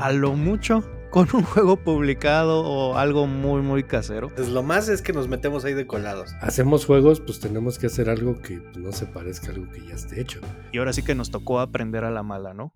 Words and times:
a 0.00 0.12
lo 0.12 0.32
mucho 0.34 0.82
con 1.10 1.28
un 1.34 1.42
juego 1.42 1.76
publicado 1.76 2.62
o 2.62 2.96
algo 2.96 3.26
muy, 3.26 3.60
muy 3.60 3.82
casero. 3.82 4.30
Pues 4.34 4.48
lo 4.48 4.62
más 4.62 4.88
es 4.88 5.02
que 5.02 5.12
nos 5.12 5.28
metemos 5.28 5.64
ahí 5.64 5.74
de 5.74 5.86
colados. 5.86 6.32
Hacemos 6.40 6.86
juegos, 6.86 7.20
pues 7.20 7.38
tenemos 7.38 7.78
que 7.78 7.88
hacer 7.88 8.08
algo 8.08 8.40
que 8.40 8.60
pues, 8.60 8.78
no 8.78 8.92
se 8.92 9.06
parezca 9.06 9.48
a 9.48 9.50
algo 9.54 9.70
que 9.70 9.86
ya 9.86 9.94
esté 9.94 10.20
hecho. 10.20 10.40
Y 10.72 10.78
ahora 10.78 10.94
sí 10.94 11.02
que 11.02 11.14
nos 11.14 11.30
tocó 11.30 11.60
aprender 11.60 12.04
a 12.04 12.10
la 12.10 12.22
mala, 12.22 12.54
¿no? 12.54 12.72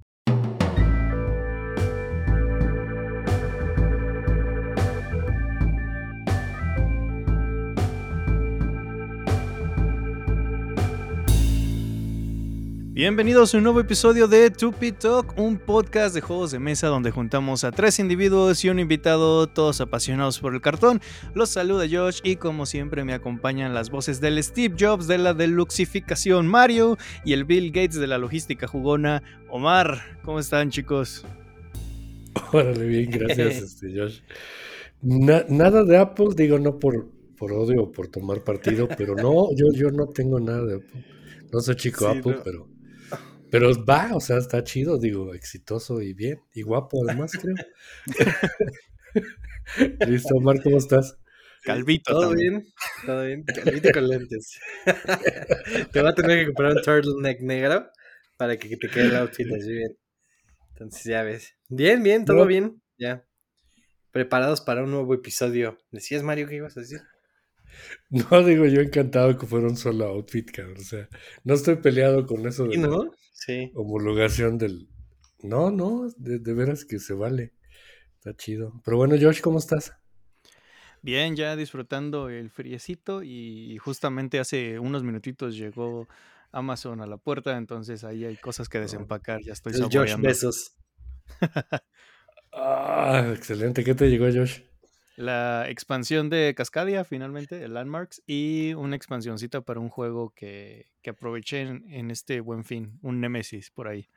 Bienvenidos 12.95 13.53
a 13.53 13.58
un 13.58 13.65
nuevo 13.65 13.81
episodio 13.81 14.29
de 14.29 14.53
Tupi 14.53 14.92
Talk, 14.92 15.37
un 15.37 15.58
podcast 15.58 16.15
de 16.15 16.20
juegos 16.20 16.52
de 16.52 16.60
mesa 16.60 16.87
donde 16.87 17.10
juntamos 17.10 17.65
a 17.65 17.73
tres 17.73 17.98
individuos 17.98 18.65
y 18.65 18.69
un 18.69 18.78
invitado, 18.78 19.48
todos 19.48 19.80
apasionados 19.80 20.38
por 20.38 20.55
el 20.55 20.60
cartón. 20.60 21.01
Los 21.34 21.51
saluda 21.51 21.87
Josh 21.91 22.20
y 22.23 22.37
como 22.37 22.66
siempre 22.66 23.02
me 23.02 23.12
acompañan 23.12 23.74
las 23.74 23.91
voces 23.91 24.20
del 24.20 24.41
Steve 24.41 24.77
Jobs 24.78 25.09
de 25.09 25.18
la 25.18 25.34
deluxificación 25.34 26.46
Mario 26.46 26.96
y 27.24 27.32
el 27.32 27.45
Bill 27.45 27.73
Gates 27.73 27.96
de 27.96 28.06
la 28.06 28.16
logística 28.16 28.68
jugona 28.68 29.24
Omar. 29.51 30.01
¿Cómo 30.23 30.38
están 30.38 30.70
chicos? 30.70 31.26
Órale, 32.52 32.87
bien, 32.87 33.10
gracias 33.10 33.56
este, 33.60 33.92
Josh. 33.92 34.20
nada 35.02 35.82
de 35.82 35.96
Apple, 35.96 36.29
digo 36.37 36.60
no 36.60 36.79
por, 36.79 37.09
por 37.37 37.51
odio 37.54 37.82
o 37.82 37.90
por 37.90 38.06
tomar 38.06 38.45
partido, 38.45 38.87
pero 38.96 39.16
no, 39.16 39.48
yo, 39.56 39.73
yo 39.74 39.90
no 39.90 40.06
tengo 40.06 40.38
nada 40.38 40.65
de 40.65 40.74
Apple. 40.76 41.04
No 41.52 41.60
soy 41.60 41.74
chico 41.74 42.06
Apple, 42.06 42.38
pero 42.45 42.68
pero 43.54 43.70
va, 43.84 44.16
o 44.16 44.20
sea, 44.20 44.38
está 44.38 44.64
chido, 44.64 44.98
digo, 44.98 45.32
exitoso 45.32 46.02
y 46.02 46.12
bien, 46.12 46.40
y 46.54 46.62
guapo 46.62 47.04
además, 47.06 47.30
creo. 47.40 47.54
Listo, 50.08 50.34
Omar, 50.34 50.60
¿cómo 50.60 50.76
estás? 50.76 51.16
Calvito. 51.62 52.12
Todo 52.12 52.34
bien, 52.34 52.66
todo 53.06 53.24
bien. 53.24 53.45
Calvito 53.45 53.90
con 53.92 54.09
lentes. 54.09 54.59
te 55.92 56.02
va 56.02 56.09
a 56.09 56.14
tener 56.16 56.40
que 56.40 56.46
comprar 56.46 56.73
un 56.73 56.82
turtleneck 56.82 57.42
negro 57.42 57.88
para 58.37 58.56
que 58.56 58.76
te 58.76 58.88
quede 58.88 59.04
el 59.04 59.16
outfit 59.18 59.46
así 59.52 59.73
bien. 59.73 59.96
Entonces 60.70 61.04
ya 61.04 61.23
ves. 61.23 61.54
Bien, 61.68 62.02
bien, 62.02 62.24
todo 62.24 62.46
bien. 62.46 62.82
Ya. 62.98 63.24
Preparados 64.11 64.62
para 64.62 64.83
un 64.83 64.91
nuevo 64.91 65.14
episodio. 65.14 65.79
¿Decías, 65.92 66.25
Mario, 66.25 66.48
qué 66.48 66.57
ibas 66.57 66.77
a 66.77 66.81
decir? 66.81 67.03
No, 68.11 68.42
digo, 68.42 68.67
yo 68.67 68.81
encantado 68.81 69.39
que 69.39 69.47
fuera 69.47 69.69
un 69.69 69.77
solo 69.77 70.07
outfit, 70.07 70.51
cabrón. 70.51 70.79
O 70.79 70.84
sea, 70.84 71.09
no 71.45 71.55
estoy 71.55 71.77
peleado 71.77 72.27
con 72.27 72.45
eso 72.48 72.67
de 72.67 72.79
no? 72.79 73.12
Sí. 73.45 73.73
homologación 73.75 74.59
del. 74.59 74.89
No, 75.42 75.70
no, 75.70 76.09
de, 76.17 76.55
veras 76.55 76.84
que 76.84 76.98
se 76.98 77.14
vale. 77.14 77.53
Está 78.17 78.34
chido. 78.34 78.81
Pero 78.84 78.97
bueno, 78.97 79.17
Josh, 79.20 79.41
¿cómo 79.41 79.59
estás? 79.59 79.92
Bien, 81.03 81.36
ya 81.36 81.55
disfrutando 81.55 82.31
el 82.31 82.48
friecito 82.48 83.23
y 83.23 83.77
justamente 83.77 84.39
hace 84.39 84.78
unos 84.78 85.03
minutitos 85.03 85.55
llegó 85.55 86.09
Amazon 86.51 87.03
a 87.03 87.06
la 87.06 87.19
puerta, 87.19 87.59
entonces 87.59 88.05
ahí 88.05 88.25
hay 88.25 88.36
cosas 88.36 88.70
que 88.70 88.81
desempacar, 88.81 89.42
ya 89.42 89.53
estoy 89.53 89.75
el 89.75 89.83
Josh 89.92 90.17
Besos. 90.19 90.79
ah, 92.53 93.33
excelente. 93.34 93.84
¿Qué 93.84 93.95
te 93.95 94.08
llegó, 94.08 94.27
Josh? 94.33 94.61
La 95.17 95.69
expansión 95.69 96.31
de 96.31 96.55
Cascadia, 96.57 97.05
finalmente, 97.05 97.62
el 97.62 97.75
Landmarks, 97.75 98.23
y 98.27 98.75
una 98.75 98.97
expansioncita 98.97 99.61
para 99.61 99.81
un 99.81 99.89
juego 99.89 100.31
que, 100.34 100.89
que 101.03 101.11
aproveché 101.11 101.61
en, 101.61 102.11
este 102.11 102.41
buen 102.41 102.65
fin, 102.65 102.98
un 103.03 103.20
Nemesis 103.20 103.70
por 103.70 103.89
ahí. 103.89 104.09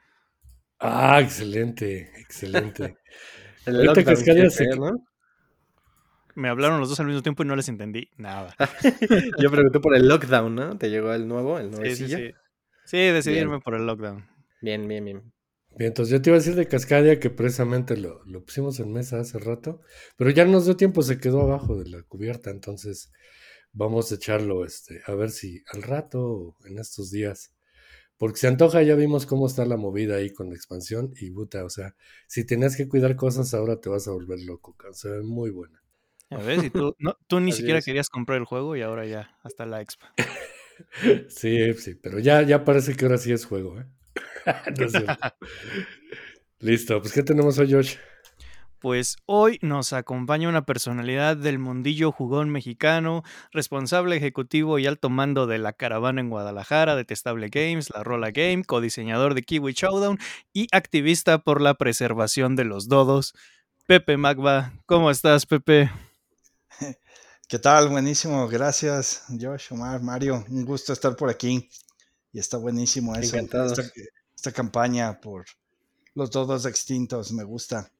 Ah, 0.79 1.19
excelente, 1.21 2.11
excelente. 2.19 2.97
el 3.65 3.93
Cascadia 4.03 4.49
se... 4.49 4.67
¿no? 4.75 5.05
Me 6.35 6.49
hablaron 6.49 6.79
los 6.79 6.89
dos 6.89 6.99
al 6.99 7.07
mismo 7.07 7.23
tiempo 7.23 7.41
y 7.41 7.47
no 7.47 7.55
les 7.55 7.67
entendí 7.67 8.11
nada. 8.15 8.55
Yo 9.39 9.49
pregunté 9.49 9.79
por 9.79 9.95
el 9.95 10.07
lockdown, 10.07 10.53
¿no? 10.53 10.77
¿Te 10.77 10.91
llegó 10.91 11.11
el 11.13 11.27
nuevo, 11.27 11.57
el 11.57 11.71
nuevo 11.71 11.83
sí, 11.85 11.95
sí, 11.95 12.07
sí. 12.07 12.31
sí, 12.85 12.97
decidirme 12.97 13.59
por 13.59 13.73
el 13.73 13.87
lockdown. 13.87 14.23
Bien, 14.61 14.87
bien, 14.87 15.03
bien. 15.03 15.33
Bien, 15.77 15.89
entonces 15.89 16.11
yo 16.11 16.21
te 16.21 16.31
iba 16.31 16.37
a 16.37 16.39
decir 16.39 16.55
de 16.55 16.67
Cascadia 16.67 17.19
que 17.19 17.29
precisamente 17.29 17.97
lo, 17.97 18.23
lo, 18.25 18.43
pusimos 18.43 18.79
en 18.79 18.91
mesa 18.91 19.19
hace 19.19 19.37
rato, 19.37 19.79
pero 20.15 20.31
ya 20.31 20.43
nos 20.43 20.65
dio 20.65 20.75
tiempo, 20.75 21.03
se 21.03 21.19
quedó 21.19 21.41
abajo 21.41 21.77
de 21.77 21.87
la 21.87 22.01
cubierta, 22.01 22.49
entonces 22.49 23.11
vamos 23.73 24.11
a 24.11 24.15
echarlo 24.15 24.65
este, 24.65 25.01
a 25.05 25.13
ver 25.13 25.29
si 25.29 25.61
al 25.71 25.83
rato 25.83 26.55
en 26.65 26.79
estos 26.79 27.11
días, 27.11 27.53
porque 28.17 28.39
se 28.39 28.47
antoja, 28.47 28.81
ya 28.81 28.95
vimos 28.95 29.27
cómo 29.27 29.45
está 29.45 29.67
la 29.67 29.77
movida 29.77 30.15
ahí 30.15 30.31
con 30.31 30.49
la 30.49 30.55
expansión 30.55 31.13
y 31.15 31.29
puta, 31.29 31.63
o 31.63 31.69
sea, 31.69 31.95
si 32.27 32.43
tenías 32.43 32.75
que 32.75 32.87
cuidar 32.87 33.15
cosas 33.15 33.53
ahora 33.53 33.79
te 33.79 33.89
vas 33.89 34.07
a 34.07 34.11
volver 34.13 34.39
loco, 34.39 34.75
se 34.93 35.09
ve 35.11 35.21
muy 35.21 35.51
buena. 35.51 35.83
A 36.31 36.37
ver, 36.37 36.59
si 36.59 36.71
tú, 36.71 36.95
no, 36.97 37.17
tú 37.27 37.39
ni 37.39 37.51
siquiera 37.51 37.83
querías 37.83 38.09
comprar 38.09 38.39
el 38.39 38.45
juego 38.45 38.75
y 38.75 38.81
ahora 38.81 39.05
ya, 39.05 39.37
hasta 39.43 39.67
la 39.67 39.79
expa. 39.81 40.11
sí, 41.29 41.71
sí, 41.75 41.93
pero 41.93 42.17
ya, 42.17 42.41
ya 42.41 42.65
parece 42.65 42.95
que 42.95 43.05
ahora 43.05 43.19
sí 43.19 43.31
es 43.31 43.45
juego, 43.45 43.79
¿eh? 43.79 43.85
Listo, 46.59 47.01
pues 47.01 47.13
¿qué 47.13 47.23
tenemos 47.23 47.57
hoy, 47.59 47.71
Josh? 47.71 47.95
Pues 48.79 49.17
hoy 49.25 49.57
nos 49.63 49.91
acompaña 49.91 50.49
una 50.49 50.65
personalidad 50.65 51.35
del 51.35 51.57
mundillo 51.57 52.11
jugón 52.11 52.51
mexicano, 52.51 53.23
responsable 53.51 54.15
ejecutivo 54.15 54.77
y 54.77 54.85
alto 54.85 55.09
mando 55.09 55.47
de 55.47 55.57
la 55.57 55.73
caravana 55.73 56.21
en 56.21 56.29
Guadalajara, 56.29 56.95
Detestable 56.95 57.49
Games, 57.49 57.89
La 57.89 58.03
Rola 58.03 58.29
Game, 58.29 58.63
codiseñador 58.63 59.33
de 59.33 59.41
Kiwi 59.41 59.73
Showdown 59.73 60.19
y 60.53 60.67
activista 60.71 61.39
por 61.39 61.59
la 61.59 61.73
preservación 61.73 62.55
de 62.55 62.65
los 62.65 62.87
dodos, 62.87 63.33
Pepe 63.87 64.15
Magba. 64.15 64.73
¿Cómo 64.85 65.09
estás, 65.09 65.47
Pepe? 65.47 65.89
¿Qué 67.49 67.57
tal? 67.57 67.89
Buenísimo, 67.89 68.47
gracias, 68.47 69.23
Josh, 69.29 69.71
Omar, 69.71 70.03
Mario. 70.03 70.45
Un 70.49 70.65
gusto 70.65 70.93
estar 70.93 71.15
por 71.15 71.29
aquí. 71.29 71.67
Y 72.33 72.39
está 72.39 72.57
buenísimo 72.57 73.15
eso. 73.15 73.35
Encantado 73.35 73.73
esta 74.35 74.51
campaña 74.51 75.19
por 75.19 75.45
los 76.13 76.29
todos 76.29 76.65
extintos, 76.65 77.31
me 77.31 77.43
gusta. 77.43 77.91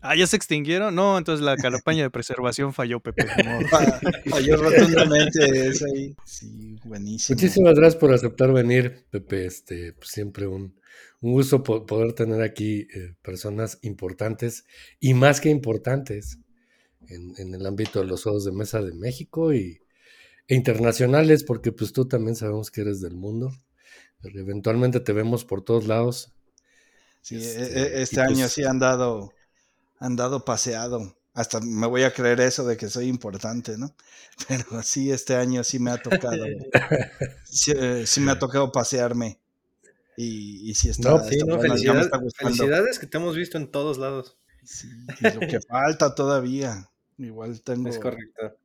Ah, 0.00 0.16
¿ya 0.16 0.26
se 0.26 0.34
extinguieron? 0.34 0.96
No, 0.96 1.16
entonces 1.16 1.44
la 1.44 1.56
campaña 1.56 2.02
de 2.02 2.10
preservación 2.10 2.72
falló, 2.72 2.98
Pepe. 2.98 3.24
falló 4.30 4.56
rotundamente, 4.56 5.68
es 5.68 5.80
ahí. 5.84 6.16
Sí, 6.24 6.76
buenísimo. 6.84 7.36
Muchísimas 7.36 7.76
gracias 7.76 8.00
por 8.00 8.12
aceptar 8.12 8.52
venir, 8.52 9.06
Pepe. 9.10 9.46
Este, 9.46 9.92
pues, 9.92 10.08
siempre 10.08 10.48
un, 10.48 10.74
un, 11.20 11.32
gusto 11.32 11.62
poder 11.62 12.14
tener 12.14 12.42
aquí 12.42 12.88
eh, 12.92 13.14
personas 13.22 13.78
importantes 13.82 14.64
y 14.98 15.14
más 15.14 15.40
que 15.40 15.50
importantes 15.50 16.40
en, 17.06 17.34
en, 17.38 17.54
el 17.54 17.64
ámbito 17.64 18.00
de 18.00 18.06
los 18.06 18.24
juegos 18.24 18.44
de 18.44 18.50
mesa 18.50 18.82
de 18.82 18.94
México 18.94 19.54
y, 19.54 19.82
e 20.48 20.54
internacionales, 20.54 21.44
porque 21.44 21.72
pues 21.72 21.92
tú 21.92 22.06
también 22.06 22.36
sabemos 22.36 22.70
que 22.70 22.82
eres 22.82 23.00
del 23.00 23.14
mundo 23.14 23.52
eventualmente 24.24 25.00
te 25.00 25.12
vemos 25.12 25.44
por 25.44 25.62
todos 25.62 25.86
lados. 25.86 26.32
Sí, 27.20 27.36
e, 27.36 27.38
este, 27.38 27.98
e, 27.98 28.02
este 28.02 28.20
año 28.20 28.40
pues 28.40 28.52
sí 28.52 28.64
han 28.64 28.78
dado, 28.78 29.32
han 29.98 30.16
dado 30.16 30.44
paseado. 30.44 31.16
Hasta 31.34 31.60
me 31.60 31.86
voy 31.86 32.02
a 32.02 32.12
creer 32.12 32.40
eso 32.40 32.66
de 32.66 32.76
que 32.76 32.88
soy 32.88 33.08
importante, 33.08 33.78
¿no? 33.78 33.94
Pero 34.48 34.82
sí, 34.82 35.10
este 35.10 35.34
año 35.34 35.64
sí 35.64 35.78
me 35.78 35.90
ha 35.90 35.96
tocado. 35.96 36.44
Eh, 36.44 38.04
sí, 38.06 38.20
me 38.20 38.32
ha 38.32 38.38
tocado 38.38 38.70
pasearme. 38.70 39.38
Y, 40.16 40.70
y 40.70 40.74
sí 40.74 40.90
está. 40.90 41.10
No, 41.10 41.24
sí, 41.24 41.38
no, 41.46 41.58
felicidades, 41.58 42.98
que 42.98 43.06
te 43.06 43.16
hemos 43.16 43.34
visto 43.34 43.56
en 43.56 43.70
todos 43.70 43.96
lados. 43.96 44.36
Sí, 44.62 44.88
lo 45.20 45.40
que 45.40 45.60
falta 45.60 46.14
todavía. 46.14 46.90
Igual 47.16 47.60
tengo. 47.64 47.88
Es 47.88 47.98
correcto. 47.98 48.56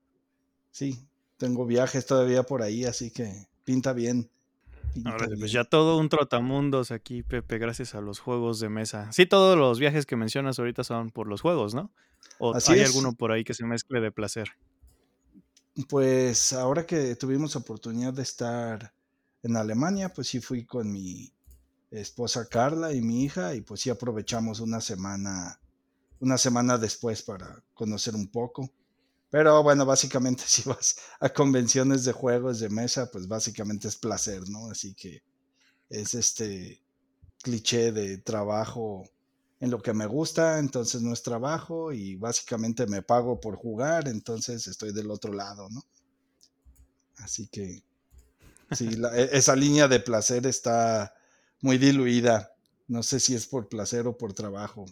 Sí, 0.71 1.06
tengo 1.37 1.65
viajes 1.65 2.05
todavía 2.05 2.43
por 2.43 2.61
ahí, 2.61 2.85
así 2.85 3.11
que 3.11 3.47
pinta 3.63 3.93
bien 3.93 4.29
pues 5.39 5.51
ya 5.51 5.63
todo 5.63 5.97
un 5.97 6.09
trotamundos 6.09 6.91
aquí, 6.91 7.23
Pepe, 7.23 7.57
gracias 7.57 7.95
a 7.95 8.01
los 8.01 8.19
juegos 8.19 8.59
de 8.59 8.69
mesa. 8.69 9.11
Sí, 9.11 9.25
todos 9.25 9.57
los 9.57 9.79
viajes 9.79 10.05
que 10.05 10.15
mencionas 10.15 10.59
ahorita 10.59 10.83
son 10.83 11.09
por 11.09 11.27
los 11.27 11.41
juegos, 11.41 11.73
¿no? 11.73 11.91
¿O 12.39 12.53
hay 12.55 12.81
alguno 12.81 13.13
por 13.13 13.31
ahí 13.31 13.43
que 13.43 13.53
se 13.53 13.65
mezcle 13.65 14.01
de 14.01 14.11
placer? 14.11 14.49
Pues 15.89 16.53
ahora 16.53 16.85
que 16.85 17.15
tuvimos 17.15 17.55
oportunidad 17.55 18.13
de 18.13 18.23
estar 18.23 18.93
en 19.43 19.55
Alemania, 19.55 20.09
pues 20.09 20.27
sí 20.27 20.39
fui 20.39 20.65
con 20.65 20.91
mi 20.91 21.31
esposa 21.91 22.47
Carla 22.47 22.93
y 22.93 23.01
mi 23.01 23.23
hija 23.23 23.55
y 23.55 23.61
pues 23.61 23.81
sí 23.81 23.89
aprovechamos 23.89 24.59
una 24.59 24.81
semana, 24.81 25.59
una 26.19 26.37
semana 26.37 26.77
después 26.77 27.21
para 27.21 27.63
conocer 27.73 28.15
un 28.15 28.27
poco. 28.27 28.71
Pero 29.29 29.61
bueno, 29.63 29.85
básicamente 29.85 30.43
si 30.47 30.63
vas 30.67 30.95
a 31.19 31.29
convenciones 31.29 32.03
de 32.03 32.13
juegos 32.13 32.59
de 32.59 32.69
mesa, 32.69 33.09
pues 33.11 33.27
básicamente 33.27 33.87
es 33.87 33.95
placer, 33.95 34.47
¿no? 34.49 34.69
Así 34.69 34.93
que 34.93 35.23
es 35.89 36.13
este 36.13 36.81
cliché 37.41 37.91
de 37.91 38.17
trabajo 38.17 39.03
en 39.59 39.71
lo 39.71 39.81
que 39.81 39.93
me 39.93 40.05
gusta, 40.05 40.59
entonces 40.59 41.01
no 41.01 41.13
es 41.13 41.23
trabajo 41.23 41.91
y 41.91 42.15
básicamente 42.15 42.85
me 42.85 43.01
pago 43.01 43.39
por 43.39 43.55
jugar, 43.55 44.07
entonces 44.07 44.67
estoy 44.67 44.93
del 44.93 45.09
otro 45.09 45.33
lado, 45.33 45.67
¿no? 45.69 45.83
Así 47.17 47.47
que 47.47 47.81
sí, 48.71 48.89
e, 49.13 49.29
esa 49.31 49.55
línea 49.55 49.87
de 49.87 49.99
placer 49.99 50.45
está 50.45 51.13
muy 51.61 51.77
diluida. 51.77 52.51
No 52.87 53.03
sé 53.03 53.19
si 53.19 53.33
es 53.35 53.47
por 53.47 53.67
placer 53.67 54.07
o 54.07 54.17
por 54.17 54.33
trabajo. 54.33 54.85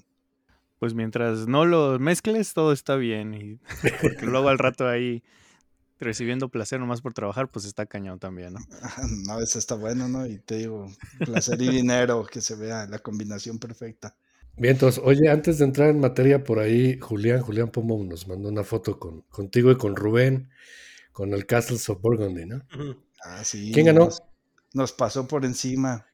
Pues 0.80 0.94
mientras 0.94 1.48
no 1.48 1.66
lo 1.66 2.00
mezcles, 2.00 2.54
todo 2.54 2.72
está 2.72 2.96
bien. 2.96 3.34
Y, 3.34 3.60
porque 4.02 4.26
luego 4.26 4.50
al 4.50 4.60
rato 4.60 4.88
ahí 4.88 5.24
recibiendo 6.00 6.50
placer 6.50 6.80
nomás 6.80 7.02
por 7.02 7.14
trabajar, 7.14 7.50
pues 7.50 7.66
está 7.66 7.86
cañón 7.86 8.20
también, 8.20 8.54
¿no? 8.54 8.60
No, 9.26 9.40
eso 9.40 9.60
está 9.60 9.76
bueno, 9.76 10.08
¿no? 10.08 10.26
Y 10.26 10.40
te 10.40 10.58
digo, 10.58 10.92
placer 11.20 11.62
y 11.62 11.70
dinero, 11.70 12.26
que 12.26 12.42
se 12.42 12.56
vea 12.56 12.86
la 12.88 13.00
combinación 13.00 13.60
perfecta. 13.60 14.16
Bien, 14.58 14.74
entonces, 14.74 15.02
oye, 15.04 15.30
antes 15.30 15.58
de 15.58 15.66
entrar 15.66 15.90
en 15.90 16.00
materia 16.00 16.44
por 16.44 16.60
ahí, 16.60 16.98
Julián, 17.00 17.42
Julián 17.42 17.70
Pomo 17.70 18.02
nos 18.04 18.28
mandó 18.28 18.50
una 18.50 18.64
foto 18.64 19.00
con, 19.00 19.22
contigo 19.24 19.72
y 19.72 19.78
con 19.78 19.96
Rubén, 19.96 20.50
con 21.12 21.34
el 21.34 21.46
Castles 21.46 21.90
of 21.90 22.02
Burgundy, 22.02 22.46
¿no? 22.46 22.62
Ah, 23.24 23.44
sí. 23.44 23.72
¿Quién 23.74 23.88
ganó? 23.88 24.06
Nos, 24.06 24.24
nos 24.74 24.94
pasó 24.94 25.28
por 25.28 25.44
encima. 25.44 26.06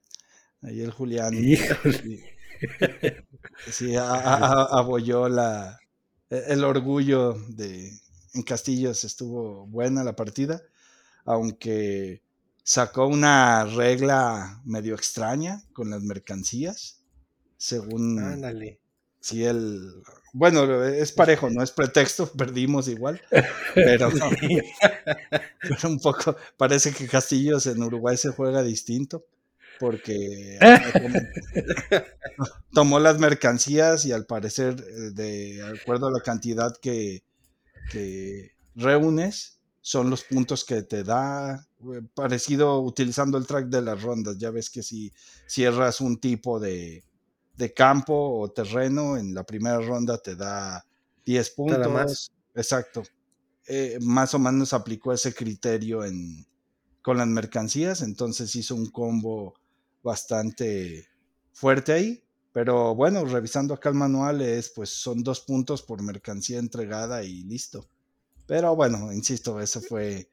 Ahí 0.61 0.81
el 0.81 0.91
Julián. 0.91 1.33
Híjole. 1.33 2.37
Sí, 3.71 3.95
a- 3.95 4.03
a- 4.13 4.35
a- 4.35 4.79
abolló 4.79 5.29
la, 5.29 5.79
e, 6.29 6.43
el 6.49 6.63
orgullo 6.63 7.33
de 7.49 7.91
en 8.33 8.43
Castillos 8.43 9.03
estuvo 9.03 9.65
buena 9.67 10.03
la 10.03 10.15
partida, 10.15 10.61
aunque 11.25 12.21
sacó 12.63 13.07
una 13.07 13.65
regla 13.65 14.61
medio 14.65 14.95
extraña 14.95 15.63
con 15.73 15.89
las 15.91 16.03
mercancías, 16.03 17.01
según 17.57 18.19
Ándale. 18.19 18.79
si 19.19 19.43
él, 19.45 19.93
bueno, 20.33 20.83
es 20.85 21.11
parejo, 21.13 21.49
no 21.49 21.63
es 21.63 21.71
pretexto, 21.71 22.31
perdimos 22.33 22.87
igual, 22.89 23.21
pero, 23.75 24.09
pero 25.61 25.89
un 25.89 25.99
poco, 25.99 26.35
parece 26.57 26.93
que 26.93 27.07
Castillos 27.07 27.65
en 27.67 27.81
Uruguay 27.83 28.17
se 28.17 28.29
juega 28.29 28.63
distinto, 28.63 29.25
porque 29.81 30.59
tomó 32.71 32.99
las 32.99 33.17
mercancías 33.17 34.05
y 34.05 34.11
al 34.11 34.27
parecer, 34.27 34.75
eh, 34.79 35.09
de 35.11 35.63
acuerdo 35.63 36.07
a 36.07 36.11
la 36.11 36.19
cantidad 36.19 36.71
que, 36.79 37.23
que 37.91 38.51
reúnes, 38.75 39.59
son 39.81 40.11
los 40.11 40.23
puntos 40.23 40.63
que 40.63 40.83
te 40.83 41.03
da, 41.03 41.67
eh, 41.95 42.01
parecido 42.13 42.79
utilizando 42.81 43.39
el 43.39 43.47
track 43.47 43.69
de 43.69 43.81
las 43.81 44.03
rondas. 44.03 44.37
Ya 44.37 44.51
ves 44.51 44.69
que 44.69 44.83
si 44.83 45.11
cierras 45.47 45.99
un 45.99 46.19
tipo 46.19 46.59
de, 46.59 47.03
de 47.57 47.73
campo 47.73 48.39
o 48.39 48.51
terreno, 48.51 49.17
en 49.17 49.33
la 49.33 49.43
primera 49.43 49.79
ronda 49.79 50.19
te 50.19 50.35
da 50.35 50.85
10 51.25 51.49
da 51.49 51.55
puntos. 51.55 51.91
más. 51.91 52.31
Exacto. 52.53 53.01
Eh, 53.65 53.97
más 53.99 54.35
o 54.35 54.39
menos 54.39 54.73
aplicó 54.73 55.11
ese 55.11 55.33
criterio 55.33 56.05
en, 56.05 56.45
con 57.01 57.17
las 57.17 57.27
mercancías, 57.27 58.03
entonces 58.03 58.55
hizo 58.55 58.75
un 58.75 58.91
combo 58.91 59.55
bastante 60.03 61.07
fuerte 61.53 61.93
ahí. 61.93 62.23
Pero 62.53 62.95
bueno, 62.95 63.23
revisando 63.25 63.73
acá 63.73 63.89
el 63.89 63.95
manual 63.95 64.41
es, 64.41 64.69
pues 64.69 64.89
son 64.89 65.23
dos 65.23 65.39
puntos 65.41 65.81
por 65.81 66.01
mercancía 66.03 66.59
entregada 66.59 67.23
y 67.23 67.43
listo. 67.43 67.87
Pero 68.45 68.75
bueno, 68.75 69.13
insisto, 69.13 69.61
eso 69.61 69.79
fue, 69.81 70.29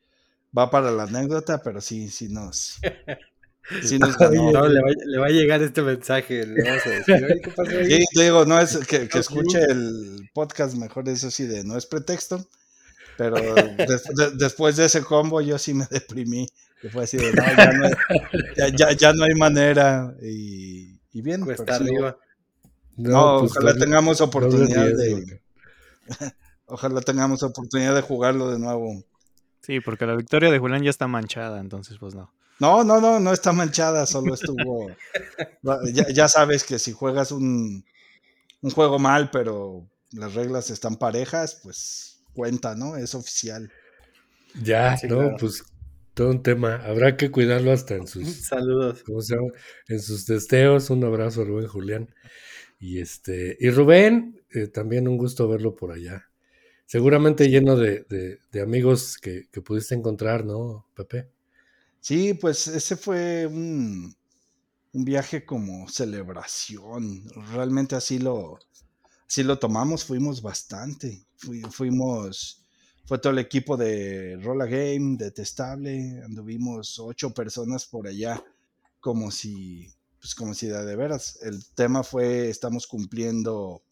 va 0.56 0.69
para 0.70 0.91
la 0.91 1.05
anécdota, 1.05 1.62
pero 1.62 1.81
sí, 1.81 2.09
sí 2.09 2.29
nos, 2.29 2.79
sí 3.85 3.99
nos 4.00 4.17
ganó. 4.19 4.50
No, 4.50 4.67
le, 4.67 4.81
va, 4.81 4.88
le 5.06 5.19
va 5.19 5.26
a 5.26 5.31
llegar 5.31 5.62
este 5.62 5.82
mensaje. 5.82 6.44
Le 6.47 6.64
vamos 6.64 6.87
a 6.87 6.91
decir, 6.91 7.14
"Oye, 7.25 7.41
¿qué 7.43 7.50
pasó 7.53 7.71
ahí?" 7.79 7.87
Sí, 7.99 8.05
te 8.14 8.23
digo, 8.25 8.44
no 8.44 8.59
es 8.61 8.76
que, 8.79 9.09
que 9.09 9.19
escuche 9.21 9.61
el 9.62 10.29
podcast 10.35 10.75
mejor, 10.75 11.09
eso 11.09 11.31
sí, 11.31 11.47
de 11.47 11.62
no 11.62 11.76
es 11.76 11.87
pretexto, 11.87 12.44
pero 13.17 13.37
des- 13.88 14.05
de- 14.17 14.31
después 14.37 14.76
de 14.76 14.87
ese 14.87 15.03
combo 15.03 15.41
yo 15.41 15.59
sí 15.59 15.75
me 15.75 15.87
deprimí, 15.91 16.49
que 16.80 16.88
fue 16.90 17.04
así 17.04 17.16
de, 17.16 17.32
no, 17.32 17.42
ya 17.56 17.72
no 17.72 17.84
hay, 17.84 17.92
ya, 18.56 18.69
ya- 18.69 18.92
ya 18.92 19.12
no 19.12 19.25
hay 19.25 19.34
manera, 19.34 20.14
y, 20.22 20.98
y 21.12 21.22
bien, 21.22 21.44
Cuesta 21.44 21.75
arriba. 21.76 22.16
no, 22.96 23.40
pues, 23.40 23.52
ojalá 23.52 23.72
doble- 23.72 23.80
tengamos 23.80 24.20
oportunidad 24.20 24.86
de, 24.86 25.40
ojalá 26.66 27.00
tengamos 27.00 27.42
oportunidad 27.42 27.94
de 27.94 28.02
jugarlo 28.02 28.50
de 28.50 28.58
nuevo. 28.58 29.02
Sí, 29.60 29.80
porque 29.80 30.06
la 30.06 30.14
victoria 30.16 30.50
de 30.50 30.58
Julián 30.58 30.82
ya 30.82 30.90
está 30.90 31.06
manchada, 31.08 31.60
entonces 31.60 31.96
pues 31.98 32.14
no. 32.14 32.32
No, 32.60 32.82
no, 32.82 33.00
no, 33.00 33.20
no 33.20 33.32
está 33.32 33.52
manchada, 33.52 34.06
solo 34.06 34.34
estuvo. 34.34 34.90
ya, 35.92 36.08
ya 36.08 36.28
sabes 36.28 36.64
que 36.64 36.78
si 36.78 36.92
juegas 36.92 37.30
un, 37.32 37.84
un 38.62 38.70
juego 38.70 38.98
mal, 38.98 39.30
pero 39.30 39.86
las 40.12 40.34
reglas 40.34 40.70
están 40.70 40.96
parejas, 40.96 41.60
pues 41.62 42.20
cuenta, 42.34 42.75
¿no? 42.75 42.96
Es 42.96 43.14
oficial. 43.14 43.70
Ya, 44.62 44.96
Sí, 44.96 45.06
no, 45.08 45.16
claro. 45.19 45.36
pues 45.38 45.62
todo 46.19 46.31
un 46.31 46.43
tema. 46.43 46.76
Habrá 46.85 47.17
que 47.17 47.31
cuidarlo 47.31 47.73
hasta 47.73 47.94
en 47.97 48.06
sus, 48.09 48.49
Saludos. 48.49 49.05
¿cómo 49.05 49.20
se 49.23 49.37
llama? 49.37 49.49
En 49.88 50.00
sus 50.00 50.25
testeos. 50.26 50.91
Un 50.91 51.05
abrazo 51.05 51.43
a 51.43 51.44
Rubén 51.44 51.69
Julián. 51.69 52.15
Y 52.81 53.00
este, 53.00 53.56
y 53.61 53.70
Rubén, 53.70 54.43
eh, 54.53 54.69
también 54.69 55.09
un 55.09 55.19
gusto 55.19 55.49
verlo 55.49 55.76
por 55.76 55.93
allá. 55.93 56.31
Seguramente 56.87 57.49
lleno 57.50 57.76
de, 57.76 58.06
de- 58.11 58.41
de 58.53 58.62
amigos 58.62 59.19
que, 59.19 59.49
que 59.53 59.62
pudiste 59.62 59.94
encontrar, 59.97 60.44
¿no, 60.47 60.87
Pepe? 60.97 61.31
Sí, 62.00 62.35
pues 62.35 62.67
ese 62.69 62.97
fue 62.97 63.47
un, 63.47 64.14
un 64.94 65.05
viaje 65.05 65.47
como 65.47 65.88
celebración. 65.88 67.25
Realmente 67.55 67.97
así 67.97 68.19
lo, 68.19 68.59
así 69.29 69.44
lo 69.44 69.59
tomamos, 69.59 70.05
fuimos 70.06 70.43
bastante. 70.43 71.26
Fui- 71.37 71.62
fuimos, 71.71 72.67
fue 73.08 73.19
todo 73.19 73.32
el 73.32 73.38
equipo 73.38 73.78
de 73.78 74.38
Rolla 74.43 74.66
Game, 74.66 75.16
de 75.16 75.31
Testable, 75.31 76.22
anduvimos 76.22 76.99
ocho 76.99 77.32
personas 77.32 77.87
por 77.87 78.06
allá, 78.06 78.44
como 79.00 79.31
si, 79.31 79.88
pues 80.20 80.34
como 80.34 80.52
si 80.52 80.66
de, 80.66 80.94
veras. 80.94 81.38
El 81.40 81.64
tema 81.75 82.02
fue, 82.02 82.50
estamos 82.50 82.87
cumpliendo 82.87 83.82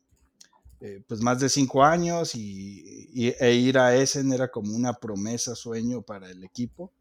eh, 0.81 1.03
pues 1.09 1.23
más 1.23 1.41
de 1.41 1.49
cinco 1.49 1.83
años 1.83 2.35
y, 2.35 3.09
y- 3.15 3.35
e 3.41 3.55
ir 3.55 3.79
a 3.79 3.97
Essen 3.97 4.33
era 4.33 4.51
como 4.51 4.75
una 4.77 4.93
promesa, 4.95 5.55
sueño 5.55 6.03
para 6.03 6.31
el 6.31 6.45
equipo 6.45 6.93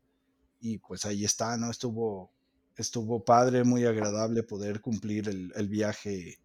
y 0.62 0.80
pues 0.80 1.06
ahí 1.06 1.26
está, 1.26 1.58
¿no? 1.58 1.72
Estuvo, 1.72 2.32
estuvo 2.78 3.26
padre, 3.26 3.64
muy 3.66 3.86
agradable 3.86 4.44
poder 4.44 4.82
cumplir 4.82 5.30
el, 5.30 5.52
el 5.56 5.68
viaje, 5.70 6.40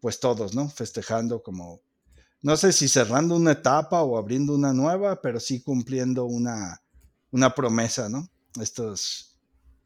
pues 0.00 0.20
todos, 0.20 0.54
¿no? 0.54 0.68
Festejando 0.68 1.42
como, 1.42 1.82
no 2.46 2.56
sé 2.56 2.72
si 2.72 2.86
cerrando 2.86 3.34
una 3.34 3.50
etapa 3.50 4.04
o 4.04 4.16
abriendo 4.16 4.54
una 4.54 4.72
nueva, 4.72 5.20
pero 5.20 5.40
sí 5.40 5.62
cumpliendo 5.62 6.26
una, 6.26 6.80
una 7.32 7.52
promesa, 7.52 8.08
¿no? 8.08 8.30
Estos, 8.60 9.36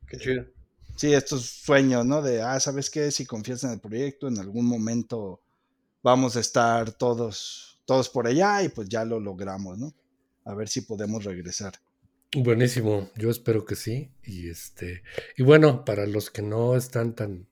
Qué 0.07 0.19
chido. 0.19 0.45
sí, 0.95 1.15
estos 1.15 1.47
sueños, 1.47 2.05
¿no? 2.05 2.21
De, 2.21 2.43
ah, 2.43 2.61
¿sabes 2.61 2.91
qué? 2.91 3.11
Si 3.13 3.25
confías 3.25 3.65
en 3.65 3.71
el 3.71 3.81
proyecto, 3.81 4.29
en 4.29 4.39
algún 4.39 4.67
momento 4.67 5.41
vamos 6.03 6.37
a 6.37 6.41
estar 6.41 6.93
todos, 6.93 7.81
todos 7.87 8.11
por 8.11 8.27
allá 8.27 8.63
y 8.63 8.69
pues 8.69 8.91
ya 8.91 9.07
lo 9.07 9.19
logramos, 9.21 9.79
¿no? 9.79 9.95
A 10.45 10.55
ver 10.55 10.69
si 10.69 10.83
podemos 10.83 11.25
regresar. 11.25 11.73
Buenísimo, 12.37 13.09
yo 13.17 13.31
espero 13.31 13.65
que 13.65 13.75
sí. 13.75 14.11
Y 14.23 14.51
este, 14.51 15.03
y 15.35 15.43
bueno, 15.45 15.83
para 15.87 16.05
los 16.05 16.31
que 16.31 16.43
no 16.43 16.77
están 16.77 17.15
tan, 17.15 17.49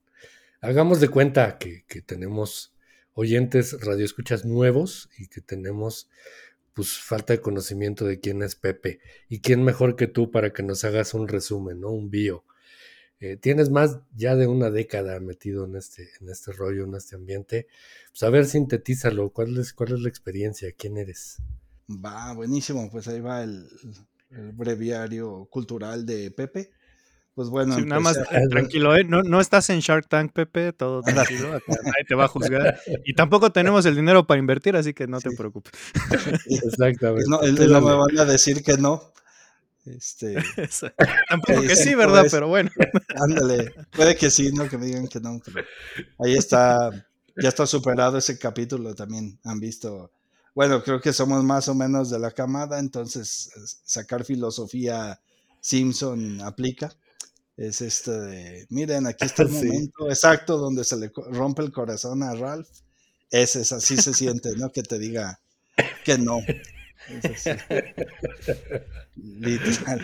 hagamos 0.61 1.01
de 1.01 1.09
cuenta 1.09 1.57
que, 1.57 1.87
que 1.89 2.03
tenemos 2.03 2.75
oyentes 3.19 3.81
radioescuchas 3.81 4.45
nuevos 4.45 5.11
y 5.19 5.27
que 5.27 5.41
tenemos 5.41 6.09
pues 6.73 6.99
falta 6.99 7.33
de 7.33 7.41
conocimiento 7.41 8.05
de 8.05 8.21
quién 8.21 8.45
es 8.45 8.55
Pepe 8.55 9.01
y 9.29 9.41
quién 9.41 9.65
mejor 9.65 9.97
que 9.97 10.07
tú 10.07 10.31
para 10.31 10.53
que 10.53 10.63
nos 10.63 10.85
hagas 10.85 11.15
un 11.15 11.27
resumen, 11.27 11.81
¿no? 11.81 11.91
Un 11.91 12.11
bio. 12.11 12.45
Eh, 13.19 13.37
tienes 13.37 13.71
más 13.71 13.99
ya 14.15 14.37
de 14.37 14.47
una 14.47 14.71
década 14.71 15.19
metido 15.19 15.65
en 15.65 15.75
este, 15.75 16.09
en 16.21 16.29
este 16.29 16.53
rollo, 16.53 16.85
en 16.85 16.95
este 16.95 17.17
ambiente. 17.17 17.67
Pues 18.11 18.23
a 18.23 18.31
ver, 18.31 18.47
sintetízalo. 18.47 19.31
¿Cuál 19.31 19.59
es, 19.59 19.73
cuál 19.73 19.95
es 19.95 20.01
la 20.01 20.09
experiencia? 20.09 20.71
¿Quién 20.71 20.97
eres? 20.97 21.39
Va, 21.91 22.33
buenísimo, 22.35 22.89
pues 22.89 23.09
ahí 23.09 23.19
va 23.19 23.43
el, 23.43 23.69
el 24.31 24.53
breviario 24.53 25.49
cultural 25.51 26.07
de 26.07 26.31
Pepe. 26.31 26.71
Pues 27.39 27.51
bueno, 27.51 27.77
Sí, 27.77 27.83
nada 27.85 28.01
más 28.01 28.17
eh, 28.17 28.49
tranquilo, 28.51 28.97
¿eh? 28.97 29.05
No, 29.05 29.23
no 29.23 29.41
estás 29.41 29.71
en 29.71 29.79
Shark 29.79 30.09
Tank, 30.09 30.33
Pepe, 30.33 30.73
todo 30.73 31.03
tranquilo, 31.05 31.53
acá 31.55 31.73
nadie 31.85 32.05
te 32.09 32.17
va 32.17 32.25
a 32.25 32.29
juzgar. 32.29 32.81
Y 33.05 33.15
tampoco 33.15 33.53
tenemos 33.53 33.87
el 33.87 33.95
dinero 33.95 34.27
para 34.27 34.41
invertir, 34.41 34.75
así 34.75 34.93
que 34.93 35.07
no 35.07 35.21
te 35.21 35.31
preocupes. 35.31 35.73
Exactamente. 36.51 37.27
no, 37.29 37.41
me 37.81 37.95
van 37.95 38.19
a 38.19 38.25
decir 38.25 38.65
que 38.65 38.77
no. 38.77 39.13
Este, 39.87 40.35
tampoco 41.29 41.63
que 41.63 41.77
sí, 41.77 41.95
¿verdad? 41.95 42.27
Pero 42.29 42.49
bueno. 42.49 42.71
ándale, 43.15 43.73
puede 43.93 44.17
que 44.17 44.33
sí, 44.33 44.51
no 44.51 44.69
que 44.69 44.77
me 44.77 44.87
digan 44.87 45.07
que 45.07 45.21
no, 45.21 45.41
pero 45.45 45.65
ahí 46.19 46.35
está, 46.35 46.91
ya 47.41 47.51
está 47.51 47.69
superado 47.69 48.19
ese 48.19 48.37
capítulo 48.37 48.97
también. 48.97 49.39
Han 49.45 49.61
visto, 49.61 50.11
bueno, 50.57 50.83
creo 50.83 51.01
que 51.01 51.13
somos 51.13 51.45
más 51.45 51.69
o 51.69 51.77
menos 51.77 52.11
de 52.11 52.19
la 52.19 52.33
camada, 52.33 52.81
entonces 52.81 53.53
es- 53.55 53.81
sacar 53.85 54.25
filosofía 54.25 55.21
Simpson 55.61 56.41
aplica. 56.41 56.91
Es 57.59 57.83
este 57.83 58.13
de, 58.13 58.67
miren, 58.71 59.07
aquí 59.07 59.27
está 59.27 59.43
el 59.43 59.49
Sí. 59.53 59.67
momento 59.67 60.09
exacto 60.09 60.57
donde 60.59 60.85
se 60.85 60.97
le 60.97 61.13
rompe 61.33 61.63
el 61.63 61.73
corazón 61.73 62.23
a 62.23 62.35
Ralph. 62.35 62.69
Ese 63.31 63.61
es 63.63 63.73
así 63.73 63.99
se 63.99 64.15
siente, 64.15 64.57
¿no? 64.57 64.71
Que 64.73 64.83
te 64.83 64.99
diga 64.99 65.39
que 66.05 66.17
no. 66.19 66.39
Es. 67.23 67.45
Literal. 69.17 70.01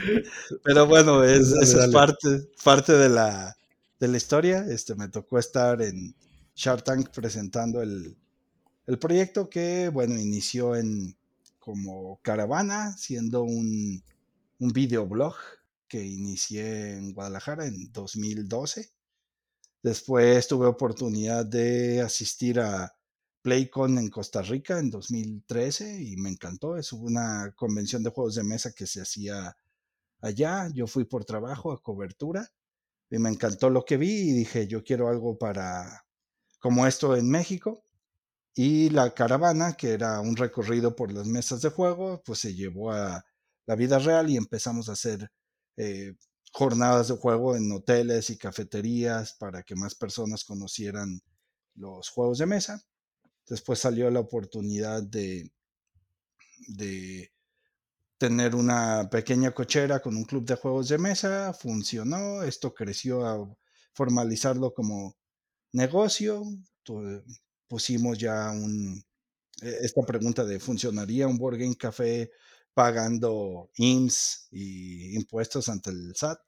Pero 0.65 0.87
bueno, 0.87 1.23
es, 1.25 1.51
Dale, 1.51 1.65
eso 1.65 1.81
es 1.83 1.91
parte, 1.93 2.29
parte 2.63 2.93
de 2.95 3.09
la, 3.09 3.57
de 4.01 4.09
la 4.09 4.17
historia. 4.17 4.67
Este, 4.69 4.95
me 4.95 5.09
tocó 5.09 5.39
estar 5.39 5.81
en 5.83 6.15
Shark 6.55 6.85
Tank 6.85 7.11
presentando 7.11 7.83
el, 7.83 8.17
el 8.87 8.99
proyecto 8.99 9.49
que, 9.49 9.89
bueno, 9.93 10.19
inició 10.19 10.77
en 10.77 11.17
como 11.59 12.19
caravana, 12.23 12.97
siendo 12.99 13.43
un, 13.43 14.03
un 14.59 14.69
videoblog 14.71 15.35
que 15.89 16.05
inicié 16.05 16.93
en 16.93 17.13
Guadalajara 17.13 17.67
en 17.67 17.93
2012. 17.93 18.91
Después 19.83 20.49
tuve 20.49 20.67
oportunidad 20.67 21.45
de 21.45 22.01
asistir 22.01 22.61
a 22.61 22.95
PlayCon 23.43 23.99
en 23.99 24.09
Costa 24.09 24.41
Rica 24.43 24.79
en 24.79 24.91
2013 24.91 26.03
y 26.03 26.17
me 26.17 26.31
encantó. 26.31 26.77
Es 26.77 26.93
una 26.93 27.53
convención 27.55 28.03
de 28.03 28.11
juegos 28.11 28.35
de 28.37 28.45
mesa 28.45 28.73
que 28.73 28.87
se 28.87 29.03
hacía 29.03 29.55
allá. 30.23 30.69
Yo 30.73 30.87
fui 30.87 31.05
por 31.05 31.25
trabajo 31.27 31.73
a 31.73 31.83
cobertura 31.83 32.49
y 33.11 33.19
me 33.19 33.29
encantó 33.29 33.71
lo 33.71 33.85
que 33.85 33.99
vi 33.99 34.31
y 34.31 34.33
dije, 34.33 34.67
yo 34.67 34.83
quiero 34.83 35.09
algo 35.09 35.39
para 35.39 36.07
como 36.59 36.87
esto 36.87 37.15
en 37.17 37.29
México. 37.29 37.85
Y 38.55 38.89
la 38.91 39.13
caravana, 39.13 39.75
que 39.75 39.93
era 39.93 40.21
un 40.21 40.37
recorrido 40.37 40.97
por 40.97 41.13
las 41.13 41.27
mesas 41.27 41.61
de 41.61 41.71
juego, 41.71 42.23
pues 42.25 42.39
se 42.39 42.55
llevó 42.55 42.93
a 42.93 43.25
la 43.67 43.75
vida 43.77 43.99
real 43.99 44.31
y 44.31 44.37
empezamos 44.39 44.89
a 44.89 44.93
hacer 44.93 45.31
eh, 45.77 46.15
jornadas 46.53 47.09
de 47.09 47.17
juego 47.17 47.57
en 47.57 47.71
hoteles 47.73 48.31
y 48.31 48.39
cafeterías 48.39 49.35
para 49.35 49.63
que 49.63 49.75
más 49.75 49.95
personas 49.95 50.45
conocieran 50.45 51.21
los 51.75 52.09
juegos 52.11 52.39
de 52.39 52.47
mesa. 52.47 52.81
Después 53.49 53.81
salió 53.81 54.11
la 54.11 54.21
oportunidad 54.21 55.03
de, 55.03 55.51
tener 58.19 58.55
una 58.55 59.11
pequeña 59.11 59.51
cochera 59.53 60.01
con 60.01 60.17
un 60.17 60.25
club 60.25 60.47
de 60.47 60.55
juegos 60.55 60.89
de 60.89 60.99
mesa, 60.99 61.53
funcionó, 61.53 62.43
esto 62.43 62.73
creció 62.73 63.27
a 63.27 63.57
formalizarlo 63.93 64.73
como 64.73 65.17
negocio, 65.73 66.45
pusimos 67.69 68.17
ya 68.19 68.51
un, 68.51 69.05
e, 69.61 69.79
esta 69.83 70.03
pregunta 70.03 70.45
de 70.45 70.61
¿funcionaría 70.61 71.27
un 71.27 71.37
Board 71.37 71.59
Game 71.59 71.77
Café 71.77 72.31
pagando 72.75 73.71
IMSS 73.77 74.49
y 74.51 75.17
impuestos 75.17 75.69
ante 75.69 75.91
el 75.91 76.15
SAT? 76.15 76.41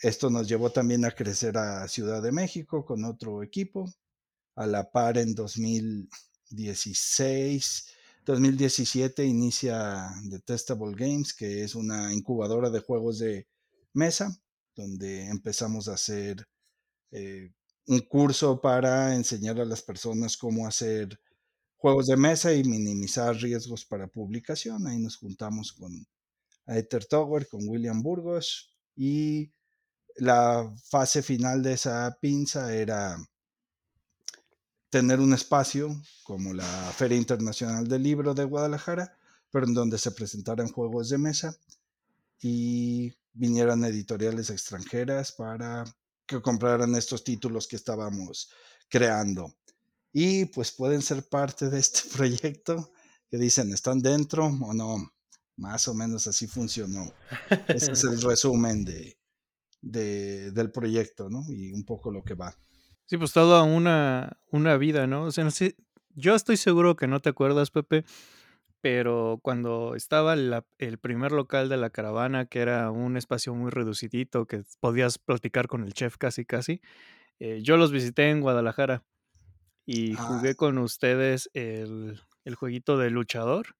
Esto 0.00 0.30
nos 0.30 0.48
llevó 0.48 0.70
también 0.70 1.04
a 1.04 1.10
crecer 1.10 1.58
a 1.58 1.88
Ciudad 1.88 2.22
de 2.22 2.30
México 2.30 2.84
con 2.84 3.04
otro 3.04 3.42
equipo. 3.42 3.92
A 4.54 4.64
la 4.66 4.88
par 4.90 5.18
en 5.18 5.34
2016, 5.34 7.86
2017 8.24 9.24
inicia 9.24 10.08
Detestable 10.24 10.94
Games, 10.94 11.34
que 11.34 11.64
es 11.64 11.74
una 11.74 12.12
incubadora 12.12 12.70
de 12.70 12.78
juegos 12.80 13.18
de 13.18 13.48
mesa, 13.94 14.30
donde 14.76 15.26
empezamos 15.26 15.88
a 15.88 15.94
hacer 15.94 16.46
eh, 17.10 17.50
un 17.86 18.00
curso 18.00 18.60
para 18.60 19.14
enseñar 19.14 19.58
a 19.60 19.64
las 19.64 19.80
personas 19.82 20.36
cómo 20.36 20.66
hacer 20.66 21.18
juegos 21.78 22.08
de 22.08 22.16
mesa 22.16 22.52
y 22.52 22.64
minimizar 22.64 23.34
riesgos 23.36 23.84
para 23.84 24.08
publicación. 24.08 24.86
Ahí 24.86 24.98
nos 24.98 25.16
juntamos 25.16 25.72
con 25.72 26.06
Ether 26.66 27.06
Tower, 27.06 27.48
con 27.48 27.66
William 27.66 28.02
Burgos 28.02 28.76
y 28.94 29.50
la 30.16 30.70
fase 30.90 31.22
final 31.22 31.62
de 31.62 31.74
esa 31.74 32.18
pinza 32.20 32.74
era 32.74 33.16
tener 34.90 35.20
un 35.20 35.32
espacio 35.32 36.00
como 36.24 36.52
la 36.52 36.64
Feria 36.96 37.16
Internacional 37.16 37.86
del 37.86 38.02
Libro 38.02 38.34
de 38.34 38.44
Guadalajara, 38.44 39.16
pero 39.50 39.66
en 39.66 39.74
donde 39.74 39.98
se 39.98 40.10
presentaran 40.10 40.68
juegos 40.68 41.08
de 41.10 41.18
mesa 41.18 41.56
y 42.40 43.12
vinieran 43.32 43.84
editoriales 43.84 44.50
extranjeras 44.50 45.32
para 45.32 45.84
que 46.26 46.42
compraran 46.42 46.94
estos 46.96 47.22
títulos 47.22 47.68
que 47.68 47.76
estábamos 47.76 48.50
creando. 48.88 49.54
Y 50.20 50.46
pues 50.46 50.72
pueden 50.72 51.00
ser 51.00 51.22
parte 51.28 51.70
de 51.70 51.78
este 51.78 52.00
proyecto 52.16 52.90
que 53.30 53.38
dicen, 53.38 53.72
¿están 53.72 54.02
dentro 54.02 54.46
o 54.46 54.74
no? 54.74 55.12
Más 55.56 55.86
o 55.86 55.94
menos 55.94 56.26
así 56.26 56.48
funcionó. 56.48 57.12
Ese 57.68 57.92
es 57.92 58.02
el 58.02 58.20
resumen 58.20 58.84
de, 58.84 59.16
del 59.80 60.72
proyecto, 60.72 61.30
¿no? 61.30 61.44
Y 61.48 61.72
un 61.72 61.84
poco 61.84 62.10
lo 62.10 62.24
que 62.24 62.34
va. 62.34 62.52
Sí, 63.06 63.16
pues 63.16 63.32
toda 63.32 63.62
una, 63.62 64.40
una 64.50 64.76
vida, 64.76 65.06
¿no? 65.06 65.22
O 65.22 65.30
sea, 65.30 65.48
yo 66.16 66.34
estoy 66.34 66.56
seguro 66.56 66.96
que 66.96 67.06
no 67.06 67.20
te 67.20 67.28
acuerdas, 67.28 67.70
Pepe, 67.70 68.04
pero 68.80 69.38
cuando 69.40 69.94
estaba 69.94 70.34
el 70.34 70.98
primer 70.98 71.30
local 71.30 71.68
de 71.68 71.76
la 71.76 71.90
caravana, 71.90 72.46
que 72.46 72.58
era 72.58 72.90
un 72.90 73.16
espacio 73.16 73.54
muy 73.54 73.70
reducidito, 73.70 74.46
que 74.46 74.64
podías 74.80 75.18
platicar 75.18 75.68
con 75.68 75.84
el 75.84 75.92
chef 75.92 76.16
casi 76.16 76.44
casi, 76.44 76.80
eh, 77.38 77.60
yo 77.62 77.76
los 77.76 77.92
visité 77.92 78.30
en 78.30 78.40
Guadalajara 78.40 79.04
y 79.88 80.16
Ah, 80.16 80.18
jugué 80.18 80.54
con 80.56 80.78
ustedes 80.78 81.50
el, 81.54 82.20
el 82.44 82.54
jueguito 82.56 82.98
de 82.98 83.10
luchador 83.10 83.76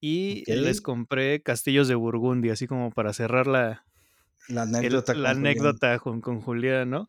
y 0.00 0.44
les 0.48 0.80
compré 0.80 1.42
castillos 1.42 1.88
de 1.88 1.96
Burgundia, 1.96 2.54
así 2.54 2.66
como 2.68 2.90
para 2.92 3.12
cerrar 3.14 3.46
la, 3.48 3.86
La 4.48 4.62
el- 4.78 5.02
anécdota 5.02 5.14
la 5.14 5.30
con 5.30 5.36
Julián. 5.36 5.70
anécdota 5.70 5.98
con, 5.98 6.20
con 6.20 6.40
Julián, 6.40 6.90
¿no? 6.90 7.08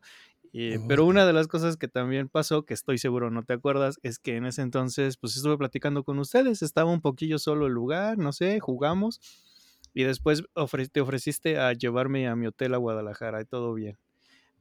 Eh, 0.52 0.80
Oh, 0.80 0.86
pero 0.86 1.04
una 1.06 1.26
de 1.26 1.32
las 1.32 1.48
cosas 1.48 1.76
que 1.76 1.88
también 1.88 2.28
pasó, 2.28 2.64
que 2.64 2.74
estoy 2.74 2.98
seguro 2.98 3.30
no 3.30 3.44
te 3.44 3.52
acuerdas, 3.54 3.98
es 4.02 4.18
que 4.18 4.36
en 4.36 4.46
ese 4.46 4.62
entonces, 4.62 5.16
pues 5.16 5.36
estuve 5.36 5.56
platicando 5.58 6.04
con 6.04 6.18
ustedes, 6.18 6.62
estaba 6.62 6.90
un 6.92 7.00
poquillo 7.02 7.38
solo 7.38 7.66
el 7.68 7.72
lugar, 7.72 8.18
no 8.18 8.32
sé, 8.32 8.58
jugamos, 8.60 9.20
y 9.94 10.04
después 10.04 10.44
ofre- 10.54 10.90
te 10.90 11.00
ofreciste 11.00 11.58
a 11.58 11.72
llevarme 11.74 12.28
a 12.28 12.36
mi 12.36 12.46
hotel 12.48 12.74
a 12.74 12.78
Guadalajara 12.78 13.40
y 13.42 13.44
todo 13.46 13.74
bien. 13.74 13.98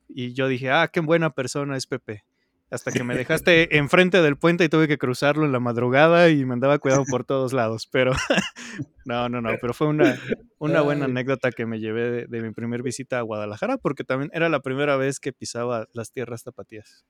Y 0.10 0.34
yo 0.34 0.48
dije, 0.50 0.72
ah, 0.72 0.89
qué 0.94 1.01
buena 1.01 1.32
persona 1.32 1.78
es 1.78 1.88
Pepe. 1.88 2.25
Hasta 2.72 2.92
que 2.92 3.04
me 3.04 3.16
dejaste 3.16 3.78
enfrente 3.78 4.22
del 4.22 4.38
puente 4.38 4.64
y 4.64 4.70
tuve 4.70 4.88
que 4.88 5.00
cruzarlo 5.00 5.46
en 5.46 5.52
la 5.52 5.60
madrugada 5.60 6.30
y 6.30 6.46
me 6.46 6.54
andaba 6.54 6.78
cuidado 6.78 7.04
por 7.06 7.24
todos 7.24 7.52
lados. 7.52 7.88
Pero 7.92 8.12
no, 9.06 9.28
no, 9.28 9.42
no, 9.42 9.50
pero 9.60 9.74
fue 9.74 9.88
una, 9.88 10.20
una 10.60 10.82
buena 10.82 11.06
anécdota 11.06 11.52
que 11.52 11.66
me 11.66 11.80
llevé 11.80 12.12
de, 12.12 12.28
de 12.28 12.42
mi 12.42 12.52
primer 12.54 12.84
visita 12.84 13.18
a 13.18 13.24
Guadalajara, 13.24 13.78
porque 13.78 14.04
también 14.04 14.30
era 14.34 14.50
la 14.50 14.60
primera 14.60 14.98
vez 14.98 15.20
que 15.20 15.34
pisaba 15.34 15.88
las 15.94 16.12
tierras 16.12 16.44
tapatías. 16.44 17.06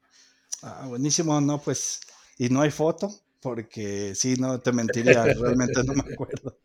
Ah, 0.61 0.85
buenísimo, 0.87 1.39
no, 1.41 1.61
pues, 1.61 2.01
y 2.37 2.49
no 2.49 2.61
hay 2.61 2.71
foto, 2.71 3.09
porque 3.41 4.13
sí, 4.15 4.35
no 4.35 4.59
te 4.59 4.71
mentiría, 4.71 5.23
realmente 5.25 5.83
no 5.83 5.93
me 5.93 6.13
acuerdo. 6.13 6.57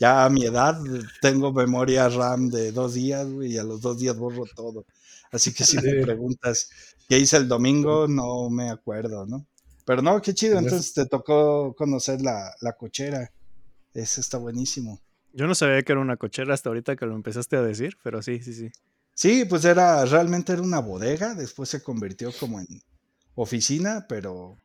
Ya 0.00 0.24
a 0.24 0.30
mi 0.30 0.44
edad 0.44 0.78
tengo 1.20 1.52
memoria 1.52 2.08
RAM 2.08 2.50
de 2.50 2.72
dos 2.72 2.94
días, 2.94 3.28
güey, 3.28 3.52
y 3.52 3.58
a 3.58 3.64
los 3.64 3.80
dos 3.80 3.98
días 3.98 4.16
borro 4.16 4.44
todo. 4.54 4.86
Así 5.30 5.52
que 5.52 5.64
si 5.64 5.76
me 5.76 6.02
preguntas 6.02 6.70
qué 7.08 7.18
hice 7.18 7.36
el 7.38 7.48
domingo, 7.48 8.06
no 8.08 8.50
me 8.50 8.70
acuerdo, 8.70 9.26
¿no? 9.26 9.46
Pero 9.84 10.02
no, 10.02 10.20
qué 10.20 10.34
chido, 10.34 10.54
ese- 10.58 10.64
entonces 10.66 10.92
te 10.94 11.06
tocó 11.06 11.74
conocer 11.74 12.20
la, 12.20 12.52
la 12.60 12.74
cochera. 12.74 13.30
Eso 13.94 14.20
está 14.20 14.36
buenísimo. 14.38 15.00
Yo 15.32 15.46
no 15.46 15.54
sabía 15.54 15.82
que 15.82 15.92
era 15.92 16.00
una 16.00 16.16
cochera 16.16 16.52
hasta 16.54 16.68
ahorita 16.68 16.96
que 16.96 17.06
lo 17.06 17.14
empezaste 17.14 17.56
a 17.56 17.62
decir, 17.62 17.96
pero 18.02 18.20
sí, 18.22 18.40
sí, 18.42 18.52
sí. 18.52 18.70
Sí, 19.14 19.44
pues 19.46 19.64
era, 19.64 20.04
realmente 20.04 20.52
era 20.52 20.62
una 20.62 20.78
bodega, 20.80 21.34
después 21.34 21.68
se 21.68 21.82
convirtió 21.82 22.30
como 22.38 22.60
en 22.60 22.66
oficina, 23.34 24.06
pero 24.08 24.56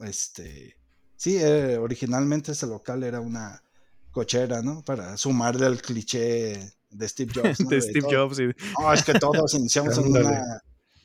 este, 0.00 0.76
sí, 1.16 1.36
eh, 1.40 1.78
originalmente 1.78 2.52
ese 2.52 2.66
local 2.66 3.02
era 3.04 3.20
una 3.20 3.62
cochera, 4.10 4.60
¿no? 4.62 4.82
Para 4.82 5.16
sumarle 5.16 5.66
al 5.66 5.80
cliché 5.80 6.72
de 6.90 7.08
Steve 7.08 7.32
Jobs, 7.34 7.60
¿no? 7.60 7.68
De 7.70 7.76
De 7.76 7.82
Steve 7.82 8.00
todo- 8.00 8.28
Jobs 8.28 8.40
y 8.40 8.46
No, 8.80 8.92
es 8.92 9.02
que 9.04 9.14
todos 9.14 9.54
iniciamos 9.54 9.96
en 9.98 10.06
una, 10.08 10.60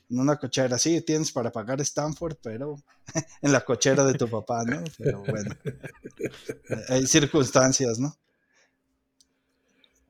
en 0.09 0.19
una 0.19 0.37
cochera. 0.37 0.77
Sí, 0.77 1.01
tienes 1.01 1.31
para 1.31 1.51
pagar 1.51 1.81
Stanford, 1.81 2.37
pero 2.41 2.77
en 3.41 3.51
la 3.51 3.61
cochera 3.65 4.03
de 4.05 4.15
tu 4.15 4.29
papá, 4.29 4.63
¿no? 4.65 4.83
Pero 4.97 5.25
bueno, 5.25 5.55
eh, 6.69 6.83
hay 6.89 7.05
circunstancias, 7.07 7.99
¿no? 7.99 8.15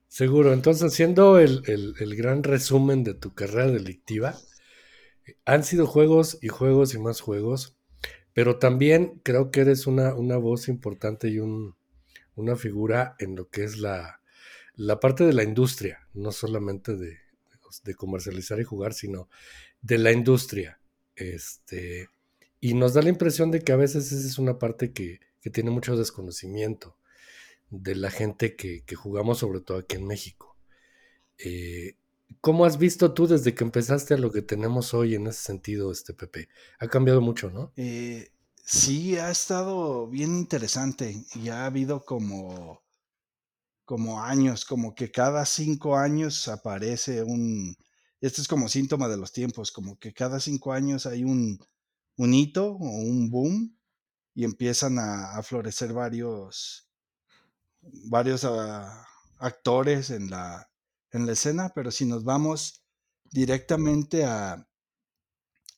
Seguro, 0.09 0.51
entonces 0.51 0.83
haciendo 0.91 1.39
el, 1.39 1.63
el- 1.67 1.95
el 1.99 2.15
gran 2.17 2.43
resumen 2.43 3.05
de 3.05 3.13
tu 3.13 3.33
carrera 3.33 3.67
delictiva, 3.71 4.35
han 5.45 5.63
sido 5.63 5.87
juegos 5.87 6.37
y 6.41 6.47
juegos 6.47 6.93
y 6.93 6.99
más 6.99 7.21
juegos, 7.21 7.75
pero 8.33 8.57
también 8.59 9.19
creo 9.23 9.51
que 9.51 9.61
eres 9.61 9.87
una, 9.87 10.13
una 10.15 10.37
voz 10.37 10.67
importante 10.67 11.29
y 11.29 11.39
un- 11.39 11.75
una 12.35 12.55
figura 12.55 13.15
en 13.19 13.35
lo 13.35 13.49
que 13.49 13.63
es 13.63 13.77
la, 13.79 14.21
la 14.75 14.99
parte 14.99 15.25
de 15.25 15.33
la 15.33 15.43
industria, 15.43 16.07
no 16.13 16.31
solamente 16.31 16.95
de, 16.95 17.17
de 17.83 17.95
comercializar 17.95 18.59
y 18.59 18.63
jugar, 18.63 18.93
sino 18.93 19.29
de 19.81 19.97
la 19.97 20.11
industria. 20.11 20.79
Este, 21.15 22.09
y 22.59 22.73
nos 22.73 22.93
da 22.93 23.01
la 23.01 23.09
impresión 23.09 23.51
de 23.51 23.61
que 23.61 23.71
a 23.71 23.77
veces 23.77 24.11
esa 24.11 24.27
es 24.27 24.37
una 24.37 24.59
parte 24.59 24.91
que, 24.91 25.19
que 25.41 25.49
tiene 25.49 25.71
mucho 25.71 25.95
desconocimiento 25.95 26.97
de 27.69 27.95
la 27.95 28.11
gente 28.11 28.55
que, 28.55 28.83
que 28.83 28.95
jugamos, 28.95 29.39
sobre 29.39 29.61
todo 29.61 29.79
aquí 29.79 29.95
en 29.95 30.07
México. 30.07 30.57
Eh, 31.37 31.95
¿Cómo 32.41 32.65
has 32.65 32.77
visto 32.77 33.13
tú 33.13 33.27
desde 33.27 33.55
que 33.55 33.63
empezaste 33.63 34.13
a 34.13 34.17
lo 34.17 34.31
que 34.31 34.41
tenemos 34.41 34.93
hoy 34.93 35.15
en 35.15 35.27
ese 35.27 35.41
sentido, 35.41 35.91
este 35.91 36.13
Pepe? 36.13 36.47
Ha 36.79 36.87
cambiado 36.87 37.21
mucho, 37.21 37.49
¿no? 37.49 37.71
Eh, 37.75 38.29
sí, 38.63 39.17
ha 39.17 39.31
estado 39.31 40.07
bien 40.07 40.35
interesante 40.35 41.25
y 41.35 41.49
ha 41.49 41.65
habido 41.65 42.05
como, 42.05 42.81
como 43.83 44.21
años, 44.21 44.63
como 44.65 44.95
que 44.95 45.11
cada 45.11 45.45
cinco 45.45 45.97
años 45.97 46.47
aparece 46.47 47.23
un, 47.23 47.75
esto 48.21 48.41
es 48.41 48.47
como 48.47 48.67
síntoma 48.67 49.07
de 49.07 49.17
los 49.17 49.31
tiempos, 49.31 49.71
como 49.71 49.97
que 49.97 50.13
cada 50.13 50.39
cinco 50.39 50.73
años 50.73 51.05
hay 51.05 51.23
un, 51.23 51.59
un 52.17 52.33
hito 52.33 52.71
o 52.71 52.85
un 52.85 53.29
boom 53.29 53.77
y 54.35 54.43
empiezan 54.43 54.99
a, 54.99 55.41
florecer 55.43 55.93
varios, 55.93 56.89
varios 57.81 58.43
ah, 58.43 59.05
actores 59.39 60.09
en 60.09 60.29
la, 60.29 60.69
en 61.11 61.25
la 61.25 61.33
escena, 61.33 61.71
pero 61.73 61.91
si 61.91 62.05
nos 62.05 62.23
vamos 62.23 62.83
directamente 63.31 64.25
a 64.25 64.67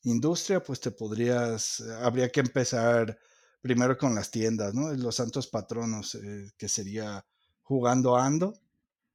industria, 0.03 0.63
pues 0.63 0.79
te 0.79 0.91
podrías, 0.91 1.81
habría 2.01 2.31
que 2.31 2.39
empezar 2.39 3.17
primero 3.61 3.97
con 3.97 4.15
las 4.15 4.31
tiendas, 4.31 4.73
¿no? 4.73 4.91
Los 4.93 5.15
santos 5.15 5.47
patronos, 5.47 6.15
eh, 6.15 6.51
que 6.57 6.67
sería 6.67 7.25
jugando 7.61 8.17
Ando, 8.17 8.53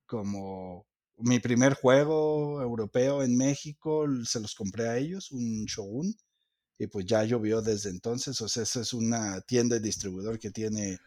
como 0.06 0.87
mi 1.19 1.39
primer 1.39 1.75
juego 1.75 2.61
europeo 2.61 3.23
en 3.23 3.37
México, 3.37 4.07
se 4.25 4.41
los 4.41 4.55
compré 4.55 4.89
a 4.89 4.99
ellos, 4.99 5.33
un 5.33 5.65
Shogun, 5.65 6.15
y 6.79 6.87
pues 6.89 7.07
ya 7.07 7.25
llovió 7.25 7.63
desde 7.63 7.91
entonces, 7.91 8.41
o 8.41 8.49
sea, 8.49 8.63
esa 8.63 8.81
es 8.81 8.93
una 8.93 9.41
tienda 9.41 9.77
de 9.77 9.81
distribuidor 9.81 10.39
que 10.39 10.51
tiene, 10.51 10.99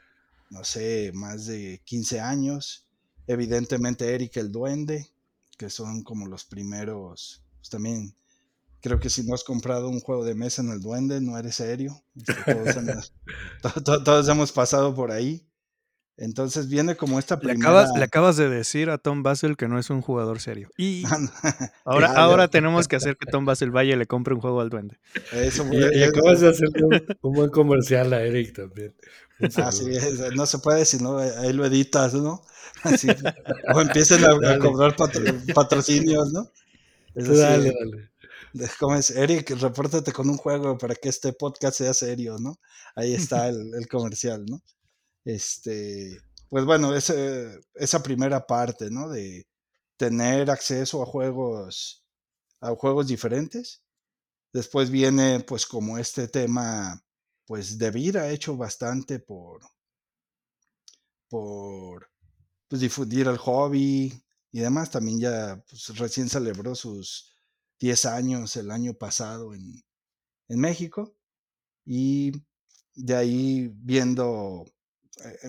no 0.50 0.63
sé, 0.63 1.12
más 1.13 1.46
de 1.46 1.82
15 1.86 2.20
años. 2.20 2.86
Evidentemente 3.28 4.13
Eric 4.16 4.38
el 4.38 4.51
Duende, 4.51 5.08
que 5.58 5.70
son 5.70 6.04
como 6.04 6.28
los 6.28 6.46
primeros, 6.46 7.44
pues 7.58 7.70
también 7.70 8.16
creo 8.82 9.00
que 9.00 9.10
si 9.10 9.24
no 9.24 9.36
has 9.36 9.44
comprado 9.44 9.89
un 9.89 10.00
juego 10.00 10.24
de 10.24 10.34
mesa 10.34 10.62
en 10.62 10.70
el 10.70 10.80
Duende, 10.80 11.22
no 11.22 11.38
eres 11.38 11.56
serio. 11.56 12.01
Este, 12.16 12.34
todos, 12.54 12.75
hemos, 12.75 13.13
todos 14.04 14.28
hemos 14.28 14.51
pasado 14.51 14.96
por 14.96 15.12
ahí. 15.12 15.49
Entonces 16.21 16.67
viene 16.67 16.95
como 16.97 17.17
esta 17.17 17.35
Le 17.35 17.41
primera... 17.41 17.69
acabas, 17.69 17.89
le 17.97 18.03
acabas 18.03 18.35
de 18.38 18.49
decir 18.49 18.89
a 18.89 18.97
Tom 18.97 19.23
Basel 19.23 19.55
que 19.55 19.69
no 19.69 19.79
es 19.79 19.89
un 19.89 20.01
jugador 20.01 20.41
serio. 20.41 20.69
Y 20.77 21.03
ahora, 21.85 22.07
Claro. 22.07 22.19
ahora 22.21 22.47
tenemos 22.49 22.88
que 22.89 22.97
hacer 22.97 23.15
que 23.17 23.25
Tom 23.31 23.45
Basel 23.45 23.71
vaya 23.71 23.93
y 23.95 23.97
le 23.97 24.05
compre 24.05 24.33
un 24.33 24.41
juego 24.41 24.59
al 24.61 24.69
duende. 24.69 24.99
Eso, 25.31 25.65
Y, 25.71 26.03
acabas 26.03 26.41
de 26.41 26.49
hacerle 26.49 26.83
un, 26.83 27.01
un 27.21 27.33
buen 27.33 27.49
comercial 27.49 28.11
a 28.13 28.21
Eric 28.21 28.53
también. 28.55 28.93
Un 29.39 29.47
Ah, 29.47 29.71
saludo. 29.71 29.71
sí, 29.71 29.95
es- 29.95 30.35
no 30.35 30.45
se 30.45 30.59
puede 30.59 30.83
si 30.83 30.97
no, 31.01 31.17
ahí 31.19 31.53
lo 31.53 31.65
editas, 31.65 32.13
¿no? 32.13 32.41
Así, 32.83 33.07
o 33.73 33.81
empiecen 33.81 34.23
a, 34.25 34.59
cobrar 34.59 34.95
patro- 34.95 35.23
patrocinios, 35.53 36.31
¿no? 36.33 36.49
Así, 37.15 37.35
dale, 37.38 37.73
dale. 38.53 38.69
¿cómo 38.79 38.95
es? 38.95 39.09
Eric, 39.11 39.51
repórtate 39.59 40.11
con 40.11 40.29
un 40.29 40.38
juego 40.38 40.77
para 40.77 40.95
que 40.95 41.07
este 41.09 41.31
podcast 41.33 41.77
sea 41.77 41.93
serio, 41.93 42.38
¿no? 42.39 42.57
Ahí 42.95 43.13
está 43.13 43.47
el, 43.47 43.73
el 43.73 43.88
comercial, 43.88 44.45
¿no? 44.45 44.61
Este, 45.25 46.19
pues 46.49 46.65
bueno, 46.65 46.95
ese- 46.95 47.59
esa 47.75 48.01
primera 48.03 48.45
parte, 48.45 48.89
¿no? 48.89 49.09
De 49.09 49.47
tener 49.97 50.49
acceso 50.51 51.01
a 51.03 51.05
juegos, 51.05 52.05
a 52.61 52.71
juegos 52.75 53.07
diferentes. 53.07 53.83
Después 54.53 54.89
viene, 54.91 55.41
pues, 55.41 55.65
como 55.67 55.97
este 55.99 56.27
tema, 56.29 57.03
pues, 57.45 57.77
de 57.79 57.91
vida 57.91 58.29
hecho 58.31 58.57
bastante 58.57 59.19
por, 59.19 59.61
por, 61.29 62.09
pues, 62.67 62.81
difundir 62.81 63.27
el 63.27 63.38
hobby 63.38 64.13
y 64.51 64.59
demás. 64.59 64.91
También 64.91 65.19
ya, 65.19 65.63
pues, 65.69 65.97
recién 65.97 66.29
celebró 66.29 66.75
sus 66.75 67.33
10 67.79 68.05
años 68.05 68.55
el 68.57 68.71
año 68.71 68.93
pasado 68.95 69.53
en, 69.53 69.83
en 70.49 70.59
México. 70.59 71.15
Y 71.85 72.33
de 72.95 73.15
ahí 73.15 73.71
viendo, 73.75 74.65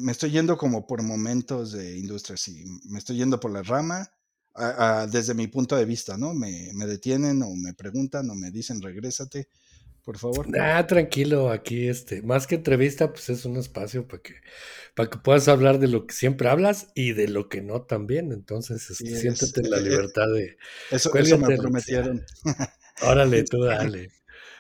me 0.01 0.13
estoy 0.13 0.31
yendo 0.31 0.57
como 0.57 0.87
por 0.87 1.03
momentos 1.03 1.73
de 1.73 1.99
industria, 1.99 2.37
sí, 2.37 2.65
me 2.89 2.99
estoy 2.99 3.17
yendo 3.17 3.39
por 3.41 3.51
la 3.53 3.63
rama 3.63 4.11
a- 4.55 5.03
a- 5.03 5.07
desde 5.07 5.35
mi 5.35 5.47
punto 5.47 5.77
de 5.77 5.85
vista, 5.85 6.17
¿no? 6.17 6.35
Me, 6.35 6.71
me 6.75 6.87
detienen 6.87 7.43
o 7.43 7.55
me 7.55 7.75
preguntan 7.75 8.29
o 8.31 8.35
me 8.35 8.51
dicen, 8.51 8.83
regrésate, 8.83 9.49
por 10.05 10.19
favor. 10.19 10.49
Ah, 10.59 10.87
tranquilo, 10.87 11.51
aquí 11.51 11.89
este, 11.89 12.23
más 12.23 12.47
que 12.47 12.57
entrevista, 12.57 13.13
pues 13.13 13.29
es 13.31 13.45
un 13.45 13.57
espacio 13.57 14.07
para 14.09 14.23
que, 14.23 14.35
para 14.95 15.11
que 15.11 15.19
puedas 15.19 15.49
hablar 15.49 15.79
de 15.79 15.89
lo 15.89 16.07
que 16.07 16.15
siempre 16.15 16.49
hablas 16.49 16.89
y 16.95 17.13
de 17.13 17.29
lo 17.29 17.49
que 17.49 17.63
no 17.63 17.83
también. 17.83 18.33
Entonces, 18.33 18.91
este, 18.91 19.13
es- 19.13 19.17
siéntate 19.21 19.61
en 19.61 19.71
la 19.71 19.79
eh, 19.79 19.81
eh, 19.81 19.83
libertad 19.83 20.27
de, 20.35 20.57
Eso, 20.91 21.11
eso 21.17 21.39
me 21.39 21.53
lo 21.57 21.71
que 21.73 21.81
sea. 21.81 22.03
prometieron. 22.03 22.25
órale, 23.01 23.45
tú 23.45 23.63
dale. 23.65 24.11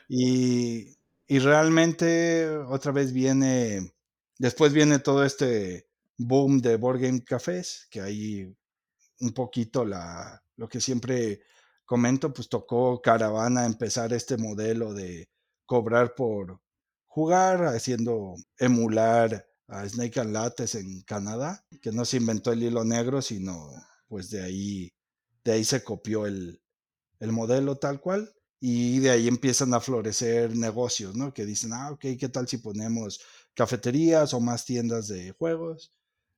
Y, 0.08 0.96
y 1.28 1.38
realmente 1.40 2.48
otra 2.50 2.92
vez 2.92 3.12
viene, 3.12 3.92
después 4.40 4.72
viene 4.72 4.98
todo 4.98 5.22
este 5.22 5.86
boom 6.16 6.62
de 6.62 6.76
board 6.76 7.00
game 7.00 7.22
cafés, 7.22 7.86
que 7.90 8.00
ahí 8.00 8.56
un 9.20 9.32
poquito 9.34 9.84
la, 9.84 10.42
lo 10.56 10.66
que 10.66 10.80
siempre 10.80 11.42
comento, 11.84 12.32
pues 12.32 12.48
tocó 12.48 13.02
Caravana 13.02 13.66
empezar 13.66 14.14
este 14.14 14.38
modelo 14.38 14.94
de 14.94 15.28
cobrar 15.66 16.14
por 16.14 16.58
jugar, 17.06 17.66
haciendo 17.66 18.34
emular 18.58 19.46
a 19.68 19.86
Snake 19.86 20.20
and 20.20 20.32
Lattes 20.32 20.74
en 20.74 21.02
Canadá, 21.02 21.66
que 21.82 21.92
no 21.92 22.06
se 22.06 22.16
inventó 22.16 22.50
el 22.50 22.62
hilo 22.62 22.82
negro, 22.82 23.20
sino 23.20 23.70
pues 24.08 24.30
de 24.30 24.42
ahí, 24.42 24.90
de 25.44 25.52
ahí 25.52 25.64
se 25.64 25.84
copió 25.84 26.26
el, 26.26 26.62
el 27.18 27.32
modelo 27.32 27.76
tal 27.76 28.00
cual 28.00 28.32
y 28.58 28.98
de 29.00 29.10
ahí 29.10 29.26
empiezan 29.26 29.72
a 29.72 29.80
florecer 29.80 30.54
negocios, 30.54 31.14
¿no? 31.16 31.32
Que 31.32 31.46
dicen, 31.46 31.72
ah, 31.72 31.90
ok, 31.92 32.00
¿qué 32.18 32.28
tal 32.30 32.46
si 32.46 32.58
ponemos 32.58 33.20
cafeterías 33.54 34.34
o 34.34 34.40
más 34.40 34.64
tiendas 34.64 35.08
de 35.08 35.32
juegos? 35.32 35.92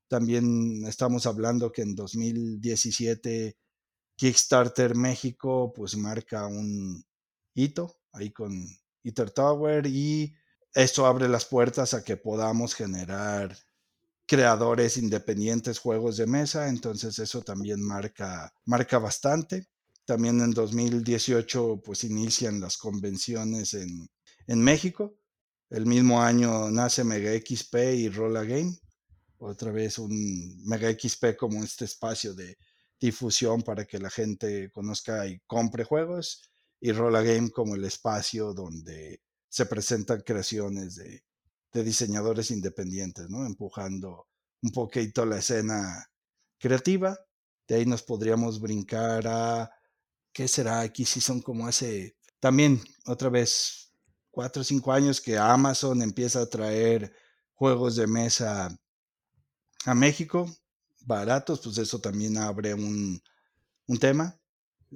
También 0.08 0.84
estamos 0.86 1.26
hablando 1.26 1.72
que 1.72 1.82
en 1.82 1.94
2017 1.94 3.56
Kickstarter 4.16 4.94
México 4.94 5.72
pues 5.74 5.96
marca 5.96 6.46
un 6.46 7.04
hito 7.54 7.96
ahí 8.12 8.30
con 8.30 8.52
Ether 9.02 9.30
Tower 9.30 9.86
y 9.86 10.34
esto 10.74 11.06
abre 11.06 11.28
las 11.28 11.44
puertas 11.44 11.94
a 11.94 12.04
que 12.04 12.16
podamos 12.16 12.74
generar 12.74 13.56
creadores 14.26 14.96
independientes 14.96 15.78
juegos 15.78 16.16
de 16.16 16.26
mesa, 16.26 16.68
entonces 16.68 17.18
eso 17.18 17.42
también 17.42 17.82
marca, 17.82 18.52
marca 18.64 18.98
bastante. 18.98 19.68
También 20.04 20.40
en 20.40 20.52
2018 20.52 21.82
pues 21.84 22.04
inician 22.04 22.60
las 22.60 22.76
convenciones 22.76 23.74
en, 23.74 24.08
en 24.46 24.60
México. 24.62 25.14
El 25.72 25.86
mismo 25.86 26.20
año 26.20 26.70
nace 26.70 27.02
Mega 27.02 27.32
XP 27.32 27.74
y 27.96 28.10
Rolla 28.10 28.44
Game. 28.44 28.76
Otra 29.38 29.72
vez 29.72 29.98
un 29.98 30.62
Mega 30.66 30.90
XP 30.90 31.34
como 31.34 31.64
este 31.64 31.86
espacio 31.86 32.34
de 32.34 32.58
difusión 33.00 33.62
para 33.62 33.86
que 33.86 33.98
la 33.98 34.10
gente 34.10 34.70
conozca 34.70 35.26
y 35.26 35.40
compre 35.46 35.84
juegos. 35.84 36.42
Y 36.78 36.92
Rolla 36.92 37.22
Game 37.22 37.50
como 37.50 37.74
el 37.74 37.84
espacio 37.86 38.52
donde 38.52 39.22
se 39.48 39.64
presentan 39.64 40.20
creaciones 40.20 40.96
de, 40.96 41.24
diseñadores 41.82 42.50
independientes, 42.50 43.30
¿no? 43.30 43.46
Empujando 43.46 44.26
un 44.60 44.72
poquito 44.72 45.24
la 45.24 45.38
escena 45.38 46.06
creativa. 46.58 47.18
De 47.66 47.76
ahí 47.76 47.86
nos 47.86 48.02
podríamos 48.02 48.60
brincar 48.60 49.26
a, 49.26 49.70
¿qué 50.34 50.48
será? 50.48 50.80
Aquí 50.80 51.06
sí 51.06 51.22
son 51.22 51.40
como 51.40 51.66
hace, 51.66 52.18
también 52.40 52.78
otra 53.06 53.30
vez, 53.30 53.81
cuatro 54.32 54.62
o 54.62 54.64
cinco 54.64 54.92
años 54.92 55.20
que 55.20 55.38
Amazon 55.38 56.02
empieza 56.02 56.40
a 56.40 56.46
traer 56.46 57.14
juegos 57.54 57.94
de 57.94 58.08
mesa 58.08 58.76
a 59.84 59.94
México, 59.94 60.50
baratos, 61.02 61.60
pues 61.60 61.78
eso 61.78 62.00
también 62.00 62.36
abre 62.38 62.74
un, 62.74 63.22
un 63.86 63.98
tema. 63.98 64.40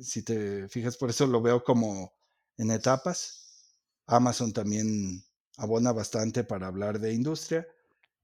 Si 0.01 0.22
te 0.22 0.68
fijas, 0.68 0.96
por 0.96 1.11
eso 1.11 1.27
lo 1.27 1.40
veo 1.40 1.62
como 1.62 2.12
en 2.57 2.70
etapas. 2.70 3.75
Amazon 4.07 4.53
también 4.53 5.25
abona 5.57 5.92
bastante 5.92 6.44
para 6.44 6.66
hablar 6.66 6.99
de 6.99 7.12
industria. 7.12 7.66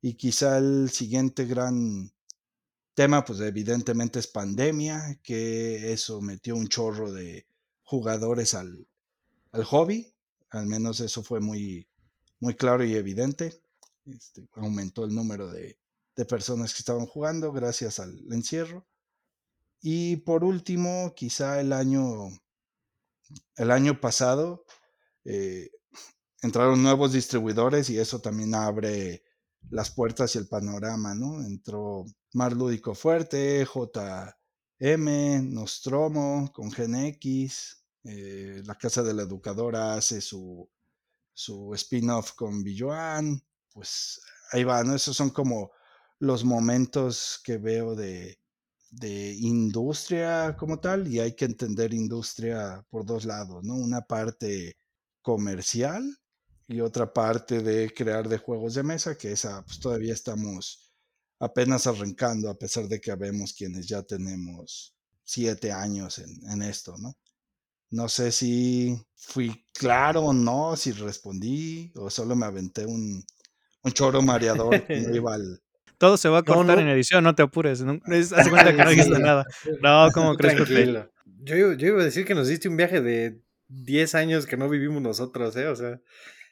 Y 0.01 0.15
quizá 0.15 0.59
el 0.59 0.91
siguiente 0.91 1.45
gran 1.47 2.13
tema, 2.95 3.25
pues 3.25 3.41
evidentemente 3.41 4.19
es 4.19 4.27
pandemia, 4.27 5.21
que 5.23 5.93
eso 5.93 6.21
metió 6.21 6.57
un 6.57 6.69
chorro 6.69 7.13
de 7.13 7.47
jugadores 7.83 8.55
al, 8.55 8.87
al 9.53 9.65
hobby. 9.65 10.12
Al 10.53 10.67
menos 10.67 11.01
eso 11.01 11.23
fue 11.23 11.41
muy, 11.41 11.89
muy 12.41 12.55
claro 12.55 12.85
y 12.85 12.95
evidente. 12.95 13.61
Este, 14.07 14.47
aumentó 14.55 15.05
el 15.05 15.15
número 15.15 15.51
de, 15.51 15.79
de 16.17 16.25
personas 16.25 16.73
que 16.75 16.81
estaban 16.81 17.07
jugando 17.07 17.53
gracias 17.53 17.99
al 17.99 18.21
encierro. 18.33 18.87
Y 19.81 20.19
por 20.19 20.45
último, 20.45 21.13
quizá 21.17 21.61
el 21.61 21.73
año, 21.73 22.29
el 23.57 23.71
año 23.71 24.01
pasado, 24.01 24.65
eh, 25.25 25.71
entraron 26.43 26.83
nuevos 26.83 27.13
distribuidores 27.13 27.91
y 27.91 27.99
eso 27.99 28.21
también 28.21 28.55
abre 28.55 29.25
las 29.71 29.91
puertas 29.91 30.35
y 30.35 30.39
el 30.39 30.49
panorama, 30.49 31.15
¿no? 31.15 31.43
Entró 31.45 32.05
Mar 32.33 32.53
Lúdico 32.53 32.95
Fuerte, 32.95 33.65
JM, 33.67 35.53
Nostromo 35.53 36.53
con 36.53 36.71
GenX, 36.71 37.82
eh, 38.05 38.63
la 38.65 38.77
Casa 38.77 39.03
de 39.03 39.15
la 39.15 39.23
Educadora 39.23 39.95
hace 39.95 40.21
su, 40.21 40.69
su 41.33 41.75
spin-off 41.75 42.33
con 42.33 42.63
Billoan, 42.63 43.43
pues 43.73 44.21
ahí 44.53 44.65
va, 44.65 44.83
¿no? 44.85 44.95
Esos 44.95 45.17
son 45.17 45.31
como 45.31 45.73
los 46.19 46.45
momentos 46.45 47.41
que 47.45 47.59
veo 47.59 47.95
de, 47.95 48.39
de 48.91 49.33
industria 49.35 50.55
como 50.59 50.79
tal 50.79 51.09
y 51.09 51.19
hay 51.19 51.35
que 51.35 51.47
entender 51.47 51.95
industria 51.95 52.85
por 52.91 53.07
dos 53.07 53.25
lados, 53.25 53.65
¿no? 53.65 53.75
Una 53.75 54.03
parte 54.03 54.77
comercial 55.23 56.19
y 56.69 56.81
otra 56.81 57.13
parte 57.13 57.63
de 57.63 57.93
crear 57.93 58.29
de 58.29 58.39
juegos 58.39 58.75
de 58.75 58.83
mesa, 58.83 59.17
que 59.17 59.33
esa 59.33 59.65
pues 59.65 59.81
todavía 59.81 60.13
estamos 60.13 60.93
apenas 61.39 61.87
arrancando, 61.87 62.51
a 62.51 62.59
pesar 62.59 62.87
de 62.89 63.01
que 63.01 63.15
vemos 63.15 63.53
quienes 63.55 63.89
ya 63.89 64.03
tenemos 64.03 64.95
siete 65.25 65.73
años 65.73 66.19
en, 66.19 66.51
en 66.51 66.63
esto, 66.63 66.97
¿no? 66.99 67.17
No 67.93 68.09
sé 68.09 68.33
si 68.33 68.97
fui 69.15 69.65
claro 69.75 70.23
o 70.23 70.33
no, 70.33 70.75
si 70.77 70.91
respondí 70.93 71.93
o 71.95 72.11
solo 72.11 72.35
me 72.35 72.47
aventé 72.47 72.87
un, 72.87 73.25
un 73.83 73.93
choro 73.93 74.21
mareador 74.23 74.85
que 74.87 75.01
no 75.01 75.15
iba 75.15 75.35
al, 75.35 75.61
Todo 75.99 76.17
se 76.17 76.29
va 76.29 76.39
a 76.39 76.43
No, 76.43 76.55
cortar 76.57 76.77
no. 76.79 76.83
en 76.83 76.89
edición, 76.89 77.23
no 77.23 77.35
te 77.35 77.43
apures. 77.43 77.83
No, 77.83 77.93
de 77.95 78.27
cuenta 78.51 78.75
que 78.75 78.83
no 78.83 78.91
dijiste 78.91 79.19
nada. 79.21 79.47
No, 79.81 80.11
¿cómo 80.13 80.35
crees 80.37 80.55
que. 80.67 81.05
Yo, 81.45 81.57
iba- 81.57 81.75
yo 81.75 81.87
iba 81.89 82.01
a 82.01 82.05
decir 82.05 82.25
que 82.25 82.35
nos 82.35 82.49
diste 82.49 82.69
un 82.69 82.77
viaje 82.77 83.01
de 83.01 83.41
10 83.69 84.15
años 84.15 84.47
que 84.47 84.57
no 84.57 84.69
vivimos 84.69 85.03
nosotros, 85.03 85.55
¿eh? 85.57 85.67
O 85.69 85.77
sea, 85.77 86.01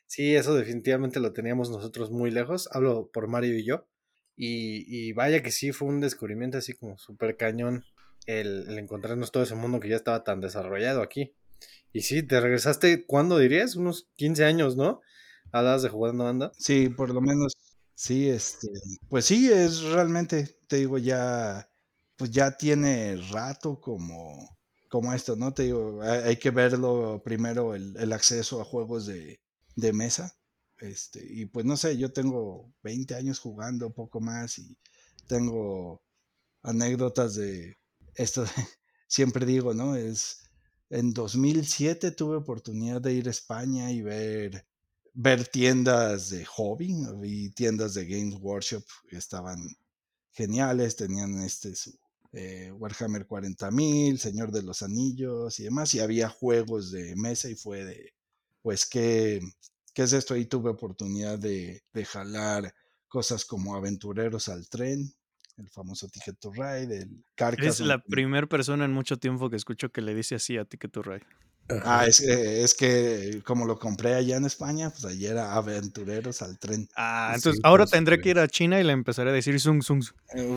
sí, 0.06 0.34
eso 0.34 0.54
definitivamente 0.54 1.20
lo 1.20 1.32
teníamos 1.32 1.70
nosotros 1.70 2.10
muy 2.10 2.30
lejos. 2.30 2.68
Hablo 2.72 3.10
por 3.12 3.28
Mario 3.28 3.58
y 3.58 3.64
yo. 3.64 3.86
Y, 4.36 4.84
y 4.88 5.12
vaya 5.12 5.42
que 5.42 5.50
sí 5.50 5.72
fue 5.72 5.88
un 5.88 6.00
descubrimiento 6.00 6.58
así 6.58 6.74
como 6.74 6.96
súper 6.98 7.36
cañón 7.36 7.84
el, 8.26 8.78
encontrarnos 8.78 9.32
todo 9.32 9.42
ese 9.42 9.54
mundo 9.54 9.80
que 9.80 9.88
ya 9.88 9.96
estaba 9.96 10.24
tan 10.24 10.40
desarrollado 10.40 11.02
aquí. 11.02 11.34
Y 11.92 12.02
sí, 12.02 12.22
te 12.22 12.40
regresaste, 12.40 13.06
¿cuándo 13.06 13.38
dirías? 13.38 13.76
Unos 13.76 14.08
15 14.16 14.44
años, 14.44 14.76
¿no? 14.76 15.00
Hablabas 15.52 15.82
de 15.82 15.88
jugando 15.88 16.24
banda. 16.24 16.52
Sí, 16.58 16.88
por 16.88 17.10
lo 17.12 17.20
menos, 17.20 17.56
sí, 17.94 18.28
este, 18.28 18.68
pues 19.08 19.24
sí, 19.26 19.50
es 19.50 19.82
realmente, 19.82 20.58
te 20.68 20.76
digo, 20.76 20.98
ya, 20.98 21.68
pues 22.16 22.30
ya 22.30 22.56
tiene 22.56 23.16
rato 23.32 23.80
como, 23.80 24.56
como 24.88 25.12
esto, 25.12 25.36
¿no? 25.36 25.52
Te 25.52 25.64
digo, 25.64 26.00
hay, 26.02 26.20
hay 26.20 26.36
que 26.36 26.50
verlo 26.50 27.22
primero 27.24 27.74
el, 27.74 27.96
el 27.96 28.12
acceso 28.12 28.60
a 28.60 28.64
juegos 28.64 29.06
de, 29.06 29.40
de 29.76 29.92
mesa, 29.92 30.36
este, 30.78 31.24
y 31.28 31.46
pues 31.46 31.66
no 31.66 31.76
sé, 31.76 31.96
yo 31.98 32.12
tengo 32.12 32.72
20 32.82 33.14
años 33.14 33.38
jugando, 33.38 33.90
poco 33.92 34.20
más, 34.20 34.58
y 34.58 34.76
tengo 35.26 36.02
anécdotas 36.62 37.34
de 37.34 37.76
esto, 38.22 38.44
siempre 39.08 39.46
digo, 39.46 39.74
¿no? 39.74 39.96
Es, 39.96 40.42
en 40.90 41.12
2007 41.12 42.10
tuve 42.12 42.36
oportunidad 42.36 43.00
de 43.00 43.14
ir 43.14 43.28
a 43.28 43.30
España 43.30 43.90
y 43.92 44.02
ver 44.02 44.66
ver 45.12 45.46
tiendas 45.46 46.30
de 46.30 46.44
hobby 46.44 46.94
y 47.22 47.50
tiendas 47.50 47.94
de 47.94 48.06
Games 48.06 48.36
Workshop 48.40 48.84
que 49.08 49.16
estaban 49.16 49.58
geniales, 50.32 50.96
tenían 50.96 51.42
este 51.42 51.74
su 51.74 51.98
eh, 52.32 52.70
Warhammer 52.72 53.26
40.000, 53.26 54.16
Señor 54.16 54.52
de 54.52 54.62
los 54.62 54.82
Anillos 54.82 55.58
y 55.58 55.64
demás, 55.64 55.94
y 55.94 56.00
había 56.00 56.28
juegos 56.28 56.92
de 56.92 57.16
mesa 57.16 57.48
y 57.50 57.56
fue 57.56 57.84
de, 57.84 58.14
pues, 58.62 58.86
¿qué, 58.86 59.40
qué 59.92 60.02
es 60.02 60.12
esto? 60.12 60.34
Ahí 60.34 60.46
tuve 60.46 60.70
oportunidad 60.70 61.38
de, 61.40 61.82
de 61.92 62.04
jalar 62.04 62.72
cosas 63.08 63.44
como 63.44 63.74
Aventureros 63.74 64.48
al 64.48 64.68
Tren, 64.68 65.12
el 65.60 65.68
famoso 65.70 66.08
Ticket 66.08 66.38
to 66.38 66.50
Ride, 66.52 67.02
el 67.02 67.24
Carcassonne. 67.34 67.88
la 67.88 68.02
primera 68.02 68.46
persona 68.46 68.84
en 68.84 68.92
mucho 68.92 69.18
tiempo 69.18 69.50
que 69.50 69.56
escucho 69.56 69.90
que 69.90 70.00
le 70.00 70.14
dice 70.14 70.34
así 70.34 70.56
a 70.58 70.64
Ticket 70.64 70.90
to 70.90 71.02
Ride. 71.02 71.24
Ah, 71.84 72.04
es, 72.06 72.18
es 72.20 72.74
que 72.74 73.42
como 73.44 73.64
lo 73.64 73.78
compré 73.78 74.14
allá 74.14 74.36
en 74.36 74.44
España, 74.44 74.90
pues 74.90 75.04
allí 75.04 75.26
era 75.26 75.54
Aventureros 75.54 76.42
al 76.42 76.58
Tren. 76.58 76.88
Ah, 76.96 77.28
Sí, 77.30 77.36
entonces 77.36 77.60
ahora 77.62 77.86
tendré 77.86 78.20
que 78.20 78.30
ir 78.30 78.40
a 78.40 78.48
China 78.48 78.80
y 78.80 78.84
le 78.84 78.92
empezaré 78.92 79.30
a 79.30 79.32
decir 79.32 79.60
Zung 79.60 79.80
Zung. 79.82 80.02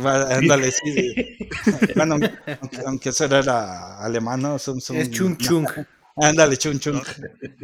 Va- 0.03 0.35
Ándale, 0.35 0.71
sí. 0.71 1.13
Bueno, 1.95 2.15
aunque, 2.15 2.77
aunque 2.85 3.09
eso 3.09 3.25
era 3.25 3.99
alemán, 4.03 4.41
¿no? 4.41 4.57
Zum, 4.57 4.79
zum, 4.79 4.97
Es 4.97 5.11
chung 5.11 5.37
chung. 5.37 5.67
Ándale, 6.15 6.57
chun 6.57 6.79
chun. 6.79 6.99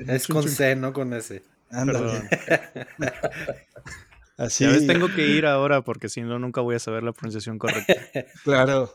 Es 0.08 0.28
con 0.28 0.47
C, 0.47 0.75
no 0.75 0.93
con 0.93 1.12
S. 1.13 1.41
Ándale. 1.71 2.30
Así, 4.39 4.65
tengo 4.88 5.13
que 5.13 5.28
ir 5.28 5.45
ahora 5.45 5.84
porque 5.84 6.08
si 6.08 6.21
no, 6.21 6.39
nunca 6.39 6.62
voy 6.62 6.75
a 6.75 6.80
saber 6.80 7.04
la 7.04 7.12
pronunciación 7.12 7.60
correcta. 7.60 7.93
claro. 8.45 8.93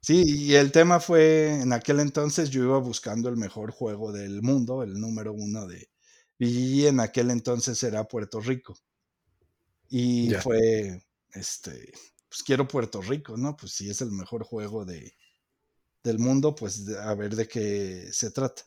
Sí, 0.00 0.22
y 0.24 0.54
el 0.54 0.70
tema 0.70 1.00
fue, 1.00 1.60
en 1.60 1.72
aquel 1.72 1.98
entonces 1.98 2.50
yo 2.50 2.62
iba 2.62 2.78
buscando 2.78 3.28
el 3.28 3.36
mejor 3.36 3.72
juego 3.72 4.12
del 4.12 4.42
mundo, 4.42 4.84
el 4.84 5.00
número 5.00 5.32
uno 5.32 5.66
de... 5.66 5.90
Y 6.38 6.86
en 6.86 7.00
aquel 7.00 7.32
entonces 7.32 7.82
era 7.82 8.04
Puerto 8.04 8.40
Rico. 8.40 8.78
Y 9.88 10.32
fue, 10.34 11.02
este, 11.34 11.92
pues 12.28 12.44
quiero 12.44 12.68
Puerto 12.68 13.02
Rico, 13.02 13.36
¿no? 13.36 13.56
Pues 13.56 13.72
si 13.72 13.90
es 13.90 14.00
el 14.00 14.12
mejor 14.12 14.44
juego 14.44 14.84
de, 14.84 15.16
del 16.04 16.20
mundo, 16.20 16.54
pues 16.54 16.88
a 16.96 17.12
ver 17.16 17.34
de 17.34 17.48
qué 17.48 18.08
se 18.12 18.30
trata. 18.30 18.62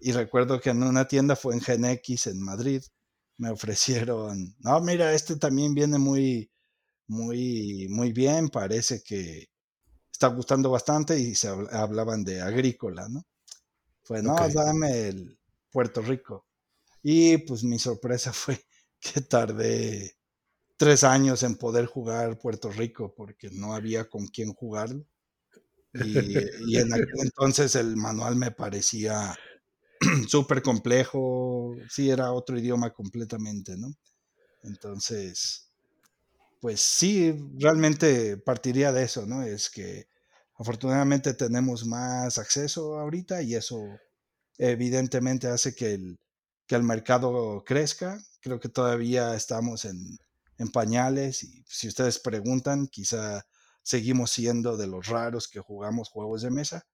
Y 0.00 0.12
recuerdo 0.12 0.58
que 0.58 0.70
en 0.70 0.82
una 0.82 1.06
tienda 1.06 1.36
fue 1.36 1.54
en 1.54 1.60
GenX 1.60 2.28
en 2.28 2.42
Madrid, 2.42 2.82
me 3.38 3.50
ofrecieron, 3.50 4.54
no, 4.60 4.80
mira, 4.80 5.12
este 5.14 5.36
también 5.36 5.74
viene 5.74 5.98
muy, 5.98 6.50
muy, 7.08 7.88
muy 7.90 8.12
bien, 8.12 8.48
parece 8.50 9.02
que 9.04 9.48
está 10.12 10.28
gustando 10.28 10.70
bastante 10.70 11.18
y 11.20 11.34
se 11.36 11.50
habl- 11.50 11.70
hablaban 11.72 12.24
de 12.24 12.42
agrícola, 12.42 13.08
¿no? 13.08 13.24
Pues 14.06 14.22
no, 14.22 14.48
dame 14.50 15.08
el 15.08 15.38
Puerto 15.70 16.02
Rico. 16.02 16.46
Y 17.02 17.38
pues 17.38 17.64
mi 17.64 17.78
sorpresa 17.78 18.32
fue 18.34 18.60
que 19.00 19.20
tardé 19.22 20.16
tres 20.78 21.04
años 21.04 21.42
en 21.44 21.56
poder 21.56 21.86
jugar 21.86 22.38
Puerto 22.38 22.70
Rico 22.70 23.14
porque 23.16 23.50
no 23.52 23.74
había 23.74 24.08
con 24.10 24.26
quién 24.28 24.52
jugarlo. 24.54 25.06
Y, 25.94 26.46
y 26.58 26.78
en 26.78 26.92
aquel 26.92 27.20
entonces 27.24 27.74
el 27.76 27.96
manual 27.96 28.36
me 28.36 28.50
parecía 28.52 29.36
súper 30.28 30.62
complejo, 30.62 31.74
sí 31.88 32.10
era 32.10 32.32
otro 32.32 32.58
idioma 32.58 32.92
completamente, 32.92 33.76
¿no? 33.76 33.94
Entonces, 34.62 35.70
pues 36.60 36.80
sí, 36.80 37.34
realmente 37.58 38.36
partiría 38.38 38.92
de 38.92 39.04
eso, 39.04 39.26
¿no? 39.26 39.42
Es 39.42 39.70
que 39.70 40.08
afortunadamente 40.56 41.34
tenemos 41.34 41.84
más 41.86 42.38
acceso 42.38 42.98
ahorita 42.98 43.42
y 43.42 43.54
eso 43.54 43.82
evidentemente 44.58 45.48
hace 45.48 45.74
que 45.74 45.94
el, 45.94 46.18
que 46.66 46.74
el 46.74 46.82
mercado 46.82 47.62
crezca. 47.66 48.18
Creo 48.40 48.60
que 48.60 48.68
todavía 48.68 49.34
estamos 49.34 49.84
en, 49.84 50.18
en 50.58 50.68
pañales 50.70 51.44
y 51.44 51.64
si 51.68 51.88
ustedes 51.88 52.18
preguntan, 52.18 52.86
quizá 52.86 53.44
seguimos 53.82 54.30
siendo 54.30 54.76
de 54.76 54.86
los 54.86 55.08
raros 55.08 55.48
que 55.48 55.60
jugamos 55.60 56.08
juegos 56.08 56.42
de 56.42 56.50
mesa 56.50 56.86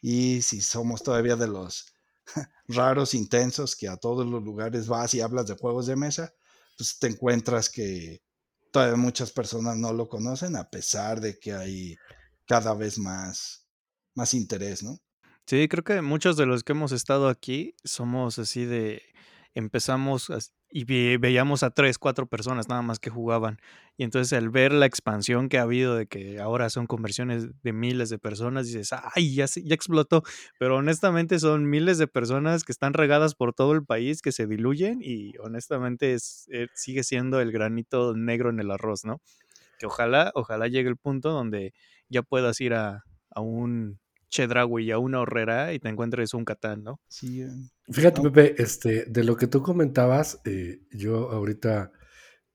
y 0.00 0.42
si 0.42 0.60
somos 0.60 1.02
todavía 1.02 1.36
de 1.36 1.46
los 1.46 1.93
raros, 2.68 3.14
intensos, 3.14 3.76
que 3.76 3.88
a 3.88 3.96
todos 3.96 4.26
los 4.26 4.42
lugares 4.42 4.86
vas 4.88 5.14
y 5.14 5.20
hablas 5.20 5.46
de 5.46 5.56
juegos 5.56 5.86
de 5.86 5.96
mesa, 5.96 6.34
pues 6.76 6.98
te 6.98 7.08
encuentras 7.08 7.68
que 7.70 8.22
todavía 8.72 8.96
muchas 8.96 9.30
personas 9.30 9.76
no 9.76 9.92
lo 9.92 10.08
conocen 10.08 10.56
a 10.56 10.68
pesar 10.68 11.20
de 11.20 11.38
que 11.38 11.52
hay 11.52 11.96
cada 12.46 12.74
vez 12.74 12.98
más, 12.98 13.68
más 14.14 14.34
interés, 14.34 14.82
¿no? 14.82 14.98
Sí, 15.46 15.68
creo 15.68 15.84
que 15.84 16.00
muchos 16.00 16.36
de 16.36 16.46
los 16.46 16.64
que 16.64 16.72
hemos 16.72 16.92
estado 16.92 17.28
aquí 17.28 17.74
somos 17.84 18.38
así 18.38 18.64
de 18.64 19.02
empezamos 19.54 20.30
y 20.74 20.84
ve- 20.84 21.18
veíamos 21.20 21.62
a 21.62 21.70
tres, 21.70 21.98
cuatro 21.98 22.26
personas 22.26 22.68
nada 22.68 22.82
más 22.82 22.98
que 22.98 23.08
jugaban. 23.10 23.58
Y 23.96 24.02
entonces 24.02 24.32
al 24.36 24.50
ver 24.50 24.72
la 24.72 24.86
expansión 24.86 25.48
que 25.48 25.58
ha 25.58 25.62
habido 25.62 25.94
de 25.94 26.06
que 26.08 26.40
ahora 26.40 26.68
son 26.68 26.86
conversiones 26.88 27.46
de 27.62 27.72
miles 27.72 28.10
de 28.10 28.18
personas, 28.18 28.66
dices, 28.66 28.90
ay, 29.14 29.34
ya, 29.36 29.46
ya 29.46 29.74
explotó. 29.74 30.22
Pero 30.58 30.76
honestamente 30.78 31.38
son 31.38 31.70
miles 31.70 31.98
de 31.98 32.08
personas 32.08 32.64
que 32.64 32.72
están 32.72 32.92
regadas 32.92 33.36
por 33.36 33.54
todo 33.54 33.72
el 33.72 33.84
país, 33.84 34.20
que 34.20 34.32
se 34.32 34.46
diluyen 34.48 34.98
y 35.00 35.36
honestamente 35.38 36.14
es, 36.14 36.46
eh, 36.52 36.66
sigue 36.74 37.04
siendo 37.04 37.40
el 37.40 37.52
granito 37.52 38.14
negro 38.16 38.50
en 38.50 38.58
el 38.58 38.70
arroz, 38.72 39.04
¿no? 39.04 39.20
Que 39.78 39.86
ojalá, 39.86 40.32
ojalá 40.34 40.68
llegue 40.68 40.88
el 40.88 40.96
punto 40.96 41.30
donde 41.30 41.74
ya 42.08 42.22
puedas 42.22 42.60
ir 42.60 42.74
a, 42.74 43.04
a 43.30 43.40
un 43.40 44.00
Chedraui 44.34 44.86
y 44.86 44.90
a 44.90 44.98
una 44.98 45.20
horrera 45.20 45.72
y 45.72 45.78
te 45.78 45.88
encuentres 45.88 46.34
un 46.34 46.44
Catán, 46.44 46.82
¿no? 46.82 47.00
Sí, 47.08 47.42
eh, 47.42 47.48
Fíjate, 47.88 48.20
No. 48.20 48.32
Pepe, 48.32 48.60
este, 48.60 49.04
de 49.06 49.24
lo 49.24 49.36
que 49.36 49.46
tú 49.46 49.62
comentabas, 49.62 50.40
eh, 50.44 50.80
yo 50.90 51.30
ahorita 51.30 51.92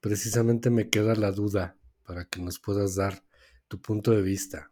precisamente 0.02 0.70
me 0.70 0.90
queda 0.90 1.16
la 1.16 1.32
duda 1.32 1.78
para 2.04 2.26
que 2.26 2.42
nos 2.42 2.60
puedas 2.60 2.96
dar 2.96 3.24
tu 3.68 3.82
punto 3.82 4.12
de 4.12 4.22
vista. 4.22 4.72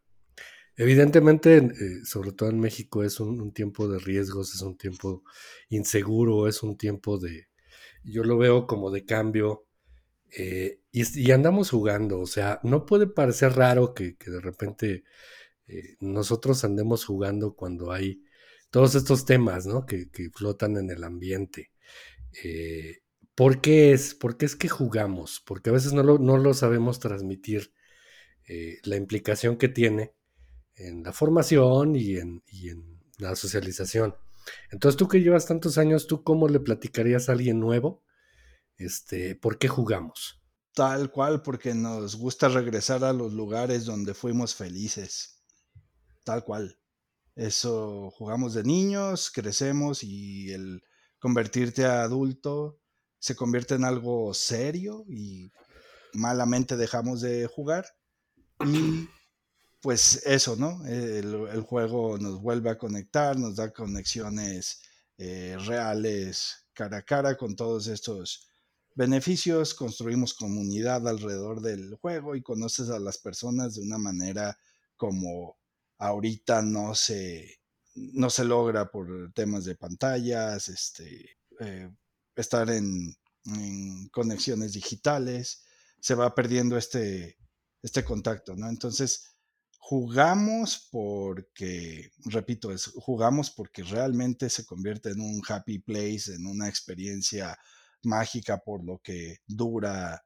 Evidentemente, 0.75 1.57
eh, 1.57 2.05
sobre 2.05 2.31
todo 2.33 2.49
en 2.49 2.59
México, 2.59 3.03
es 3.03 3.19
un, 3.19 3.39
un 3.41 3.53
tiempo 3.53 3.87
de 3.87 3.99
riesgos, 3.99 4.53
es 4.53 4.61
un 4.61 4.77
tiempo 4.77 5.23
inseguro, 5.69 6.47
es 6.47 6.61
un 6.63 6.77
tiempo 6.77 7.17
de, 7.17 7.47
yo 8.03 8.23
lo 8.23 8.37
veo 8.37 8.67
como 8.67 8.91
de 8.91 9.05
cambio, 9.05 9.65
eh, 10.37 10.81
y, 10.91 11.21
y 11.21 11.31
andamos 11.31 11.69
jugando, 11.71 12.19
o 12.19 12.27
sea, 12.27 12.59
no 12.63 12.85
puede 12.85 13.07
parecer 13.07 13.53
raro 13.53 13.93
que, 13.93 14.17
que 14.17 14.31
de 14.31 14.41
repente 14.41 15.03
eh, 15.67 15.97
nosotros 15.99 16.63
andemos 16.63 17.05
jugando 17.05 17.55
cuando 17.55 17.91
hay 17.91 18.23
todos 18.69 18.95
estos 18.95 19.25
temas, 19.25 19.65
¿no? 19.65 19.85
Que, 19.85 20.09
flotan 20.33 20.77
en 20.77 20.89
el 20.91 21.03
ambiente. 21.03 21.71
Eh, 22.43 23.01
¿Por 23.35 23.61
qué 23.61 23.93
es? 23.93 24.15
¿Por 24.15 24.37
qué 24.37 24.45
es 24.45 24.55
que 24.55 24.69
jugamos? 24.69 25.41
Porque 25.45 25.69
a 25.69 25.73
veces 25.73 25.93
no 25.93 26.03
lo, 26.03 26.19
no 26.19 26.37
lo 26.37 26.53
sabemos 26.53 26.99
transmitir 26.99 27.73
eh, 28.47 28.79
la 28.83 28.95
implicación 28.95 29.57
que 29.57 29.69
tiene 29.69 30.13
en 30.75 31.03
la 31.03 31.13
formación 31.13 31.95
y 31.95 32.17
en, 32.17 32.43
y 32.47 32.69
en 32.69 32.99
la 33.17 33.35
socialización. 33.35 34.15
Entonces, 34.71 34.97
tú 34.97 35.07
que 35.07 35.21
llevas 35.21 35.45
tantos 35.45 35.77
años, 35.77 36.07
¿tú 36.07 36.23
cómo 36.23 36.47
le 36.47 36.59
platicarías 36.59 37.29
a 37.29 37.33
alguien 37.33 37.59
nuevo 37.59 38.03
Este, 38.77 39.35
¿Por 39.35 39.57
qué 39.57 39.67
jugamos? 39.67 40.41
Tal 40.73 41.11
cual, 41.11 41.41
porque 41.41 41.73
nos 41.73 42.15
gusta 42.15 42.47
regresar 42.47 43.03
a 43.03 43.11
los 43.11 43.33
lugares 43.33 43.85
donde 43.85 44.13
fuimos 44.13 44.55
felices. 44.55 45.36
Tal 46.27 46.43
cual. 46.43 46.77
Eso 47.37 48.11
jugamos 48.11 48.53
de 48.53 48.63
niños, 48.63 49.31
crecemos 49.31 50.03
y 50.03 50.51
el 50.51 50.83
convertirte 51.19 51.85
a 51.85 52.01
adulto 52.01 52.81
se 53.17 53.33
convierte 53.33 53.75
en 53.75 53.85
algo 53.85 54.33
serio 54.33 55.05
y 55.07 55.49
malamente 56.11 56.75
dejamos 56.75 57.21
de 57.21 57.47
jugar. 57.47 57.85
Y 58.65 59.07
pues 59.79 60.21
eso, 60.25 60.57
¿no? 60.57 60.85
El, 60.85 61.61
juego 61.61 62.17
nos 62.17 62.41
vuelve 62.41 62.71
a 62.71 62.77
conectar, 62.77 63.39
nos 63.39 63.55
da 63.55 63.71
conexiones 63.71 64.81
eh, 65.17 65.55
reales 65.65 66.67
cara 66.73 66.97
a 66.97 67.03
cara 67.03 67.37
con 67.37 67.55
todos 67.55 67.87
estos 67.87 68.49
beneficios, 68.95 69.73
construimos 69.73 70.33
comunidad 70.33 71.07
alrededor 71.07 71.61
del 71.61 71.95
juego 71.95 72.35
y 72.35 72.41
conoces 72.41 72.89
a 72.89 72.99
las 72.99 73.17
personas 73.17 73.75
de 73.75 73.83
una 73.83 73.97
manera 73.97 74.59
como 74.97 75.55
ahorita 75.97 76.61
no 76.61 76.95
se, 76.95 77.59
no 77.95 78.29
se 78.29 78.45
logra 78.45 78.89
por 78.89 79.31
temas 79.33 79.65
de 79.65 79.75
pantallas, 79.75 80.69
este, 80.69 81.37
eh, 81.59 81.89
estar 82.35 82.69
en, 82.69 83.15
conexiones 84.11 84.73
digitales, 84.73 85.63
se 86.01 86.15
va 86.15 86.35
perdiendo 86.35 86.77
este, 86.77 87.37
este 87.81 88.03
contacto, 88.03 88.57
¿no? 88.57 88.67
Entonces, 88.67 89.37
jugamos 89.79 90.89
porque, 90.91 92.11
repito, 92.25 92.73
es, 92.73 92.87
jugamos 92.87 93.49
porque 93.49 93.83
realmente 93.83 94.49
se 94.49 94.65
convierte 94.65 95.11
en 95.11 95.21
un 95.21 95.41
happy 95.47 95.79
place, 95.79 96.35
en 96.35 96.45
una 96.45 96.67
experiencia 96.67 97.57
mágica 98.03 98.57
por 98.57 98.83
lo 98.83 98.99
que 98.99 99.37
dura, 99.47 100.25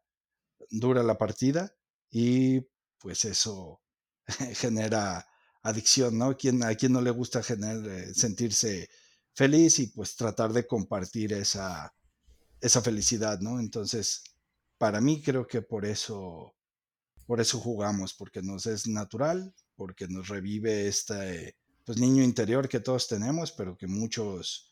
dura 0.72 1.04
la 1.04 1.20
partida 1.20 1.72
y 2.10 2.62
pues 2.98 3.24
eso 3.26 3.82
genera 4.56 5.28
adicción, 5.64 6.18
¿no? 6.18 6.36
¿Quién, 6.38 6.64
a 6.64 6.74
quien 6.76 6.94
no 6.94 7.02
le 7.02 7.12
gusta 7.12 7.42
eh, 7.42 8.12
sentirse 8.14 8.90
feliz 9.34 9.80
y 9.80 9.88
pues 9.88 10.16
tratar 10.16 10.54
de 10.54 10.66
compartir 10.66 11.34
esa, 11.34 11.94
esa 12.60 12.82
felicidad, 12.82 13.40
¿no? 13.40 13.60
Entonces, 13.60 14.24
para 14.78 15.02
mí 15.02 15.22
creo 15.22 15.48
que 15.48 15.62
por 15.62 15.86
eso, 15.86 16.54
por 17.26 17.40
eso 17.40 17.60
jugamos, 17.60 18.14
porque 18.14 18.42
nos 18.42 18.66
es 18.66 18.88
natural, 18.88 19.54
porque 19.76 20.08
nos 20.08 20.28
revive 20.28 20.88
este 20.88 21.56
pues, 21.86 21.98
niño 21.98 22.24
interior 22.24 22.68
que 22.68 22.80
todos 22.80 23.08
tenemos, 23.08 23.52
pero 23.52 23.78
que 23.78 23.88
muchos 23.88 24.72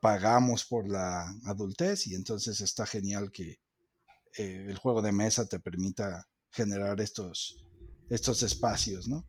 pagamos 0.00 0.64
por 0.66 0.86
la 0.88 1.26
adultez 1.46 2.06
y 2.06 2.14
entonces 2.14 2.60
está 2.60 2.84
genial 2.84 3.32
que 3.32 3.60
eh, 4.36 4.66
el 4.68 4.76
juego 4.76 5.00
de 5.00 5.12
mesa 5.12 5.46
te 5.46 5.58
permita 5.58 6.28
generar 6.50 7.00
estos, 7.00 7.64
estos 8.10 8.42
espacios, 8.42 9.08
¿no? 9.08 9.26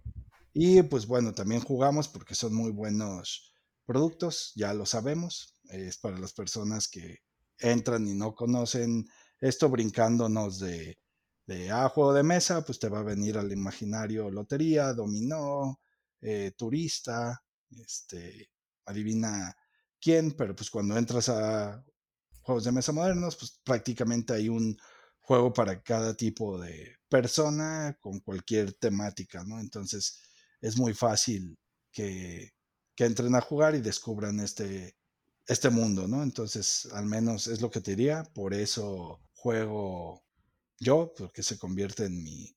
Y 0.53 0.83
pues 0.83 1.07
bueno, 1.07 1.33
también 1.33 1.61
jugamos 1.61 2.07
porque 2.07 2.35
son 2.35 2.53
muy 2.53 2.71
buenos 2.71 3.53
productos, 3.85 4.51
ya 4.55 4.73
lo 4.73 4.85
sabemos, 4.85 5.57
es 5.69 5.97
para 5.97 6.17
las 6.17 6.33
personas 6.33 6.87
que 6.87 7.19
entran 7.59 8.07
y 8.07 8.13
no 8.13 8.35
conocen 8.35 9.05
esto 9.39 9.69
brincándonos 9.69 10.59
de, 10.59 10.97
de 11.47 11.71
juego 11.93 12.13
de 12.13 12.23
mesa, 12.23 12.63
pues 12.65 12.79
te 12.79 12.89
va 12.89 12.99
a 12.99 13.03
venir 13.03 13.37
al 13.37 13.51
imaginario 13.51 14.29
lotería, 14.29 14.93
dominó, 14.93 15.79
eh, 16.21 16.51
turista, 16.57 17.41
este, 17.71 18.49
adivina 18.85 19.55
quién, 19.99 20.31
pero 20.31 20.55
pues 20.55 20.69
cuando 20.69 20.97
entras 20.97 21.29
a 21.29 21.83
juegos 22.41 22.63
de 22.65 22.71
mesa 22.71 22.91
modernos, 22.91 23.35
pues 23.37 23.59
prácticamente 23.63 24.33
hay 24.33 24.49
un 24.49 24.77
juego 25.19 25.53
para 25.53 25.81
cada 25.81 26.15
tipo 26.15 26.59
de 26.59 26.97
persona 27.07 27.97
con 27.99 28.19
cualquier 28.19 28.73
temática, 28.73 29.43
¿no? 29.43 29.59
Entonces 29.59 30.19
es 30.61 30.77
muy 30.77 30.93
fácil 30.93 31.57
que, 31.91 32.53
que 32.95 33.05
entren 33.05 33.35
a 33.35 33.41
jugar 33.41 33.75
y 33.75 33.81
descubran 33.81 34.39
este, 34.39 34.95
este 35.47 35.69
mundo, 35.69 36.07
¿no? 36.07 36.23
Entonces, 36.23 36.87
al 36.93 37.05
menos 37.05 37.47
es 37.47 37.61
lo 37.61 37.69
que 37.69 37.81
te 37.81 37.91
diría, 37.91 38.23
por 38.33 38.53
eso 38.53 39.19
juego 39.33 40.23
yo, 40.79 41.13
porque 41.17 41.43
se 41.43 41.57
convierte 41.57 42.05
en 42.05 42.23
mi 42.23 42.55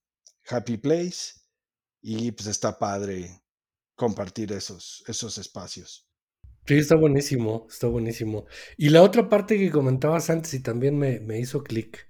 happy 0.48 0.76
place 0.76 1.34
y 2.00 2.32
pues 2.32 2.46
está 2.46 2.78
padre 2.78 3.42
compartir 3.94 4.52
esos, 4.52 5.02
esos 5.06 5.38
espacios. 5.38 6.06
Sí, 6.66 6.74
está 6.78 6.96
buenísimo, 6.96 7.66
está 7.68 7.88
buenísimo. 7.88 8.46
Y 8.76 8.88
la 8.88 9.02
otra 9.02 9.28
parte 9.28 9.58
que 9.58 9.70
comentabas 9.70 10.30
antes 10.30 10.54
y 10.54 10.60
también 10.60 10.98
me, 10.98 11.20
me 11.20 11.38
hizo 11.38 11.62
clic 11.62 12.08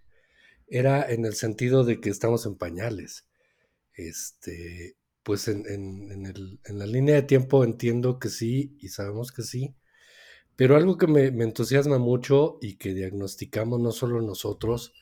era 0.66 1.08
en 1.10 1.24
el 1.24 1.34
sentido 1.34 1.84
de 1.84 2.00
que 2.00 2.10
estamos 2.10 2.46
en 2.46 2.56
pañales. 2.56 3.26
Este, 3.92 4.96
pues 5.24 5.48
en, 5.48 5.66
en, 5.66 6.26
el, 6.26 6.60
en, 6.64 6.78
la 6.78 6.86
línea 6.86 7.16
de 7.16 7.22
tiempo 7.22 7.64
entiendo 7.64 8.20
que 8.20 8.28
sí 8.28 8.76
y 8.80 8.90
sabemos 8.90 9.32
que 9.32 9.42
sí, 9.42 9.74
pero 10.56 10.76
algo 10.76 10.96
que 10.96 11.08
me, 11.08 11.32
me, 11.32 11.44
entusiasma 11.44 11.98
mucho 11.98 12.58
y 12.60 12.76
que 12.76 12.94
diagnosticamos 12.94 13.80
no 13.80 13.90
solo 13.90 14.22
nosotros, 14.22 14.92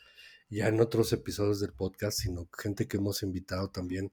ya 0.48 0.68
en 0.68 0.80
otros 0.80 1.12
episodios 1.12 1.60
del 1.60 1.74
podcast, 1.74 2.18
sino 2.20 2.48
gente 2.56 2.88
que 2.88 2.96
hemos 2.96 3.22
invitado 3.22 3.70
también 3.70 4.12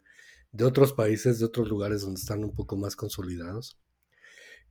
de 0.51 0.65
otros 0.65 0.93
países, 0.93 1.39
de 1.39 1.45
otros 1.45 1.69
lugares 1.69 2.01
donde 2.01 2.19
están 2.19 2.43
un 2.43 2.53
poco 2.53 2.75
más 2.75 2.95
consolidados, 2.95 3.79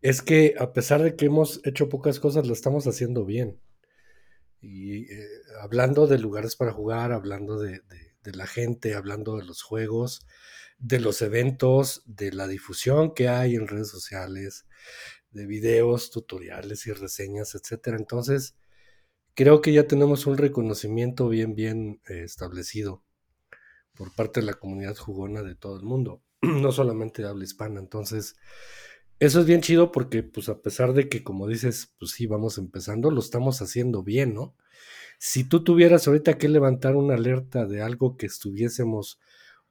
es 0.03 0.23
que 0.23 0.55
a 0.59 0.73
pesar 0.73 1.03
de 1.03 1.17
que 1.17 1.27
hemos 1.27 1.61
hecho 1.65 1.89
pocas 1.89 2.21
cosas, 2.21 2.47
lo 2.47 2.53
estamos 2.53 2.87
haciendo 2.87 3.25
bien. 3.25 3.61
Y 4.61 5.13
eh, 5.13 5.27
hablando 5.61 6.07
de 6.07 6.19
lugares 6.19 6.57
para 6.57 6.73
jugar, 6.73 7.13
hablando 7.13 7.59
de, 7.59 7.83
la 8.25 8.47
gente, 8.47 8.95
hablando 8.95 9.39
de 9.39 9.45
los 9.45 9.63
juegos, 9.63 10.27
de 10.79 11.01
los 11.01 11.23
eventos, 11.23 12.03
de 12.07 12.33
la 12.33 12.47
difusión 12.47 13.15
que 13.15 13.29
hay 13.29 13.57
en 13.57 13.67
redes 13.67 13.89
sociales, 13.89 14.67
de 15.31 15.47
videos, 15.47 16.11
tutoriales 16.11 16.87
y 16.87 16.93
reseñas, 16.93 17.55
etcétera. 17.55 17.97
Entonces, 17.97 18.57
creo 19.35 19.61
que 19.61 19.73
ya 19.73 19.87
tenemos 19.87 20.27
un 20.27 20.39
reconocimiento 20.39 21.29
bien, 21.29 21.55
bien 21.55 22.01
eh, 22.09 22.23
establecido 22.25 23.05
por 23.95 24.15
parte 24.15 24.41
de 24.41 24.47
la 24.47 24.55
comunidad 24.55 24.97
jugona 24.97 25.43
de 25.43 25.57
todo 25.57 25.77
el 25.77 25.83
mundo, 25.83 26.23
no 26.43 26.73
solamente 26.73 27.23
de 27.23 27.29
habla 27.29 27.45
hispana. 27.45 27.81
Entonces, 27.81 28.37
eso 29.19 29.41
es 29.41 29.47
bien 29.47 29.61
chido 29.61 29.91
porque, 29.91 30.23
pues, 30.23 30.49
a 30.49 30.63
pesar 30.63 30.93
de 30.93 31.09
que, 31.09 31.25
como 31.25 31.49
dices, 31.49 31.93
pues 31.99 32.13
sí, 32.13 32.27
vamos 32.27 32.57
empezando, 32.57 33.11
lo 33.11 33.21
estamos 33.21 33.61
haciendo 33.61 34.05
bien, 34.05 34.35
¿no? 34.35 34.55
Si 35.19 35.43
tú 35.43 35.65
tuvieras 35.65 36.07
ahorita 36.07 36.39
que 36.39 36.49
levantar 36.49 36.95
una 36.95 37.15
alerta 37.15 37.67
de 37.67 37.83
algo 37.83 38.17
que 38.17 38.27
estuviésemos 38.27 39.19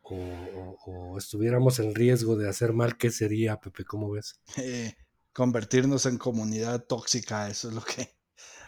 o, 0.10 1.18
estuviéramos 1.18 1.80
en 1.80 1.96
riesgo 1.96 2.36
de 2.36 2.50
hacer 2.50 2.74
mal, 2.74 2.98
¿qué 2.98 3.12
sería, 3.12 3.60
Pepe? 3.60 3.84
¿Cómo 3.86 4.12
ves? 4.12 4.40
Eh, 4.58 4.96
convertirnos 5.34 6.06
en 6.06 6.18
comunidad 6.18 6.86
tóxica, 6.86 7.50
eso 7.50 7.70
es 7.70 7.76
lo 7.76 7.82
que, 7.84 8.16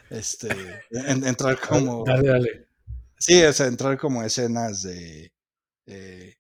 este, 0.09 0.49
entrar 0.91 1.59
como... 1.67 2.03
Dale, 2.05 2.27
dale. 2.27 2.67
Sí, 3.17 3.41
sea, 3.53 3.67
entrar 3.67 3.97
como 3.97 4.23
escenas 4.23 4.83
de... 4.83 5.33
Eh, 5.85 6.35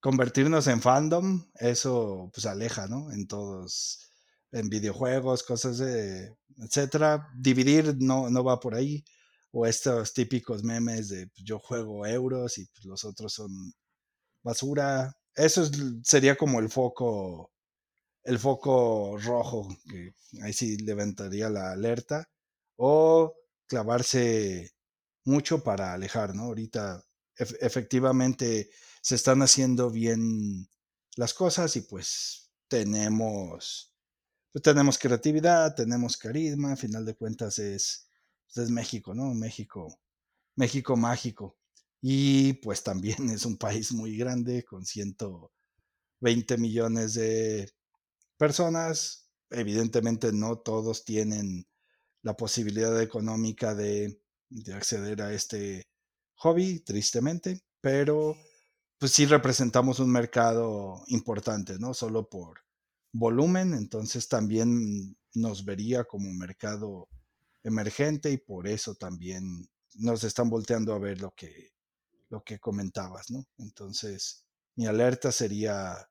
convertirnos 0.00 0.66
en 0.66 0.80
fandom, 0.80 1.50
eso 1.54 2.30
pues 2.32 2.46
aleja, 2.46 2.86
¿no? 2.86 3.10
En 3.12 3.26
todos, 3.26 4.10
en 4.52 4.68
videojuegos, 4.68 5.42
cosas 5.42 5.78
de, 5.78 6.36
etcétera. 6.58 7.28
Dividir 7.36 7.96
no, 7.98 8.30
no 8.30 8.44
va 8.44 8.60
por 8.60 8.74
ahí. 8.74 9.04
O 9.50 9.66
estos 9.66 10.12
típicos 10.12 10.62
memes 10.62 11.08
de 11.08 11.26
pues, 11.28 11.42
yo 11.44 11.58
juego 11.58 12.06
euros 12.06 12.58
y 12.58 12.66
pues, 12.66 12.84
los 12.84 13.04
otros 13.04 13.32
son 13.32 13.72
basura. 14.42 15.16
Eso 15.34 15.68
sería 16.04 16.36
como 16.36 16.60
el 16.60 16.68
foco, 16.70 17.52
el 18.24 18.38
foco 18.38 19.18
rojo, 19.18 19.68
que 19.88 20.14
ahí 20.42 20.52
sí 20.52 20.78
levantaría 20.78 21.50
la 21.50 21.72
alerta. 21.72 22.28
O 22.76 23.34
clavarse 23.66 24.72
mucho 25.24 25.62
para 25.62 25.92
alejar, 25.94 26.34
¿no? 26.34 26.44
Ahorita 26.44 27.04
efectivamente 27.36 28.70
se 29.02 29.14
están 29.14 29.42
haciendo 29.42 29.90
bien 29.90 30.68
las 31.16 31.34
cosas 31.34 31.76
y 31.76 31.82
pues 31.82 32.50
tenemos, 32.68 33.94
pues 34.52 34.62
tenemos 34.62 34.98
creatividad, 34.98 35.74
tenemos 35.74 36.16
carisma, 36.16 36.72
a 36.72 36.76
final 36.76 37.04
de 37.04 37.14
cuentas 37.14 37.58
es, 37.58 38.08
pues, 38.46 38.66
es 38.66 38.70
México, 38.70 39.14
¿no? 39.14 39.34
México, 39.34 40.00
México 40.56 40.96
mágico. 40.96 41.57
Y 42.00 42.54
pues 42.54 42.82
también 42.82 43.30
es 43.30 43.44
un 43.46 43.56
país 43.56 43.92
muy 43.92 44.16
grande 44.16 44.64
con 44.64 44.84
120 44.84 46.58
millones 46.58 47.14
de 47.14 47.70
personas. 48.36 49.30
Evidentemente 49.50 50.32
no 50.32 50.58
todos 50.58 51.04
tienen 51.04 51.66
la 52.22 52.36
posibilidad 52.36 53.00
económica 53.00 53.74
de, 53.74 54.20
de 54.50 54.74
acceder 54.74 55.22
a 55.22 55.32
este 55.32 55.88
hobby, 56.36 56.80
tristemente, 56.80 57.62
pero 57.80 58.36
pues 58.98 59.12
sí 59.12 59.26
representamos 59.26 60.00
un 60.00 60.10
mercado 60.10 61.02
importante, 61.08 61.78
¿no? 61.78 61.94
Solo 61.94 62.28
por 62.28 62.60
volumen, 63.12 63.74
entonces 63.74 64.28
también 64.28 65.16
nos 65.34 65.64
vería 65.64 66.04
como 66.04 66.32
mercado 66.32 67.08
emergente 67.62 68.30
y 68.30 68.38
por 68.38 68.66
eso 68.66 68.94
también 68.94 69.68
nos 69.94 70.24
están 70.24 70.50
volteando 70.50 70.94
a 70.94 70.98
ver 70.98 71.20
lo 71.20 71.32
que, 71.32 71.72
lo 72.28 72.42
que 72.44 72.58
comentabas, 72.58 73.30
¿no? 73.30 73.46
Entonces, 73.58 74.44
mi 74.76 74.86
alerta 74.86 75.32
sería 75.32 76.10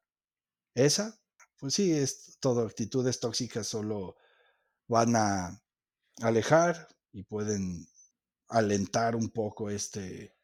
esa. 0.74 1.20
Pues 1.58 1.74
sí, 1.74 1.92
es 1.92 2.38
todo 2.40 2.66
actitudes 2.66 3.20
tóxicas 3.20 3.68
solo 3.68 4.18
van 4.88 5.16
a 5.16 5.62
alejar 6.22 6.88
y 7.12 7.24
pueden 7.24 7.88
alentar 8.50 9.16
un 9.16 9.30
poco 9.30 9.70
este, 9.70 10.36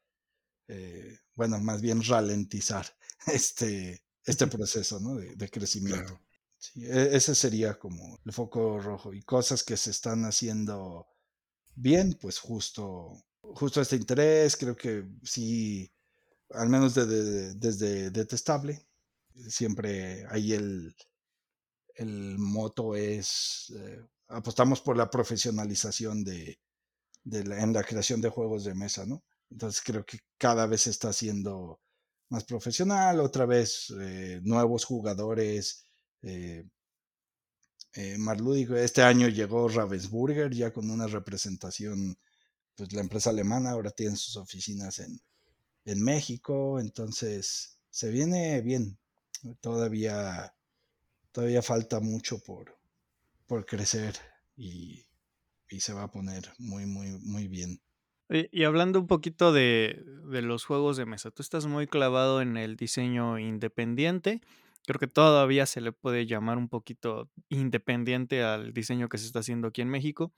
eh, 0.67 1.19
bueno, 1.35 1.59
más 1.59 1.81
bien 1.81 2.03
ralentizar 2.03 2.85
este, 3.27 4.03
este 4.25 4.47
proceso 4.47 4.99
¿no? 4.99 5.15
de, 5.15 5.49
crecimiento. 5.49 6.19
E, 6.75 7.09
ese 7.15 7.35
sería 7.35 7.77
como 7.77 8.19
el 8.25 8.31
foco 8.33 8.79
rojo 8.79 9.13
y 9.13 9.21
cosas 9.23 9.63
que 9.63 9.77
se 9.77 9.91
están 9.91 10.25
haciendo 10.25 11.07
bien, 11.75 12.17
pues 12.19 12.39
justo, 12.39 13.25
justo 13.43 13.81
este 13.81 13.95
interés, 13.95 14.57
creo 14.57 14.75
que 14.75 15.05
sí, 15.23 15.91
al 16.51 16.69
menos 16.69 16.95
desde 16.95 18.11
detestable, 18.11 18.85
siempre 19.47 20.25
ahí 20.29 20.53
el, 20.53 20.95
el 21.95 22.37
moto 22.39 22.95
es, 22.95 23.73
eh, 23.75 24.05
apostamos 24.29 24.81
por 24.81 24.97
la 24.97 25.09
profesionalización 25.09 26.23
de, 26.23 26.59
en 27.25 27.73
la 27.73 27.83
creación 27.83 28.21
de 28.21 28.29
juegos 28.29 28.63
de 28.63 28.75
mesa, 28.75 29.05
¿no? 29.05 29.23
Entonces 29.49 29.81
creo 29.85 30.05
que 30.05 30.19
cada 30.37 30.65
vez 30.65 30.81
se 30.81 30.89
está 30.89 31.09
haciendo 31.09 31.79
más 32.29 32.43
profesional, 32.45 33.19
otra 33.19 33.45
vez 33.45 33.93
eh, 33.99 34.39
nuevos 34.43 34.85
jugadores. 34.85 35.85
Eh, 36.23 36.65
eh, 37.95 38.17
lúdico. 38.37 38.75
Este 38.75 39.01
año 39.03 39.27
llegó 39.27 39.67
Ravensburger 39.67 40.51
ya 40.53 40.73
con 40.73 40.89
una 40.89 41.07
representación, 41.07 42.17
pues 42.75 42.93
la 42.93 43.01
empresa 43.01 43.29
alemana 43.29 43.71
ahora 43.71 43.91
tiene 43.91 44.15
sus 44.15 44.37
oficinas 44.37 44.99
en, 44.99 45.21
en 45.85 46.01
México, 46.01 46.79
entonces 46.79 47.77
se 47.89 48.09
viene 48.09 48.61
bien. 48.61 48.97
Todavía, 49.61 50.55
todavía 51.31 51.61
falta 51.61 51.99
mucho 51.99 52.39
por, 52.39 52.77
por 53.45 53.65
crecer 53.65 54.15
y, 54.55 55.05
y 55.69 55.79
se 55.81 55.93
va 55.93 56.03
a 56.03 56.11
poner 56.11 56.51
muy, 56.57 56.85
muy, 56.85 57.11
muy 57.19 57.47
bien. 57.47 57.81
Y, 58.29 58.63
hablando 58.63 58.99
un 58.99 59.07
poquito 59.07 59.51
de, 59.51 60.01
de, 60.25 60.41
los 60.41 60.65
juegos 60.65 60.97
de 60.97 61.05
mesa, 61.05 61.29
tú 61.29 61.41
estás 61.41 61.67
muy 61.67 61.87
clavado 61.87 62.41
en 62.41 62.57
el 62.57 62.77
diseño 62.77 63.37
independiente. 63.37 64.41
Creo 64.87 64.99
que 64.99 65.07
todavía 65.07 65.65
se 65.65 65.81
le 65.81 65.91
puede 65.91 66.25
llamar 66.25 66.57
un 66.57 66.69
poquito 66.69 67.29
independiente 67.49 68.43
al 68.43 68.73
diseño 68.73 69.09
que 69.09 69.17
se 69.17 69.25
está 69.25 69.39
haciendo 69.39 69.67
aquí 69.67 69.81
en 69.81 69.89
México. 69.89 70.33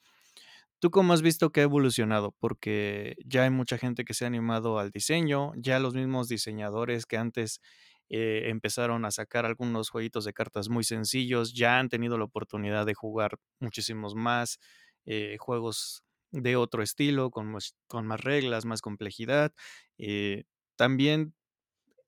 ¿Tú 0.79 0.91
cómo 0.91 1.13
has 1.13 1.21
visto 1.21 1.51
que 1.51 1.61
ha 1.61 1.63
evolucionado? 1.63 2.35
Porque 2.39 3.15
ya 3.25 3.43
hay 3.43 3.49
mucha 3.49 3.77
gente 3.77 4.03
que 4.05 4.13
se 4.13 4.25
ha 4.25 4.27
animado 4.27 4.77
al 4.79 4.91
diseño, 4.91 5.53
ya 5.57 5.79
los 5.79 5.93
mismos 5.95 6.27
diseñadores 6.27 7.05
que 7.05 7.17
antes 7.17 7.61
eh, 8.09 8.43
empezaron 8.49 9.05
a 9.05 9.11
sacar 9.11 9.45
algunos 9.45 9.89
jueguitos 9.89 10.25
de 10.25 10.33
cartas 10.33 10.69
muy 10.69 10.83
sencillos, 10.83 11.53
ya 11.53 11.79
han 11.79 11.89
tenido 11.89 12.17
la 12.17 12.25
oportunidad 12.25 12.85
de 12.85 12.93
jugar 12.93 13.37
muchísimos 13.59 14.15
más 14.15 14.59
eh, 15.05 15.37
juegos 15.39 16.03
de 16.31 16.55
otro 16.57 16.83
estilo, 16.83 17.31
con 17.31 17.47
más, 17.51 17.73
reglas, 18.21 18.65
más 18.65 18.81
complejidad. 18.81 19.53
Eh, 19.97 20.43
también 20.75 21.33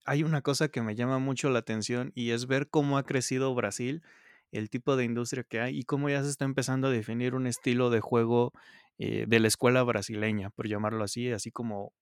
hay 0.06 0.24
una 0.24 0.42
cosa 0.42 0.70
que 0.70 0.82
me 0.82 0.96
llama 0.96 1.20
mucho 1.20 1.50
la 1.50 1.60
atención 1.60 2.12
y 2.16 2.32
es 2.32 2.48
ver 2.48 2.70
cómo 2.70 2.98
ha 2.98 3.04
crecido 3.06 3.54
Brasil, 3.56 4.04
el 4.52 4.70
tipo 4.70 4.96
de 4.96 5.06
industria 5.06 5.44
que 5.44 5.60
hay 5.60 5.78
y 5.78 5.84
cómo 5.84 6.10
ya 6.10 6.24
se 6.24 6.30
está 6.30 6.46
empezando 6.46 6.88
a 6.88 6.92
definir 6.92 7.36
un 7.36 7.48
estilo 7.48 7.90
de 7.90 8.00
juego 8.02 8.54
eh, 8.98 9.26
de 9.28 9.40
la 9.40 9.48
escuela 9.48 9.84
brasileña, 9.84 10.50
por 10.52 10.68
llamarlo 10.68 11.04
así, 11.04 11.32
así 11.32 11.52
como 11.52 11.94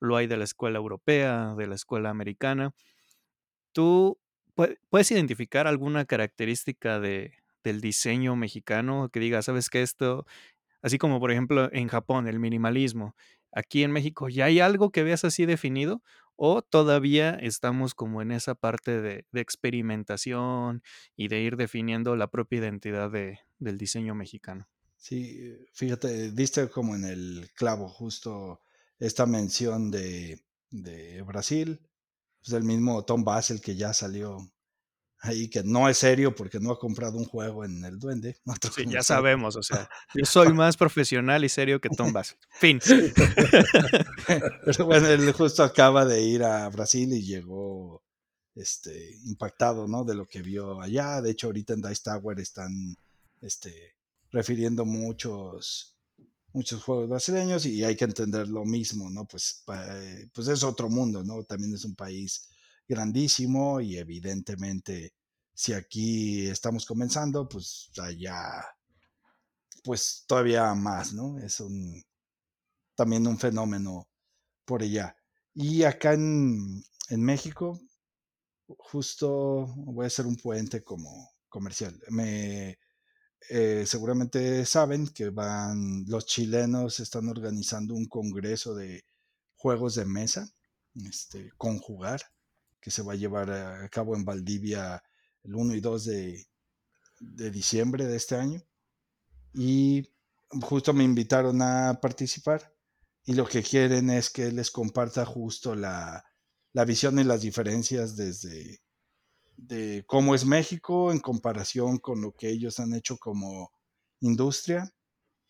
lo 0.00 0.16
hay 0.16 0.26
de 0.26 0.36
la 0.36 0.44
escuela 0.44 0.78
europea, 0.78 1.54
de 1.56 1.66
la 1.66 1.74
escuela 1.74 2.10
americana. 2.10 2.72
¿Tú 3.72 4.18
puedes 4.88 5.10
identificar 5.10 5.66
alguna 5.66 6.04
característica 6.04 7.00
de, 7.00 7.32
del 7.64 7.80
diseño 7.80 8.36
mexicano 8.36 9.08
que 9.12 9.20
diga, 9.20 9.42
sabes 9.42 9.68
que 9.68 9.82
esto 9.82 10.26
Así 10.84 10.98
como, 10.98 11.18
por 11.18 11.32
ejemplo, 11.32 11.70
en 11.72 11.88
Japón, 11.88 12.28
el 12.28 12.38
minimalismo. 12.38 13.16
Aquí 13.52 13.84
en 13.84 13.92
México, 13.92 14.28
¿ya 14.28 14.44
hay 14.46 14.60
algo 14.60 14.90
que 14.92 15.02
veas 15.02 15.24
así 15.24 15.46
definido? 15.46 16.02
¿O 16.36 16.62
todavía 16.62 17.30
estamos 17.30 17.94
como 17.94 18.20
en 18.22 18.32
esa 18.32 18.54
parte 18.54 19.00
de, 19.00 19.26
experimentación 19.32 20.82
y 21.16 21.28
de 21.28 21.40
ir 21.40 21.56
definiendo 21.56 22.16
la 22.16 22.30
propia 22.30 22.58
identidad 22.58 23.10
del 23.10 23.78
diseño 23.78 24.14
mexicano? 24.14 24.68
Sí, 24.96 25.54
fíjate, 25.74 26.32
diste 26.32 26.68
como 26.68 26.94
en 26.96 27.04
el 27.04 27.50
clavo 27.54 27.88
justo 27.88 28.60
esta 28.98 29.26
mención 29.26 29.90
de, 29.90 30.42
de 30.70 31.22
Brasil, 31.22 31.80
pues 32.40 32.52
el 32.54 32.64
mismo 32.64 33.04
Tom 33.04 33.22
Basel 33.22 33.60
que 33.60 33.76
ya 33.76 33.92
salió 33.92 34.50
ahí 35.24 35.48
que 35.48 35.62
no 35.64 35.88
es 35.88 35.98
serio 35.98 36.34
porque 36.34 36.60
no 36.60 36.70
ha 36.70 36.78
comprado 36.78 37.16
un 37.16 37.24
juego 37.24 37.64
en 37.64 37.84
el 37.84 37.98
Duende. 37.98 38.36
Sí, 38.74 38.84
ya 38.86 39.02
sabemos, 39.02 39.56
o 39.56 39.62
sea, 39.62 39.88
yo 40.14 40.24
soy 40.24 40.52
más 40.52 40.76
profesional 40.76 41.44
y 41.44 41.48
serio 41.48 41.80
que 41.80 41.88
Tom 41.88 42.12
Bass. 42.12 42.36
Fin. 42.60 42.80
Pero 44.64 44.86
bueno, 44.86 45.08
él 45.08 45.32
justo 45.32 45.62
acaba 45.62 46.04
de 46.04 46.22
ir 46.22 46.42
a 46.44 46.68
Brasil 46.68 47.12
y 47.12 47.22
llegó 47.22 48.02
este, 48.54 49.16
impactado, 49.24 49.88
¿no? 49.88 50.04
De 50.04 50.14
lo 50.14 50.26
que 50.26 50.42
vio 50.42 50.80
allá. 50.80 51.20
De 51.20 51.30
hecho, 51.30 51.48
ahorita 51.48 51.74
en 51.74 51.82
Dice 51.82 52.02
Tower 52.04 52.38
están 52.40 52.96
este, 53.40 53.94
refiriendo 54.30 54.84
muchos, 54.84 55.96
muchos 56.52 56.82
juegos 56.82 57.08
brasileños 57.08 57.66
y 57.66 57.84
hay 57.84 57.96
que 57.96 58.04
entender 58.04 58.48
lo 58.48 58.64
mismo, 58.64 59.10
¿no? 59.10 59.26
Pues, 59.26 59.64
pues 60.32 60.48
es 60.48 60.62
otro 60.62 60.88
mundo, 60.88 61.24
¿no? 61.24 61.42
También 61.44 61.74
es 61.74 61.84
un 61.84 61.94
país 61.94 62.48
grandísimo 62.88 63.80
y 63.80 63.96
evidentemente 63.96 65.14
si 65.54 65.72
aquí 65.72 66.46
estamos 66.48 66.84
comenzando, 66.84 67.48
pues 67.48 67.90
allá, 68.02 68.64
pues 69.84 70.24
todavía 70.26 70.74
más, 70.74 71.12
¿no? 71.12 71.38
Es 71.38 71.60
un, 71.60 72.02
también 72.94 73.26
un 73.26 73.38
fenómeno 73.38 74.08
por 74.64 74.82
allá. 74.82 75.16
Y 75.54 75.84
acá 75.84 76.14
en, 76.14 76.82
en 77.10 77.22
México, 77.22 77.80
justo 78.66 79.66
voy 79.76 80.04
a 80.04 80.08
hacer 80.08 80.26
un 80.26 80.36
puente 80.36 80.82
como 80.82 81.34
comercial. 81.48 82.00
Me, 82.08 82.78
eh, 83.50 83.84
seguramente 83.86 84.64
saben 84.64 85.08
que 85.08 85.28
van, 85.30 86.04
los 86.06 86.24
chilenos 86.26 87.00
están 87.00 87.28
organizando 87.28 87.94
un 87.94 88.06
congreso 88.06 88.74
de 88.74 89.04
juegos 89.54 89.94
de 89.96 90.06
mesa, 90.06 90.48
este, 90.94 91.50
conjugar 91.56 92.22
que 92.80 92.90
se 92.90 93.02
va 93.02 93.14
a 93.14 93.16
llevar 93.16 93.50
a 93.50 93.88
cabo 93.88 94.14
en 94.14 94.24
Valdivia 94.24 95.02
el 95.42 95.54
1 95.54 95.74
y 95.74 95.80
2 95.80 96.04
de, 96.04 96.46
diciembre 97.50 98.06
de 98.06 98.16
este 98.16 98.36
año. 98.36 98.62
Y 99.54 100.10
justo 100.62 100.92
me 100.92 101.04
invitaron 101.04 101.62
a 101.62 101.98
participar 102.00 102.73
y 103.26 103.34
lo 103.34 103.46
que 103.46 103.62
quieren 103.62 104.10
es 104.10 104.30
que 104.30 104.52
les 104.52 104.70
comparta 104.70 105.24
justo 105.24 105.74
la, 105.74 106.24
visión 106.86 107.18
y 107.18 107.24
las 107.24 107.40
diferencias 107.40 108.16
desde 108.16 108.80
de 109.56 110.04
cómo 110.06 110.34
es 110.34 110.44
México 110.44 111.12
en 111.12 111.20
comparación 111.20 111.98
con 111.98 112.20
lo 112.20 112.32
que 112.32 112.50
ellos 112.50 112.80
han 112.80 112.92
hecho 112.92 113.16
como 113.16 113.72
industria. 114.20 114.92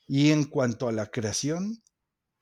Y 0.07 0.31
en 0.31 0.45
cuanto 0.45 0.89
a 0.89 0.93
la 0.93 1.07
creación, 1.07 1.83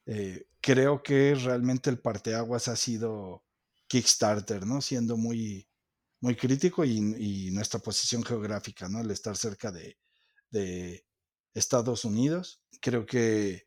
eh, 0.07 0.47
creo 0.61 1.03
que 1.03 1.35
realmente 1.37 1.89
el 1.91 2.01
parteaguas 2.01 2.69
ha 2.69 2.77
sido 2.77 3.45
Kickstarter, 3.87 4.67
¿no? 4.67 4.83
Siendo 4.83 5.17
muy, 5.17 5.69
muy 6.21 6.37
crítico 6.37 6.85
y, 6.85 7.51
nuestra 7.53 7.81
posición 7.81 8.25
geográfica, 8.25 8.89
¿no? 8.89 9.01
El 9.01 9.13
estar 9.13 9.37
cerca 9.37 9.71
de, 9.71 9.97
de 10.51 11.07
Estados 11.55 12.05
Unidos. 12.05 12.61
Creo 12.81 13.07
que 13.07 13.67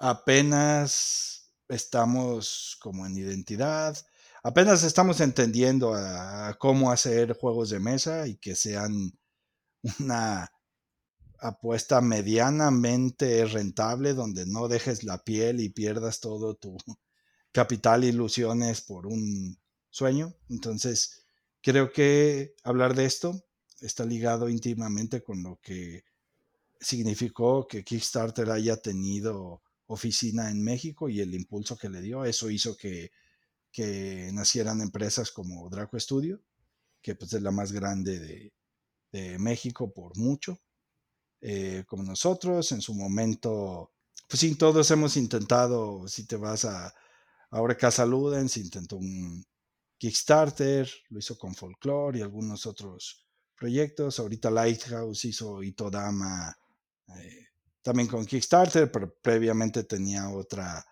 apenas 0.00 1.52
estamos 1.68 2.76
como 2.80 3.06
en 3.06 3.16
identidad, 3.16 3.96
apenas 4.42 4.82
estamos 4.82 5.20
entendiendo 5.20 5.94
a, 5.94 6.56
cómo 6.58 6.90
hacer 6.90 7.36
juegos 7.38 7.70
de 7.70 7.80
mesa 7.80 8.26
y 8.26 8.36
que 8.36 8.56
sean 8.56 9.12
una 10.00 10.50
apuesta 11.38 12.00
medianamente 12.00 13.44
rentable 13.44 14.14
donde 14.14 14.46
no 14.46 14.68
dejes 14.68 15.04
la 15.04 15.22
piel 15.22 15.60
y 15.60 15.68
pierdas 15.68 16.20
todo 16.20 16.54
tu 16.54 16.76
capital 17.52 18.04
ilusiones 18.04 18.80
por 18.80 19.06
un 19.06 19.58
sueño. 19.90 20.34
Entonces, 20.48 21.24
creo 21.60 21.92
que 21.92 22.54
hablar 22.62 22.94
de 22.94 23.04
esto 23.04 23.44
está 23.80 24.04
ligado 24.04 24.48
íntimamente 24.48 25.22
con 25.22 25.42
lo 25.42 25.60
que 25.62 26.04
significó 26.80 27.66
que 27.66 27.84
Kickstarter 27.84 28.50
haya 28.50 28.76
tenido 28.78 29.62
oficina 29.90 30.50
en 30.50 30.62
México 30.62 31.08
y 31.08 31.20
el 31.20 31.34
impulso 31.34 31.76
que 31.76 31.88
le 31.88 32.00
dio. 32.00 32.24
Eso 32.24 32.48
hizo 32.48 32.76
que, 32.76 33.10
nacieran 34.32 34.80
empresas 34.80 35.30
como 35.30 35.68
Draco 35.68 35.98
Studio, 35.98 36.40
que 37.02 37.14
pues, 37.14 37.32
es 37.32 37.42
la 37.42 37.50
más 37.50 37.72
grande 37.72 38.18
de, 38.18 38.52
México 39.38 39.92
por 39.92 40.16
mucho, 40.16 40.60
eh, 41.40 41.84
como 41.88 42.04
nosotros. 42.04 42.70
En 42.70 42.80
su 42.80 42.94
momento, 42.94 43.92
pues 44.28 44.40
sí, 44.40 44.54
todos 44.54 44.88
hemos 44.92 45.16
intentado, 45.16 46.06
si 46.06 46.26
te 46.26 46.36
vas 46.36 46.64
a, 46.64 46.94
ahora 47.50 47.76
Casa 47.76 48.06
Ludens, 48.06 48.56
intentó 48.56 48.96
un 48.96 49.44
Kickstarter, 49.98 50.88
lo 51.08 51.18
hizo 51.18 51.36
con 51.36 51.56
Folklore 51.56 52.20
y 52.20 52.22
algunos 52.22 52.66
otros 52.66 53.26
proyectos. 53.56 54.20
Ahorita 54.20 54.50
Lighthouse 54.50 55.24
hizo 55.24 55.62
Itodama 55.64 56.56
eh, 57.18 57.49
también 57.90 58.08
con 58.08 58.24
Kickstarter, 58.24 58.88
pero 58.92 59.12
previamente 59.20 59.82
tenía 59.82 60.30
otra, 60.30 60.86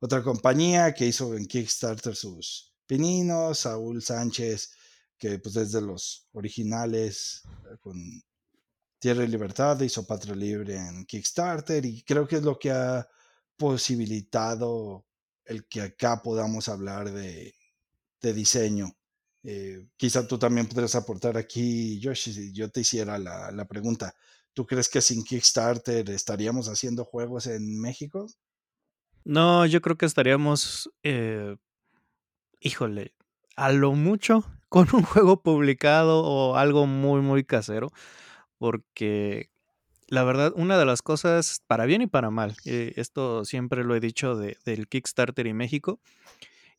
otra 0.00 0.22
compañía 0.22 0.94
que 0.94 1.06
hizo 1.06 1.36
en 1.36 1.44
Kickstarter 1.44 2.16
sus 2.16 2.72
pininos, 2.86 3.58
Saúl 3.58 4.00
Sánchez, 4.00 4.70
que 5.18 5.38
pues 5.38 5.52
desde 5.54 5.82
los 5.82 6.30
originales 6.32 7.42
eh, 7.70 7.76
con 7.78 7.94
Tierra 8.98 9.24
y 9.24 9.26
Libertad 9.26 9.78
hizo 9.82 10.06
Patria 10.06 10.34
Libre 10.34 10.76
en 10.76 11.04
Kickstarter 11.04 11.84
y 11.84 12.02
creo 12.04 12.26
que 12.26 12.36
es 12.36 12.42
lo 12.42 12.58
que 12.58 12.70
ha 12.70 13.06
posibilitado 13.58 15.04
el 15.44 15.66
que 15.66 15.82
acá 15.82 16.22
podamos 16.22 16.70
hablar 16.70 17.12
de, 17.12 17.54
de 18.22 18.32
diseño. 18.32 18.96
Eh, 19.42 19.88
quizá 19.98 20.26
tú 20.26 20.38
también 20.38 20.66
podrías 20.66 20.94
aportar 20.94 21.36
aquí, 21.36 22.00
Josh, 22.02 22.32
si 22.32 22.50
yo 22.54 22.70
te 22.70 22.80
hiciera 22.80 23.18
la, 23.18 23.50
la, 23.50 23.66
pregunta. 23.66 24.14
¿Tú 24.54 24.66
crees 24.66 24.88
que 24.88 25.00
sin 25.00 25.24
Kickstarter 25.24 26.08
estaríamos 26.10 26.68
haciendo 26.68 27.04
juegos 27.04 27.46
en 27.46 27.80
México? 27.80 28.26
No, 29.24 29.66
yo 29.66 29.80
creo 29.80 29.96
que 29.96 30.06
estaríamos, 30.06 30.90
eh, 31.02 31.56
híjole, 32.60 33.14
a 33.56 33.70
lo 33.72 33.92
mucho 33.92 34.44
con 34.68 34.88
un 34.92 35.02
juego 35.02 35.42
publicado 35.42 36.22
o 36.22 36.56
algo 36.56 36.86
muy, 36.86 37.20
muy 37.20 37.44
casero, 37.44 37.90
porque 38.58 39.50
la 40.08 40.24
verdad, 40.24 40.52
una 40.56 40.76
de 40.78 40.84
las 40.84 41.02
cosas, 41.02 41.62
para 41.66 41.86
bien 41.86 42.02
y 42.02 42.06
para 42.06 42.30
mal, 42.30 42.56
eh, 42.64 42.92
esto 42.96 43.44
siempre 43.44 43.84
lo 43.84 43.94
he 43.94 44.00
dicho 44.00 44.36
de, 44.36 44.56
del 44.64 44.88
Kickstarter 44.88 45.46
y 45.46 45.54
México, 45.54 46.00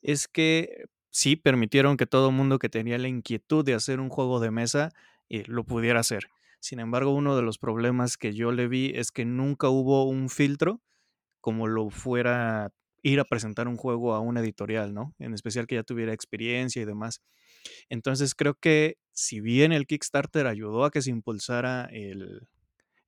es 0.02 0.28
que 0.28 0.86
sí 1.12 1.36
permitieron 1.38 1.98
que 1.98 2.08
todo 2.08 2.32
mundo 2.32 2.60
que 2.60 2.70
tenía 2.70 2.98
la 2.98 3.08
inquietud 3.08 3.64
de 3.64 3.74
hacer 3.74 4.00
un 4.00 4.10
juego 4.10 4.40
de 4.40 4.52
mesa 4.52 4.92
eh, 5.30 5.44
lo 5.48 5.64
pudiera 5.64 6.02
hacer. 6.02 6.28
Sin 6.62 6.80
embargo, 6.80 7.14
uno 7.14 7.36
de 7.36 7.42
los 7.42 7.58
problemas 7.58 8.18
que 8.18 8.34
yo 8.34 8.52
le 8.52 8.68
vi 8.68 8.94
es 8.96 9.12
que 9.12 9.26
nunca 9.26 9.70
hubo 9.70 10.06
un 10.08 10.30
filtro 10.30 10.82
como 11.42 11.68
lo 11.68 11.90
fuera 11.90 12.72
ir 13.04 13.20
a 13.20 13.26
presentar 13.26 13.68
un 13.68 13.78
juego 13.78 14.14
a 14.14 14.20
una 14.20 14.42
editorial, 14.42 14.94
¿no? 14.94 15.16
En 15.20 15.34
especial 15.34 15.68
que 15.68 15.76
ya 15.76 15.84
tuviera 15.84 16.14
experiencia 16.14 16.82
y 16.82 16.86
demás. 16.86 17.22
Entonces 17.90 18.36
creo 18.36 18.56
que 18.56 18.98
si 19.12 19.42
bien 19.42 19.72
el 19.72 19.88
Kickstarter 19.88 20.48
ayudó 20.48 20.86
a 20.86 20.92
que 20.92 21.02
se 21.02 21.10
impulsara 21.10 21.86
el, 21.92 22.48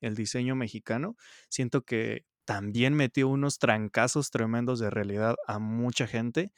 el 0.01 0.15
diseño 0.15 0.55
mexicano, 0.55 1.15
siento 1.49 1.83
que 1.83 2.25
también 2.45 2.95
metió 2.95 3.29
unos 3.29 3.59
trancazos 3.59 4.31
tremendos 4.31 4.79
de 4.79 4.89
realidad 4.89 5.35
a 5.47 5.59
mucha 5.59 6.07
gente 6.07 6.51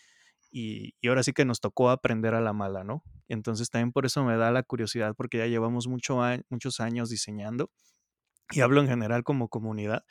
y, 0.58 0.96
ahora 1.06 1.22
sí 1.22 1.34
que 1.34 1.44
nos 1.44 1.60
tocó 1.60 1.90
aprender 1.90 2.34
a 2.34 2.40
la 2.40 2.54
mala, 2.54 2.86
¿no? 2.86 3.04
Entonces 3.28 3.70
también 3.70 3.92
por 3.92 4.06
eso 4.06 4.24
me 4.24 4.38
da 4.38 4.52
la 4.52 4.64
curiosidad 4.64 5.14
porque 5.16 5.38
ya 5.38 5.48
llevamos 5.48 5.88
mucho 5.88 6.20
muchos 6.50 6.80
años 6.80 7.10
diseñando 7.10 7.70
y 8.52 8.62
hablo 8.62 8.80
en 8.80 8.88
general 8.88 9.24
como 9.24 9.50
comunidad 9.50 10.06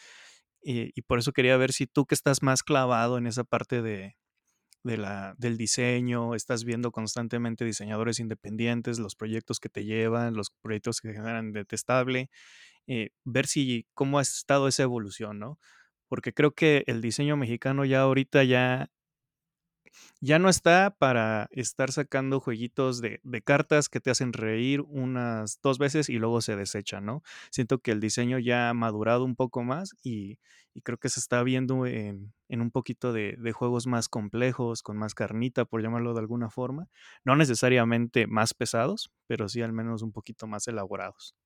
y, 0.63 1.01
por 1.03 1.19
eso 1.19 1.33
quería 1.33 1.57
ver 1.57 1.73
si 1.73 1.87
tú 1.87 2.07
que 2.07 2.15
estás 2.15 2.43
más 2.43 2.63
clavado 2.63 3.17
en 3.19 3.27
esa 3.27 3.45
parte 3.45 3.81
de, 3.83 4.17
la, 4.83 5.35
del 5.39 5.57
diseño, 5.57 6.35
estás 6.35 6.65
viendo 6.65 6.91
constantemente 6.91 7.65
diseñadores 7.65 8.19
independientes, 8.19 8.99
los 8.99 9.15
proyectos 9.15 9.61
que 9.61 9.71
te 9.71 9.85
llevan, 9.85 10.35
los 10.35 10.51
proyectos 10.63 11.01
que 11.01 11.13
generan 11.13 11.53
detestable, 11.53 12.31
eh, 12.87 13.11
ver 13.25 13.47
si 13.47 13.87
cómo 13.95 14.19
ha 14.19 14.23
estado 14.23 14.69
esa 14.69 14.83
evolución, 14.83 15.39
¿no? 15.39 15.59
Porque 16.09 16.33
creo 16.35 16.53
que 16.53 16.85
el 16.87 17.01
diseño 17.01 17.37
mexicano 17.37 17.85
ya 17.85 18.01
ahorita 18.03 18.45
ya 18.45 18.91
ya 20.21 20.39
no 20.39 20.49
está 20.49 20.97
para 20.99 21.49
estar 21.53 21.93
sacando 21.93 22.41
jueguitos 22.41 23.01
de, 23.01 23.21
cartas 23.45 23.89
que 23.89 24.01
te 24.01 24.11
hacen 24.11 24.33
reír 24.33 24.81
unas 24.83 25.61
dos 25.63 25.79
veces 25.79 26.09
y 26.09 26.15
luego 26.15 26.41
se 26.41 26.57
desechan, 26.57 27.05
¿no? 27.05 27.23
Siento 27.51 27.79
que 27.79 27.91
el 27.91 28.01
diseño 28.01 28.39
ya 28.39 28.71
ha 28.71 28.75
madurado 28.75 29.25
un 29.25 29.37
poco 29.37 29.63
más 29.63 29.95
y, 30.03 30.39
creo 30.83 30.99
que 30.99 31.09
se 31.09 31.21
está 31.21 31.43
viendo 31.45 31.87
en, 31.87 32.33
un 32.49 32.71
poquito 32.71 33.13
de, 33.13 33.53
juegos 33.53 33.87
más 33.87 34.09
complejos, 34.09 34.83
con 34.83 34.97
más 34.97 35.15
carnita, 35.15 35.65
por 35.65 35.83
llamarlo 35.83 36.15
de 36.15 36.21
alguna 36.21 36.51
forma. 36.51 36.89
No 37.25 37.37
necesariamente 37.37 38.27
más 38.27 38.55
pesados, 38.55 39.13
pero 39.27 39.49
sí 39.49 39.63
al 39.63 39.73
menos 39.73 40.03
un 40.03 40.13
poquito 40.13 40.47
más 40.47 40.67
elaborados. 40.67 41.37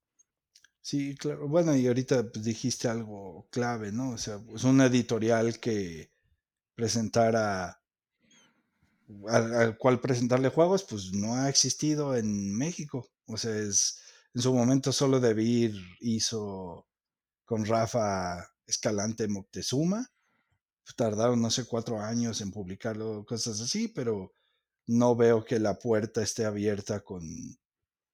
Sí, 0.80 1.16
claro. 1.16 1.48
Bueno, 1.48 1.76
y 1.76 1.86
ahorita 1.86 2.30
pues, 2.32 2.44
dijiste 2.44 2.88
algo 2.88 3.46
clave, 3.50 3.92
¿no? 3.92 4.12
O 4.12 4.18
sea, 4.18 4.36
es 4.36 4.42
pues, 4.46 4.64
una 4.64 4.86
editorial 4.86 5.60
que 5.60 6.10
presentara 6.74 7.82
al, 9.28 9.76
cual 9.78 10.00
presentarle 10.00 10.50
juegos, 10.50 10.84
pues 10.84 11.12
no 11.12 11.34
ha 11.34 11.48
existido 11.48 12.16
en 12.16 12.54
México. 12.54 13.08
O 13.26 13.36
sea, 13.36 13.56
es, 13.56 14.00
en 14.34 14.42
su 14.42 14.52
momento 14.52 14.92
solo 14.92 15.20
Debir 15.20 15.74
hizo 16.00 16.86
con 17.44 17.64
Rafa 17.64 18.46
Escalante 18.66 19.28
Moctezuma. 19.28 20.10
Tardaron, 20.96 21.40
no 21.40 21.50
sé, 21.50 21.66
cuatro 21.66 22.00
años 22.00 22.40
en 22.40 22.50
publicarlo, 22.50 23.24
cosas 23.26 23.60
así, 23.60 23.88
pero 23.88 24.32
no 24.86 25.14
veo 25.16 25.44
que 25.44 25.58
la 25.58 25.78
puerta 25.78 26.22
esté 26.22 26.46
abierta 26.46 27.00
con 27.00 27.22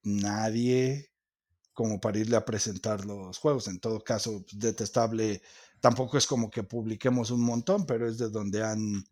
nadie 0.03 1.11
como 1.73 2.01
para 2.01 2.19
irle 2.19 2.37
a 2.37 2.45
presentar 2.45 3.05
los 3.05 3.39
juegos. 3.39 3.69
En 3.69 3.81
todo 3.81 4.03
caso, 4.03 4.45
detestable. 4.53 5.43
Tampoco 5.81 6.19
es 6.19 6.27
como 6.27 6.51
que 6.51 6.63
publiquemos 6.63 7.31
un 7.31 7.43
montón, 7.43 7.87
pero 7.87 8.09
es 8.09 8.19
de 8.19 8.29
donde 8.29 8.65
han 8.65 9.05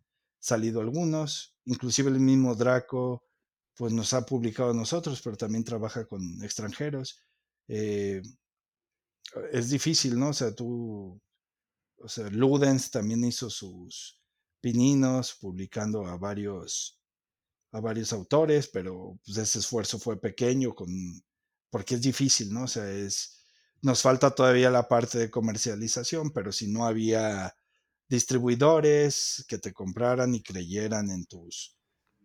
salido 0.43 0.81
algunos, 0.81 1.57
inclusive 1.65 2.11
el 2.11 2.19
mismo 2.19 2.57
Draco, 2.57 3.25
pues 3.77 3.93
nos 3.93 4.13
ha 4.13 4.27
publicado 4.27 4.73
a 4.73 4.75
nosotros, 4.75 5.23
pero 5.23 5.37
también 5.37 5.63
trabaja 5.63 6.05
con 6.05 6.43
extranjeros. 6.43 7.23
Eh, 7.69 8.21
es 9.53 9.71
difícil, 9.71 10.19
¿no? 10.19 10.31
O 10.31 10.33
sea, 10.33 10.53
tú, 10.53 11.21
o 11.97 12.09
sea, 12.09 12.29
Ludens 12.29 12.91
también 12.91 13.25
hizo 13.25 13.49
sus 13.49 14.21
pininos 14.61 15.35
publicando 15.41 16.05
a 16.07 16.17
varios, 16.17 17.01
a 17.71 17.81
varios 17.81 18.13
autores, 18.13 18.67
pero 18.67 19.19
pues 19.25 19.39
ese 19.39 19.61
esfuerzo 19.61 19.99
fue 20.01 20.21
pequeño 20.21 20.75
con, 20.75 20.91
porque 21.71 21.95
es 21.95 22.03
difícil, 22.03 22.53
¿no? 22.53 22.65
O 22.65 22.69
sea, 22.69 22.91
es, 22.91 23.45
nos 23.81 24.03
falta 24.03 24.35
todavía 24.35 24.71
la 24.71 24.89
parte 24.89 25.19
de 25.19 25.31
comercialización, 25.31 26.33
pero 26.33 26.51
si 26.51 26.67
no 26.67 26.85
había 26.85 27.55
distribuidores 28.13 29.43
que 29.49 29.57
te 29.57 29.73
compraran 29.73 30.35
y 30.35 30.43
creyeran 30.43 31.11
en 31.11 31.25
tus 31.25 31.79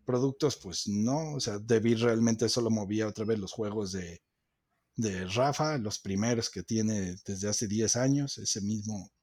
productos, 0.06 0.58
pues 0.58 0.86
no, 0.86 1.36
o 1.36 1.40
sea, 1.40 1.60
David 1.60 2.00
realmente 2.04 2.50
solo 2.50 2.70
movía 2.70 3.08
otra 3.08 3.24
vez 3.24 3.40
los 3.40 3.54
juegos 3.54 3.94
de, 3.94 4.22
de 4.98 5.26
Rafa, 5.28 5.78
los 5.78 5.98
primeros 6.00 6.50
que 6.50 6.64
tiene 6.64 7.16
desde 7.26 7.48
hace 7.48 7.68
10 7.68 7.96
años, 7.96 8.38
ese 8.38 8.60
mismo 8.60 9.14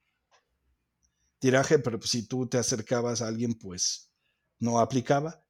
tiraje, 1.39 1.79
pero 1.81 1.99
pues, 1.99 2.13
si 2.13 2.27
tú 2.27 2.47
te 2.47 2.57
acercabas 2.57 3.21
a 3.21 3.29
alguien, 3.29 3.53
pues 3.53 4.11
no 4.59 4.81
aplicaba. 4.81 5.45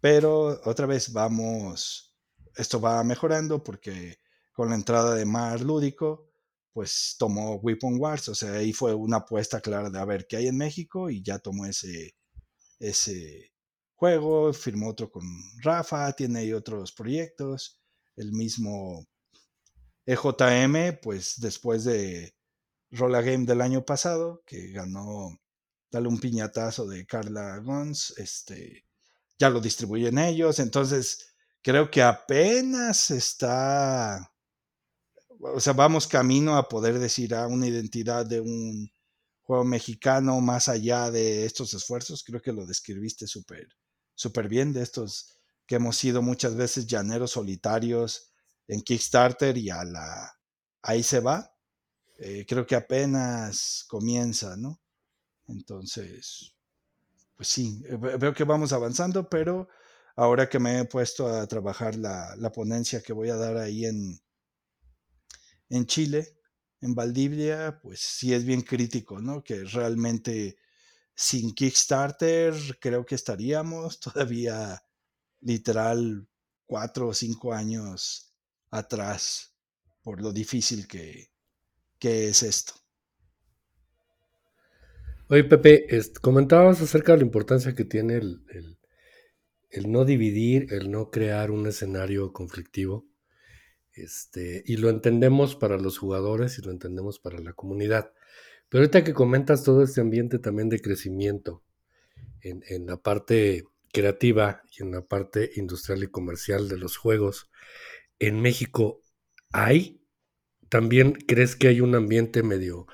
Pero 0.00 0.60
otra 0.64 0.86
vez 0.86 1.12
vamos, 1.12 2.14
esto 2.54 2.80
va 2.80 3.02
mejorando 3.02 3.64
porque 3.64 4.16
con 4.52 4.68
la 4.68 4.76
entrada 4.76 5.16
de 5.16 5.24
Mar 5.24 5.60
Lúdico, 5.60 6.31
pues 6.72 7.16
tomó 7.18 7.56
Weapon 7.56 7.98
Wars, 7.98 8.28
o 8.28 8.34
sea, 8.34 8.52
ahí 8.52 8.72
fue 8.72 8.94
una 8.94 9.18
apuesta 9.18 9.60
clara 9.60 9.90
de 9.90 9.98
a 9.98 10.04
ver 10.04 10.26
qué 10.26 10.36
hay 10.36 10.48
en 10.48 10.56
México 10.56 11.10
y 11.10 11.22
ya 11.22 11.38
tomó 11.38 11.66
ese, 11.66 12.16
ese 12.78 13.52
juego, 13.94 14.52
firmó 14.52 14.90
otro 14.90 15.10
con 15.10 15.24
Rafa, 15.62 16.12
tiene 16.12 16.40
ahí 16.40 16.52
otros 16.52 16.92
proyectos, 16.92 17.80
el 18.16 18.32
mismo 18.32 19.06
EJM, 20.06 21.00
pues 21.02 21.34
después 21.40 21.84
de 21.84 22.34
Rolla 22.90 23.22
Game 23.22 23.44
del 23.46 23.60
año 23.60 23.84
pasado, 23.84 24.42
que 24.46 24.72
ganó 24.72 25.38
Dale 25.92 26.08
un 26.08 26.18
piñatazo 26.18 26.86
de 26.86 27.04
Carla 27.04 27.58
Gons, 27.58 28.14
este, 28.16 28.86
ya 29.38 29.50
lo 29.50 29.60
distribuyen 29.60 30.16
ellos, 30.16 30.58
entonces 30.58 31.34
creo 31.60 31.90
que 31.90 32.02
apenas 32.02 33.10
está 33.10 34.31
o 35.42 35.60
sea, 35.60 35.72
vamos 35.72 36.06
camino 36.06 36.56
a 36.56 36.68
poder 36.68 36.98
decir 36.98 37.34
a 37.34 37.44
ah, 37.44 37.46
una 37.48 37.66
identidad 37.66 38.24
de 38.24 38.40
un 38.40 38.90
juego 39.42 39.64
mexicano 39.64 40.40
más 40.40 40.68
allá 40.68 41.10
de 41.10 41.44
estos 41.44 41.74
esfuerzos. 41.74 42.22
Creo 42.24 42.40
que 42.40 42.52
lo 42.52 42.64
describiste 42.64 43.26
súper 43.26 43.68
súper 44.14 44.48
bien 44.48 44.72
de 44.72 44.82
estos 44.82 45.38
que 45.66 45.76
hemos 45.76 45.96
sido 45.96 46.22
muchas 46.22 46.54
veces 46.54 46.86
llaneros 46.86 47.32
solitarios 47.32 48.32
en 48.68 48.82
Kickstarter 48.82 49.56
y 49.58 49.70
a 49.70 49.84
la 49.84 50.32
ahí 50.82 51.02
se 51.02 51.20
va. 51.20 51.52
Eh, 52.18 52.44
creo 52.46 52.66
que 52.66 52.76
apenas 52.76 53.84
comienza, 53.88 54.56
¿no? 54.56 54.80
Entonces, 55.48 56.54
pues 57.36 57.48
sí, 57.48 57.82
eh, 57.88 57.96
veo 57.96 58.32
que 58.32 58.44
vamos 58.44 58.72
avanzando, 58.72 59.28
pero 59.28 59.68
ahora 60.14 60.48
que 60.48 60.58
me 60.60 60.80
he 60.80 60.84
puesto 60.84 61.26
a 61.26 61.46
trabajar 61.46 61.96
la, 61.96 62.36
la 62.36 62.52
ponencia 62.52 63.02
que 63.02 63.12
voy 63.12 63.30
a 63.30 63.36
dar 63.36 63.56
ahí 63.56 63.86
en, 63.86 64.20
en 65.72 65.86
Chile, 65.86 66.36
en 66.80 66.94
Valdivia, 66.94 67.80
pues 67.80 68.00
sí 68.00 68.34
es 68.34 68.44
bien 68.44 68.62
crítico, 68.62 69.20
¿no? 69.20 69.42
Que 69.42 69.64
realmente 69.64 70.58
sin 71.14 71.54
Kickstarter 71.54 72.54
creo 72.78 73.04
que 73.06 73.14
estaríamos 73.14 73.98
todavía 74.00 74.82
literal 75.40 76.28
cuatro 76.66 77.08
o 77.08 77.14
cinco 77.14 77.52
años 77.52 78.34
atrás 78.70 79.54
por 80.02 80.20
lo 80.20 80.32
difícil 80.32 80.86
que, 80.86 81.30
que 81.98 82.28
es 82.28 82.42
esto. 82.42 82.74
Oye, 85.28 85.44
Pepe, 85.44 85.86
comentabas 86.20 86.82
acerca 86.82 87.12
de 87.12 87.18
la 87.18 87.24
importancia 87.24 87.74
que 87.74 87.84
tiene 87.84 88.16
el, 88.16 88.44
el, 89.70 89.90
no 89.90 90.04
dividir, 90.04 90.72
el 90.74 90.90
no 90.90 91.10
crear 91.10 91.50
un 91.50 91.66
escenario 91.66 92.32
conflictivo. 92.32 93.06
Este, 93.94 94.62
y 94.66 94.76
lo 94.76 94.88
entendemos 94.88 95.54
para 95.54 95.78
los 95.78 95.98
jugadores 95.98 96.58
y 96.58 96.62
lo 96.62 96.70
entendemos 96.70 97.18
para 97.18 97.38
la 97.38 97.52
comunidad. 97.52 98.12
Pero 98.68 98.82
ahorita 98.82 99.04
que 99.04 99.14
comentas 99.14 99.64
todo 99.64 99.82
este 99.82 100.00
ambiente 100.00 100.38
también 100.38 100.68
de 100.68 100.80
crecimiento 100.80 101.62
en, 102.40 102.62
en 102.68 102.86
la 102.86 102.96
parte 102.96 103.64
creativa 103.92 104.62
y 104.76 104.82
en 104.82 104.92
la 104.92 105.02
parte 105.02 105.50
industrial 105.56 106.04
y 106.04 106.08
comercial 106.08 106.68
de 106.68 106.78
los 106.78 106.96
juegos, 106.96 107.50
en 108.18 108.40
México 108.40 109.02
hay 109.52 110.02
¿También 110.72 111.12
crees 111.12 111.54
que 111.54 111.68
hay 111.68 111.82
un 111.82 111.94
ambiente 111.94 112.42
medio, 112.42 112.86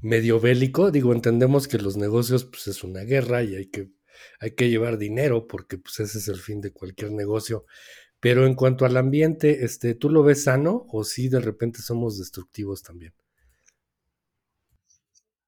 medio 0.00 0.40
bélico? 0.40 0.90
Digo, 0.90 1.12
entendemos 1.12 1.68
que 1.68 1.76
los 1.76 1.98
negocios 1.98 2.46
pues, 2.46 2.66
es 2.66 2.82
una 2.82 3.02
guerra 3.02 3.42
y 3.42 3.56
hay 3.56 3.66
que, 3.66 3.90
hay 4.40 4.52
que 4.52 4.70
llevar 4.70 4.96
dinero 4.96 5.46
porque 5.46 5.76
pues, 5.76 6.00
ese 6.00 6.16
es 6.16 6.28
el 6.28 6.38
fin 6.38 6.62
de 6.62 6.72
cualquier 6.72 7.12
negocio. 7.12 7.66
Pero 8.20 8.46
en 8.46 8.54
cuanto 8.54 8.84
al 8.84 8.96
ambiente, 8.96 9.64
este, 9.64 9.94
¿tú 9.94 10.08
lo 10.08 10.22
ves 10.22 10.44
sano 10.44 10.86
o 10.90 11.04
si 11.04 11.28
de 11.28 11.40
repente 11.40 11.82
somos 11.82 12.18
destructivos 12.18 12.82
también? 12.82 13.14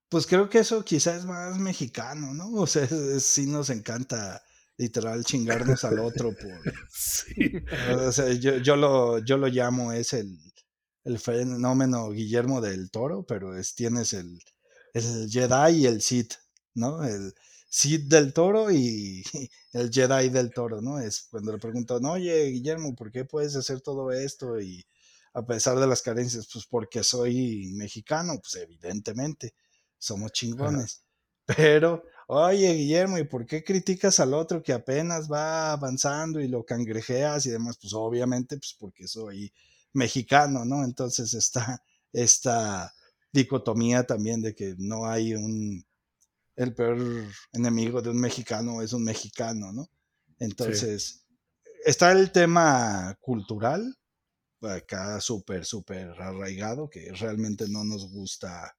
Pues 0.09 0.27
creo 0.27 0.49
que 0.49 0.61
eso 0.61 0.85
quizás 0.85 1.19
es 1.19 1.25
más 1.25 1.59
mexicano, 1.59 2.33
¿no? 2.33 2.53
O 2.53 2.67
sea, 2.67 2.87
sí 3.21 3.47
nos 3.47 3.71
encanta 3.71 4.43
literal 4.79 5.25
chingarnos 5.25 5.85
al 5.85 5.99
otro 5.99 6.35
por... 6.35 6.75
Sí. 6.91 7.35
O 8.07 8.13
sea, 8.13 8.33
yo, 8.33 8.57
yo, 8.59 8.77
lo, 8.77 9.19
yo 9.19 9.37
lo 9.37 9.49
llamo, 9.49 9.93
es 9.93 10.13
el, 10.15 10.39
el 11.05 11.19
fenómeno 11.19 12.11
Guillermo 12.11 12.61
del 12.61 12.91
Toro, 12.91 13.25
pero 13.27 13.57
es, 13.57 13.75
tienes 13.75 14.13
el, 14.15 14.39
el 14.95 15.29
Jedi 15.29 15.81
y 15.81 15.87
el 15.87 16.01
Sith, 16.01 16.35
¿no? 16.75 17.05
El 17.05 17.35
Sith 17.69 18.09
del 18.09 18.33
Toro 18.33 18.71
y 18.71 19.23
el 19.73 19.91
Jedi 19.91 20.31
del 20.31 20.51
Toro, 20.53 20.81
¿no? 20.81 20.99
Es 20.99 21.29
cuando 21.31 21.53
le 21.53 21.59
pregunto, 21.59 22.01
no, 22.01 22.13
oye, 22.13 22.47
Guillermo, 22.47 22.95
¿por 22.95 23.13
qué 23.13 23.25
puedes 23.25 23.55
hacer 23.57 23.81
todo 23.81 24.11
esto? 24.11 24.61
Y 24.61 24.85
a 25.35 25.45
pesar 25.45 25.79
de 25.79 25.87
las 25.87 26.03
carencias, 26.03 26.49
pues 26.53 26.67
porque 26.67 27.05
soy 27.05 27.73
mexicano, 27.75 28.39
pues 28.41 28.57
evidentemente, 28.57 29.55
somos 29.99 30.33
chingones. 30.33 31.03
Pero, 31.47 32.05
oye, 32.27 32.75
Guillermo, 32.75 33.19
¿y 33.19 33.25
por 33.25 33.47
qué 33.47 33.65
criticas 33.65 34.21
al 34.21 34.35
otro 34.35 34.63
que 34.63 34.73
apenas 34.73 35.31
va 35.31 35.73
avanzando 35.73 36.41
y 36.41 36.49
lo 36.49 36.65
cangrejeas 36.65 37.47
y 37.47 37.51
demás? 37.51 37.79
Pues 37.81 37.93
obviamente, 37.95 38.57
pues 38.57 38.77
porque 38.79 39.07
soy 39.09 39.53
mexicano, 39.93 40.65
¿no? 40.65 40.85
Entonces 40.85 41.35
está 41.35 41.83
esta 42.13 42.95
dicotomía 43.33 44.05
también 44.05 44.43
de 44.43 44.55
que 44.55 44.75
no 44.79 45.07
hay 45.07 45.35
un, 45.35 45.85
el 46.59 46.75
peor 46.75 46.99
enemigo 47.53 48.03
de 48.03 48.11
un 48.11 48.21
mexicano 48.21 48.83
es 48.83 48.93
un 48.93 49.05
mexicano, 49.05 49.73
¿no? 49.73 49.89
Entonces, 50.41 51.25
está 51.85 52.11
el 52.11 52.33
tema 52.33 53.17
cultural, 53.21 53.97
acá 54.63 55.21
súper, 55.21 55.65
súper 55.65 56.11
arraigado, 56.21 56.91
que 56.91 57.13
realmente 57.13 57.69
no 57.69 57.85
nos 57.85 58.11
gusta 58.11 58.77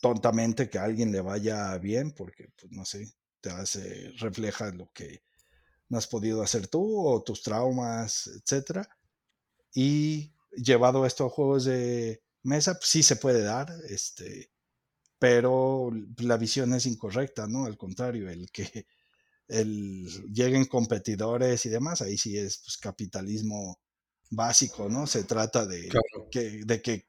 tontamente 0.00 0.70
que 0.70 0.78
a 0.78 0.84
alguien 0.84 1.12
le 1.12 1.20
vaya 1.20 1.76
bien, 1.76 2.12
porque, 2.12 2.48
pues, 2.58 2.72
no 2.72 2.86
sé, 2.86 3.12
te 3.42 3.50
hace, 3.50 4.12
refleja 4.18 4.70
lo 4.70 4.90
que 4.94 5.22
no 5.90 5.98
has 5.98 6.06
podido 6.06 6.42
hacer 6.42 6.66
tú 6.68 7.06
o 7.06 7.22
tus 7.22 7.42
traumas, 7.42 8.26
etcétera. 8.26 8.88
Y 9.74 10.32
llevado 10.52 11.04
esto 11.04 11.26
a 11.26 11.30
juegos 11.30 11.66
de 11.66 12.22
mesa, 12.42 12.72
pues 12.72 12.88
sí 12.88 13.02
se 13.02 13.16
puede 13.16 13.42
dar, 13.42 13.70
este, 13.90 14.50
pero 15.24 15.90
la 16.18 16.36
visión 16.36 16.74
es 16.74 16.84
incorrecta, 16.84 17.46
¿no? 17.46 17.64
Al 17.64 17.78
contrario, 17.78 18.28
el 18.28 18.50
que 18.50 18.86
el, 19.48 20.06
lleguen 20.30 20.66
competidores 20.66 21.64
y 21.64 21.70
demás, 21.70 22.02
ahí 22.02 22.18
sí 22.18 22.36
es 22.36 22.58
pues, 22.58 22.76
capitalismo 22.76 23.78
básico, 24.28 24.90
¿no? 24.90 25.06
Se 25.06 25.24
trata 25.24 25.64
de, 25.64 25.88
que, 26.30 26.60
de 26.66 26.82
que 26.82 27.06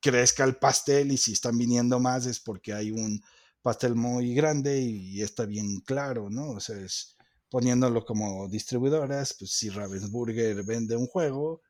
crezca 0.00 0.44
el 0.44 0.58
pastel 0.58 1.10
y 1.10 1.16
si 1.16 1.32
están 1.32 1.58
viniendo 1.58 1.98
más 1.98 2.26
es 2.26 2.38
porque 2.38 2.72
hay 2.72 2.92
un 2.92 3.20
pastel 3.62 3.96
muy 3.96 4.32
grande 4.32 4.80
y, 4.80 5.20
está 5.20 5.44
bien 5.44 5.80
claro, 5.80 6.30
¿no? 6.30 6.50
O 6.50 6.60
sea, 6.60 6.78
es 6.78 7.16
poniéndolo 7.50 8.04
como 8.04 8.46
distribuidoras, 8.46 9.34
pues 9.36 9.50
si 9.50 9.70
Ravensburger 9.70 10.62
vende 10.62 10.94
un 10.94 11.08
juego, 11.08 11.62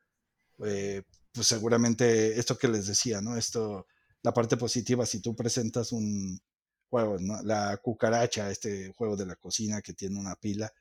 eh, 0.62 1.04
pues 1.32 1.46
seguramente 1.46 2.38
esto 2.38 2.58
que 2.58 2.68
les 2.68 2.86
decía, 2.86 3.22
¿no? 3.22 3.38
Esto, 3.38 3.86
la 4.26 4.32
parte 4.32 4.56
positiva, 4.56 5.06
si 5.06 5.20
tú 5.20 5.36
presentas 5.36 5.92
un 5.92 6.40
juego. 6.90 7.16
La 7.44 7.76
cucaracha, 7.76 8.50
este 8.50 8.92
juego 8.92 9.16
de 9.16 9.26
la 9.26 9.36
cocina 9.36 9.80
que 9.80 9.92
tiene 9.94 10.18
una 10.18 10.34
pila, 10.34 10.72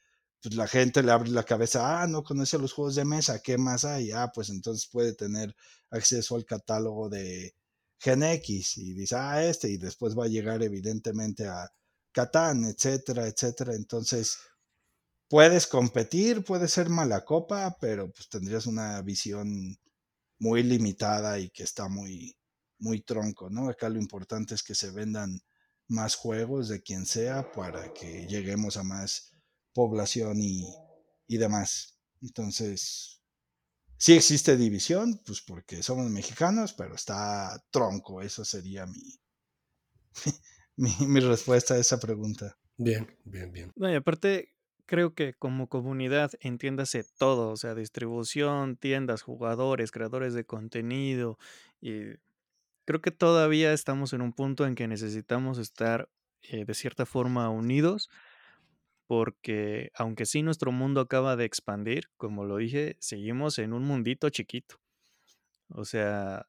pues 0.42 0.56
la 0.56 0.68
gente 0.68 1.04
le 1.04 1.12
abre 1.12 1.30
la 1.30 1.44
cabeza, 1.44 2.02
ah, 2.02 2.08
no 2.08 2.24
conoce 2.24 2.58
los 2.58 2.74
juegos 2.74 2.96
de 2.96 3.06
mesa, 3.06 3.42
¿qué 3.44 3.58
más 3.60 3.86
hay? 3.86 4.12
Ah, 4.12 4.32
pues 4.34 4.50
entonces 4.50 4.90
puede 4.92 5.14
tener 5.14 5.56
acceso 5.92 6.36
al 6.36 6.46
catálogo 6.46 7.08
de 7.10 7.56
Gen 8.00 8.24
X 8.24 8.78
y 8.78 8.94
dice, 8.94 9.16
ah, 9.16 9.46
este, 9.46 9.70
y 9.70 9.78
después 9.78 10.18
va 10.18 10.26
a 10.26 10.28
llegar 10.28 10.64
evidentemente 10.64 11.48
a 11.48 11.70
Catán, 12.12 12.66
etcétera, 12.66 13.28
etcétera. 13.28 13.76
Entonces, 13.76 14.38
puedes 15.30 15.68
competir, 15.68 16.44
puede 16.44 16.68
ser 16.68 16.90
mala 16.90 17.24
copa, 17.26 17.78
pero 17.80 18.12
pues 18.12 18.28
tendrías 18.30 18.66
una 18.66 19.02
visión 19.04 19.78
muy 20.40 20.64
limitada 20.64 21.40
y 21.40 21.50
que 21.52 21.64
está 21.64 21.88
muy, 21.90 22.36
muy 22.80 23.02
tronco, 23.02 23.50
¿no? 23.50 23.70
Acá 23.70 23.90
lo 23.90 24.00
importante 24.00 24.56
es 24.56 24.64
que 24.64 24.76
se 24.76 24.92
vendan 24.92 25.42
más 25.88 26.16
juegos 26.16 26.68
de 26.68 26.82
quien 26.82 27.06
sea 27.06 27.52
para 27.52 27.94
que 27.94 28.28
lleguemos 28.28 28.78
a 28.78 28.84
más 28.84 29.32
población 29.74 30.40
y, 30.40 30.66
y 31.28 31.38
demás. 31.38 32.00
Entonces, 32.22 33.22
sí 33.98 34.14
existe 34.14 34.58
división, 34.58 35.22
pues 35.26 35.42
porque 35.42 35.84
somos 35.84 36.10
mexicanos, 36.10 36.74
pero 36.74 36.96
está 36.96 37.64
tronco. 37.72 38.22
Eso 38.22 38.44
sería 38.44 38.86
mi, 38.86 39.20
mi, 40.76 40.92
mi 41.08 41.20
respuesta 41.20 41.76
a 41.76 41.80
esa 41.80 42.00
pregunta. 42.00 42.58
Bien, 42.78 43.08
bien, 43.24 43.52
bien. 43.52 43.72
No, 43.76 43.92
y 43.92 43.96
aparte, 43.96 44.56
creo 44.86 45.14
que 45.14 45.34
como 45.34 45.68
comunidad, 45.70 46.32
entiéndase 46.40 47.06
todo, 47.18 47.52
o 47.52 47.58
sea, 47.58 47.76
distribución, 47.76 48.78
tiendas, 48.78 49.22
jugadores, 49.22 49.92
creadores 49.92 50.34
de 50.34 50.46
contenido, 50.46 51.38
y 51.82 52.16
creo 52.86 53.02
que 53.02 53.12
todavía 53.12 53.74
estamos 53.74 54.14
en 54.14 54.22
un 54.22 54.34
punto 54.34 54.66
en 54.66 54.76
que 54.76 54.88
necesitamos 54.88 55.58
estar 55.58 56.10
eh, 56.44 56.66
de 56.66 56.74
cierta 56.74 57.06
forma 57.06 57.50
unidos, 57.50 58.10
porque 59.08 59.92
aunque 59.96 60.26
sí 60.26 60.42
nuestro 60.42 60.72
mundo 60.72 61.02
acaba 61.02 61.36
de 61.36 61.46
expandir, 61.46 62.10
como 62.18 62.46
lo 62.46 62.58
dije, 62.58 62.98
seguimos 63.00 63.60
en 63.60 63.74
un 63.74 63.84
mundito 63.84 64.30
chiquito. 64.30 64.78
O 65.70 65.86
sea, 65.86 66.48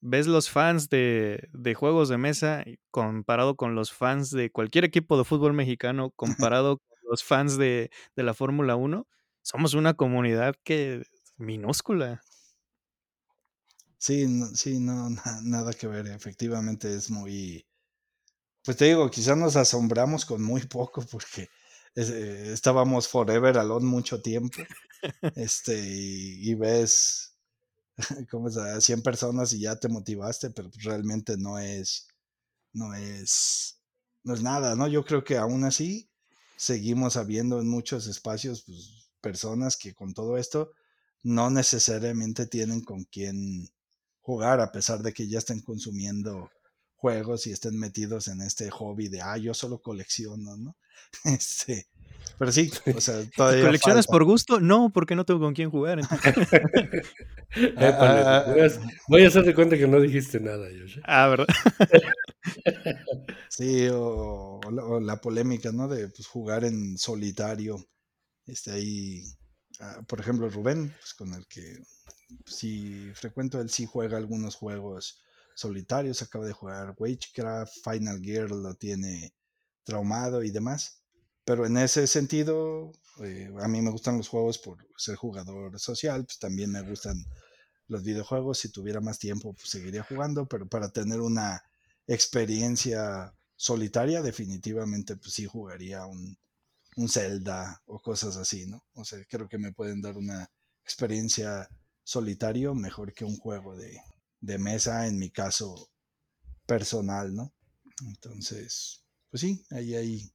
ves 0.00 0.26
los 0.26 0.50
fans 0.50 0.88
de, 0.88 1.48
de, 1.52 1.74
juegos 1.74 2.08
de 2.08 2.18
mesa 2.18 2.64
comparado 2.90 3.56
con 3.56 3.74
los 3.74 3.92
fans 3.92 4.30
de 4.30 4.50
cualquier 4.50 4.84
equipo 4.84 5.18
de 5.18 5.24
fútbol 5.24 5.52
mexicano, 5.52 6.10
comparado 6.16 6.80
los 7.08 7.24
fans 7.24 7.56
de, 7.56 7.90
la 8.16 8.34
Fórmula 8.34 8.76
1, 8.76 9.06
somos 9.42 9.74
una 9.74 9.94
comunidad 9.94 10.54
que 10.62 11.02
minúscula. 11.36 12.20
Sí, 13.98 14.26
sí, 14.54 14.78
no, 14.80 15.08
nada 15.42 15.72
que 15.72 15.86
ver. 15.86 16.06
Efectivamente 16.08 16.94
es 16.94 17.10
muy. 17.10 17.64
Pues 18.64 18.76
te 18.76 18.86
digo, 18.86 19.10
quizás 19.10 19.36
nos 19.36 19.56
asombramos 19.56 20.24
con 20.24 20.42
muy 20.42 20.62
poco 20.66 21.02
porque 21.10 21.48
eh, 21.96 22.50
estábamos 22.52 23.08
forever 23.08 23.58
alone 23.58 23.86
mucho 23.86 24.20
tiempo. 24.22 24.58
este, 25.36 25.80
y, 25.80 26.54
ves 26.54 27.36
como 28.30 28.48
a 28.48 28.80
100 28.80 29.02
personas 29.02 29.52
y 29.52 29.60
ya 29.60 29.76
te 29.78 29.88
motivaste, 29.88 30.50
pero 30.50 30.70
pues 30.70 30.84
realmente 30.84 31.36
no 31.38 31.58
es. 31.58 32.08
No 32.74 32.94
es. 32.94 33.80
No 34.24 34.34
es 34.34 34.42
nada, 34.42 34.76
¿no? 34.76 34.88
Yo 34.88 35.04
creo 35.04 35.24
que 35.24 35.38
aún 35.38 35.64
así 35.64 36.10
seguimos 36.56 37.16
habiendo 37.16 37.60
en 37.60 37.68
muchos 37.68 38.06
espacios 38.08 38.64
pues, 38.66 39.10
personas 39.22 39.76
que 39.76 39.94
con 39.94 40.14
todo 40.14 40.38
esto 40.38 40.72
no 41.22 41.50
necesariamente 41.50 42.46
tienen 42.46 42.82
con 42.82 43.04
quién 43.04 43.70
jugar, 44.28 44.60
a 44.60 44.70
pesar 44.70 44.98
de 45.02 45.14
que 45.14 45.26
ya 45.26 45.38
estén 45.38 45.62
consumiendo 45.62 46.50
juegos 46.96 47.46
y 47.46 47.52
estén 47.52 47.78
metidos 47.78 48.28
en 48.28 48.42
este 48.42 48.68
hobby 48.68 49.08
de, 49.08 49.22
ah, 49.22 49.38
yo 49.38 49.54
solo 49.54 49.80
colecciono, 49.80 50.54
¿no? 50.58 50.76
Este, 51.24 51.86
Pero 52.38 52.52
sí, 52.52 52.70
o 52.94 53.00
sea, 53.00 53.24
todavía 53.34 53.64
¿Coleccionas 53.64 54.04
falta. 54.04 54.12
por 54.12 54.24
gusto? 54.24 54.60
No, 54.60 54.90
porque 54.92 55.14
no 55.14 55.24
tengo 55.24 55.40
con 55.40 55.54
quién 55.54 55.70
jugar. 55.70 55.98
entonces- 56.00 56.60
Épale, 57.54 58.20
ah, 58.26 58.44
voy, 58.48 58.60
a, 58.60 58.68
voy 59.08 59.24
a 59.24 59.28
hacerte 59.28 59.54
cuenta 59.54 59.78
que 59.78 59.88
no 59.88 59.98
dijiste 59.98 60.40
nada, 60.40 60.66
Josh. 60.78 60.98
Ah, 61.04 61.28
¿verdad? 61.28 61.46
Sí, 63.48 63.88
o, 63.88 64.60
o 64.64 64.70
la, 64.70 64.84
o 64.84 65.00
la 65.00 65.20
polémica, 65.20 65.72
¿no? 65.72 65.88
De 65.88 66.08
pues, 66.08 66.26
jugar 66.26 66.64
en 66.64 66.98
solitario. 66.98 67.76
Este 68.46 68.70
ahí, 68.72 69.22
ah, 69.80 70.02
por 70.06 70.20
ejemplo, 70.20 70.48
Rubén, 70.50 70.94
pues, 71.00 71.14
con 71.14 71.32
el 71.34 71.46
que 71.48 71.78
si 72.46 73.12
frecuento, 73.14 73.60
él 73.60 73.70
sí 73.70 73.86
juega 73.86 74.16
algunos 74.16 74.56
juegos 74.56 75.22
solitarios. 75.54 76.22
Acaba 76.22 76.46
de 76.46 76.52
jugar 76.52 76.94
Wagecraft, 76.98 77.72
Final 77.82 78.20
Gear 78.20 78.50
lo 78.50 78.74
tiene 78.74 79.34
traumado 79.84 80.42
y 80.42 80.50
demás. 80.50 81.02
Pero 81.44 81.66
en 81.66 81.78
ese 81.78 82.06
sentido, 82.06 82.92
eh, 83.20 83.50
a 83.60 83.68
mí 83.68 83.80
me 83.80 83.90
gustan 83.90 84.18
los 84.18 84.28
juegos 84.28 84.58
por 84.58 84.86
ser 84.96 85.16
jugador 85.16 85.78
social, 85.80 86.24
pues 86.24 86.38
también 86.38 86.70
me 86.70 86.82
gustan 86.82 87.24
los 87.86 88.02
videojuegos. 88.02 88.58
Si 88.58 88.70
tuviera 88.70 89.00
más 89.00 89.18
tiempo, 89.18 89.54
pues 89.54 89.70
seguiría 89.70 90.02
jugando, 90.02 90.46
pero 90.46 90.68
para 90.68 90.90
tener 90.90 91.20
una 91.20 91.62
experiencia 92.06 93.34
solitaria, 93.56 94.22
definitivamente, 94.22 95.16
pues 95.16 95.32
sí 95.32 95.46
jugaría 95.46 96.06
un, 96.06 96.38
un 96.96 97.08
Zelda 97.08 97.82
o 97.86 97.98
cosas 97.98 98.36
así, 98.36 98.66
¿no? 98.66 98.84
O 98.94 99.04
sea, 99.04 99.18
creo 99.28 99.48
que 99.48 99.58
me 99.58 99.72
pueden 99.72 100.02
dar 100.02 100.16
una 100.16 100.50
experiencia 100.84 101.68
solitario 102.08 102.74
mejor 102.74 103.12
que 103.12 103.26
un 103.26 103.36
juego 103.36 103.76
de, 103.76 104.00
de 104.40 104.56
mesa, 104.56 105.06
en 105.06 105.18
mi 105.18 105.30
caso 105.30 105.90
personal, 106.64 107.34
¿no? 107.34 107.52
Entonces, 108.06 109.04
pues 109.30 109.42
sí, 109.42 109.62
ahí 109.70 109.94
hay, 109.94 110.32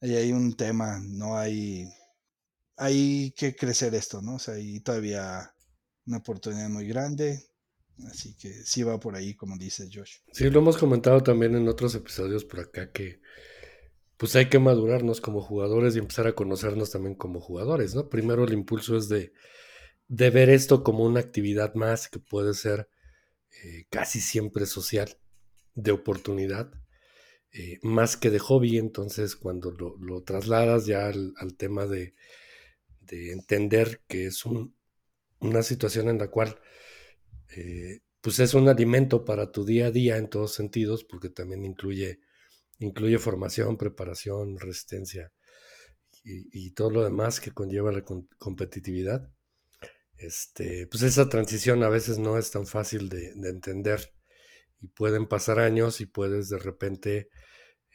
ahí 0.00 0.16
hay 0.16 0.32
un 0.32 0.56
tema, 0.56 0.98
no 1.04 1.36
hay, 1.36 1.86
hay 2.78 3.34
que 3.36 3.54
crecer 3.54 3.94
esto, 3.94 4.22
¿no? 4.22 4.36
O 4.36 4.38
sea, 4.38 4.54
hay 4.54 4.80
todavía 4.80 5.54
una 6.06 6.16
oportunidad 6.16 6.70
muy 6.70 6.88
grande, 6.88 7.44
así 8.08 8.34
que 8.34 8.50
sí 8.64 8.82
va 8.82 8.98
por 8.98 9.16
ahí, 9.16 9.34
como 9.34 9.58
dice 9.58 9.90
Josh. 9.92 10.20
Sí, 10.32 10.48
lo 10.48 10.60
hemos 10.60 10.78
comentado 10.78 11.22
también 11.22 11.54
en 11.56 11.68
otros 11.68 11.94
episodios 11.94 12.46
por 12.46 12.60
acá 12.60 12.90
que 12.90 13.20
pues 14.16 14.34
hay 14.34 14.48
que 14.48 14.58
madurarnos 14.58 15.20
como 15.20 15.42
jugadores 15.42 15.94
y 15.94 15.98
empezar 15.98 16.26
a 16.26 16.34
conocernos 16.34 16.90
también 16.90 17.16
como 17.16 17.38
jugadores, 17.38 17.94
¿no? 17.94 18.08
Primero 18.08 18.44
el 18.44 18.54
impulso 18.54 18.96
es 18.96 19.10
de, 19.10 19.34
de 20.08 20.30
ver 20.30 20.50
esto 20.50 20.82
como 20.84 21.04
una 21.04 21.20
actividad 21.20 21.74
más 21.74 22.08
que 22.08 22.18
puede 22.18 22.54
ser 22.54 22.88
eh, 23.62 23.86
casi 23.90 24.20
siempre 24.20 24.66
social, 24.66 25.18
de 25.74 25.92
oportunidad, 25.92 26.72
eh, 27.52 27.78
más 27.82 28.16
que 28.16 28.30
de 28.30 28.38
hobby. 28.38 28.78
Entonces, 28.78 29.36
cuando 29.36 29.70
lo, 29.72 30.22
trasladas 30.22 30.86
ya 30.86 31.06
al, 31.06 31.56
tema 31.56 31.86
de, 31.86 32.14
de, 33.00 33.32
entender 33.32 34.02
que 34.08 34.26
es 34.26 34.44
un, 34.44 34.76
una 35.40 35.62
situación 35.62 36.08
en 36.08 36.18
la 36.18 36.28
cual 36.28 36.58
eh, 37.56 38.00
pues 38.20 38.38
es 38.40 38.54
un 38.54 38.68
alimento 38.68 39.24
para 39.24 39.52
tu 39.52 39.64
día 39.64 39.86
a 39.88 39.90
día 39.90 40.16
en 40.16 40.28
todos 40.30 40.54
sentidos, 40.54 41.04
porque 41.04 41.28
también 41.28 41.64
incluye, 41.64 42.20
incluye 42.78 43.18
formación, 43.18 43.76
preparación, 43.76 44.58
resistencia 44.58 45.32
y, 46.24 46.70
todo 46.70 46.90
lo 46.90 47.04
demás 47.04 47.38
que 47.38 47.50
conlleva 47.50 47.92
la 47.92 48.02
competitividad. 48.38 49.30
Este, 50.24 50.86
pues 50.86 51.02
esa 51.02 51.28
transición 51.28 51.82
a 51.82 51.88
veces 51.88 52.18
no 52.18 52.38
es 52.38 52.50
tan 52.50 52.66
fácil 52.66 53.08
de, 53.08 53.34
de 53.34 53.50
entender 53.50 54.12
y 54.80 54.88
pueden 54.88 55.26
pasar 55.26 55.58
años 55.58 56.00
y 56.00 56.06
puedes 56.06 56.48
de 56.48 56.58
repente 56.58 57.28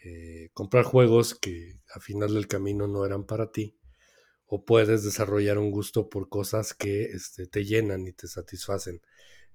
eh, 0.04 0.50
comprar 0.54 0.86
juegos 0.86 1.36
que 1.36 1.82
a 1.94 2.00
final 2.00 2.34
del 2.34 2.48
camino 2.48 2.88
no 2.88 3.06
eran 3.06 3.26
para 3.26 3.52
ti 3.52 3.78
o 4.46 4.64
puedes 4.66 5.04
desarrollar 5.04 5.58
un 5.58 5.72
gusto 5.72 6.10
por 6.10 6.30
cosas 6.30 6.74
que 6.74 7.04
este, 7.04 7.48
te 7.48 7.66
llenan 7.66 8.08
y 8.08 8.14
te 8.14 8.28
satisfacen. 8.28 9.02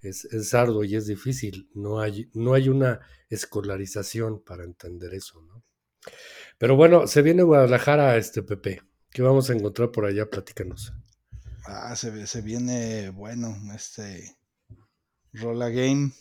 Es, 0.00 0.26
es, 0.26 0.54
arduo 0.54 0.84
y 0.84 0.96
es 0.96 1.06
difícil, 1.06 1.70
no 1.74 1.98
hay, 2.00 2.30
no 2.34 2.54
hay 2.54 2.68
una 2.68 3.00
escolarización 3.30 4.42
para 4.42 4.64
entender 4.64 5.14
eso, 5.14 5.40
¿no? 5.42 5.64
Pero 6.58 6.76
bueno, 6.76 7.06
se 7.06 7.22
viene 7.22 7.42
Guadalajara, 7.42 8.16
este 8.18 8.42
Pepe. 8.42 8.82
¿Qué 9.10 9.22
vamos 9.22 9.48
a 9.48 9.54
encontrar 9.54 9.90
por 9.90 10.04
allá? 10.04 10.28
Platícanos. 10.28 10.92
Ah, 11.66 11.96
se, 11.96 12.26
se 12.26 12.42
viene 12.42 13.10
bueno, 13.10 13.56
este 13.74 14.36
Rolla 15.32 15.68
Game 15.70 16.12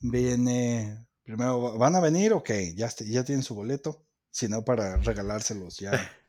viene 0.00 1.06
primero, 1.24 1.78
¿van 1.78 1.96
a 1.96 2.00
venir? 2.00 2.32
Ok, 2.32 2.50
ya, 2.74 2.88
ya 2.88 3.24
tienen 3.24 3.42
su 3.42 3.54
boleto, 3.54 4.04
si 4.30 4.48
no 4.48 4.64
para 4.64 4.96
regalárselos 4.96 5.78
ya. 5.78 5.92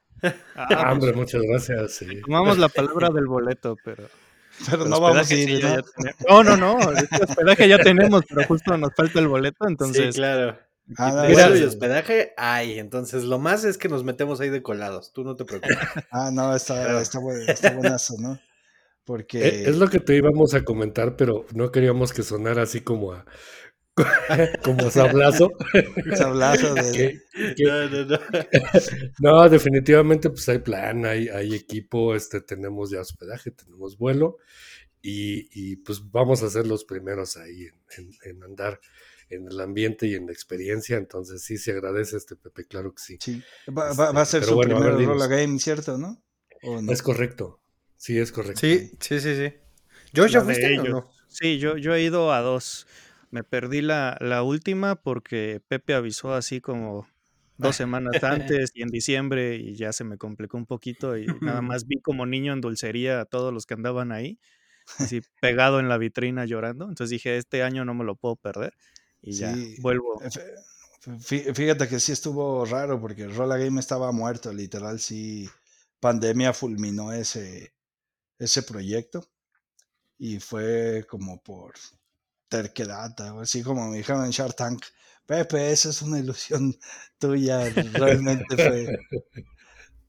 Ah, 0.56 0.94
hombre, 0.94 1.12
muchas 1.12 1.42
gracias. 1.42 1.96
Sí. 1.96 2.22
Tomamos 2.22 2.58
la 2.58 2.70
palabra 2.70 3.10
del 3.10 3.26
boleto, 3.26 3.76
pero. 3.84 4.08
Pero 4.70 4.86
no 4.86 5.02
vamos 5.02 5.30
a 5.30 5.36
ir. 5.36 5.60
Sí, 5.60 5.62
¿no? 6.30 6.44
no, 6.44 6.56
no, 6.56 6.78
no. 6.78 6.92
Este 6.94 7.24
hospedaje 7.26 7.68
ya 7.68 7.78
tenemos, 7.78 8.24
pero 8.30 8.48
justo 8.48 8.78
nos 8.78 8.94
falta 8.96 9.20
el 9.20 9.28
boleto, 9.28 9.68
entonces. 9.68 10.16
Sí, 10.16 10.22
claro. 10.22 10.58
Ah, 10.98 11.12
no, 11.30 11.58
y 11.58 11.64
hospedaje 11.64 12.34
hay, 12.36 12.78
entonces 12.78 13.24
lo 13.24 13.40
más 13.40 13.64
es 13.64 13.78
que 13.78 13.88
nos 13.88 14.04
metemos 14.04 14.42
ahí 14.42 14.50
de 14.50 14.62
colados, 14.62 15.14
tú 15.14 15.24
no 15.24 15.36
te 15.36 15.46
preocupes. 15.46 15.78
ah, 16.12 16.30
no, 16.32 16.56
está, 16.56 17.02
está, 17.02 17.20
buen, 17.20 17.50
está 17.50 17.72
buenazo, 17.72 18.16
¿no? 18.20 18.40
Porque... 19.06 19.48
Es, 19.48 19.68
es, 19.70 19.78
lo 19.78 19.90
que 19.90 20.00
te 20.00 20.16
íbamos 20.16 20.54
a 20.54 20.64
comentar, 20.64 21.16
pero 21.16 21.46
no 21.54 21.72
queríamos 21.72 22.12
que 22.14 22.24
sonara 22.24 22.64
así 22.64 22.82
como 22.82 23.14
a 23.14 23.26
como 24.64 24.90
sablazo. 24.90 25.52
sablazo 26.16 26.74
de... 26.76 27.22
no, 27.60 27.90
no, 27.90 28.06
no. 28.06 28.20
no, 29.20 29.50
definitivamente 29.50 30.30
pues 30.30 30.48
hay 30.50 30.60
plan, 30.60 31.06
hay, 31.06 31.28
hay 31.30 31.54
equipo, 31.54 32.16
este, 32.16 32.42
tenemos 32.42 32.90
ya 32.90 33.02
hospedaje, 33.02 33.52
tenemos 33.52 33.98
vuelo 33.98 34.38
y, 35.02 35.48
y 35.52 35.76
pues 35.78 36.02
vamos 36.12 36.44
a 36.44 36.50
ser 36.50 36.66
los 36.66 36.86
primeros 36.86 37.38
ahí 37.38 37.66
en, 37.66 37.76
en, 37.98 38.12
en, 38.24 38.44
andar 38.44 38.80
en 39.34 39.48
el 39.48 39.60
ambiente 39.60 40.08
y 40.08 40.16
en 40.16 40.26
la 40.26 40.32
experiencia, 40.32 40.98
entonces 40.98 41.44
sí 41.44 41.58
se 41.58 41.72
agradece 41.72 42.18
este 42.18 42.36
Pepe, 42.36 42.66
claro 42.66 42.94
que 42.94 43.02
sí. 43.02 43.18
Sí, 43.20 43.42
va, 43.68 43.94
va, 43.94 44.12
va 44.12 44.22
a 44.22 44.26
ser 44.26 44.42
Pero 44.42 44.52
su 44.52 44.56
bueno, 44.56 44.76
primer 44.76 44.98
dinos. 44.98 45.28
Game, 45.28 45.60
¿cierto, 45.60 45.98
no? 45.98 46.24
¿O 46.64 46.82
no? 46.82 46.92
Es 46.92 47.02
correcto, 47.02 47.62
sí, 47.98 48.18
es 48.18 48.32
correcto. 48.32 48.60
Sí, 48.60 48.92
sí, 49.00 49.20
sí, 49.20 49.36
sí. 49.36 49.54
¿Yo 50.14 50.28
ya 50.28 50.42
fuiste 50.42 50.80
o 50.80 50.84
no? 50.84 51.10
Sí, 51.28 51.58
yo, 51.58 51.78
yo 51.78 51.96
he 51.96 52.04
ido 52.04 52.32
a 52.32 52.42
dos. 52.42 52.86
Me 53.32 53.44
perdí 53.44 53.82
la, 53.82 54.18
la 54.22 54.44
última 54.44 54.96
porque 54.96 55.60
Pepe 55.68 55.96
avisó 55.96 56.34
así 56.36 56.62
como 56.62 57.08
dos 57.58 57.76
semanas 57.76 58.14
antes 58.24 58.72
y 58.76 58.84
en 58.84 58.90
diciembre 58.90 59.56
y 59.56 59.76
ya 59.76 59.92
se 59.92 60.04
me 60.04 60.18
complicó 60.18 60.58
un 60.58 60.68
poquito 60.68 61.18
y 61.18 61.26
nada 61.42 61.62
más 61.62 61.88
vi 61.88 62.00
como 62.02 62.28
niño 62.28 62.54
en 62.54 62.62
dulcería 62.62 63.22
a 63.22 63.26
todos 63.26 63.52
los 63.52 63.66
que 63.66 63.74
andaban 63.74 64.12
ahí, 64.12 64.40
así 65.00 65.22
pegado 65.42 65.80
en 65.80 65.90
la 65.90 65.98
vitrina 65.98 66.46
llorando. 66.46 66.86
Entonces 66.86 67.10
dije, 67.10 67.38
este 67.38 67.64
año 67.64 67.86
no 67.86 67.96
me 67.96 68.04
lo 68.04 68.16
puedo 68.16 68.36
perder 68.36 68.76
y 69.24 69.34
ya 69.34 69.54
Sí. 69.56 69.78
vuelvo. 69.82 70.22
Fí- 71.20 71.54
Fíjate 71.56 71.88
que 71.88 72.00
sí 72.00 72.12
estuvo 72.12 72.64
raro 72.66 73.00
porque 73.02 73.28
Rolla 73.28 73.58
Game 73.58 73.80
estaba 73.80 74.12
muerto, 74.12 74.54
literal, 74.54 75.00
sí. 75.00 75.50
Pandemia 76.00 76.54
fulminó 76.54 77.12
ese, 77.14 77.74
ese 78.38 78.64
proyecto 78.64 79.26
y 80.18 80.40
fue 80.40 81.06
como 81.10 81.42
por 81.42 81.74
terquedad, 82.50 83.16
así 83.42 83.64
como 83.64 83.90
me 83.90 83.98
dijeron 83.98 84.26
en 84.26 84.32
Shark 84.32 84.56
Tank, 84.56 84.84
Pepe, 85.26 85.72
esa 85.72 85.90
es 85.90 86.02
una 86.02 86.20
ilusión 86.20 86.78
tuya, 87.18 87.70
realmente 87.70 88.56
fue... 88.56 89.00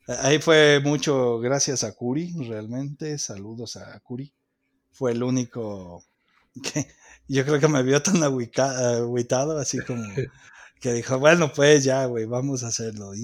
Ahí 0.07 0.39
fue 0.39 0.81
mucho 0.85 1.39
gracias 1.39 1.83
a 1.83 1.93
Curi, 1.93 2.33
realmente, 2.47 3.17
saludos 3.19 3.77
a 3.77 3.99
Curi. 4.01 4.33
Fue 4.93 5.13
el 5.13 5.23
único 5.23 6.05
que 6.63 6.87
yo 7.29 7.45
creo 7.45 7.61
que 7.61 7.69
me 7.69 7.83
vio 7.83 8.03
tan 8.03 8.23
agüitado, 8.23 9.59
así 9.59 9.79
como 9.81 10.05
que 10.81 10.93
dijo, 10.93 11.19
bueno, 11.19 11.53
pues 11.53 11.85
ya, 11.85 12.05
güey, 12.07 12.27
vamos 12.27 12.63
a 12.63 12.69
hacerlo. 12.69 13.15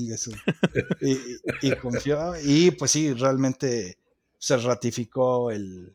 Y- 1.02 1.36
y 1.62 1.76
confió, 1.76 2.32
y 2.42 2.70
pues 2.72 2.90
sí, 2.92 3.12
realmente 3.12 3.98
se 4.38 4.56
ratificó 4.56 5.50
el, 5.50 5.94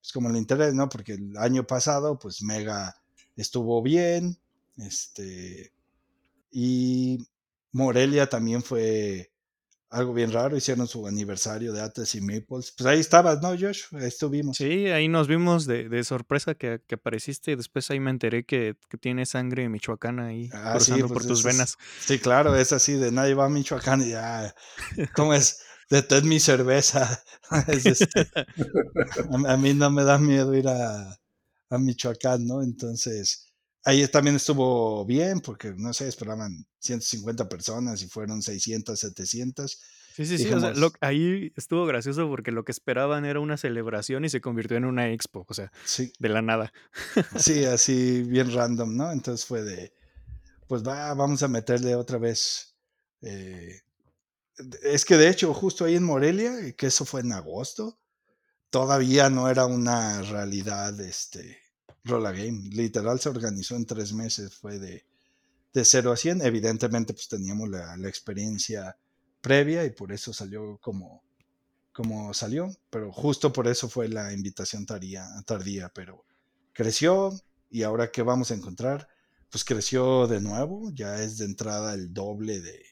pues 0.00 0.12
como 0.12 0.28
el 0.30 0.36
interés, 0.36 0.74
¿no? 0.74 0.88
Porque 0.88 1.14
el 1.14 1.36
año 1.38 1.66
pasado, 1.66 2.18
pues 2.18 2.42
Mega 2.42 2.94
estuvo 3.36 3.82
bien, 3.82 4.36
este, 4.76 5.72
y 6.50 7.26
Morelia 7.72 8.28
también 8.28 8.62
fue 8.62 9.30
algo 9.90 10.12
bien 10.12 10.30
raro, 10.32 10.56
hicieron 10.56 10.86
su 10.86 11.06
aniversario 11.06 11.72
de 11.72 11.80
Atlas 11.80 12.14
y 12.14 12.20
Maples. 12.20 12.74
Pues 12.76 12.86
ahí 12.86 13.00
estabas, 13.00 13.40
¿no, 13.40 13.48
Josh? 13.50 13.84
Ahí 13.92 14.06
estuvimos. 14.06 14.56
Sí, 14.56 14.86
ahí 14.88 15.08
nos 15.08 15.28
vimos 15.28 15.66
de, 15.66 15.88
de 15.88 16.04
sorpresa 16.04 16.54
que, 16.54 16.80
que 16.86 16.96
apareciste 16.96 17.52
y 17.52 17.56
después 17.56 17.90
ahí 17.90 17.98
me 18.00 18.10
enteré 18.10 18.44
que, 18.44 18.76
que 18.88 18.98
tiene 18.98 19.24
sangre 19.26 19.68
michoacana 19.68 20.26
ahí 20.26 20.50
Ah, 20.52 20.72
cruzando 20.72 21.06
sí, 21.06 21.08
por 21.14 21.18
pues 21.18 21.26
tus 21.28 21.38
es- 21.40 21.44
venas. 21.44 21.76
Sí, 22.00 22.18
claro, 22.18 22.54
es 22.56 22.72
así 22.72 22.94
de 22.94 23.10
nadie 23.12 23.34
va 23.34 23.46
a 23.46 23.48
Michoacán 23.48 24.02
y 24.02 24.10
ya, 24.10 24.54
¿cómo 25.14 25.32
es? 25.34 25.60
Detén 25.90 26.28
mi 26.28 26.38
cerveza. 26.40 27.22
Es 27.68 27.86
este, 27.86 28.28
a, 29.46 29.52
a 29.52 29.56
mí 29.56 29.72
no 29.74 29.90
me 29.90 30.04
da 30.04 30.18
miedo 30.18 30.54
ir 30.54 30.68
a, 30.68 31.16
a 31.70 31.78
Michoacán, 31.78 32.46
¿no? 32.46 32.62
Entonces, 32.62 33.47
ahí 33.84 34.06
también 34.08 34.36
estuvo 34.36 35.04
bien 35.04 35.40
porque, 35.40 35.72
no 35.76 35.92
sé, 35.92 36.08
esperaban 36.08 36.66
150 36.78 37.48
personas 37.48 38.02
y 38.02 38.08
fueron 38.08 38.42
600, 38.42 39.00
700. 39.00 39.80
Sí, 40.14 40.26
sí, 40.26 40.38
sí. 40.38 40.52
O 40.52 40.58
sea, 40.60 40.72
lo- 40.74 40.92
ahí 41.00 41.52
estuvo 41.56 41.86
gracioso 41.86 42.28
porque 42.28 42.50
lo 42.50 42.64
que 42.64 42.72
esperaban 42.72 43.24
era 43.24 43.38
una 43.40 43.56
celebración 43.56 44.24
y 44.24 44.28
se 44.28 44.40
convirtió 44.40 44.76
en 44.76 44.84
una 44.84 45.10
expo. 45.12 45.44
O 45.48 45.54
sea, 45.54 45.70
Sí, 45.84 46.12
de 46.18 46.28
la 46.28 46.42
nada. 46.42 46.72
sí, 47.38 47.64
así 47.64 48.22
bien 48.24 48.52
random, 48.52 48.96
¿no? 48.96 49.12
Entonces 49.12 49.46
fue 49.46 49.62
de, 49.62 49.92
pues 50.68 50.82
va, 50.82 51.14
vamos 51.14 51.42
a 51.42 51.48
meterle 51.48 51.94
otra 51.96 52.18
vez. 52.18 52.74
eh, 53.22 53.80
es 54.82 55.04
que 55.04 55.16
de 55.16 55.28
hecho, 55.28 55.54
justo 55.54 55.84
ahí 55.84 55.94
en 55.94 56.02
Morelia, 56.04 56.72
que 56.76 56.86
eso 56.88 57.04
fue 57.04 57.20
en 57.20 57.32
agosto, 57.32 57.98
todavía 58.70 59.30
no 59.30 59.48
era 59.48 59.66
una 59.66 60.22
realidad 60.22 60.98
este 61.00 61.58
Rolla 62.08 62.32
Game. 62.32 62.70
Literal 62.70 63.20
se 63.20 63.28
organizó 63.28 63.76
en 63.76 63.86
tres 63.86 64.12
meses, 64.12 64.54
fue 64.54 64.78
de, 64.78 65.04
de 65.72 65.84
0 65.84 66.12
a 66.12 66.16
100. 66.16 66.42
Evidentemente, 66.42 67.12
pues 67.12 67.28
teníamos 67.28 67.68
la, 67.68 67.96
experiencia 68.08 68.96
previa 69.40 69.84
y 69.84 69.90
por 69.90 70.12
eso 70.12 70.32
salió 70.32 70.78
como, 70.78 71.22
como 71.92 72.34
salió, 72.34 72.68
pero 72.90 73.12
justo 73.12 73.52
por 73.52 73.68
eso 73.68 73.88
fue 73.88 74.08
la 74.08 74.32
invitación 74.32 74.84
tardía, 74.86 75.28
tardía, 75.46 75.90
pero 75.94 76.24
creció 76.72 77.32
y 77.70 77.82
ahora 77.82 78.10
que 78.10 78.22
vamos 78.22 78.50
a 78.50 78.54
encontrar, 78.54 79.08
pues 79.50 79.64
creció 79.64 80.26
de 80.26 80.40
nuevo, 80.40 80.90
ya 80.92 81.22
es 81.22 81.38
de 81.38 81.44
entrada 81.44 81.94
el 81.94 82.12
doble 82.12 82.60
de, 82.60 82.82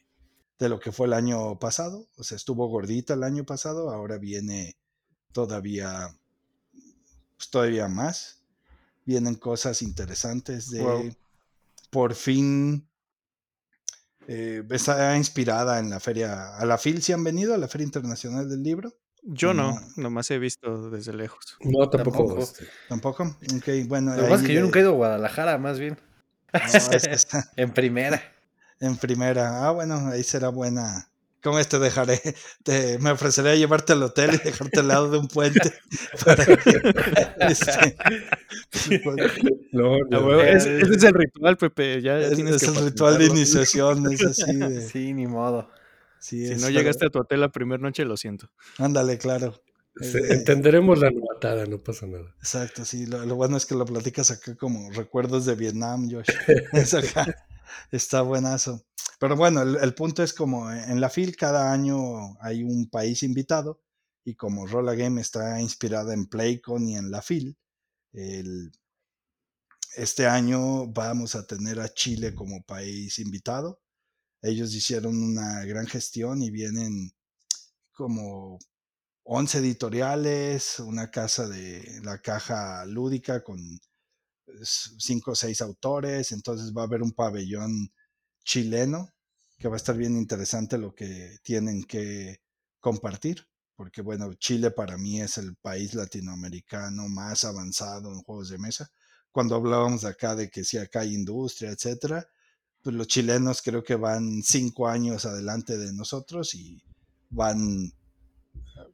de 0.58 0.68
lo 0.68 0.78
que 0.78 0.92
fue 0.92 1.06
el 1.06 1.12
año 1.12 1.58
pasado, 1.58 2.08
o 2.16 2.24
sea, 2.24 2.36
estuvo 2.36 2.68
gordita 2.68 3.14
el 3.14 3.22
año 3.22 3.44
pasado, 3.44 3.90
ahora 3.90 4.18
viene 4.18 4.76
todavía, 5.32 6.08
pues 7.36 7.50
todavía 7.50 7.88
más, 7.88 8.35
vienen 9.06 9.36
cosas 9.36 9.80
interesantes 9.80 10.68
de, 10.70 10.82
Wow. 10.82 11.16
por 11.90 12.14
fin, 12.14 12.86
eh, 14.28 14.62
está 14.70 15.16
inspirada 15.16 15.78
en 15.78 15.88
la 15.88 16.00
feria, 16.00 16.56
a 16.56 16.66
la 16.66 16.76
FIL, 16.78 17.00
¿sí 17.02 17.12
han 17.12 17.24
venido 17.24 17.54
a 17.54 17.58
la 17.58 17.68
Feria 17.68 17.84
Internacional 17.86 18.48
del 18.50 18.62
Libro? 18.62 18.92
Yo 19.22 19.54
no, 19.54 19.72
No. 19.72 19.80
nomás 19.96 20.30
he 20.30 20.38
visto 20.38 20.90
desde 20.90 21.12
lejos. 21.12 21.56
No, 21.60 21.88
tampoco. 21.88 22.18
Tampoco. 22.18 22.42
este, 22.42 22.64
¿Tampoco? 22.88 23.22
Ok, 23.56 23.68
bueno. 23.88 24.14
Lo 24.14 24.22
que 24.24 24.28
pasa 24.28 24.42
es 24.42 24.46
que 24.48 24.54
yo 24.54 24.60
nunca 24.60 24.78
he 24.78 24.82
ido 24.82 24.90
a 24.92 24.94
Guadalajara, 24.96 25.58
más 25.58 25.78
bien. 25.80 25.98
no, 26.52 26.60
es 26.92 27.06
que 27.08 27.14
está 27.14 27.50
En 27.56 27.72
primera. 27.72 28.22
en 28.80 28.96
primera. 28.96 29.66
Ah, 29.66 29.70
bueno, 29.72 29.96
ahí 30.08 30.22
será 30.22 30.48
buena. 30.50 31.08
¿Cómo 31.42 31.58
es? 31.60 31.68
Te 31.68 31.78
dejaré, 31.78 32.20
te, 32.64 32.98
me 32.98 33.10
ofreceré 33.12 33.50
a 33.50 33.54
llevarte 33.54 33.92
al 33.92 34.02
hotel 34.02 34.34
y 34.34 34.38
dejarte 34.44 34.80
al 34.80 34.88
lado 34.88 35.10
de 35.10 35.18
un 35.18 35.28
puente 35.28 35.72
para 36.24 36.44
que, 36.44 36.56
este, 37.40 37.96
pues, 39.04 39.32
No, 39.72 39.96
no. 40.10 40.40
Eh, 40.40 40.52
ese, 40.56 40.80
ese 40.80 40.94
es 40.94 41.04
el 41.04 41.14
ritual, 41.14 41.56
Pepe. 41.56 42.02
Ya 42.02 42.18
es, 42.18 42.38
es 42.38 42.62
que 42.62 42.66
el 42.78 42.84
ritual 42.86 43.18
de 43.18 43.26
iniciación, 43.26 44.12
es 44.12 44.24
así 44.24 44.56
de, 44.56 44.80
Sí, 44.88 45.12
ni 45.14 45.26
modo. 45.26 45.70
sí, 46.18 46.46
Si 46.46 46.52
es 46.52 46.60
no 46.60 46.68
llegaste 46.70 47.06
a 47.06 47.10
tu 47.10 47.20
hotel 47.20 47.40
la 47.40 47.52
primera 47.52 47.80
noche, 47.80 48.04
lo 48.04 48.16
siento. 48.16 48.50
ándale, 48.78 49.18
claro. 49.18 49.62
Entenderemos 49.98 50.98
la 50.98 51.10
novatada, 51.10 51.64
no 51.64 51.78
pasa 51.82 52.06
nada. 52.06 52.34
Exacto, 52.38 52.84
sí. 52.84 53.06
Lo, 53.06 53.24
lo 53.24 53.34
bueno 53.36 53.56
es 53.56 53.64
que 53.64 53.74
lo 53.74 53.86
platicas 53.86 54.30
acá 54.30 54.54
como 54.54 54.90
recuerdos 54.92 55.46
de 55.46 55.54
Vietnam, 55.54 56.10
Josh. 56.10 56.28
Es 56.72 56.92
acá. 56.92 57.34
Está 57.90 58.22
buenazo. 58.22 58.84
Pero 59.18 59.36
bueno, 59.36 59.62
el, 59.62 59.94
punto 59.94 60.22
es 60.22 60.32
como 60.32 60.70
en 60.70 61.00
la 61.00 61.08
FIL 61.08 61.36
cada 61.36 61.72
año 61.72 62.36
hay 62.40 62.62
un 62.62 62.88
país 62.90 63.22
invitado 63.22 63.82
y 64.24 64.34
como 64.34 64.66
Rolla 64.66 64.94
Game 64.94 65.20
está 65.20 65.60
inspirada 65.60 66.12
en 66.12 66.26
Playcon 66.26 66.88
y 66.88 66.96
en 66.96 67.10
la 67.10 67.22
FIL, 67.22 67.56
el- 68.12 68.72
este 69.96 70.26
año 70.26 70.86
vamos 70.88 71.34
a 71.34 71.46
tener 71.46 71.80
a 71.80 71.88
Chile 71.88 72.34
como 72.34 72.62
país 72.64 73.18
invitado. 73.18 73.80
Ellos 74.42 74.74
hicieron 74.74 75.22
una 75.22 75.64
gran 75.64 75.86
gestión 75.86 76.42
y 76.42 76.50
vienen 76.50 77.12
como 77.92 78.58
11 79.24 79.58
editoriales, 79.58 80.78
una 80.80 81.10
casa 81.10 81.48
de 81.48 82.00
la 82.02 82.20
caja 82.22 82.84
lúdica 82.86 83.42
con 83.42 83.58
cinco 84.62 85.32
o 85.32 85.34
seis 85.34 85.60
autores, 85.60 86.32
entonces 86.32 86.72
va 86.72 86.82
a 86.82 86.84
haber 86.86 87.02
un 87.02 87.12
pabellón 87.12 87.90
chileno 88.44 89.10
que 89.58 89.68
va 89.68 89.74
a 89.74 89.78
estar 89.78 89.96
bien 89.96 90.16
interesante 90.16 90.78
lo 90.78 90.94
que 90.94 91.38
tienen 91.42 91.84
que 91.84 92.40
compartir, 92.80 93.46
porque 93.74 94.02
bueno, 94.02 94.32
Chile 94.34 94.70
para 94.70 94.96
mí 94.98 95.20
es 95.20 95.38
el 95.38 95.56
país 95.56 95.94
latinoamericano 95.94 97.08
más 97.08 97.44
avanzado 97.44 98.12
en 98.12 98.22
juegos 98.22 98.50
de 98.50 98.58
mesa. 98.58 98.90
Cuando 99.32 99.56
hablábamos 99.56 100.04
acá 100.04 100.34
de 100.34 100.50
que 100.50 100.64
si 100.64 100.78
acá 100.78 101.00
hay 101.00 101.14
industria, 101.14 101.70
etcétera, 101.70 102.26
pues 102.82 102.94
los 102.94 103.06
chilenos 103.08 103.62
creo 103.62 103.82
que 103.82 103.96
van 103.96 104.42
cinco 104.42 104.88
años 104.88 105.24
adelante 105.24 105.76
de 105.76 105.92
nosotros 105.92 106.54
y 106.54 106.82
van 107.30 107.92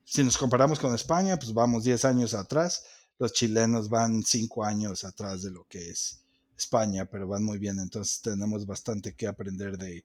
si 0.04 0.24
nos 0.24 0.36
comparamos 0.36 0.78
con 0.78 0.94
España, 0.94 1.38
pues 1.38 1.52
vamos 1.52 1.84
10 1.84 2.04
años 2.04 2.34
atrás. 2.34 2.84
Los 3.22 3.34
chilenos 3.34 3.88
van 3.88 4.24
5 4.24 4.64
años 4.64 5.04
atrás 5.04 5.42
de 5.42 5.52
lo 5.52 5.64
que 5.68 5.90
es 5.90 6.24
España, 6.56 7.04
pero 7.04 7.28
van 7.28 7.44
muy 7.44 7.56
bien. 7.56 7.78
Entonces 7.78 8.20
tenemos 8.20 8.66
bastante 8.66 9.14
que 9.14 9.28
aprender 9.28 9.78
de 9.78 10.02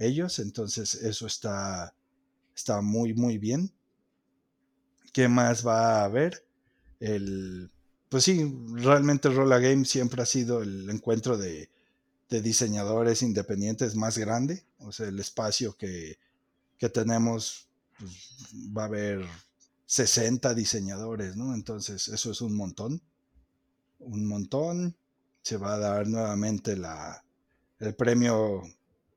ellos. 0.00 0.40
Entonces 0.40 0.96
eso 0.96 1.28
está, 1.28 1.94
está 2.56 2.80
muy, 2.80 3.14
muy 3.14 3.38
bien. 3.38 3.72
¿Qué 5.12 5.28
más 5.28 5.64
va 5.64 6.00
a 6.00 6.04
haber? 6.06 6.44
El, 6.98 7.70
pues 8.08 8.24
sí, 8.24 8.52
realmente 8.72 9.28
Rolla 9.28 9.60
Game 9.60 9.84
siempre 9.84 10.20
ha 10.20 10.26
sido 10.26 10.60
el 10.60 10.90
encuentro 10.90 11.38
de, 11.38 11.70
de 12.28 12.42
diseñadores 12.42 13.22
independientes 13.22 13.94
más 13.94 14.18
grande. 14.18 14.64
O 14.80 14.90
sea, 14.90 15.06
el 15.06 15.20
espacio 15.20 15.76
que, 15.76 16.18
que 16.78 16.88
tenemos 16.88 17.68
pues, 17.96 18.56
va 18.76 18.82
a 18.82 18.86
haber 18.86 19.24
60 19.86 20.54
diseñadores, 20.54 21.36
¿no? 21.36 21.54
Entonces, 21.54 22.08
eso 22.08 22.30
es 22.30 22.40
un 22.40 22.56
montón. 22.56 23.02
Un 23.98 24.26
montón. 24.26 24.96
Se 25.42 25.56
va 25.56 25.74
a 25.74 25.78
dar 25.78 26.08
nuevamente 26.08 26.76
la, 26.76 27.24
el 27.78 27.94
premio, 27.94 28.62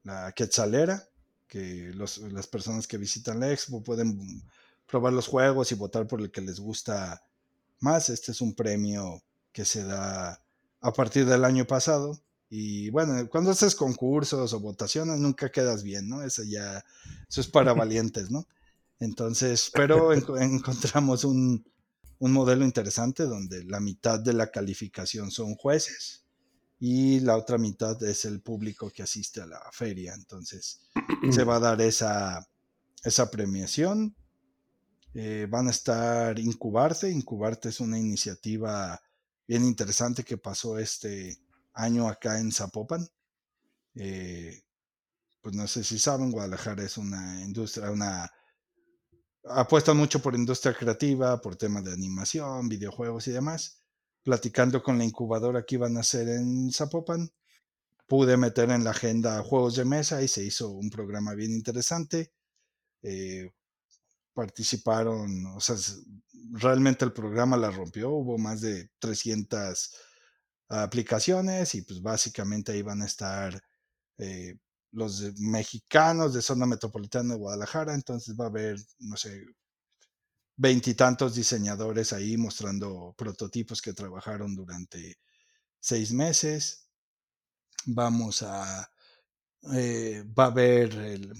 la 0.04 0.32
Quetzalera, 0.34 1.10
que 1.48 1.92
los- 1.96 2.20
las 2.20 2.48
personas 2.48 2.88
que 2.88 2.98
visitan 2.98 3.40
la 3.40 3.52
expo 3.52 3.84
pueden 3.84 4.44
probar 4.88 5.14
los 5.14 5.28
juegos 5.28 5.72
y 5.72 5.76
votar 5.76 6.08
por 6.08 6.22
el 6.22 6.32
que 6.32 6.42
les 6.42 6.60
gusta 6.60 7.24
más. 7.80 8.10
Este 8.10 8.32
es 8.32 8.42
un 8.42 8.54
premio 8.54 9.24
que 9.52 9.66
se 9.66 9.84
da 9.84 10.42
a 10.82 10.94
partir 10.94 11.26
del 11.26 11.46
año 11.46 11.66
pasado. 11.66 12.20
Y 12.50 12.90
bueno, 12.92 13.28
cuando 13.30 13.52
haces 13.52 13.76
concursos 13.76 14.54
o 14.54 14.60
votaciones 14.60 15.20
nunca 15.20 15.52
quedas 15.52 15.84
bien, 15.84 16.10
¿no? 16.10 16.24
Eso 16.24 16.44
ya, 16.44 16.84
eso 17.30 17.42
es 17.42 17.48
para 17.48 17.74
valientes, 17.74 18.32
¿no? 18.32 18.48
Entonces, 19.00 19.72
pero 19.74 20.14
en- 20.14 20.24
encontramos 20.54 21.24
un, 21.24 21.66
un 22.20 22.32
modelo 22.32 22.66
interesante 22.66 23.24
donde 23.24 23.64
la 23.64 23.80
mitad 23.80 24.20
de 24.20 24.34
la 24.34 24.52
calificación 24.52 25.32
son 25.32 25.56
jueces 25.56 26.26
y 26.80 27.20
la 27.22 27.36
otra 27.38 27.58
mitad 27.58 28.02
es 28.04 28.26
el 28.26 28.42
público 28.42 28.90
que 28.90 29.04
asiste 29.04 29.42
a 29.42 29.46
la 29.46 29.62
feria. 29.72 30.14
Entonces, 30.14 30.82
se 31.32 31.44
va 31.44 31.58
a 31.58 31.60
dar 31.60 31.82
esa, 31.82 32.46
esa 33.04 33.30
premiación. 33.32 34.16
Eh, 35.14 35.48
van 35.50 35.68
a 35.68 35.72
estar 35.72 36.38
Incubarte. 36.40 37.10
Incubarte 37.10 37.70
es 37.70 37.80
una 37.80 37.98
iniciativa 37.98 39.00
bien 39.48 39.66
interesante 39.66 40.24
que 40.24 40.38
pasó 40.38 40.78
este 40.78 41.38
año 41.74 42.08
acá 42.08 42.40
en 42.40 42.52
Zapopan. 42.52 43.08
Eh, 43.96 44.62
pues 45.42 45.56
no 45.56 45.68
sé 45.68 45.84
si 45.84 45.98
saben, 46.00 46.32
Guadalajara 46.32 46.84
es 46.84 46.98
una 46.98 47.42
industria, 47.42 47.92
una 47.92 48.30
apuesta 49.46 49.94
mucho 49.94 50.22
por 50.22 50.36
industria 50.36 50.74
creativa, 50.74 51.40
por 51.42 51.56
temas 51.56 51.84
de 51.84 51.94
animación, 51.94 52.70
videojuegos 52.70 53.28
y 53.28 53.32
demás. 53.32 53.82
Platicando 54.24 54.84
con 54.84 54.98
la 54.98 55.06
incubadora 55.06 55.64
que 55.66 55.76
iban 55.76 55.98
a 55.98 56.02
hacer 56.02 56.28
en 56.30 56.72
Zapopan, 56.72 57.32
pude 58.08 58.38
meter 58.38 58.70
en 58.72 58.84
la 58.84 58.92
agenda 58.92 59.42
juegos 59.44 59.76
de 59.76 59.86
mesa 59.86 60.22
y 60.22 60.28
se 60.28 60.44
hizo 60.44 60.72
un 60.72 60.90
programa 60.90 61.36
bien 61.36 61.52
interesante. 61.52 62.34
Eh, 63.04 63.52
participaron, 64.34 65.46
o 65.48 65.60
sea, 65.60 65.76
realmente 66.52 67.06
el 67.06 67.14
programa 67.14 67.58
la 67.58 67.72
rompió, 67.72 68.10
hubo 68.12 68.38
más 68.38 68.62
de 68.62 68.90
300 69.00 69.96
aplicaciones 70.70 71.76
y 71.76 71.82
pues 71.82 72.02
básicamente 72.02 72.72
ahí 72.72 72.82
van 72.82 73.02
a 73.02 73.06
estar 73.06 73.62
eh, 74.18 74.58
los 74.92 75.22
mexicanos 75.40 76.34
de 76.34 76.42
zona 76.42 76.66
metropolitana 76.66 77.34
de 77.34 77.40
Guadalajara, 77.40 77.94
entonces 77.94 78.36
va 78.36 78.46
a 78.46 78.50
haber, 78.50 78.78
no 79.00 79.18
sé, 79.18 79.46
veintitantos 80.56 81.36
diseñadores 81.36 82.12
ahí 82.12 82.36
mostrando 82.36 83.14
prototipos 83.18 83.82
que 83.82 83.94
trabajaron 83.94 84.56
durante 84.56 85.20
seis 85.80 86.12
meses. 86.12 86.90
Vamos 87.86 88.44
a, 88.44 88.92
eh, 89.74 90.24
va 90.38 90.46
a 90.46 90.48
haber, 90.48 90.94
el, 90.96 91.34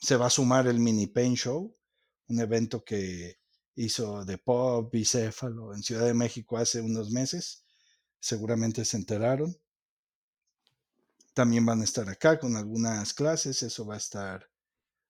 se 0.00 0.16
va 0.16 0.26
a 0.26 0.30
sumar 0.30 0.66
el 0.66 0.78
Mini 0.78 1.08
Paint 1.08 1.36
Show, 1.36 1.76
un 2.28 2.40
evento 2.40 2.82
que 2.82 3.38
hizo 3.76 4.24
de 4.24 4.38
Pop 4.38 4.90
Bicéfalo 4.92 5.74
en 5.74 5.82
Ciudad 5.82 6.06
de 6.06 6.14
México 6.14 6.56
hace 6.56 6.80
unos 6.80 7.10
meses. 7.10 7.64
Seguramente 8.18 8.84
se 8.84 8.96
enteraron. 8.96 9.54
También 11.34 11.66
van 11.66 11.80
a 11.80 11.84
estar 11.84 12.08
acá 12.08 12.38
con 12.38 12.56
algunas 12.56 13.12
clases, 13.12 13.62
eso 13.62 13.84
va 13.84 13.94
a 13.94 13.98
estar 13.98 14.48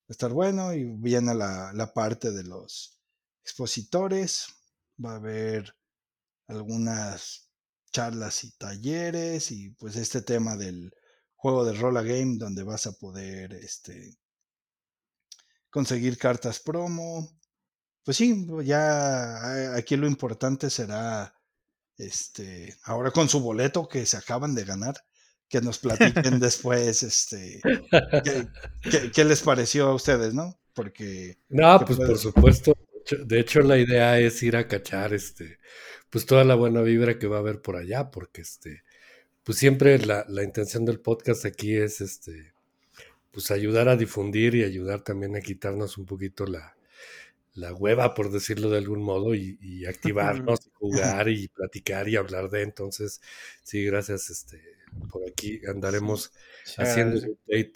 estar 0.09 0.33
bueno 0.33 0.75
y 0.75 0.85
viene 0.85 1.35
la, 1.35 1.73
la 1.73 1.93
parte 1.93 2.33
de 2.33 2.45
los 2.45 3.01
expositores. 3.43 4.47
Va 5.03 5.13
a 5.13 5.17
haber 5.17 5.77
algunas 6.47 7.51
charlas 7.91 8.45
y 8.45 8.53
talleres 8.53 9.51
y 9.51 9.71
pues 9.71 9.97
este 9.97 10.23
tema 10.23 10.57
del 10.57 10.93
juego 11.35 11.65
de 11.65 11.75
Rolla 11.75 12.03
Game 12.03 12.37
donde 12.39 12.63
vas 12.63 12.87
a 12.87 12.93
poder 12.93 13.55
este, 13.55 14.17
conseguir 15.71 16.19
cartas 16.19 16.61
promo. 16.61 17.29
Pues 18.05 18.17
sí, 18.17 18.47
ya 18.65 19.75
aquí 19.77 19.97
lo 19.97 20.07
importante 20.07 20.71
será 20.71 21.35
este 21.97 22.77
ahora 22.85 23.11
con 23.13 23.29
su 23.29 23.41
boleto 23.41 23.89
que 23.89 24.05
se 24.05 24.17
acaban 24.17 24.55
de 24.55 24.65
ganar 24.65 24.97
que 25.49 25.61
nos 25.61 25.79
platiquen 25.79 26.41
después 26.41 27.03
este 27.03 27.61
qué, 29.15 29.25
les 29.25 29.43
pareció 29.43 29.87
a 29.87 29.95
ustedes, 29.95 30.35
¿no? 30.35 30.59
Porque 30.73 31.39
No, 31.49 31.79
pues 31.85 31.99
por 31.99 32.19
supuesto. 32.19 32.77
De 33.27 33.39
hecho, 33.39 33.61
la 33.61 33.79
idea 33.79 34.19
es 34.19 34.43
ir 34.43 34.57
a 34.57 34.67
cachar 34.67 35.13
este 35.13 35.59
pues 36.11 36.27
toda 36.27 36.45
la 36.45 36.55
buena 36.55 36.81
vibra 36.81 37.19
que 37.19 37.27
va 37.27 37.37
a 37.37 37.41
haber 37.41 37.61
por 37.61 37.77
allá, 37.77 38.11
porque 38.11 38.43
este 38.43 38.83
pues 39.43 39.59
siempre 39.59 39.99
la, 39.99 40.25
la 40.29 40.43
intención 40.43 40.85
del 40.85 41.01
podcast 41.01 41.45
aquí 41.45 41.77
es 41.77 42.01
este 42.01 42.55
pues 43.31 43.51
ayudar 43.51 43.89
a 43.89 43.97
difundir 43.97 44.55
y 44.55 44.63
ayudar 44.63 45.03
también 45.03 45.37
a 45.37 45.41
quitarnos 45.41 45.99
un 45.99 46.07
poquito 46.07 46.47
la, 46.47 46.77
la 47.55 47.73
hueva, 47.73 48.15
por 48.15 48.31
decirlo 48.31 48.71
de 48.71 48.79
algún 48.79 49.03
modo, 49.03 49.35
y, 49.35 49.85
activarnos, 49.89 50.71
jugar 50.75 51.29
y 51.29 51.49
platicar 51.49 52.09
y 52.09 52.17
hablar 52.17 52.51
de. 52.51 52.63
Entonces, 52.63 53.21
sí, 53.63 53.85
gracias. 53.85 54.31
Este, 54.31 54.61
por 55.11 55.23
aquí 55.29 55.61
andaremos 55.67 56.33
haciendo 56.77 57.19
el 57.19 57.31
update. 57.31 57.75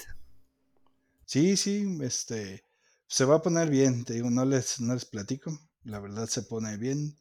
Sí, 1.25 1.57
sí, 1.57 1.99
este 2.03 2.65
se 3.07 3.25
va 3.25 3.37
a 3.37 3.43
poner 3.43 3.71
bien, 3.71 4.05
te 4.05 4.15
digo, 4.15 4.31
no 4.31 4.45
les, 4.45 4.81
no 4.81 4.95
les 4.95 5.05
platico. 5.05 5.59
La 5.85 5.99
verdad 5.99 6.27
se 6.27 6.43
pone 6.43 6.77
bien. 6.77 7.17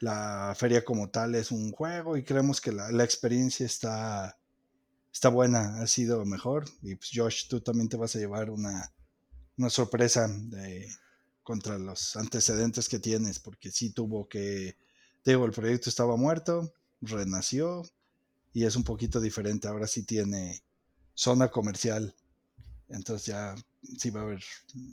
La 0.00 0.54
feria 0.56 0.84
como 0.84 1.08
tal 1.08 1.34
es 1.34 1.50
un 1.50 1.72
juego 1.72 2.16
y 2.18 2.22
creemos 2.22 2.60
que 2.60 2.72
la, 2.72 2.90
la 2.92 3.04
experiencia 3.04 3.64
está 3.64 4.38
está 5.16 5.30
buena, 5.30 5.80
ha 5.80 5.86
sido 5.86 6.26
mejor. 6.26 6.66
Y 6.82 6.94
pues 6.94 7.10
Josh, 7.14 7.48
tú 7.48 7.62
también 7.62 7.88
te 7.88 7.96
vas 7.96 8.14
a 8.14 8.18
llevar 8.18 8.50
una, 8.50 8.92
una 9.56 9.70
sorpresa 9.70 10.28
de, 10.28 10.86
contra 11.42 11.78
los 11.78 12.16
antecedentes 12.16 12.86
que 12.88 12.98
tienes, 12.98 13.38
porque 13.38 13.70
sí 13.70 13.90
tuvo 13.94 14.28
que, 14.28 14.76
digo, 15.24 15.46
el 15.46 15.52
proyecto 15.52 15.88
estaba 15.88 16.16
muerto, 16.16 16.70
renació 17.00 17.82
y 18.56 18.64
es 18.64 18.74
un 18.74 18.84
poquito 18.84 19.20
diferente. 19.20 19.68
Ahora 19.68 19.86
sí 19.86 20.02
tiene 20.04 20.62
zona 21.12 21.48
comercial. 21.48 22.14
Entonces 22.88 23.26
ya 23.26 23.54
sí 23.98 24.08
va 24.08 24.20
a 24.20 24.22
haber, 24.22 24.42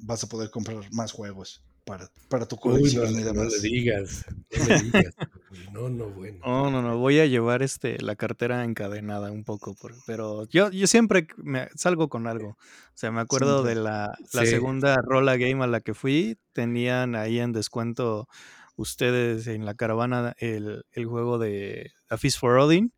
vas 0.01 0.21
a 0.21 0.27
poder 0.27 0.49
comprar 0.49 0.83
más 0.91 1.13
juegos 1.13 1.63
para, 1.85 2.11
para 2.27 2.45
tu 2.45 2.57
colección 2.57 3.17
y 3.17 3.23
demás. 3.23 3.45
No 3.45 3.49
le 3.49 3.59
digas, 3.61 4.25
no 4.51 4.65
le 4.67 4.81
digas. 4.81 5.13
No, 5.71 5.87
no, 5.87 6.09
bueno. 6.09 6.39
No, 6.45 6.71
no, 6.71 6.81
no, 6.81 6.97
voy 6.97 7.19
a 7.19 7.25
llevar 7.25 7.63
este 7.63 8.01
la 8.01 8.15
cartera 8.15 8.63
encadenada 8.65 9.31
un 9.31 9.43
poco, 9.43 9.75
pero 10.05 10.47
yo, 10.49 10.69
yo 10.71 10.87
siempre 10.87 11.27
me 11.37 11.69
salgo 11.75 12.09
con 12.09 12.27
algo. 12.27 12.49
O 12.49 12.95
sea, 12.95 13.11
me 13.11 13.21
acuerdo 13.21 13.63
de 13.63 13.75
la, 13.75 14.17
la 14.33 14.45
segunda 14.45 14.97
Rola 14.97 15.37
Game 15.37 15.63
a 15.63 15.67
la 15.67 15.79
que 15.79 15.93
fui, 15.93 16.37
tenían 16.51 17.15
ahí 17.15 17.39
en 17.39 17.53
descuento 17.53 18.27
ustedes 18.75 19.47
en 19.47 19.65
la 19.65 19.75
caravana 19.75 20.35
el, 20.37 20.85
el 20.91 21.05
juego 21.05 21.37
de 21.37 21.91
A 22.09 22.17
Feast 22.17 22.39
for 22.39 22.57
Odin. 22.57 22.91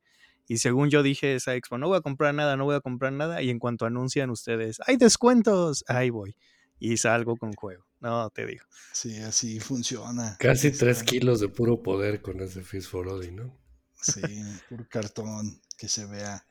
Y 0.48 0.58
según 0.58 0.89
yo 0.89 1.04
dije 1.04 1.36
esa 1.36 1.56
expo, 1.56 1.78
no 1.78 1.88
voy 1.88 1.98
a 1.98 2.02
comprar 2.02 2.34
nada, 2.34 2.56
no 2.56 2.66
voy 2.66 2.76
a 2.76 2.82
comprar 2.82 3.14
nada. 3.14 3.41
Y 3.41 3.50
en 3.50 3.60
cuanto 3.60 3.86
anuncian 3.86 4.30
ustedes, 4.30 4.80
hay 4.86 4.98
descuentos, 4.98 5.84
ahí 5.88 6.10
voy. 6.10 6.36
Y 6.78 6.98
salgo 6.98 7.38
con 7.38 7.54
juego. 7.54 7.86
No, 8.00 8.30
te 8.30 8.46
digo. 8.46 8.66
Sí, 8.93 9.18
así 9.18 9.60
funciona. 9.60 10.36
Casi 10.39 10.72
tres 10.72 11.04
kilos 11.04 11.39
de 11.39 11.48
puro 11.48 11.82
poder 11.82 12.22
con 12.22 12.41
ese 12.41 12.62
Fist 12.62 12.89
for 12.89 13.08
Odin, 13.08 13.38
¿no? 13.38 13.58
Sí, 13.93 14.22
puro 14.70 14.86
cartón, 14.89 15.62
que 15.78 15.88
se 15.88 16.06
vea. 16.06 16.46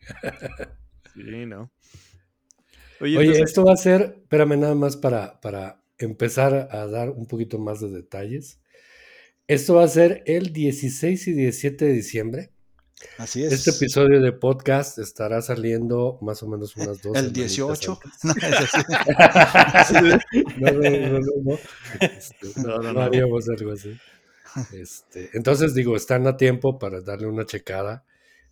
sí, 1.14 1.46
¿no? 1.46 1.72
Oye, 3.00 3.40
esto 3.40 3.64
va 3.64 3.72
a 3.72 3.76
ser, 3.76 4.18
espérame 4.22 4.56
nada 4.60 4.76
más 4.76 4.96
para, 4.96 5.40
para 5.40 5.82
empezar 5.98 6.68
a 6.70 6.86
dar 6.86 7.10
un 7.10 7.26
poquito 7.26 7.58
más 7.58 7.80
de 7.80 7.90
detalles. 7.90 8.60
Esto 9.48 9.74
va 9.74 9.84
a 9.84 9.88
ser 9.88 10.22
el 10.26 10.52
16 10.52 11.26
y 11.26 11.32
17 11.32 11.84
de 11.84 11.92
diciembre. 11.92 12.52
Así 13.18 13.44
es. 13.44 13.52
Este 13.52 13.70
episodio 13.70 14.20
de 14.20 14.32
podcast 14.32 14.98
estará 14.98 15.42
saliendo 15.42 16.18
más 16.22 16.42
o 16.42 16.48
menos 16.48 16.76
unas 16.76 17.02
dos. 17.02 17.16
El 17.16 17.32
18. 17.32 18.00
No, 20.58 20.70
no, 20.70 20.90
no, 20.90 21.18
no, 21.20 21.58
este, 22.00 22.46
no. 22.56 22.78
no, 22.78 22.92
no, 22.92 23.00
haríamos 23.00 23.48
algo 23.48 23.72
así. 23.72 23.96
Este, 24.72 25.30
entonces 25.34 25.74
digo, 25.74 25.96
están 25.96 26.26
a 26.26 26.36
tiempo 26.36 26.78
para 26.78 27.00
darle 27.00 27.26
una 27.26 27.44
checada. 27.44 28.04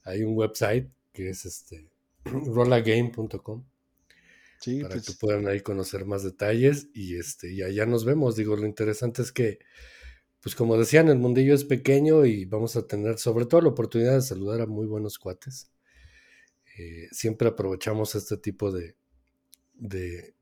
Hay 0.05 0.22
un 0.22 0.36
website 0.36 0.88
que 1.12 1.30
es 1.30 1.45
este 1.45 1.88
rollagame.com 2.24 3.64
sí, 4.61 4.82
para 4.82 4.95
pues 4.95 5.07
que 5.07 5.12
puedan 5.14 5.49
ahí 5.49 5.61
conocer 5.61 6.05
más 6.05 6.22
detalles 6.22 6.88
y 6.95 7.16
este 7.16 7.53
y 7.53 7.62
allá 7.62 7.86
nos 7.86 8.05
vemos. 8.05 8.36
Digo, 8.36 8.57
lo 8.57 8.66
interesante 8.66 9.22
es 9.22 9.32
que 9.32 9.59
pues 10.41 10.55
como 10.55 10.78
decían, 10.78 11.09
el 11.09 11.18
mundillo 11.18 11.55
es 11.55 11.64
pequeño 11.64 12.24
y 12.24 12.47
vamos 12.47 12.76
a 12.76 12.86
tener 12.86 13.18
sobre 13.18 13.45
todo 13.45 13.61
la 13.61 13.68
oportunidad 13.68 14.14
de 14.14 14.22
saludar 14.22 14.62
a 14.62 14.66
muy 14.66 14.86
buenos 14.86 15.18
cuates. 15.18 15.70
Eh, 16.78 17.09
siempre 17.12 17.49
aprovechamos 17.49 18.14
este 18.14 18.38
tipo 18.38 18.72
de, 18.72 18.97
de 19.74 20.34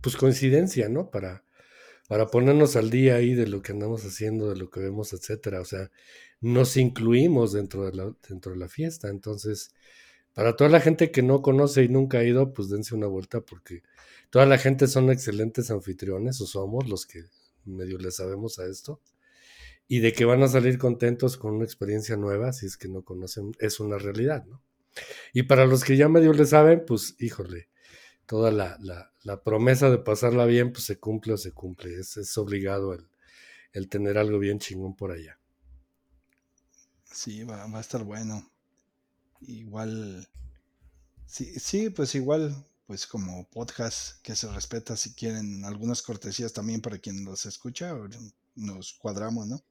pues 0.00 0.16
coincidencia, 0.16 0.88
¿no? 0.88 1.10
Para, 1.10 1.44
para 2.08 2.28
ponernos 2.28 2.76
al 2.76 2.88
día 2.90 3.16
ahí 3.16 3.34
de 3.34 3.46
lo 3.46 3.60
que 3.60 3.72
andamos 3.72 4.04
haciendo, 4.06 4.48
de 4.48 4.56
lo 4.56 4.70
que 4.70 4.80
vemos, 4.80 5.12
etcétera. 5.12 5.60
O 5.60 5.66
sea, 5.66 5.90
nos 6.40 6.78
incluimos 6.78 7.52
dentro 7.52 7.84
de 7.84 7.92
la, 7.92 8.16
dentro 8.26 8.52
de 8.52 8.58
la 8.58 8.68
fiesta. 8.68 9.08
Entonces, 9.10 9.74
para 10.32 10.56
toda 10.56 10.70
la 10.70 10.80
gente 10.80 11.10
que 11.10 11.22
no 11.22 11.42
conoce 11.42 11.84
y 11.84 11.88
nunca 11.88 12.18
ha 12.18 12.24
ido, 12.24 12.54
pues 12.54 12.70
dense 12.70 12.94
una 12.94 13.06
vuelta 13.06 13.42
porque 13.42 13.82
toda 14.30 14.46
la 14.46 14.56
gente 14.56 14.86
son 14.86 15.10
excelentes 15.10 15.70
anfitriones, 15.70 16.40
o 16.40 16.46
somos 16.46 16.88
los 16.88 17.06
que 17.06 17.24
medio 17.66 17.98
le 17.98 18.10
sabemos 18.10 18.58
a 18.58 18.66
esto 18.66 19.00
y 19.88 20.00
de 20.00 20.12
que 20.12 20.24
van 20.24 20.42
a 20.42 20.48
salir 20.48 20.78
contentos 20.78 21.36
con 21.36 21.54
una 21.54 21.64
experiencia 21.64 22.16
nueva, 22.16 22.52
si 22.52 22.66
es 22.66 22.76
que 22.76 22.88
no 22.88 23.02
conocen, 23.02 23.52
es 23.58 23.80
una 23.80 23.98
realidad, 23.98 24.44
¿no? 24.46 24.62
Y 25.32 25.44
para 25.44 25.66
los 25.66 25.84
que 25.84 25.96
ya 25.96 26.08
medio 26.08 26.32
le 26.32 26.44
saben, 26.44 26.84
pues 26.86 27.16
híjole, 27.18 27.68
toda 28.26 28.50
la, 28.50 28.78
la, 29.22 29.42
promesa 29.42 29.90
de 29.90 29.98
pasarla 29.98 30.44
bien, 30.46 30.72
pues 30.72 30.84
se 30.84 30.98
cumple 30.98 31.34
o 31.34 31.36
se 31.36 31.52
cumple, 31.52 31.98
es, 31.98 32.16
es 32.16 32.36
obligado 32.38 32.94
el, 32.94 33.08
el, 33.72 33.88
tener 33.88 34.18
algo 34.18 34.38
bien 34.38 34.58
chingón 34.58 34.94
por 34.96 35.12
allá. 35.12 35.38
Sí, 37.10 37.44
va, 37.44 37.66
va 37.66 37.78
a 37.78 37.80
estar 37.80 38.04
bueno. 38.04 38.50
Igual, 39.40 40.28
sí, 41.26 41.58
sí, 41.58 41.90
pues 41.90 42.14
igual, 42.14 42.54
pues 42.86 43.06
como 43.06 43.48
podcast 43.50 44.20
que 44.22 44.36
se 44.36 44.50
respeta, 44.52 44.96
si 44.96 45.14
quieren 45.14 45.64
algunas 45.64 46.02
cortesías 46.02 46.52
también 46.52 46.80
para 46.80 46.98
quien 46.98 47.24
los 47.24 47.44
escucha, 47.46 47.94
nos 48.54 48.94
cuadramos, 48.94 49.46
¿no? 49.46 49.62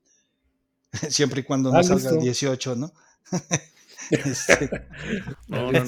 Siempre 1.10 1.42
y 1.42 1.44
cuando 1.44 1.72
no 1.72 1.80
ah, 1.80 1.84
salga 1.84 2.10
el 2.12 2.20
18, 2.20 2.76
¿no? 2.76 2.94
Este, 4.12 4.70
no, 5.48 5.72
no, 5.72 5.84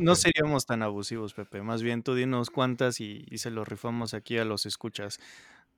no, 0.00 0.14
seríamos, 0.14 0.66
tan 0.66 0.82
abusivos, 0.82 1.32
Pepe. 1.32 1.62
Más 1.62 1.82
bien 1.82 2.02
tú 2.02 2.14
dinos 2.14 2.50
cuántas 2.50 3.00
y, 3.00 3.24
se 3.36 3.50
lo 3.50 3.64
rifamos 3.64 4.14
aquí 4.14 4.36
a 4.38 4.44
los 4.44 4.66
escuchas. 4.66 5.18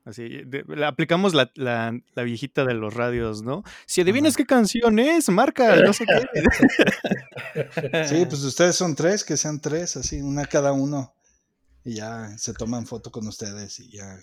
Así, 0.04 0.42
aplicamos 0.84 1.34
la, 1.34 1.50
la, 1.54 1.98
la, 2.14 2.22
viejita 2.22 2.64
de 2.64 2.74
los 2.74 2.94
radios, 2.94 3.42
¿no? 3.42 3.64
Si 3.86 4.00
adivinas 4.00 4.36
qué 4.36 4.46
canción 4.46 5.00
es, 5.00 5.28
marca, 5.30 5.76
no 5.76 5.92
sé 5.92 6.04
qué. 6.06 6.22
Sí, 8.06 8.24
pues 8.26 8.42
ustedes 8.44 8.76
son 8.76 8.94
tres, 8.94 9.24
que 9.24 9.36
sean 9.36 9.60
tres, 9.60 9.96
así, 9.96 10.20
una 10.22 10.46
cada 10.46 10.72
uno. 10.72 11.12
Y 11.84 11.94
ya 11.94 12.36
se 12.38 12.54
toman 12.54 12.86
foto 12.86 13.10
con 13.10 13.26
ustedes 13.26 13.80
y 13.80 13.90
ya, 13.90 14.20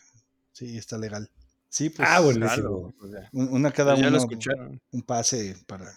sí, 0.54 0.78
está 0.78 0.98
legal. 0.98 1.30
Sí, 1.74 1.90
pues. 1.90 2.08
Ah, 2.08 2.20
buenísimo. 2.20 2.94
Una 3.32 3.72
cada 3.72 3.96
pues 3.96 4.06
uno. 4.06 4.80
Un 4.92 5.02
pase 5.02 5.56
para 5.66 5.92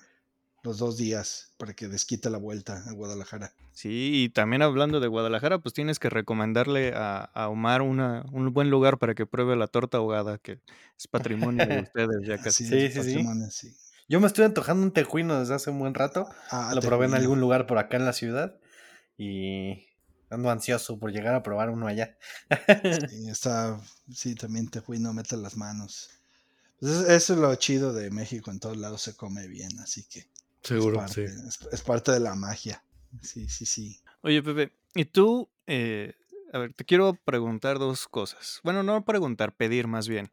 los 0.63 0.79
dos 0.79 0.97
días 0.97 1.53
para 1.59 1.75
que 1.75 1.87
desquite 1.87 2.31
la 2.31 2.39
vuelta 2.39 2.83
a 2.87 2.93
Guadalajara. 2.93 3.53
Sí, 3.73 4.25
y 4.25 4.29
también 4.31 4.63
hablando 4.63 5.01
de 5.01 5.09
Guadalajara, 5.09 5.59
pues 5.59 5.75
tienes 5.75 5.99
que 5.99 6.09
recomendarle 6.09 6.95
a, 6.97 7.29
Omar 7.51 7.83
una, 7.83 8.25
un 8.33 8.55
buen 8.55 8.71
lugar 8.71 8.97
para 8.97 9.15
que 9.15 9.27
pruebe 9.27 9.55
la 9.55 9.67
torta 9.67 9.99
ahogada, 9.99 10.39
que 10.39 10.61
es 10.99 11.09
patrimonio 11.09 11.67
de 11.67 11.81
ustedes 11.93 12.27
ya 12.27 12.39
casi. 12.39 12.65
Sí, 12.65 12.91
sí, 12.91 13.21
sí. 13.51 13.77
Yo 14.09 14.19
me 14.19 14.29
estoy 14.29 14.47
antojando 14.47 14.83
un 14.83 14.93
tejuino 14.93 15.39
desde 15.39 15.57
hace 15.57 15.69
un 15.69 15.79
buen 15.79 15.93
rato. 15.93 16.27
Ah, 16.51 16.73
lo 16.75 16.81
probé 16.81 17.05
en 17.05 17.15
algún 17.15 17.39
lugar 17.39 17.67
por 17.67 17.77
acá 17.77 17.99
en 17.99 18.07
la 18.07 18.15
ciudad 18.15 18.57
y 19.19 19.87
Ando 20.31 20.51
ansioso 20.51 20.99
por 20.99 21.13
llegar 21.13 21.35
a 21.35 21.43
probar 21.43 21.71
uno 21.71 21.87
allá. 21.87 22.17
sí, 23.11 23.29
está, 23.29 23.81
sí, 24.13 24.35
también 24.35 24.69
te 24.69 24.81
fui, 24.81 24.99
no 24.99 25.13
mete 25.13 25.37
las 25.37 25.57
manos. 25.57 26.11
Pues 26.81 26.93
eso 27.09 27.35
es 27.35 27.39
lo 27.39 27.55
chido 27.55 27.93
de 27.93 28.11
México, 28.11 28.51
en 28.51 28.61
todos 28.61 28.77
lados 28.77 29.03
se 29.03 29.15
come 29.15 29.47
bien, 29.47 29.79
así 29.81 30.05
que. 30.05 30.27
Seguro, 30.63 31.05
es 31.05 31.13
sí. 31.13 31.25
Es, 31.71 31.83
parte 31.83 32.13
de 32.13 32.21
la 32.21 32.35
magia. 32.35 32.83
Sí, 33.23 33.49
sí, 33.49 33.65
sí. 33.65 34.01
Oye, 34.23 34.43
Pepe, 34.43 34.73
¿y 34.95 35.05
tú, 35.05 35.49
eh, 35.67 36.15
a 36.53 36.59
ver, 36.59 36.75
te 36.75 36.85
quiero 36.85 37.15
preguntar 37.25 37.79
dos 37.79 38.09
cosas. 38.09 38.61
Bueno, 38.65 38.83
no 38.83 39.05
preguntar, 39.05 39.55
pedir 39.55 39.87
más 39.87 40.09
bien. 40.09 40.31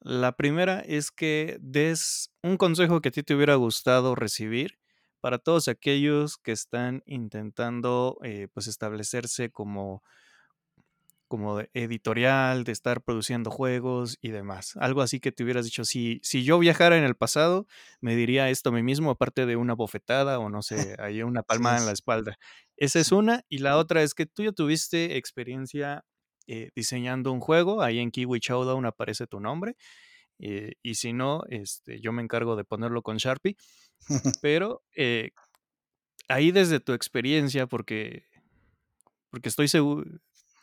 La 0.00 0.32
primera 0.32 0.80
es 0.80 1.10
que 1.10 1.58
des 1.60 2.32
un 2.42 2.56
consejo 2.56 3.00
que 3.00 3.10
a 3.10 3.12
ti 3.12 3.22
te 3.22 3.34
hubiera 3.34 3.54
gustado 3.54 4.14
recibir 4.14 4.79
para 5.20 5.38
todos 5.38 5.68
aquellos 5.68 6.36
que 6.38 6.52
están 6.52 7.02
intentando 7.06 8.18
eh, 8.22 8.48
pues 8.52 8.66
establecerse 8.66 9.50
como 9.50 10.02
como 11.30 11.58
de 11.58 11.70
editorial, 11.74 12.64
de 12.64 12.72
estar 12.72 13.04
produciendo 13.04 13.52
juegos 13.52 14.18
y 14.20 14.30
demás. 14.30 14.76
Algo 14.80 15.00
así 15.00 15.20
que 15.20 15.30
te 15.30 15.44
hubieras 15.44 15.64
dicho, 15.64 15.84
si, 15.84 16.18
si 16.24 16.42
yo 16.42 16.58
viajara 16.58 16.98
en 16.98 17.04
el 17.04 17.14
pasado, 17.14 17.68
me 18.00 18.16
diría 18.16 18.50
esto 18.50 18.70
a 18.70 18.72
mí 18.72 18.82
mismo, 18.82 19.12
aparte 19.12 19.46
de 19.46 19.54
una 19.54 19.74
bofetada 19.74 20.40
o 20.40 20.50
no 20.50 20.60
sé, 20.60 20.74
hay 21.00 21.22
una 21.22 21.44
palmada 21.44 21.78
en 21.78 21.86
la 21.86 21.92
espalda. 21.92 22.36
Esa 22.76 22.98
es 22.98 23.12
una. 23.12 23.44
Y 23.48 23.58
la 23.58 23.76
otra 23.76 24.02
es 24.02 24.12
que 24.12 24.26
tú 24.26 24.42
ya 24.42 24.50
tuviste 24.50 25.16
experiencia 25.18 26.04
eh, 26.48 26.70
diseñando 26.74 27.30
un 27.30 27.38
juego, 27.38 27.80
ahí 27.80 28.00
en 28.00 28.10
Kiwi 28.10 28.40
Showdown 28.40 28.84
aparece 28.86 29.28
tu 29.28 29.38
nombre. 29.38 29.76
Eh, 30.40 30.72
y 30.82 30.96
si 30.96 31.12
no, 31.12 31.42
este, 31.48 32.00
yo 32.00 32.12
me 32.12 32.22
encargo 32.22 32.56
de 32.56 32.64
ponerlo 32.64 33.02
con 33.02 33.18
Sharpie. 33.18 33.56
Pero 34.42 34.82
eh, 34.96 35.30
ahí 36.28 36.50
desde 36.50 36.80
tu 36.80 36.92
experiencia, 36.92 37.66
porque, 37.66 38.24
porque 39.30 39.48
estoy 39.48 39.68
seguro, 39.68 40.04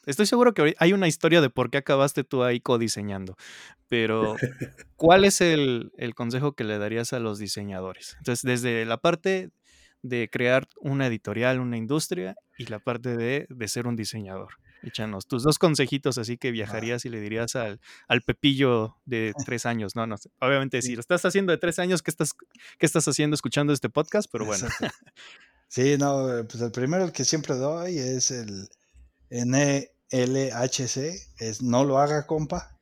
Estoy 0.08 0.26
seguro 0.26 0.54
que 0.54 0.74
hay 0.80 0.94
una 0.94 1.10
historia 1.10 1.42
de 1.42 1.50
por 1.50 1.70
qué 1.70 1.80
acabaste 1.80 2.24
tú 2.24 2.42
ahí 2.42 2.62
codiseñando, 2.62 3.36
pero 3.90 4.38
¿cuál 4.96 5.26
es 5.26 5.42
el, 5.42 5.92
consejo 6.16 6.54
que 6.54 6.64
le 6.64 6.78
darías 6.78 7.12
a 7.12 7.20
los 7.20 7.40
diseñadores? 7.40 8.16
Entonces, 8.20 8.42
desde 8.44 8.86
la 8.86 8.96
parte 8.96 9.50
de 10.04 10.30
crear 10.32 10.66
una 10.80 11.08
editorial, 11.08 11.60
una 11.60 11.76
industria, 11.76 12.36
y 12.58 12.68
la 12.68 12.80
parte 12.80 13.18
de, 13.18 13.48
ser 13.68 13.86
un 13.86 13.98
diseñador. 13.98 14.54
Échanos 14.84 15.28
tus 15.28 15.44
dos 15.44 15.60
consejitos 15.60 16.18
así 16.18 16.38
que 16.38 16.52
viajarías 16.52 17.06
y 17.06 17.10
le 17.10 17.20
dirías 17.20 17.56
al, 17.56 17.80
al 18.08 18.22
Pepillo 18.22 18.98
de 19.06 19.34
tres 19.46 19.66
años. 19.66 19.96
No, 19.96 20.08
no, 20.08 20.16
obviamente 20.40 20.82
si 20.82 20.96
lo 20.96 21.02
estás 21.02 21.26
haciendo 21.26 21.52
de 21.52 21.58
tres 21.58 21.80
años, 21.80 22.02
¿qué 22.02 22.12
estás, 22.12 22.34
qué 22.78 22.86
estás 22.86 23.08
haciendo 23.08 23.36
escuchando 23.36 23.74
este 23.74 23.90
podcast? 23.90 24.30
Pero 24.32 24.46
bueno. 24.46 24.68
Sí, 25.70 25.98
no, 25.98 26.46
pues 26.50 26.62
el 26.62 26.72
primero 26.72 27.04
el 27.04 27.12
que 27.12 27.26
siempre 27.26 27.54
doy 27.56 27.98
es 27.98 28.32
el 28.32 28.70
N 29.30 29.92
LHC 30.12 30.98
es 31.40 31.62
no 31.62 31.84
lo 31.84 32.00
haga, 32.00 32.26
compa. 32.26 32.80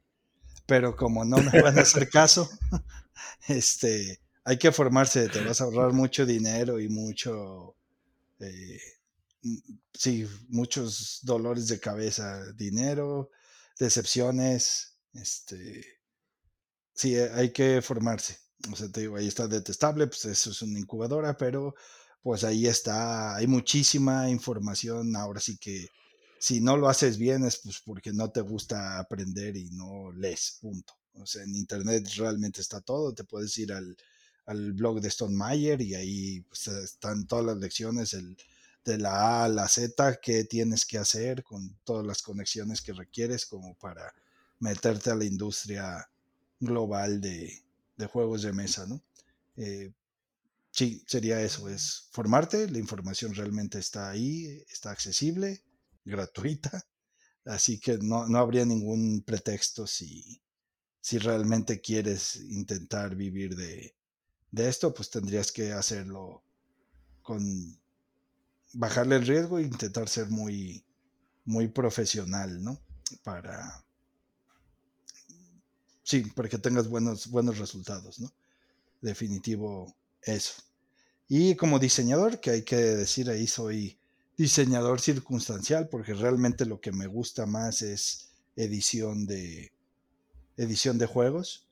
Pero 0.67 0.95
como 0.95 1.25
no 1.25 1.37
me 1.37 1.61
van 1.61 1.77
a 1.77 1.81
hacer 1.81 2.09
caso, 2.09 2.49
este, 3.47 4.19
hay 4.43 4.57
que 4.57 4.71
formarse, 4.71 5.29
te 5.29 5.43
vas 5.43 5.61
a 5.61 5.65
ahorrar 5.65 5.93
mucho 5.93 6.25
dinero 6.25 6.79
y 6.79 6.89
mucho, 6.89 7.75
eh, 8.39 8.79
sí, 9.93 10.27
muchos 10.49 11.19
dolores 11.23 11.67
de 11.67 11.79
cabeza, 11.79 12.51
dinero, 12.53 13.29
decepciones, 13.79 14.97
este, 15.13 15.85
sí, 16.93 17.15
hay 17.15 17.51
que 17.51 17.81
formarse. 17.81 18.39
O 18.71 18.75
sea, 18.75 18.89
te 18.89 19.01
digo, 19.01 19.17
ahí 19.17 19.27
está 19.27 19.47
detestable, 19.47 20.07
pues 20.07 20.25
eso 20.25 20.51
es 20.51 20.61
una 20.61 20.79
incubadora, 20.79 21.37
pero 21.37 21.75
pues 22.21 22.43
ahí 22.43 22.67
está, 22.67 23.35
hay 23.35 23.47
muchísima 23.47 24.29
información, 24.29 25.15
ahora 25.15 25.39
sí 25.39 25.57
que 25.57 25.89
si 26.39 26.59
no 26.61 26.77
lo 26.77 26.89
haces 26.89 27.17
bien 27.17 27.45
es 27.45 27.57
pues 27.57 27.81
porque 27.85 28.13
no 28.13 28.31
te 28.31 28.41
gusta 28.41 28.99
aprender 28.99 29.55
y 29.57 29.69
no 29.71 30.11
lees, 30.11 30.57
punto. 30.61 30.93
O 31.13 31.25
sea, 31.25 31.43
en 31.43 31.55
internet 31.55 32.09
realmente 32.17 32.61
está 32.61 32.81
todo, 32.81 33.13
te 33.13 33.23
puedes 33.23 33.57
ir 33.57 33.71
al, 33.73 33.95
blog 34.73 35.01
de 35.01 35.07
Stone 35.09 35.35
Mayer 35.35 35.81
y 35.81 35.95
ahí 35.95 36.41
pues, 36.41 36.67
están 36.67 37.25
todas 37.27 37.45
las 37.45 37.57
lecciones 37.57 38.13
el, 38.13 38.37
de 38.85 38.99
la 38.99 39.41
A 39.41 39.45
a 39.45 39.49
la 39.49 39.67
Z, 39.67 40.19
qué 40.21 40.43
tienes 40.43 40.85
que 40.85 40.99
hacer 40.99 41.43
con 41.43 41.75
todas 41.83 42.05
las 42.05 42.21
conexiones 42.21 42.81
que 42.81 42.93
requieres 42.93 43.45
como 43.45 43.75
para 43.75 44.13
meterte 44.59 45.09
a 45.09 45.15
la 45.15 45.25
industria 45.25 46.07
global 46.59 47.19
de, 47.19 47.63
juegos 48.11 48.43
de 48.43 48.53
mesa, 48.53 48.85
¿no? 48.85 49.03
Eh, 49.57 49.91
sí, 50.71 51.03
sería 51.07 51.41
eso, 51.41 51.67
es 51.67 52.07
formarte, 52.11 52.69
la 52.69 52.77
información 52.77 53.33
realmente 53.33 53.79
está 53.79 54.09
ahí, 54.09 54.63
está 54.69 54.91
accesible, 54.91 55.63
gratuita, 56.03 56.85
así 57.45 57.79
que 57.79 57.97
no, 57.97 58.23
habría 58.37 58.65
ningún 58.65 59.23
pretexto 59.23 59.87
si, 59.87 60.41
si 61.01 61.17
realmente 61.17 61.81
quieres 61.81 62.35
intentar 62.35 63.15
vivir 63.15 63.55
de, 63.55 63.95
esto, 64.55 64.93
pues 64.93 65.09
tendrías 65.09 65.51
que 65.51 65.73
hacerlo 65.73 66.43
con 67.21 67.79
bajarle 68.75 69.15
el 69.15 69.25
riesgo 69.25 69.57
e 69.57 69.63
intentar 69.63 70.09
ser 70.09 70.29
muy, 70.29 70.83
muy 71.45 71.69
profesional, 71.69 72.61
¿no? 72.61 72.79
Para, 73.23 73.83
sí, 76.03 76.21
para 76.35 76.49
que 76.49 76.57
tengas 76.57 76.87
buenos, 76.87 77.27
buenos 77.27 77.57
resultados, 77.57 78.19
¿no? 78.19 78.31
Definitivo 79.01 79.95
eso. 80.21 80.61
Y 81.27 81.55
como 81.55 81.79
diseñador, 81.79 82.39
que 82.39 82.51
hay 82.51 82.63
que 82.63 82.75
decir 82.75 83.29
ahí, 83.29 83.47
soy 83.47 83.97
diseñador 84.37 84.99
circunstancial, 84.99 85.87
porque 85.89 86.13
realmente 86.13 86.65
lo 86.65 86.81
que 86.81 86.91
me 86.91 87.07
gusta 87.07 87.45
más 87.45 87.81
es 87.81 88.29
edición 88.57 89.25
de 89.25 89.71
edición 90.57 90.97
de 90.97 91.05
juegos. 91.05 91.67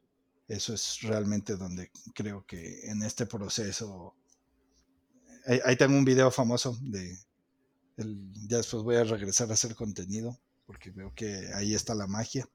Eso 0.48 0.74
es 0.74 1.00
realmente 1.02 1.58
donde 1.58 1.92
creo 2.16 2.46
que 2.46 2.90
en 2.90 3.04
este 3.04 3.26
proceso. 3.26 4.16
Ahí, 5.46 5.76
tengo 5.76 5.98
un 5.98 6.06
video 6.06 6.32
famoso 6.32 6.78
de. 6.82 7.18
ya 7.98 8.58
después 8.58 8.84
voy 8.84 8.96
a 8.96 9.04
regresar 9.04 9.50
a 9.52 9.56
hacer 9.56 9.76
contenido, 9.76 10.40
porque 10.66 10.92
veo 10.92 11.14
que 11.14 11.50
ahí 11.54 11.74
está 11.74 11.94
la 11.96 12.08
magia. 12.08 12.48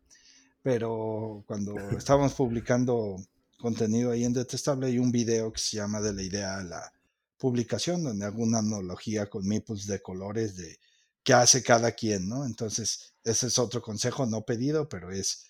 Pero 0.62 1.45
cuando 1.47 1.74
estábamos 1.99 2.34
publicando 2.34 3.16
contenido 3.59 4.11
ahí 4.11 4.24
en 4.24 4.32
Detestable, 4.32 4.86
hay 4.86 4.99
un 4.99 5.12
video 5.12 5.53
que 5.53 5.61
se 5.61 5.76
llama 5.76 6.01
De 6.01 6.12
la 6.12 6.22
idea 6.22 6.59
a 6.59 6.64
la 6.64 6.93
publicación 7.36 8.03
donde 8.03 8.24
hago 8.24 8.43
una 8.43 8.59
analogía 8.59 9.26
con 9.26 9.47
meeples 9.47 9.86
de 9.86 10.01
colores 10.01 10.57
de 10.57 10.78
qué 11.22 11.34
hace 11.34 11.62
cada 11.62 11.93
quien, 11.93 12.28
¿no? 12.28 12.47
Entonces, 12.47 13.12
ese 13.22 13.49
es 13.49 13.59
otro 13.59 13.82
consejo 13.82 14.26
no 14.26 14.43
pedido, 14.43 14.89
pero 14.89 15.12
es 15.12 15.45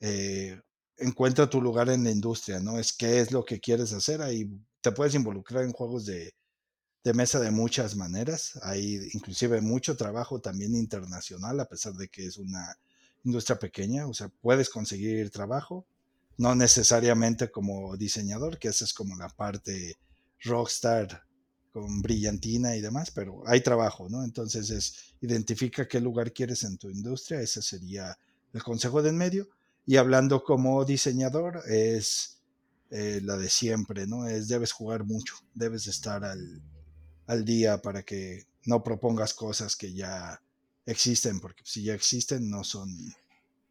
eh, 0.00 0.60
encuentra 0.98 1.48
tu 1.48 1.60
lugar 1.60 1.88
en 1.88 2.04
la 2.04 2.10
industria, 2.10 2.60
¿no? 2.60 2.78
Es 2.78 2.92
qué 2.92 3.20
es 3.20 3.32
lo 3.32 3.44
que 3.44 3.58
quieres 3.58 3.92
hacer. 3.92 4.20
Ahí 4.20 4.50
te 4.80 4.92
puedes 4.92 5.14
involucrar 5.14 5.64
en 5.64 5.72
juegos 5.72 6.04
de, 6.06 6.34
de 7.04 7.12
mesa 7.12 7.38
de 7.38 7.50
muchas 7.50 7.94
maneras. 7.96 8.58
Hay 8.62 9.08
inclusive 9.12 9.60
mucho 9.60 9.96
trabajo 9.96 10.40
también 10.40 10.74
internacional, 10.74 11.60
a 11.60 11.66
pesar 11.66 11.92
de 11.92 12.08
que 12.08 12.26
es 12.26 12.38
una 12.38 12.78
industria 13.24 13.58
pequeña. 13.58 14.06
O 14.06 14.14
sea, 14.14 14.28
puedes 14.40 14.70
conseguir 14.70 15.30
trabajo, 15.30 15.86
no 16.38 16.54
necesariamente 16.54 17.50
como 17.50 17.96
diseñador, 17.96 18.58
que 18.58 18.68
esa 18.68 18.86
es 18.86 18.94
como 18.94 19.16
la 19.16 19.28
parte 19.28 19.98
rockstar 20.40 21.24
con 21.72 22.00
brillantina 22.02 22.76
y 22.76 22.80
demás, 22.80 23.10
pero 23.10 23.42
hay 23.46 23.60
trabajo, 23.60 24.08
¿no? 24.08 24.24
Entonces 24.24 24.70
es 24.70 25.14
identifica 25.20 25.88
qué 25.88 26.00
lugar 26.00 26.32
quieres 26.32 26.62
en 26.62 26.78
tu 26.78 26.88
industria, 26.88 27.40
ese 27.40 27.62
sería 27.62 28.16
el 28.52 28.62
consejo 28.62 29.02
de 29.02 29.10
en 29.10 29.18
medio. 29.18 29.48
Y 29.84 29.96
hablando 29.96 30.42
como 30.42 30.84
diseñador, 30.84 31.62
es 31.68 32.40
eh, 32.90 33.20
la 33.22 33.36
de 33.36 33.50
siempre, 33.50 34.06
¿no? 34.06 34.26
Es 34.26 34.48
debes 34.48 34.72
jugar 34.72 35.04
mucho, 35.04 35.34
debes 35.52 35.86
estar 35.88 36.24
al, 36.24 36.62
al 37.26 37.44
día 37.44 37.80
para 37.80 38.02
que 38.02 38.46
no 38.64 38.82
propongas 38.82 39.34
cosas 39.34 39.76
que 39.76 39.92
ya 39.92 40.40
existen, 40.86 41.40
porque 41.40 41.62
si 41.64 41.82
ya 41.82 41.94
existen 41.94 42.50
no 42.50 42.64
son, 42.64 43.14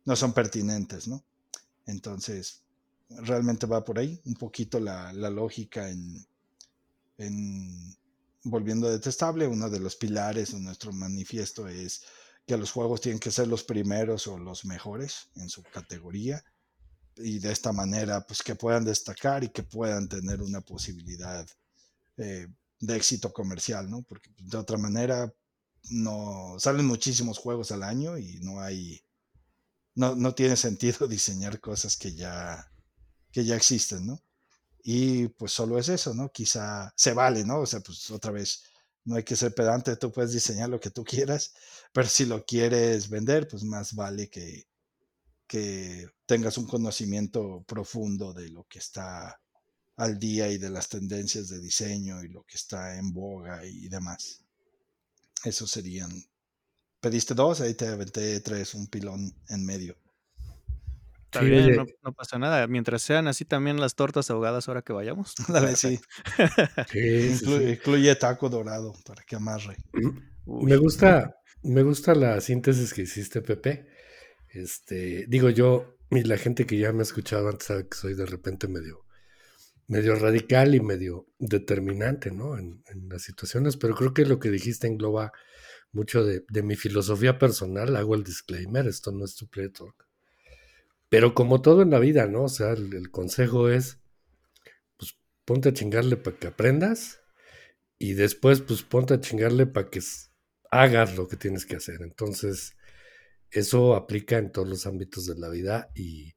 no 0.06 0.16
son 0.16 0.34
pertinentes, 0.34 1.08
¿no? 1.08 1.24
Entonces, 1.86 2.62
realmente 3.10 3.66
va 3.66 3.84
por 3.84 3.99
ahí 3.99 4.20
un 4.26 4.36
poquito 4.36 4.80
la, 4.80 5.14
la 5.14 5.30
lógica 5.30 5.89
en, 5.89 6.26
en 7.18 7.95
Volviendo 8.43 8.89
Detestable, 8.89 9.47
uno 9.47 9.70
de 9.70 9.80
los 9.80 9.95
pilares 9.95 10.51
de 10.51 10.60
nuestro 10.60 10.91
manifiesto 10.91 11.68
es 11.68 12.04
que 12.45 12.58
los 12.58 12.72
juegos 12.72 12.99
tienen 12.99 13.20
que 13.20 13.32
ser 13.32 13.47
los 13.47 13.64
primeros 13.64 14.28
o 14.28 14.38
los 14.38 14.66
mejores 14.66 15.30
en 15.36 15.49
su 15.49 15.64
categoría 15.64 16.43
y 17.16 17.39
de 17.39 17.51
esta 17.51 17.72
manera 17.72 18.26
pues 18.26 18.41
que 18.41 18.56
puedan 18.56 18.84
destacar 18.84 19.43
y 19.43 19.49
que 19.49 19.64
puedan 19.64 20.10
tener 20.10 20.41
una 20.41 20.60
posibilidad 20.60 21.47
eh, 22.18 22.47
de 22.86 22.97
éxito 22.97 23.31
comercial, 23.31 23.89
¿no? 23.89 24.03
Porque 24.03 24.29
pues, 24.31 24.49
de 24.49 24.57
otra 24.57 24.77
manera 24.77 25.34
no 25.89 26.55
salen 26.59 26.86
muchísimos 26.86 27.38
juegos 27.38 27.71
al 27.71 27.84
año 27.84 28.17
y 28.17 28.39
no 28.41 28.61
hay 28.61 29.03
no, 29.95 30.15
no 30.15 30.34
tiene 30.36 30.55
sentido 30.57 31.07
diseñar 31.07 31.59
cosas 31.59 31.97
que 31.97 32.13
ya 32.13 32.69
que 33.31 33.45
ya 33.45 33.55
existen, 33.55 34.05
¿no? 34.05 34.21
Y 34.84 35.29
pues 35.29 35.53
solo 35.53 35.79
es 35.79 35.89
eso, 35.89 36.13
¿no? 36.13 36.31
Quizá 36.31 36.93
se 36.95 37.13
vale, 37.13 37.45
¿no? 37.45 37.61
O 37.61 37.65
sea, 37.65 37.79
pues 37.79 38.11
otra 38.11 38.31
vez, 38.31 38.63
no 39.05 39.15
hay 39.15 39.23
que 39.23 39.36
ser 39.36 39.55
pedante, 39.55 39.95
tú 39.97 40.11
puedes 40.11 40.34
diseñar 40.34 40.69
lo 40.69 40.79
que 40.79 40.91
tú 40.91 41.03
quieras, 41.03 41.53
pero 41.93 42.07
si 42.09 42.25
lo 42.25 42.45
quieres 42.45 43.09
vender, 43.09 43.47
pues 43.47 43.63
más 43.63 43.95
vale 43.95 44.29
que, 44.29 44.67
que 45.47 46.07
tengas 46.25 46.57
un 46.57 46.67
conocimiento 46.67 47.63
profundo 47.67 48.34
de 48.34 48.49
lo 48.49 48.65
que 48.65 48.79
está 48.79 49.42
al 49.97 50.19
día 50.19 50.49
y 50.51 50.57
de 50.57 50.69
las 50.69 50.89
tendencias 50.89 51.49
de 51.49 51.59
diseño 51.59 52.23
y 52.23 52.29
lo 52.29 52.43
que 52.43 52.57
está 52.57 52.97
en 52.97 53.13
boga 53.13 53.65
y 53.65 53.87
demás. 53.89 54.43
Esos 55.45 55.69
serían 55.71 56.11
pediste 57.01 57.33
dos, 57.35 57.61
ahí 57.61 57.75
te 57.75 57.87
aventé 57.87 58.39
tres, 58.41 58.73
un 58.75 58.87
pilón 58.87 59.33
en 59.49 59.65
medio. 59.65 59.97
Está 61.25 61.39
Sí, 61.39 61.45
bien, 61.49 61.75
no, 61.75 61.85
no 62.03 62.13
pasa 62.13 62.37
nada. 62.37 62.67
Mientras 62.67 63.01
sean 63.01 63.27
así 63.27 63.43
también 63.43 63.79
las 63.79 63.95
tortas 63.95 64.29
ahogadas 64.29 64.67
ahora 64.67 64.83
que 64.83 64.93
vayamos. 64.93 65.33
Dale, 65.47 65.75
sí. 65.75 65.99
Sí, 66.85 67.31
sí, 67.33 67.45
Inclu- 67.45 67.57
sí. 67.57 67.71
Incluye 67.73 68.15
taco 68.15 68.49
dorado 68.49 68.93
para 69.05 69.23
que 69.23 69.35
amarre. 69.35 69.77
Uy, 70.45 70.65
Me 70.65 70.77
gusta, 70.77 71.35
me 71.63 71.83
gusta 71.83 72.13
la 72.15 72.39
síntesis 72.41 72.93
que 72.93 73.03
hiciste, 73.03 73.41
Pepe. 73.41 73.87
Este, 74.49 75.25
digo 75.27 75.49
yo, 75.49 75.97
y 76.11 76.23
la 76.23 76.37
gente 76.37 76.65
que 76.65 76.77
ya 76.77 76.91
me 76.93 76.99
ha 76.99 77.03
escuchado 77.03 77.49
antes 77.49 77.67
sabe 77.67 77.87
que 77.89 77.97
soy 77.97 78.13
de 78.15 78.25
repente 78.25 78.67
medio, 78.67 79.05
medio 79.88 80.15
radical 80.15 80.75
y 80.75 80.79
medio 80.79 81.27
determinante, 81.39 82.31
¿no? 82.31 82.57
En, 82.57 82.84
en 82.88 83.09
las 83.09 83.23
situaciones, 83.23 83.77
pero 83.77 83.95
creo 83.95 84.13
que 84.13 84.25
lo 84.25 84.39
que 84.39 84.49
dijiste 84.49 84.88
engloba 84.88 85.31
mucho 85.91 86.25
de, 86.25 86.43
de 86.49 86.63
mi 86.63 86.75
filosofía 86.75 87.38
personal. 87.38 87.95
Hago 87.95 88.15
el 88.15 88.23
disclaimer, 88.23 88.88
esto 88.88 89.11
no 89.11 89.23
es 89.23 89.36
tu 89.36 89.47
play 89.47 89.69
talk. 89.69 90.07
Pero 91.09 91.34
como 91.34 91.61
todo 91.61 91.84
en 91.84 91.91
la 91.91 91.99
vida, 91.99 92.27
¿no? 92.27 92.43
O 92.43 92.49
sea, 92.49 92.71
el, 92.71 92.93
el 92.93 93.11
consejo 93.11 93.69
es, 93.69 93.99
pues 94.97 95.15
ponte 95.45 95.69
a 95.69 95.73
chingarle 95.73 96.17
para 96.17 96.38
que 96.38 96.47
aprendas 96.47 97.21
y 97.99 98.13
después 98.13 98.61
pues 98.61 98.81
ponte 98.84 99.13
a 99.13 99.21
chingarle 99.21 99.67
para 99.67 99.89
que 99.89 100.01
hagas 100.71 101.15
lo 101.15 101.27
que 101.27 101.38
tienes 101.38 101.65
que 101.65 101.75
hacer. 101.75 102.01
Entonces, 102.01 102.75
eso 103.51 103.95
aplica 103.95 104.39
en 104.39 104.51
todos 104.51 104.67
los 104.67 104.88
ámbitos 104.88 105.27
de 105.27 105.36
la 105.36 105.49
vida 105.49 105.91
y 105.93 106.34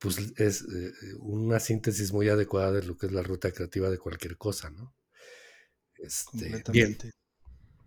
pues 0.00 0.18
es 0.36 0.62
eh, 0.62 0.92
una 1.20 1.60
síntesis 1.60 2.12
muy 2.12 2.28
adecuada 2.28 2.72
de 2.72 2.82
lo 2.82 2.96
que 2.96 3.06
es 3.06 3.12
la 3.12 3.22
ruta 3.22 3.52
creativa 3.52 3.90
de 3.90 3.98
cualquier 3.98 4.36
cosa, 4.38 4.70
¿no? 4.70 4.94
Este, 5.96 6.38
bien, 6.38 6.62
Completamente. 6.62 7.12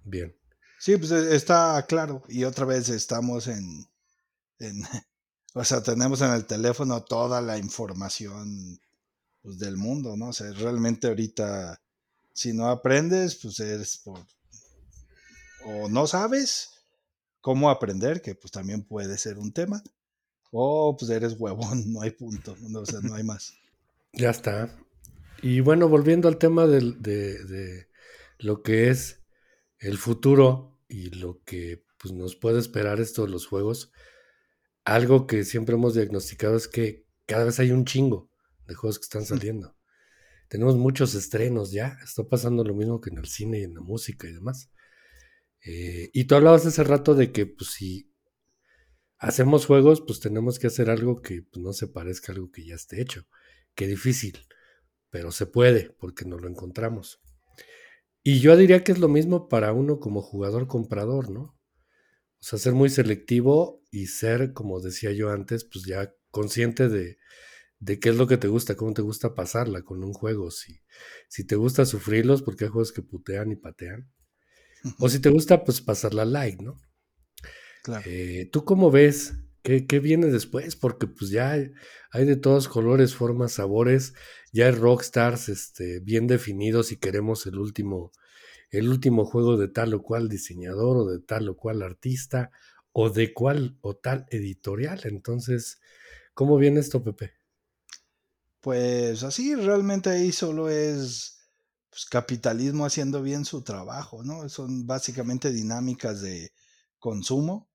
bien. 0.03 0.38
Sí, 0.80 0.95
pues 0.97 1.11
e- 1.11 1.36
está 1.36 1.84
claro. 1.88 2.24
Y 2.30 2.43
otra 2.43 2.66
vez 2.66 2.89
estamos 2.89 3.47
en, 3.47 3.88
en 4.59 4.84
o 5.55 5.64
sea, 5.64 5.82
tenemos 5.82 6.22
en 6.22 6.32
el 6.32 6.45
teléfono 6.45 7.03
toda 7.03 7.41
la 7.41 7.57
información 7.57 8.80
pues, 9.41 9.57
del 9.57 9.78
mundo, 9.78 10.16
¿no? 10.16 10.30
O 10.30 10.34
sea, 10.34 10.51
realmente 10.51 11.07
ahorita, 11.07 11.82
si 12.32 12.53
no 12.53 12.70
aprendes, 12.70 13.36
pues 13.41 13.59
eres 13.59 13.97
por, 13.97 14.20
o 15.66 15.89
no 15.89 16.05
sabes 16.05 16.70
cómo 17.41 17.72
aprender, 17.72 18.22
que 18.22 18.36
pues 18.36 18.51
también 18.51 18.84
puede 18.84 19.18
ser 19.18 19.39
un 19.39 19.51
tema, 19.51 19.82
o 20.54 20.95
pues 20.95 21.10
eres 21.12 21.36
huevón, 21.38 21.84
no 21.91 22.01
hay 22.01 22.12
punto, 22.12 22.56
no, 22.62 22.80
o 22.80 22.86
sea, 22.86 23.01
no 23.01 23.16
hay 23.16 23.24
más. 23.24 23.56
Ya 24.14 24.30
está. 24.30 24.74
Y 25.41 25.60
bueno, 25.60 25.89
volviendo 25.89 26.30
al 26.30 26.38
tema 26.38 26.68
de, 26.68 26.80
de 26.91 27.88
lo 28.38 28.62
que 28.62 28.89
es 28.89 29.24
el 29.80 29.97
futuro 29.97 30.80
y 30.88 31.10
lo 31.10 31.41
que 31.43 31.84
pues, 31.97 32.14
nos 32.14 32.36
puede 32.36 32.60
esperar 32.60 33.01
esto 33.01 33.26
de 33.26 33.32
los 33.32 33.47
juegos, 33.47 33.91
algo 34.86 35.28
que 35.28 35.43
siempre 35.43 35.76
hemos 35.76 35.95
diagnosticado 35.95 36.56
es 36.56 36.68
que 36.68 37.06
cada 37.26 37.45
vez 37.45 37.60
hay 37.60 37.72
un 37.72 37.86
chingo 37.86 38.30
de 38.68 38.76
juegos 38.76 38.99
que 38.99 39.04
están 39.04 39.26
saliendo. 39.26 39.76
Tenemos 40.49 40.76
muchos 40.76 41.16
estrenos 41.16 41.72
ya, 41.72 41.97
está 42.04 42.24
pasando 42.24 42.64
lo 42.64 42.76
mismo 42.76 43.01
que 43.01 43.10
en 43.10 43.18
el 43.18 43.26
cine 43.26 43.60
y 43.60 43.64
en 43.64 43.74
la 43.74 43.82
música 43.82 44.28
y 44.28 44.34
demás. 44.34 44.70
Eh, 45.66 46.12
y 46.14 46.26
tú 46.26 46.36
hablabas 46.36 46.66
hace 46.66 46.84
rato 46.84 47.16
de 47.16 47.32
que 47.32 47.45
pues 47.45 47.72
si 47.72 48.12
hacemos 49.24 49.65
juegos, 49.65 50.01
pues 50.01 50.19
tenemos 50.19 50.59
que 50.59 50.67
hacer 50.67 50.89
algo 50.89 51.21
que 51.21 51.43
pues, 51.43 51.63
no 51.63 51.71
se 51.71 51.88
parezca 51.88 52.32
a 52.32 52.36
algo 52.36 52.51
que 52.51 52.65
ya 52.65 52.76
esté 52.76 53.01
hecho. 53.01 53.26
Qué 53.74 53.88
difícil, 53.88 54.38
pero 55.09 55.32
se 55.32 55.45
puede 55.45 55.95
porque 55.97 56.26
nos 56.26 56.41
lo 56.41 56.49
encontramos. 56.49 57.21
Y 58.21 58.41
yo 58.41 58.55
diría 58.57 58.84
que 58.84 58.91
es 58.91 58.99
lo 58.99 59.07
mismo 59.07 59.47
para 59.47 59.71
uno 59.71 59.99
como 59.99 60.21
jugador 60.21 60.67
comprador, 60.67 61.32
¿no? 61.32 61.41
O 61.41 62.45
sea, 62.45 62.59
ser 62.59 62.74
muy 62.74 62.89
selectivo 62.89 63.82
y 63.91 64.07
ser, 64.07 64.51
como 64.51 64.82
decía 64.82 65.13
yo 65.13 65.30
antes, 65.30 65.63
pues 65.63 65.86
ya 65.86 66.13
consciente 66.30 66.89
de, 66.89 67.17
de 67.80 67.99
qué 67.99 68.09
es 68.09 68.17
lo 68.17 68.28
que 68.28 68.38
te 68.38 68.49
gusta, 68.49 68.76
cómo 68.76 68.93
te 68.93 69.01
gusta 69.01 69.36
pasarla 69.36 69.84
con 69.84 70.03
un 70.03 70.11
juego. 70.11 70.51
Si, 70.51 70.82
si 71.30 71.45
te 71.45 71.55
gusta 71.55 71.86
sufrirlos, 71.86 72.41
porque 72.41 72.65
hay 72.65 72.71
juegos 72.71 72.91
que 72.91 73.01
putean 73.01 73.53
y 73.53 73.55
patean. 73.55 74.11
O 74.99 75.07
si 75.07 75.19
te 75.19 75.30
gusta, 75.30 75.63
pues 75.63 75.80
pasarla 75.80 76.26
light, 76.26 76.61
¿no? 76.61 76.78
Claro. 77.84 78.06
Eh, 78.06 78.50
¿Tú 78.52 78.66
cómo 78.66 78.92
ves? 78.92 79.34
¿Qué, 79.62 79.88
qué 79.88 80.00
viene 80.00 80.28
después? 80.28 80.76
Porque 80.76 81.08
pues 81.08 81.32
ya 81.32 81.52
hay, 81.52 82.26
de 82.26 82.36
todos 82.36 82.68
colores, 82.68 83.16
formas, 83.16 83.54
sabores. 83.54 84.14
Ya 84.52 84.66
hay 84.68 84.72
rockstars 84.72 85.50
este, 85.50 86.00
bien 86.00 86.28
definidos 86.28 86.92
y 86.92 86.98
queremos 86.98 87.46
el 87.46 87.58
último, 87.60 88.12
el 88.72 88.90
último 88.90 89.26
juego 89.26 89.58
de 89.58 89.70
tal 89.70 89.94
o 89.94 90.04
cual 90.04 90.30
diseñador 90.30 90.98
o 90.98 91.06
de 91.06 91.20
tal 91.20 91.50
o 91.50 91.58
cual 91.58 91.82
artista 91.84 92.52
o 92.94 93.10
de 93.10 93.34
cual 93.34 93.78
o 93.82 93.96
tal 93.96 94.26
editorial. 94.30 95.02
Entonces, 95.06 95.80
¿cómo 96.34 96.58
viene 96.58 96.82
esto, 96.82 97.04
Pepe? 97.04 97.34
Pues 98.62 99.24
así, 99.24 99.56
realmente 99.56 100.10
ahí 100.10 100.32
solo 100.32 100.70
es 100.70 101.50
pues, 101.90 102.06
capitalismo 102.06 102.86
haciendo 102.86 103.22
bien 103.22 103.46
su 103.46 103.62
trabajo, 103.64 104.24
¿no? 104.24 104.48
Son 104.50 104.88
básicamente 104.88 105.52
dinámicas 105.52 106.22
de 106.22 106.54
consumo. 107.00 107.70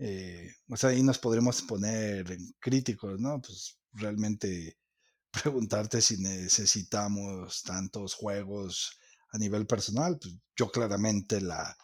Eh, 0.00 0.50
o 0.68 0.76
sea, 0.76 0.90
ahí 0.90 1.02
nos 1.02 1.18
podremos 1.18 1.60
poner 1.62 2.36
críticos, 2.58 3.20
¿no? 3.20 3.40
Pues 3.40 3.78
realmente 3.92 4.78
preguntarte 5.30 6.00
si 6.00 6.16
necesitamos 6.16 7.62
tantos 7.62 8.14
juegos 8.14 8.98
a 9.32 9.38
nivel 9.38 9.66
personal. 9.66 10.18
Pues 10.18 10.34
yo 10.56 10.70
claramente 10.70 11.40
la, 11.40 11.76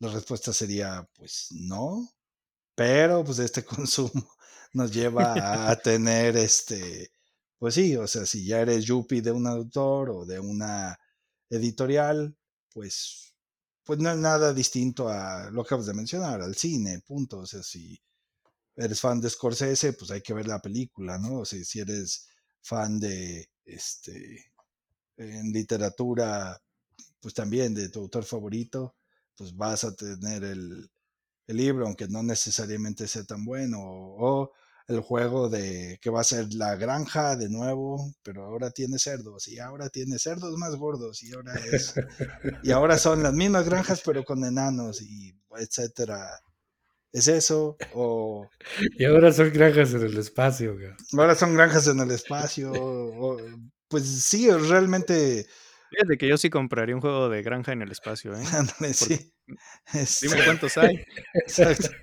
la 0.00 0.08
respuesta 0.10 0.52
sería, 0.52 1.06
pues 1.14 1.48
no. 1.52 2.10
Pero 2.74 3.24
pues 3.24 3.38
este 3.40 3.64
consumo 3.66 4.34
nos 4.72 4.92
lleva 4.92 5.70
a 5.70 5.76
tener 5.82 6.36
este, 6.36 7.12
pues 7.58 7.74
sí, 7.74 7.96
o 7.96 8.06
sea, 8.06 8.24
si 8.24 8.46
ya 8.46 8.60
eres 8.60 8.86
yuppie 8.86 9.20
de 9.20 9.32
un 9.32 9.46
autor 9.46 10.10
o 10.10 10.24
de 10.24 10.40
una 10.40 10.98
editorial, 11.50 12.34
pues, 12.72 13.29
pues 13.84 13.98
no 13.98 14.10
es 14.10 14.18
nada 14.18 14.52
distinto 14.52 15.08
a 15.08 15.50
lo 15.50 15.62
que 15.62 15.68
acabas 15.68 15.86
de 15.86 15.94
mencionar, 15.94 16.40
al 16.42 16.54
cine, 16.54 17.00
punto. 17.00 17.38
O 17.40 17.46
sea, 17.46 17.62
si 17.62 18.00
eres 18.76 19.00
fan 19.00 19.20
de 19.20 19.30
Scorsese, 19.30 19.92
pues 19.94 20.10
hay 20.10 20.20
que 20.22 20.34
ver 20.34 20.46
la 20.46 20.60
película, 20.60 21.18
¿no? 21.18 21.40
O 21.40 21.44
sea, 21.44 21.62
si 21.64 21.80
eres 21.80 22.28
fan 22.62 22.98
de, 23.00 23.50
este, 23.64 24.52
en 25.16 25.52
literatura, 25.52 26.60
pues 27.20 27.34
también 27.34 27.74
de 27.74 27.88
tu 27.88 28.00
autor 28.00 28.24
favorito, 28.24 28.96
pues 29.36 29.54
vas 29.56 29.84
a 29.84 29.94
tener 29.94 30.44
el, 30.44 30.90
el 31.46 31.56
libro, 31.56 31.86
aunque 31.86 32.08
no 32.08 32.22
necesariamente 32.22 33.08
sea 33.08 33.24
tan 33.24 33.44
bueno, 33.44 34.50
el 34.90 35.00
juego 35.00 35.48
de 35.48 35.98
que 36.02 36.10
va 36.10 36.20
a 36.20 36.24
ser 36.24 36.52
la 36.54 36.74
granja 36.74 37.36
de 37.36 37.48
nuevo, 37.48 38.12
pero 38.22 38.44
ahora 38.44 38.70
tiene 38.70 38.98
cerdos, 38.98 39.46
y 39.48 39.58
ahora 39.58 39.88
tiene 39.88 40.18
cerdos 40.18 40.56
más 40.58 40.74
gordos, 40.74 41.22
y 41.22 41.32
ahora 41.32 41.54
es, 41.72 41.94
y 42.64 42.72
ahora 42.72 42.98
son 42.98 43.22
las 43.22 43.32
mismas 43.32 43.64
granjas, 43.66 44.02
pero 44.04 44.24
con 44.24 44.44
enanos, 44.44 45.00
y 45.00 45.32
etcétera. 45.56 46.28
¿Es 47.12 47.28
eso? 47.28 47.76
O... 47.94 48.48
Y 48.98 49.04
ahora 49.04 49.32
son 49.32 49.52
granjas 49.52 49.92
en 49.94 50.02
el 50.02 50.16
espacio. 50.16 50.74
Güey. 50.74 50.90
Ahora 51.12 51.34
son 51.34 51.54
granjas 51.54 51.86
en 51.88 52.00
el 52.00 52.10
espacio. 52.10 52.72
O, 52.72 53.36
pues 53.88 54.04
sí, 54.04 54.50
realmente... 54.50 55.46
Fíjate 55.90 56.18
que 56.18 56.28
yo 56.28 56.36
sí 56.38 56.50
compraría 56.50 56.94
un 56.94 57.00
juego 57.00 57.28
de 57.28 57.42
granja 57.42 57.72
en 57.72 57.82
el 57.82 57.90
espacio, 57.90 58.32
¿eh? 58.34 58.44
Ándale, 58.52 58.94
sí. 58.94 59.32
Este... 59.92 60.28
Dime 60.28 60.44
cuántos 60.44 60.76
hay. 60.78 61.04
Exacto. 61.34 61.88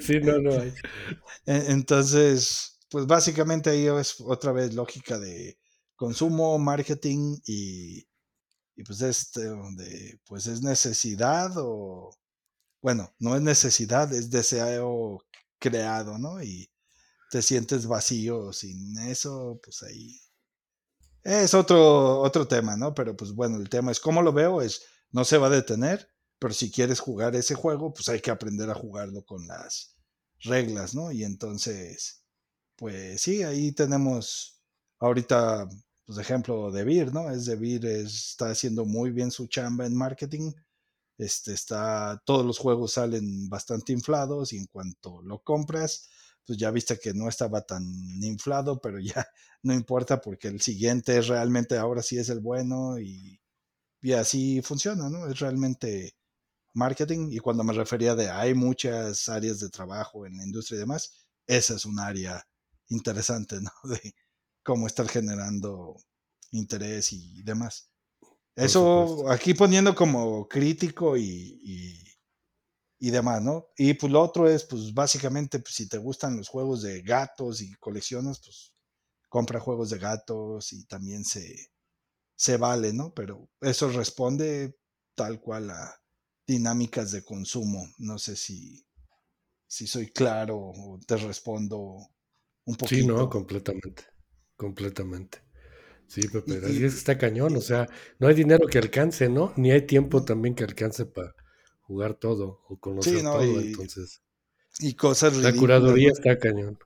Sí, 0.00 0.20
no, 0.20 0.38
no 0.38 0.52
hay. 0.58 0.72
Entonces, 1.44 2.78
pues 2.90 3.06
básicamente 3.06 3.70
ahí 3.70 3.86
es 3.86 4.16
otra 4.20 4.52
vez 4.52 4.74
lógica 4.74 5.18
de 5.18 5.58
consumo, 5.96 6.58
marketing 6.58 7.36
y, 7.46 8.08
y 8.76 8.84
pues 8.84 9.02
este, 9.02 9.44
donde 9.46 10.20
pues 10.26 10.46
es 10.48 10.62
necesidad 10.62 11.52
o, 11.58 12.10
bueno, 12.82 13.14
no 13.18 13.36
es 13.36 13.42
necesidad, 13.42 14.12
es 14.14 14.30
deseo 14.30 15.24
creado, 15.60 16.18
¿no? 16.18 16.42
Y 16.42 16.70
te 17.30 17.42
sientes 17.42 17.86
vacío 17.86 18.52
sin 18.52 18.98
eso, 18.98 19.60
pues 19.62 19.82
ahí 19.84 20.20
es 21.26 21.54
otro, 21.54 22.20
otro 22.20 22.46
tema, 22.46 22.76
¿no? 22.76 22.94
Pero 22.94 23.16
pues 23.16 23.32
bueno, 23.32 23.56
el 23.56 23.68
tema 23.68 23.90
es 23.90 24.00
cómo 24.00 24.22
lo 24.22 24.32
veo, 24.32 24.62
es 24.62 24.82
no 25.10 25.24
se 25.24 25.38
va 25.38 25.48
a 25.48 25.50
detener, 25.50 26.08
pero 26.38 26.54
si 26.54 26.70
quieres 26.70 27.00
jugar 27.00 27.34
ese 27.34 27.54
juego, 27.54 27.92
pues 27.92 28.08
hay 28.08 28.20
que 28.20 28.30
aprender 28.30 28.70
a 28.70 28.74
jugarlo 28.74 29.24
con 29.24 29.46
las 29.46 29.96
reglas, 30.40 30.94
¿no? 30.94 31.10
Y 31.10 31.24
entonces, 31.24 32.22
pues 32.76 33.22
sí, 33.22 33.42
ahí 33.42 33.72
tenemos 33.72 34.62
ahorita, 35.00 35.68
pues 36.04 36.18
ejemplo 36.18 36.70
de 36.70 36.84
Vir, 36.84 37.12
¿no? 37.12 37.30
Es 37.30 37.46
de 37.46 37.56
Vir, 37.56 37.84
está 37.86 38.50
haciendo 38.50 38.84
muy 38.84 39.10
bien 39.10 39.30
su 39.30 39.48
chamba 39.48 39.86
en 39.86 39.96
marketing. 39.96 40.52
Este 41.18 41.54
está, 41.54 42.22
todos 42.24 42.46
los 42.46 42.58
juegos 42.58 42.92
salen 42.92 43.48
bastante 43.48 43.92
inflados 43.92 44.52
y 44.52 44.58
en 44.58 44.66
cuanto 44.66 45.22
lo 45.22 45.42
compras, 45.42 46.08
pues 46.46 46.58
ya 46.58 46.70
viste 46.70 46.98
que 46.98 47.12
no 47.12 47.28
estaba 47.28 47.62
tan 47.62 47.84
inflado, 48.22 48.80
pero 48.80 48.98
ya 49.00 49.26
no 49.62 49.74
importa 49.74 50.20
porque 50.20 50.48
el 50.48 50.60
siguiente 50.60 51.20
realmente 51.22 51.76
ahora 51.76 52.02
sí 52.02 52.18
es 52.18 52.28
el 52.28 52.40
bueno 52.40 52.98
y, 52.98 53.40
y 54.02 54.12
así 54.12 54.62
funciona, 54.62 55.10
¿no? 55.10 55.26
Es 55.28 55.40
realmente 55.40 56.16
marketing 56.74 57.30
y 57.32 57.38
cuando 57.38 57.64
me 57.64 57.72
refería 57.72 58.14
de 58.14 58.30
hay 58.30 58.54
muchas 58.54 59.28
áreas 59.28 59.60
de 59.60 59.70
trabajo 59.70 60.26
en 60.26 60.36
la 60.36 60.44
industria 60.44 60.76
y 60.76 60.80
demás, 60.80 61.26
esa 61.46 61.74
es 61.74 61.84
un 61.86 61.98
área 61.98 62.46
interesante, 62.88 63.56
¿no? 63.60 63.70
De 63.84 64.14
cómo 64.62 64.86
estar 64.86 65.08
generando 65.08 65.96
interés 66.52 67.12
y 67.12 67.42
demás. 67.42 67.90
Eso 68.56 69.30
aquí 69.30 69.52
poniendo 69.52 69.94
como 69.94 70.48
crítico 70.48 71.16
y, 71.16 71.60
y, 71.62 72.05
demás, 72.98 73.42
¿no? 73.42 73.68
Y 73.76 73.94
pues 73.94 74.12
lo 74.12 74.22
otro 74.22 74.48
es, 74.48 74.64
pues 74.64 74.92
básicamente, 74.94 75.58
pues, 75.58 75.74
si 75.74 75.88
te 75.88 75.98
gustan 75.98 76.36
los 76.36 76.48
juegos 76.48 76.82
de 76.82 77.02
gatos 77.02 77.60
y 77.60 77.74
coleccionas, 77.74 78.40
pues 78.40 78.72
compra 79.28 79.60
juegos 79.60 79.90
de 79.90 79.98
gatos 79.98 80.72
y 80.72 80.86
también 80.86 81.24
se, 81.24 81.72
se 82.34 82.56
vale, 82.56 82.92
¿no? 82.92 83.12
Pero 83.14 83.50
eso 83.60 83.90
responde 83.90 84.78
tal 85.14 85.40
cual 85.40 85.70
a 85.70 86.00
dinámicas 86.46 87.12
de 87.12 87.24
consumo. 87.24 87.86
No 87.98 88.18
sé 88.18 88.36
si, 88.36 88.86
si 89.66 89.86
soy 89.86 90.10
claro 90.10 90.56
o 90.58 90.98
te 91.06 91.16
respondo 91.16 91.96
un 92.64 92.76
poquito. 92.76 93.00
Sí, 93.00 93.06
no, 93.06 93.28
completamente. 93.28 94.04
Completamente. 94.56 95.38
Sí, 96.08 96.28
Pepe, 96.28 96.58
así 96.58 96.84
es 96.84 96.92
que 96.92 96.98
está 96.98 97.18
cañón, 97.18 97.56
o 97.56 97.60
sea, 97.60 97.88
no 98.20 98.28
hay 98.28 98.34
dinero 98.34 98.68
que 98.68 98.78
alcance, 98.78 99.28
¿no? 99.28 99.52
Ni 99.56 99.72
hay 99.72 99.86
tiempo 99.86 100.24
también 100.24 100.54
que 100.54 100.62
alcance 100.62 101.04
para 101.04 101.34
jugar 101.86 102.14
todo 102.14 102.60
o 102.68 102.78
conocer 102.78 103.22
todo, 103.22 103.60
entonces. 103.60 104.22
Y 104.78 104.94
cosas 104.94 105.32
ridículas. 105.32 105.54
La 105.54 105.60
curaduría 105.60 106.10
está 106.10 106.38
cañón. 106.38 106.78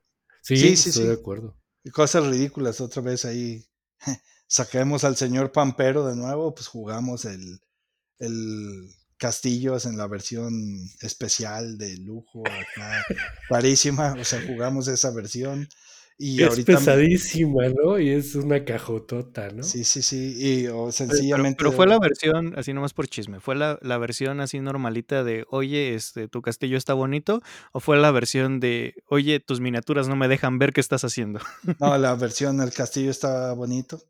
Sí, 0.43 0.57
sí, 0.57 0.77
sí 0.77 0.89
estoy 0.91 1.07
de 1.07 1.15
acuerdo. 1.15 1.57
Y 1.83 1.91
cosas 1.91 2.27
ridículas, 2.27 2.81
otra 2.81 3.03
vez 3.03 3.25
ahí 3.25 3.65
saquemos 4.47 5.05
al 5.05 5.17
señor 5.17 5.53
Pampero 5.53 6.07
de 6.07 6.17
nuevo, 6.17 6.55
pues 6.55 6.69
jugamos 6.69 7.25
el, 7.25 7.61
el 8.19 8.91
Castillos 9.17 9.87
en 9.87 9.97
la 9.97 10.07
versión 10.07 10.53
especial 11.01 11.79
de 11.79 11.97
lujo, 11.99 12.43
acá, 12.47 13.05
carísima, 13.49 14.15
o 14.19 14.25
sea, 14.25 14.43
jugamos 14.47 14.89
esa 14.89 15.11
versión. 15.11 15.69
Y 16.23 16.43
es 16.43 16.61
pesadísima, 16.67 17.71
¿no? 17.71 17.99
Y 17.99 18.11
es 18.11 18.35
una 18.35 18.63
cajotota, 18.63 19.49
¿no? 19.49 19.63
Sí, 19.63 19.85
sí, 19.85 20.03
sí. 20.03 20.35
Y 20.37 20.67
o 20.67 20.93
sencillamente. 20.93 21.57
Pero, 21.57 21.73
fue 21.73 21.87
la 21.87 21.99
versión, 21.99 22.53
así 22.59 22.75
nomás 22.75 22.93
por 22.93 23.09
chisme, 23.09 23.41
¿fue 23.41 23.57
la, 23.57 23.79
la, 23.81 23.97
versión 23.97 24.41
así 24.41 24.61
normalita 24.61 25.25
de, 25.25 25.47
oye, 25.49 25.95
este, 25.95 26.29
tu 26.29 26.43
castillo 26.43 26.77
está 26.77 26.93
bonito? 26.93 27.41
¿O 27.73 27.81
fue 27.81 27.97
la 27.97 28.11
versión 28.11 28.61
de, 28.61 28.97
oye, 29.07 29.41
tus 29.41 29.61
miniaturas 29.61 30.09
no 30.09 30.17
me 30.17 30.29
dejan 30.29 30.59
ver 30.59 30.75
qué 30.75 30.83
estás 30.83 31.05
haciendo? 31.05 31.41
No, 31.79 31.97
la 31.97 32.15
versión, 32.17 32.61
el 32.61 32.75
castillo 32.75 33.11
está 33.11 33.55
bonito. 33.55 34.03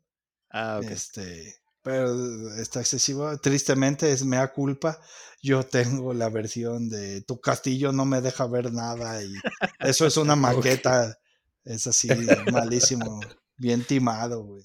Ah, 0.49 0.81
ok. 0.83 0.91
Este, 0.91 1.61
pero 1.81 2.53
está 2.57 2.81
excesivo. 2.81 3.37
Tristemente 3.37 4.11
es 4.11 4.25
mea 4.25 4.51
culpa. 4.51 4.99
Yo 5.41 5.63
tengo 5.63 6.13
la 6.13 6.27
versión 6.27 6.89
de 6.89 7.21
tu 7.21 7.39
castillo 7.39 7.93
no 7.93 8.03
me 8.03 8.19
deja 8.19 8.47
ver 8.47 8.73
nada 8.73 9.23
y 9.23 9.33
eso 9.79 10.05
es 10.05 10.17
una 10.17 10.35
maqueta. 10.35 11.17
Es 11.63 11.87
así, 11.87 12.07
malísimo, 12.51 13.19
bien 13.57 13.83
timado, 13.83 14.43
güey. 14.43 14.63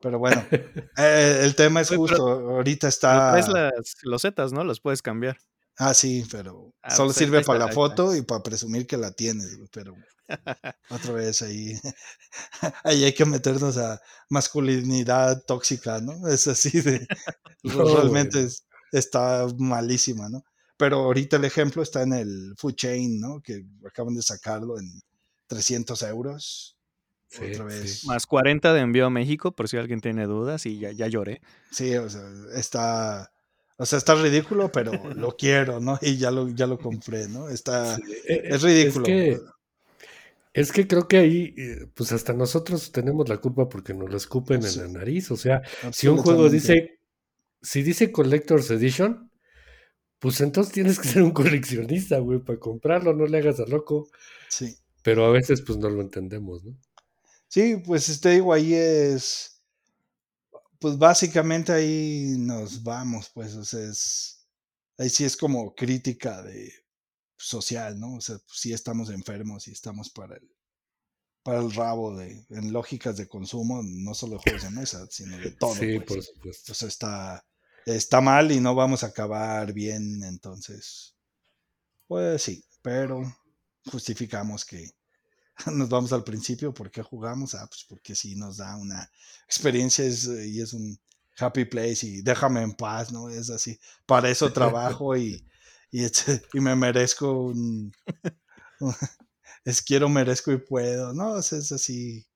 Pero 0.00 0.18
bueno, 0.18 0.44
eh, 0.98 1.40
el 1.42 1.54
tema 1.54 1.80
es 1.80 1.90
justo, 1.90 2.26
ahorita 2.26 2.88
está... 2.88 3.38
Es 3.38 3.48
las 3.48 3.96
losetas, 4.02 4.52
¿no? 4.52 4.62
Los 4.64 4.80
puedes 4.80 5.02
cambiar. 5.02 5.38
Ah, 5.76 5.94
sí, 5.94 6.24
pero 6.30 6.74
ah, 6.82 6.94
solo 6.94 7.08
pues, 7.08 7.18
sirve 7.18 7.42
para 7.42 7.66
la 7.66 7.72
foto 7.72 8.14
y 8.14 8.22
para 8.22 8.42
presumir 8.42 8.86
que 8.86 8.96
la 8.96 9.12
tienes, 9.12 9.58
pero 9.72 9.94
otra 10.90 11.12
vez 11.12 11.40
ahí, 11.42 11.72
ahí 12.82 13.04
hay 13.04 13.14
que 13.14 13.24
meternos 13.24 13.78
a 13.78 14.00
masculinidad 14.28 15.44
tóxica, 15.46 16.00
¿no? 16.00 16.26
Es 16.26 16.48
así 16.48 16.80
de, 16.80 17.06
realmente 17.62 18.48
está 18.90 19.46
malísima, 19.56 20.28
¿no? 20.28 20.42
Pero 20.76 20.98
ahorita 20.98 21.36
el 21.36 21.44
ejemplo 21.44 21.82
está 21.82 22.02
en 22.02 22.12
el 22.12 22.54
Food 22.56 22.74
Chain, 22.74 23.20
¿no? 23.20 23.40
Que 23.40 23.64
acaban 23.86 24.14
de 24.14 24.22
sacarlo 24.22 24.78
en 24.78 25.00
300 25.48 26.02
euros. 26.04 26.76
otra 27.36 27.64
vez. 27.64 28.04
Más 28.04 28.26
40 28.26 28.72
de 28.72 28.80
envío 28.80 29.06
a 29.06 29.10
México, 29.10 29.52
por 29.52 29.68
si 29.68 29.76
alguien 29.76 30.00
tiene 30.00 30.26
dudas, 30.26 30.64
y 30.66 30.78
ya, 30.78 30.92
ya 30.92 31.08
lloré. 31.08 31.40
Sí, 31.70 31.94
o 31.96 32.08
sea, 32.08 32.22
está. 32.54 33.32
O 33.76 33.86
sea, 33.86 33.98
está 33.98 34.14
ridículo, 34.14 34.70
pero 34.72 34.92
lo 35.14 35.36
quiero, 35.36 35.80
¿no? 35.80 35.98
Y 36.02 36.16
ya 36.16 36.30
lo, 36.30 36.48
ya 36.48 36.66
lo 36.66 36.78
compré, 36.78 37.28
¿no? 37.28 37.48
Está. 37.48 37.96
E, 37.96 38.42
es 38.44 38.62
ridículo. 38.62 39.06
Es 39.06 39.12
que, 39.12 39.40
es 40.52 40.72
que 40.72 40.86
creo 40.86 41.06
que 41.08 41.18
ahí, 41.18 41.54
eh, 41.56 41.86
pues 41.94 42.12
hasta 42.12 42.32
nosotros 42.32 42.92
tenemos 42.92 43.28
la 43.28 43.38
culpa 43.38 43.68
porque 43.68 43.94
nos 43.94 44.10
lo 44.10 44.16
escupen 44.16 44.64
en 44.64 44.76
la 44.76 44.88
nariz. 44.88 45.30
O 45.30 45.36
sea, 45.36 45.62
si 45.92 46.08
un 46.08 46.18
juego 46.18 46.48
dice. 46.48 46.94
Si 47.60 47.82
dice 47.82 48.12
Collector's 48.12 48.70
Edition, 48.70 49.28
pues 50.18 50.40
entonces 50.40 50.72
tienes 50.72 50.98
que 50.98 51.08
ser 51.08 51.22
un 51.22 51.30
coleccionista, 51.30 52.18
güey, 52.18 52.40
para 52.40 52.58
comprarlo, 52.58 53.14
no 53.14 53.26
le 53.26 53.38
hagas 53.38 53.60
a 53.60 53.66
loco. 53.66 54.08
Sí. 54.48 54.76
Pero 55.02 55.26
a 55.26 55.30
veces 55.30 55.62
pues 55.62 55.78
no 55.78 55.88
lo 55.88 56.02
entendemos, 56.02 56.64
¿no? 56.64 56.76
Sí, 57.48 57.76
pues 57.84 58.08
este 58.08 58.32
digo, 58.32 58.52
ahí 58.52 58.74
es, 58.74 59.62
pues 60.78 60.98
básicamente 60.98 61.72
ahí 61.72 62.34
nos 62.38 62.82
vamos, 62.82 63.30
pues, 63.32 63.54
o 63.54 63.64
sea, 63.64 63.80
es, 63.80 64.46
ahí 64.98 65.08
sí 65.08 65.24
es 65.24 65.36
como 65.36 65.74
crítica 65.74 66.42
de 66.42 66.70
social, 67.36 67.98
¿no? 67.98 68.16
O 68.16 68.20
sea, 68.20 68.36
pues, 68.38 68.60
sí 68.60 68.72
estamos 68.72 69.10
enfermos 69.10 69.66
y 69.66 69.72
estamos 69.72 70.10
para 70.10 70.36
el, 70.36 70.48
para 71.42 71.60
el 71.60 71.72
rabo 71.72 72.16
de, 72.16 72.44
en 72.50 72.72
lógicas 72.72 73.16
de 73.16 73.28
consumo, 73.28 73.82
no 73.82 74.12
solo 74.12 74.34
de 74.34 74.42
juegos 74.42 74.62
de 74.62 74.70
mesa, 74.70 75.06
sino 75.10 75.38
de 75.38 75.50
todo. 75.58 75.74
Sí, 75.74 75.98
pues. 76.00 76.06
por 76.06 76.22
supuesto. 76.22 76.72
O 76.72 76.74
sea, 76.74 76.88
está, 76.88 77.46
está 77.86 78.20
mal 78.20 78.52
y 78.52 78.60
no 78.60 78.74
vamos 78.74 79.04
a 79.04 79.08
acabar 79.08 79.72
bien, 79.72 80.22
entonces, 80.22 81.16
pues 82.06 82.42
sí, 82.42 82.62
pero 82.82 83.22
justificamos 83.86 84.64
que 84.64 84.90
nos 85.72 85.88
vamos 85.88 86.12
al 86.12 86.24
principio, 86.24 86.72
¿por 86.72 86.90
qué 86.90 87.02
jugamos? 87.02 87.54
Ah, 87.54 87.66
pues 87.68 87.84
porque 87.88 88.14
sí 88.14 88.36
nos 88.36 88.58
da 88.58 88.76
una 88.76 89.10
experiencia 89.44 90.04
y 90.04 90.60
es 90.60 90.72
un 90.72 90.98
happy 91.38 91.64
place 91.64 92.06
y 92.06 92.22
déjame 92.22 92.62
en 92.62 92.72
paz, 92.72 93.12
¿no? 93.12 93.28
Es 93.28 93.50
así, 93.50 93.78
para 94.06 94.28
eso 94.28 94.52
trabajo 94.52 95.16
y, 95.16 95.44
y, 95.90 96.04
y 96.54 96.60
me 96.60 96.74
merezco 96.74 97.32
un, 97.32 97.92
es 99.64 99.82
quiero, 99.82 100.08
merezco 100.08 100.52
y 100.52 100.58
puedo, 100.58 101.12
¿no? 101.12 101.38
Es, 101.38 101.52
es 101.52 101.72
así 101.72 102.26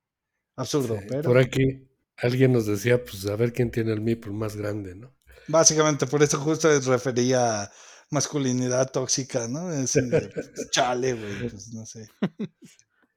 absurdo, 0.57 0.99
pero... 1.09 1.23
Por 1.23 1.39
aquí 1.39 1.89
alguien 2.17 2.53
nos 2.53 2.67
decía, 2.67 3.03
pues 3.03 3.27
a 3.27 3.37
ver 3.37 3.53
quién 3.53 3.71
tiene 3.71 3.93
el 3.93 4.01
MIPUL 4.01 4.33
más 4.33 4.57
grande, 4.57 4.95
¿no? 4.95 5.15
Básicamente, 5.49 6.07
por 6.07 6.23
eso 6.23 6.39
justo 6.39 6.69
refería 6.81 7.63
a 7.63 7.73
masculinidad 8.13 8.93
tóxica, 8.93 9.49
¿no? 9.49 9.73
Es, 9.73 9.93
pues, 10.11 10.71
chale, 10.71 11.15
güey, 11.15 11.49
pues 11.51 11.73
no 11.73 11.85
sé. 11.85 12.09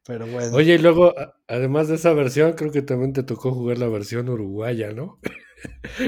Pero 0.08 0.28
bueno. 0.28 0.56
Oye, 0.56 0.76
y 0.76 0.78
luego, 0.78 1.14
además 1.48 1.88
de 1.88 1.96
esa 1.96 2.14
versión, 2.14 2.54
creo 2.54 2.72
que 2.72 2.82
también 2.82 3.14
te 3.14 3.24
tocó 3.24 3.54
jugar 3.54 3.78
la 3.78 3.88
versión 3.88 4.30
uruguaya, 4.30 4.92
¿no? 4.92 5.20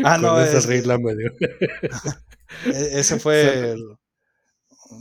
Ah, 0.03 0.18
no, 0.22 0.39
esa 0.39 0.59
regla 0.68 0.99
medio. 0.99 1.31
E-, 2.65 2.99
ese 2.99 3.19
fue. 3.19 3.76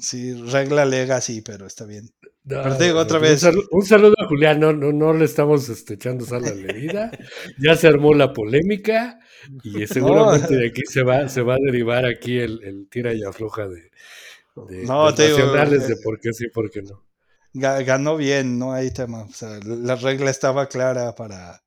Sí, 0.01 0.33
regla 0.33 0.87
legacy, 0.87 1.43
pero 1.43 1.67
está 1.67 1.85
bien. 1.85 2.09
Pero 2.47 2.79
digo 2.79 2.99
otra 3.01 3.19
vez. 3.19 3.47
Un 3.71 3.85
saludo, 3.85 4.15
a 4.19 4.27
Julián, 4.27 4.61
no, 4.61 4.73
no, 4.73 4.93
no 4.93 5.13
le 5.13 5.25
estamos 5.25 5.69
este, 5.69 5.95
echando 5.95 6.25
sal 6.25 6.45
a 6.45 6.55
la 6.55 6.73
herida. 6.73 7.11
ya 7.59 7.77
se 7.77 7.89
armó 7.89 8.15
la 8.15 8.33
polémica 8.33 9.19
y 9.63 9.87
seguramente 9.87 10.57
de 10.57 10.69
aquí 10.69 10.83
se 10.87 11.03
va, 11.03 11.29
se 11.29 11.43
va 11.43 11.55
a 11.55 11.59
derivar 11.65 12.07
aquí 12.07 12.39
el, 12.39 12.63
el 12.63 12.89
tira 12.89 13.13
y 13.13 13.23
afloja 13.23 13.67
de, 13.69 13.91
de, 14.69 14.85
no, 14.85 15.11
de 15.13 15.29
nacionales 15.29 15.89
de 15.89 15.95
eh, 15.95 15.99
por 16.03 16.21
qué 16.21 16.33
sí, 16.33 16.49
por 16.49 16.71
qué 16.71 16.83
no 16.83 17.07
ganó 17.59 18.17
bien, 18.17 18.59
no 18.59 18.73
hay 18.73 18.91
tema. 18.91 19.23
O 19.23 19.33
sea, 19.33 19.59
la 19.65 19.97
regla 19.97 20.31
estaba 20.31 20.69
clara 20.69 21.15
para, 21.15 21.63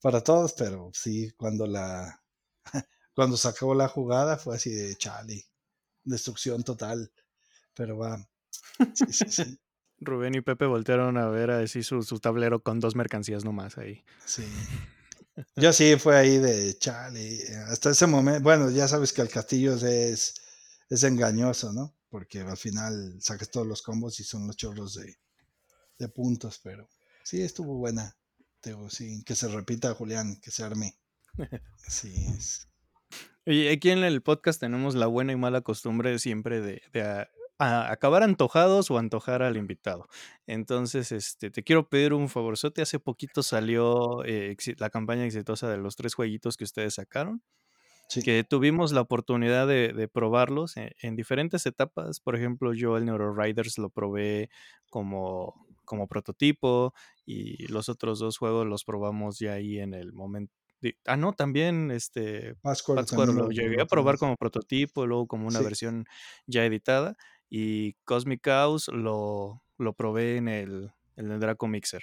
para 0.00 0.22
todos, 0.22 0.52
pero 0.54 0.90
sí, 0.92 1.30
cuando 1.36 1.66
la 1.66 2.22
cuando 3.14 3.36
sacó 3.36 3.74
la 3.74 3.88
jugada 3.88 4.36
fue 4.38 4.56
así 4.56 4.70
de 4.70 4.96
chale, 4.96 5.46
destrucción 6.04 6.62
total. 6.64 7.10
Pero 7.74 7.98
va. 7.98 8.26
Rubén 9.98 10.34
y 10.34 10.40
Pepe 10.40 10.66
voltearon 10.66 11.16
a 11.16 11.28
ver 11.28 11.50
a 11.50 11.58
decir 11.58 11.84
su, 11.84 12.02
su, 12.02 12.18
tablero 12.18 12.62
con 12.62 12.80
dos 12.80 12.96
mercancías 12.96 13.44
nomás 13.44 13.78
ahí. 13.78 14.04
Sí. 14.24 14.44
Yo 15.56 15.72
sí 15.72 15.96
fue 15.96 16.16
ahí 16.16 16.38
de 16.38 16.76
chale. 16.78 17.40
Hasta 17.68 17.90
ese 17.90 18.06
momento, 18.06 18.42
bueno, 18.42 18.70
ya 18.70 18.88
sabes 18.88 19.12
que 19.12 19.22
el 19.22 19.28
castillo 19.28 19.74
es, 19.74 20.34
es 20.88 21.02
engañoso, 21.02 21.72
¿no? 21.72 21.96
porque 22.16 22.40
al 22.40 22.56
final 22.56 23.16
sacas 23.20 23.50
todos 23.50 23.66
los 23.66 23.82
combos 23.82 24.20
y 24.20 24.24
son 24.24 24.46
los 24.46 24.56
chorros 24.56 24.94
de, 24.94 25.18
de 25.98 26.08
puntos, 26.08 26.60
pero 26.62 26.88
sí 27.22 27.42
estuvo 27.42 27.76
buena. 27.76 28.16
Digo, 28.62 28.88
sí, 28.90 29.22
que 29.24 29.34
se 29.34 29.48
repita, 29.48 29.94
Julián, 29.94 30.40
que 30.40 30.50
se 30.50 30.64
arme. 30.64 30.98
Sí. 31.88 32.26
Y 33.44 33.68
aquí 33.68 33.90
en 33.90 34.02
el 34.02 34.20
podcast 34.20 34.58
tenemos 34.58 34.94
la 34.96 35.06
buena 35.06 35.32
y 35.32 35.36
mala 35.36 35.60
costumbre 35.60 36.18
siempre 36.18 36.60
de, 36.60 36.82
acabar 37.58 38.22
antojados 38.22 38.90
o 38.90 38.98
antojar 38.98 39.42
al 39.42 39.56
invitado. 39.56 40.08
Entonces, 40.46 41.12
este, 41.12 41.50
te 41.50 41.62
quiero 41.62 41.88
pedir 41.88 42.12
un 42.14 42.28
favorzote. 42.28 42.82
Hace 42.82 42.98
poquito 43.00 43.42
salió 43.42 44.24
eh, 44.24 44.54
la 44.78 44.90
campaña 44.90 45.24
exitosa 45.24 45.68
de 45.70 45.78
los 45.78 45.96
tres 45.96 46.14
jueguitos 46.14 46.56
que 46.56 46.64
ustedes 46.64 46.94
sacaron. 46.94 47.42
Sí. 48.08 48.22
que 48.22 48.44
tuvimos 48.44 48.92
la 48.92 49.00
oportunidad 49.00 49.66
de, 49.66 49.92
de 49.92 50.08
probarlos 50.08 50.76
en, 50.76 50.90
en 51.02 51.16
diferentes 51.16 51.66
etapas. 51.66 52.20
Por 52.20 52.36
ejemplo, 52.36 52.72
yo 52.72 52.96
el 52.96 53.04
Neuro 53.04 53.34
Riders 53.34 53.78
lo 53.78 53.90
probé 53.90 54.48
como, 54.90 55.66
como 55.84 56.06
prototipo 56.08 56.94
y 57.24 57.66
los 57.72 57.88
otros 57.88 58.20
dos 58.20 58.38
juegos 58.38 58.66
los 58.66 58.84
probamos 58.84 59.38
ya 59.40 59.54
ahí 59.54 59.78
en 59.80 59.92
el 59.94 60.12
momento. 60.12 60.54
de- 60.80 60.96
Ah, 61.06 61.16
no, 61.16 61.32
también 61.32 61.90
este 61.90 62.54
Pátzcuaro 62.62 63.04
también 63.04 63.36
lo 63.36 63.44
lo 63.46 63.50
llegué 63.50 63.76
lo 63.76 63.82
a 63.82 63.86
probar 63.86 64.18
como 64.18 64.36
prototipo, 64.36 65.06
luego 65.06 65.26
como 65.26 65.46
una 65.48 65.58
Sí. 65.58 65.64
versión 65.64 66.04
ya 66.46 66.64
editada. 66.64 67.16
Y 67.48 67.94
Cosmic 68.04 68.42
Chaos 68.42 68.88
lo, 68.88 69.62
lo 69.78 69.92
probé 69.94 70.36
en 70.36 70.48
el, 70.48 70.92
en 71.16 71.30
el 71.30 71.40
Draco 71.40 71.68
Mixer. 71.68 72.02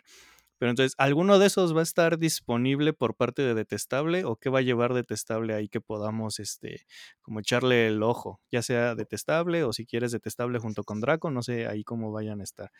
Pero 0.63 0.69
entonces, 0.69 0.95
¿alguno 0.97 1.39
de 1.39 1.47
esos 1.47 1.75
va 1.75 1.81
a 1.81 1.83
estar 1.83 2.17
disponible 2.17 2.93
por 2.93 3.15
parte 3.15 3.41
de 3.41 3.53
Detestable 3.53 4.23
o 4.23 4.37
qué 4.37 4.49
va 4.49 4.59
a 4.59 4.61
llevar 4.61 4.93
Detestable 4.93 5.53
ahí 5.53 5.67
que 5.67 5.81
podamos, 5.81 6.39
este, 6.39 6.85
como 7.21 7.41
echarle 7.41 7.87
el 7.87 8.01
ojo? 8.01 8.39
Ya 8.49 8.61
sea 8.61 8.95
Detestable 8.95 9.65
o 9.65 9.73
si 9.73 9.85
quieres 9.85 10.13
Detestable 10.13 10.59
junto 10.59 10.85
con 10.85 11.01
Draco, 11.01 11.31
no 11.31 11.43
sé 11.43 11.67
ahí 11.67 11.83
cómo 11.83 12.13
vayan 12.13 12.39
a 12.39 12.45
estar. 12.45 12.71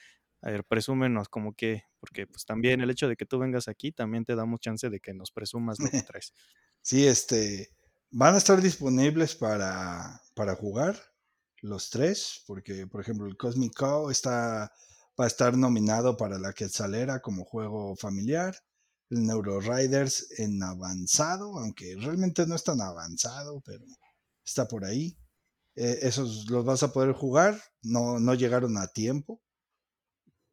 A 0.41 0.49
ver, 0.49 0.63
presúmenos 0.63 1.27
como 1.27 1.55
que, 1.55 1.83
porque 1.99 2.25
pues 2.25 2.45
también 2.45 2.79
el 2.79 2.89
hecho 2.89 3.09
de 3.09 3.17
que 3.17 3.25
tú 3.25 3.37
vengas 3.37 3.67
aquí 3.67 3.91
también 3.91 4.23
te 4.23 4.35
damos 4.35 4.61
chance 4.61 4.89
de 4.89 5.01
que 5.01 5.13
nos 5.13 5.31
presumas 5.31 5.77
lo 5.79 5.89
que 5.89 6.01
traes. 6.07 6.33
Sí, 6.81 7.05
este, 7.05 7.69
van 8.11 8.35
a 8.35 8.37
estar 8.37 8.61
disponibles 8.61 9.35
para, 9.35 10.21
para 10.35 10.55
jugar 10.55 11.12
los 11.63 11.89
tres, 11.89 12.43
porque 12.47 12.87
por 12.87 13.01
ejemplo 13.01 13.27
el 13.27 13.37
Cosmic 13.37 13.73
está, 14.11 14.71
va 15.19 15.25
a 15.25 15.27
estar 15.27 15.57
nominado 15.57 16.17
para 16.17 16.39
la 16.39 16.53
Quetzalera 16.53 17.21
como 17.21 17.45
juego 17.45 17.95
familiar, 17.97 18.55
el 19.09 19.25
Neuro 19.25 19.59
Riders 19.61 20.39
en 20.39 20.61
avanzado, 20.63 21.59
aunque 21.59 21.95
realmente 21.97 22.45
no 22.47 22.55
es 22.55 22.63
tan 22.63 22.81
avanzado, 22.81 23.61
pero 23.65 23.85
está 24.45 24.67
por 24.67 24.85
ahí. 24.85 25.17
Eh, 25.75 25.99
esos 26.03 26.49
los 26.49 26.65
vas 26.65 26.83
a 26.83 26.93
poder 26.93 27.13
jugar, 27.13 27.61
no, 27.83 28.19
no 28.19 28.35
llegaron 28.35 28.77
a 28.77 28.87
tiempo, 28.87 29.41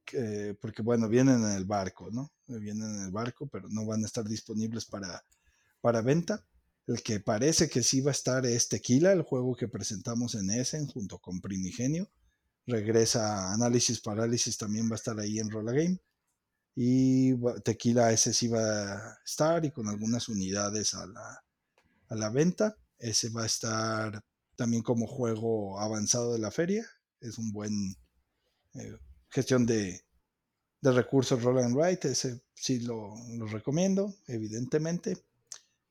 que- 0.05 0.57
porque 0.61 0.83
bueno, 0.83 1.09
vienen 1.09 1.45
en 1.45 1.53
el 1.53 1.65
barco, 1.65 2.11
¿no? 2.11 2.33
Vienen 2.49 2.97
en 2.97 3.03
el 3.05 3.11
barco, 3.13 3.47
pero 3.49 3.69
no 3.69 3.87
van 3.87 4.03
a 4.03 4.07
estar 4.07 4.25
disponibles 4.27 4.85
para, 4.87 5.23
para 5.81 6.03
venta. 6.03 6.45
El 6.91 7.05
que 7.05 7.21
parece 7.21 7.69
que 7.69 7.85
sí 7.85 8.01
va 8.01 8.11
a 8.11 8.19
estar 8.19 8.45
es 8.45 8.69
Tequila, 8.69 9.13
el 9.13 9.23
juego 9.23 9.55
que 9.55 9.69
presentamos 9.69 10.35
en 10.35 10.51
Essen 10.51 10.89
junto 10.89 11.21
con 11.21 11.41
Primigenio. 11.41 12.11
Regresa 12.67 13.53
Análisis 13.53 14.01
Parálisis, 14.01 14.59
también 14.59 14.89
va 14.89 14.95
a 14.95 14.97
estar 14.97 15.21
ahí 15.21 15.39
en 15.39 15.51
Rolla 15.51 15.71
Game. 15.71 16.01
Y 16.75 17.37
Tequila 17.63 18.11
ese 18.11 18.35
sí 18.35 18.49
va 18.49 18.95
a 18.95 19.19
estar 19.25 19.65
y 19.65 19.71
con 19.71 19.87
algunas 19.87 20.29
unidades 20.29 20.95
a 20.95 21.07
la, 21.07 21.45
a 22.09 22.15
la 22.17 22.29
venta. 22.29 22.77
Ese 22.99 23.31
va 23.31 23.45
a 23.45 23.47
estar 23.47 24.25
también 24.57 24.83
como 24.83 25.07
juego 25.07 25.79
avanzado 25.79 26.33
de 26.33 26.41
la 26.41 26.51
feria. 26.51 26.85
Es 27.21 27.39
un 27.39 27.53
buen 27.53 27.95
eh, 28.75 28.99
gestión 29.31 29.65
de, 29.65 30.03
de 30.81 30.91
recursos 30.91 31.41
roll 31.41 31.61
and 31.61 31.77
write. 31.77 32.09
Ese 32.09 32.43
sí 32.53 32.81
lo, 32.81 33.15
lo 33.39 33.47
recomiendo, 33.47 34.13
evidentemente. 34.27 35.19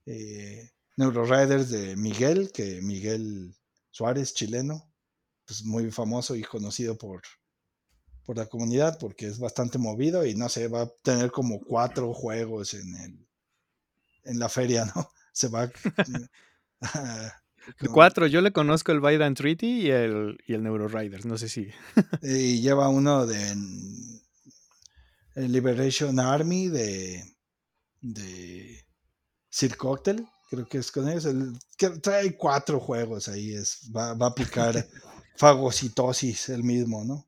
Eh, 0.05 0.69
Neuro 0.99 1.23
Riders 1.23 1.69
de 1.69 1.95
Miguel, 1.95 2.51
que 2.51 2.81
Miguel 2.81 3.55
Suárez, 3.89 4.34
chileno, 4.34 4.91
pues 5.45 5.63
muy 5.63 5.91
famoso 5.91 6.35
y 6.35 6.43
conocido 6.43 6.97
por, 6.97 7.21
por 8.26 8.35
la 8.35 8.47
comunidad 8.47 8.99
porque 8.99 9.27
es 9.27 9.39
bastante 9.39 9.77
movido 9.77 10.26
y 10.26 10.35
no 10.35 10.49
sé, 10.49 10.67
va 10.67 10.81
a 10.81 10.89
tener 11.01 11.31
como 11.31 11.61
cuatro 11.61 12.13
juegos 12.21 12.73
en 12.73 12.95
el 12.97 13.30
en 14.26 14.39
la 14.39 14.49
feria, 14.49 14.91
¿no? 14.93 15.09
Se 15.31 15.47
va 15.47 15.71
Cuatro, 17.93 18.27
yo 18.27 18.41
le 18.41 18.51
conozco 18.51 18.91
el 18.91 18.99
Byron 18.99 19.35
Treaty 19.35 19.81
y 19.84 19.91
el, 19.91 20.38
y 20.45 20.53
el 20.53 20.63
Neuro 20.63 20.89
Riders, 20.89 21.26
no 21.26 21.38
sé 21.38 21.47
si. 21.47 21.69
y 22.21 22.59
lleva 22.59 22.89
uno 22.89 23.26
de 23.26 23.51
el 25.35 25.51
Liberation 25.51 26.19
Army 26.19 26.67
de 26.67 27.23
de 28.01 28.85
Sir 29.49 29.77
Cocktail, 29.77 30.27
creo 30.49 30.67
que 30.67 30.80
es 30.80 30.91
con 30.91 31.07
ellos, 31.07 31.26
el, 31.26 31.57
que 31.77 31.89
trae 31.91 32.35
cuatro 32.35 32.80
juegos 32.80 33.27
ahí, 33.27 33.53
es, 33.53 33.89
va, 33.95 34.13
va 34.13 34.27
a 34.27 34.30
aplicar 34.30 34.88
fagocitosis 35.35 36.49
el 36.49 36.63
mismo, 36.63 37.03
¿no? 37.05 37.27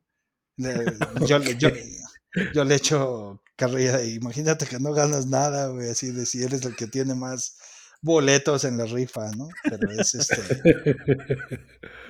Le- 0.56 0.84
yo, 1.26 1.38
le- 1.38 1.56
yo, 1.56 1.68
yo 2.54 2.64
le 2.64 2.74
echo 2.74 3.40
carrera 3.56 4.02
imagínate 4.04 4.66
que 4.66 4.78
no 4.80 4.92
ganas 4.92 5.26
nada, 5.26 5.68
güey, 5.68 5.90
así 5.90 6.10
de 6.10 6.26
si 6.26 6.42
eres 6.42 6.64
el 6.64 6.74
que 6.76 6.86
tiene 6.86 7.14
más 7.14 7.56
boletos 8.00 8.64
en 8.64 8.76
la 8.78 8.84
rifa, 8.86 9.30
¿no? 9.32 9.48
Pero 9.62 9.90
es 9.92 10.14
este, 10.14 10.42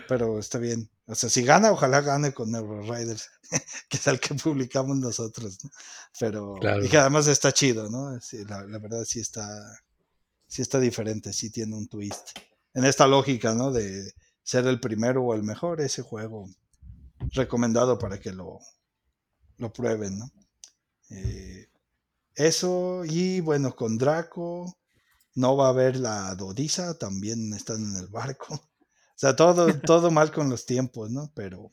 pero 0.09 0.39
está 0.39 0.59
bien. 0.59 0.90
O 1.06 1.14
sea, 1.14 1.28
si 1.28 1.43
gana, 1.43 1.70
ojalá 1.72 2.01
gane 2.01 2.32
con 2.32 2.51
Neuro 2.51 2.80
Riders, 2.82 3.28
que 3.89 3.97
es 3.98 4.06
el 4.06 4.20
que 4.20 4.34
publicamos 4.34 4.97
nosotros, 4.97 5.59
¿no? 5.64 5.70
Pero, 6.18 6.55
Claro. 6.60 6.84
y 6.84 6.89
que 6.89 6.98
además 6.98 7.26
está 7.26 7.52
chido, 7.52 7.90
¿no? 7.90 8.18
Sí, 8.20 8.44
la, 8.47 8.62
la 8.64 8.78
verdad 8.78 9.05
sí 9.05 9.20
está, 9.20 9.44
sí 10.53 10.61
está 10.61 10.79
diferente, 10.79 11.33
sí 11.33 11.49
tiene 11.49 11.74
un 11.74 11.89
twist. 11.89 12.39
En 12.74 12.85
esta 12.85 13.07
lógica, 13.07 13.55
¿no? 13.55 13.73
De 13.73 14.12
ser 14.43 14.66
el 14.66 14.81
primero 14.81 15.24
o 15.24 15.33
el 15.33 15.43
mejor, 15.43 15.81
ese 15.81 16.03
juego 16.03 16.47
recomendado 17.31 17.99
para 17.99 18.20
que 18.20 18.33
lo, 18.33 18.59
lo 19.57 19.73
prueben, 19.73 20.19
¿no? 20.19 20.31
Eh, 21.09 21.70
eso, 22.35 23.03
y 23.07 23.41
bueno, 23.41 23.74
con 23.74 23.97
Draco 23.97 24.77
no 25.37 25.57
va 25.57 25.69
a 25.69 25.70
haber 25.70 25.97
la 25.97 26.35
Dodisa, 26.35 26.99
también 26.99 27.55
están 27.55 27.83
en 27.83 27.97
el 27.97 28.09
barco. 28.09 28.55
O 29.15 29.19
sea, 29.23 29.37
todo, 29.37 29.73
todo 29.81 30.11
mal 30.11 30.33
con 30.33 30.51
los 30.51 30.66
tiempos, 30.66 31.09
¿no? 31.09 31.31
Pero 31.33 31.73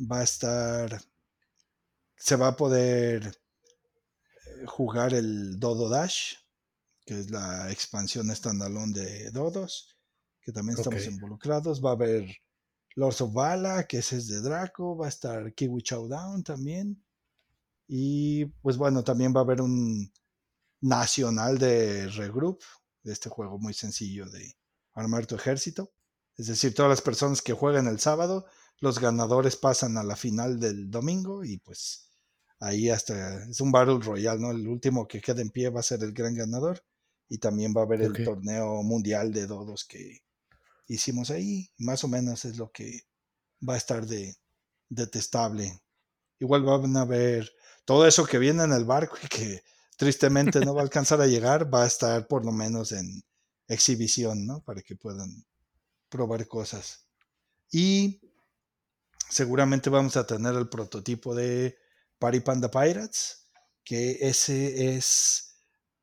va 0.00 0.20
a 0.20 0.24
estar, 0.24 0.98
se 2.16 2.36
va 2.36 2.48
a 2.48 2.56
poder 2.56 3.26
eh, 3.26 4.64
jugar 4.66 5.12
el 5.12 5.60
Dodo 5.60 5.90
Dash, 5.90 6.36
que 7.08 7.20
es 7.20 7.30
la 7.30 7.72
expansión 7.72 8.28
standalone 8.36 8.92
de 8.92 9.30
Dodos, 9.30 9.96
que 10.42 10.52
también 10.52 10.76
estamos 10.76 11.06
involucrados. 11.06 11.82
Va 11.82 11.90
a 11.90 11.94
haber 11.94 12.36
Lords 12.96 13.22
of 13.22 13.32
Bala, 13.32 13.86
que 13.86 13.98
ese 13.98 14.18
es 14.18 14.28
de 14.28 14.42
Draco, 14.42 14.94
va 14.94 15.06
a 15.06 15.08
estar 15.08 15.54
Kiwi 15.54 15.80
Showdown 15.82 16.44
también. 16.44 17.02
Y 17.86 18.44
pues 18.60 18.76
bueno, 18.76 19.04
también 19.04 19.32
va 19.34 19.40
a 19.40 19.44
haber 19.44 19.62
un 19.62 20.12
nacional 20.82 21.56
de 21.56 22.08
Regroup, 22.08 22.60
de 23.02 23.14
este 23.14 23.30
juego 23.30 23.58
muy 23.58 23.72
sencillo 23.72 24.28
de 24.28 24.58
armar 24.92 25.24
tu 25.24 25.34
ejército. 25.34 25.90
Es 26.36 26.48
decir, 26.48 26.74
todas 26.74 26.90
las 26.90 27.00
personas 27.00 27.40
que 27.40 27.54
juegan 27.54 27.86
el 27.86 28.00
sábado, 28.00 28.44
los 28.80 28.98
ganadores 29.00 29.56
pasan 29.56 29.96
a 29.96 30.04
la 30.04 30.14
final 30.14 30.60
del 30.60 30.90
domingo 30.90 31.42
y 31.42 31.56
pues 31.56 32.10
ahí 32.60 32.90
hasta 32.90 33.44
es 33.44 33.62
un 33.62 33.72
Battle 33.72 33.98
Royale, 33.98 34.38
¿no? 34.38 34.50
El 34.50 34.68
último 34.68 35.08
que 35.08 35.22
quede 35.22 35.40
en 35.40 35.48
pie 35.48 35.70
va 35.70 35.80
a 35.80 35.82
ser 35.82 36.02
el 36.02 36.12
gran 36.12 36.34
ganador 36.34 36.84
y 37.28 37.38
también 37.38 37.74
va 37.76 37.82
a 37.82 37.84
haber 37.84 38.02
el 38.02 38.24
torneo 38.24 38.82
mundial 38.82 39.32
de 39.32 39.46
dodos 39.46 39.84
que 39.84 40.22
hicimos 40.86 41.30
ahí. 41.30 41.70
Más 41.78 42.02
o 42.04 42.08
menos 42.08 42.44
es 42.44 42.56
lo 42.56 42.70
que 42.72 43.02
va 43.66 43.74
a 43.74 43.78
estar 43.78 44.06
de 44.06 44.36
detestable. 44.88 45.80
Igual 46.38 46.62
van 46.62 46.96
a 46.96 47.04
ver 47.04 47.52
todo 47.84 48.06
eso 48.06 48.24
que 48.24 48.38
viene 48.38 48.64
en 48.64 48.72
el 48.72 48.84
barco 48.84 49.16
y 49.22 49.28
que 49.28 49.62
tristemente 49.96 50.60
no 50.60 50.74
va 50.74 50.80
a 50.80 50.84
alcanzar 50.88 51.20
a 51.20 51.26
llegar, 51.26 51.72
va 51.72 51.84
a 51.84 51.86
estar 51.86 52.26
por 52.26 52.44
lo 52.44 52.52
menos 52.52 52.92
en 52.92 53.22
exhibición, 53.66 54.46
¿no? 54.46 54.62
Para 54.62 54.82
que 54.82 54.96
puedan 54.96 55.44
probar 56.08 56.46
cosas. 56.48 57.06
Y 57.70 58.20
seguramente 59.28 59.90
vamos 59.90 60.16
a 60.16 60.26
tener 60.26 60.54
el 60.54 60.68
prototipo 60.68 61.34
de 61.34 61.76
Party 62.18 62.40
Panda 62.40 62.70
Pirates, 62.70 63.44
que 63.84 64.18
ese 64.20 64.96
es 64.96 65.47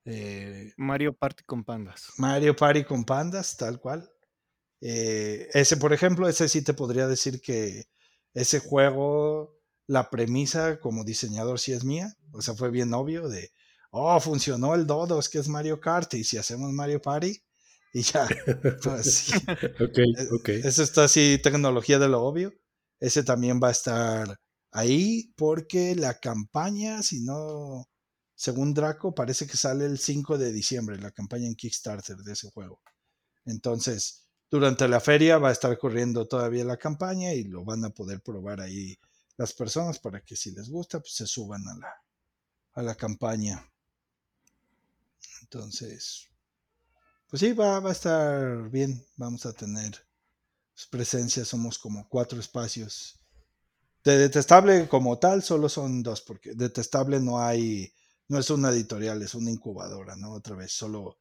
eh, 0.06 0.74
Mario 0.78 1.14
Party 1.14 1.44
con 1.44 1.64
pandas. 1.64 2.08
Mario 2.18 2.56
Party 2.56 2.84
con 2.84 3.04
pandas, 3.04 3.58
tal 3.58 3.80
cual. 3.80 4.10
Eh, 4.82 5.50
ese, 5.54 5.78
por 5.78 5.94
ejemplo, 5.94 6.28
ese 6.30 6.48
sí 6.48 6.62
te 6.64 6.74
podría 6.74 7.08
decir 7.08 7.42
que 7.42 7.86
ese 8.34 8.60
juego, 8.60 9.58
la 9.88 10.10
premisa 10.10 10.80
como 10.80 11.04
diseñador 11.04 11.60
sí 11.60 11.72
es 11.74 11.84
mía. 11.84 12.14
O 12.32 12.42
sea, 12.42 12.54
fue 12.56 12.70
bien 12.70 12.94
obvio 12.94 13.28
de, 13.30 13.52
oh, 13.92 14.20
funcionó 14.20 14.76
el 14.76 14.86
Dodos, 14.86 15.30
que 15.30 15.40
es 15.40 15.48
Mario 15.48 15.80
Kart, 15.80 16.14
y 16.16 16.24
si 16.24 16.38
hacemos 16.38 16.72
Mario 16.72 17.02
Party, 17.02 17.42
y 17.94 18.02
ya. 18.04 18.28
Pues, 18.84 19.14
sí. 19.16 19.34
Ok, 19.80 19.98
Eh, 19.98 20.28
ok. 20.32 20.50
Eso 20.50 20.84
está 20.84 21.06
así, 21.06 21.40
tecnología 21.42 21.98
de 21.98 22.10
lo 22.10 22.22
obvio. 22.24 22.54
Ese 23.00 23.24
también 23.24 23.60
va 23.64 23.70
a 23.70 23.72
estar 23.72 24.38
ahí 24.72 25.34
porque 25.38 25.96
la 25.96 26.20
campaña, 26.20 27.02
si 27.04 27.22
no, 27.24 27.88
según 28.36 28.74
Draco, 28.74 29.16
parece 29.16 29.48
que 29.48 29.58
sale 29.58 29.86
el 29.86 29.98
5 29.98 30.38
de 30.38 30.52
diciembre, 30.52 31.00
la 31.00 31.12
campaña 31.12 31.48
en 31.48 31.56
Kickstarter 31.56 32.18
de 32.18 32.34
ese 32.34 32.50
juego. 32.52 32.82
Entonces, 33.46 34.28
durante 34.50 34.88
la 34.88 35.00
feria 35.00 35.38
va 35.38 35.50
a 35.50 35.54
estar 35.54 35.78
corriendo 35.78 36.28
todavía 36.28 36.64
la 36.66 36.78
campaña 36.78 37.34
y 37.34 37.46
lo 37.46 37.64
van 37.64 37.84
a 37.86 37.90
poder 37.90 38.22
probar 38.22 38.62
ahí 38.62 38.98
las 39.38 39.54
personas 39.54 40.00
para 40.00 40.22
que 40.22 40.36
si 40.36 40.52
les 40.52 40.70
gusta, 40.70 41.00
pues 41.00 41.14
se 41.14 41.28
suban 41.28 41.68
a 41.68 41.76
la, 41.76 41.94
a 42.74 42.82
la 42.82 42.96
campaña. 42.96 43.66
Entonces, 45.42 46.28
pues 47.28 47.40
sí, 47.40 47.54
va, 47.54 47.80
va 47.80 47.90
a 47.90 47.94
estar 47.94 48.70
bien. 48.70 49.06
Vamos 49.16 49.46
a 49.46 49.54
tener 49.54 50.06
presencia, 50.90 51.46
somos 51.46 51.80
como 51.80 52.08
cuatro 52.10 52.40
espacios. 52.40 53.20
De 54.04 54.18
detestable 54.18 54.88
como 54.88 55.18
tal, 55.18 55.42
solo 55.42 55.68
son 55.68 56.04
dos, 56.04 56.22
porque 56.22 56.54
detestable 56.54 57.20
no 57.20 57.42
hay, 57.42 57.92
no 58.28 58.40
es 58.40 58.50
una 58.50 58.70
editorial, 58.70 59.22
es 59.22 59.36
una 59.36 59.52
incubadora, 59.52 60.16
¿no? 60.16 60.34
Otra 60.34 60.56
vez, 60.56 60.72
solo 60.72 61.20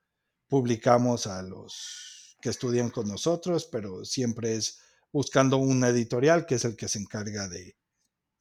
publicamos 0.49 1.27
a 1.27 1.43
los 1.43 2.37
que 2.41 2.51
estudian 2.51 2.91
con 2.91 3.09
nosotros, 3.09 3.69
pero 3.71 4.05
siempre 4.05 4.57
es 4.57 4.79
buscando 5.13 5.59
una 5.59 5.89
editorial 5.89 6.47
que 6.47 6.57
es 6.57 6.65
el 6.65 6.77
que 6.77 6.89
se 6.89 6.99
encarga 6.99 7.49
de, 7.49 7.77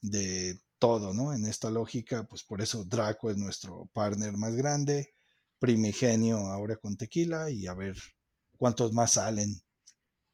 de 0.01 0.59
todo, 0.79 1.13
¿no? 1.13 1.33
En 1.33 1.45
esta 1.45 1.69
lógica, 1.69 2.25
pues 2.25 2.43
por 2.43 2.61
eso 2.61 2.83
Draco 2.83 3.29
es 3.31 3.37
nuestro 3.37 3.89
partner 3.93 4.33
más 4.33 4.55
grande, 4.55 5.13
Primigenio 5.59 6.39
ahora 6.39 6.75
con 6.75 6.97
Tequila 6.97 7.49
y 7.49 7.67
a 7.67 7.73
ver 7.73 7.95
cuántos 8.57 8.91
más 8.91 9.13
salen. 9.13 9.61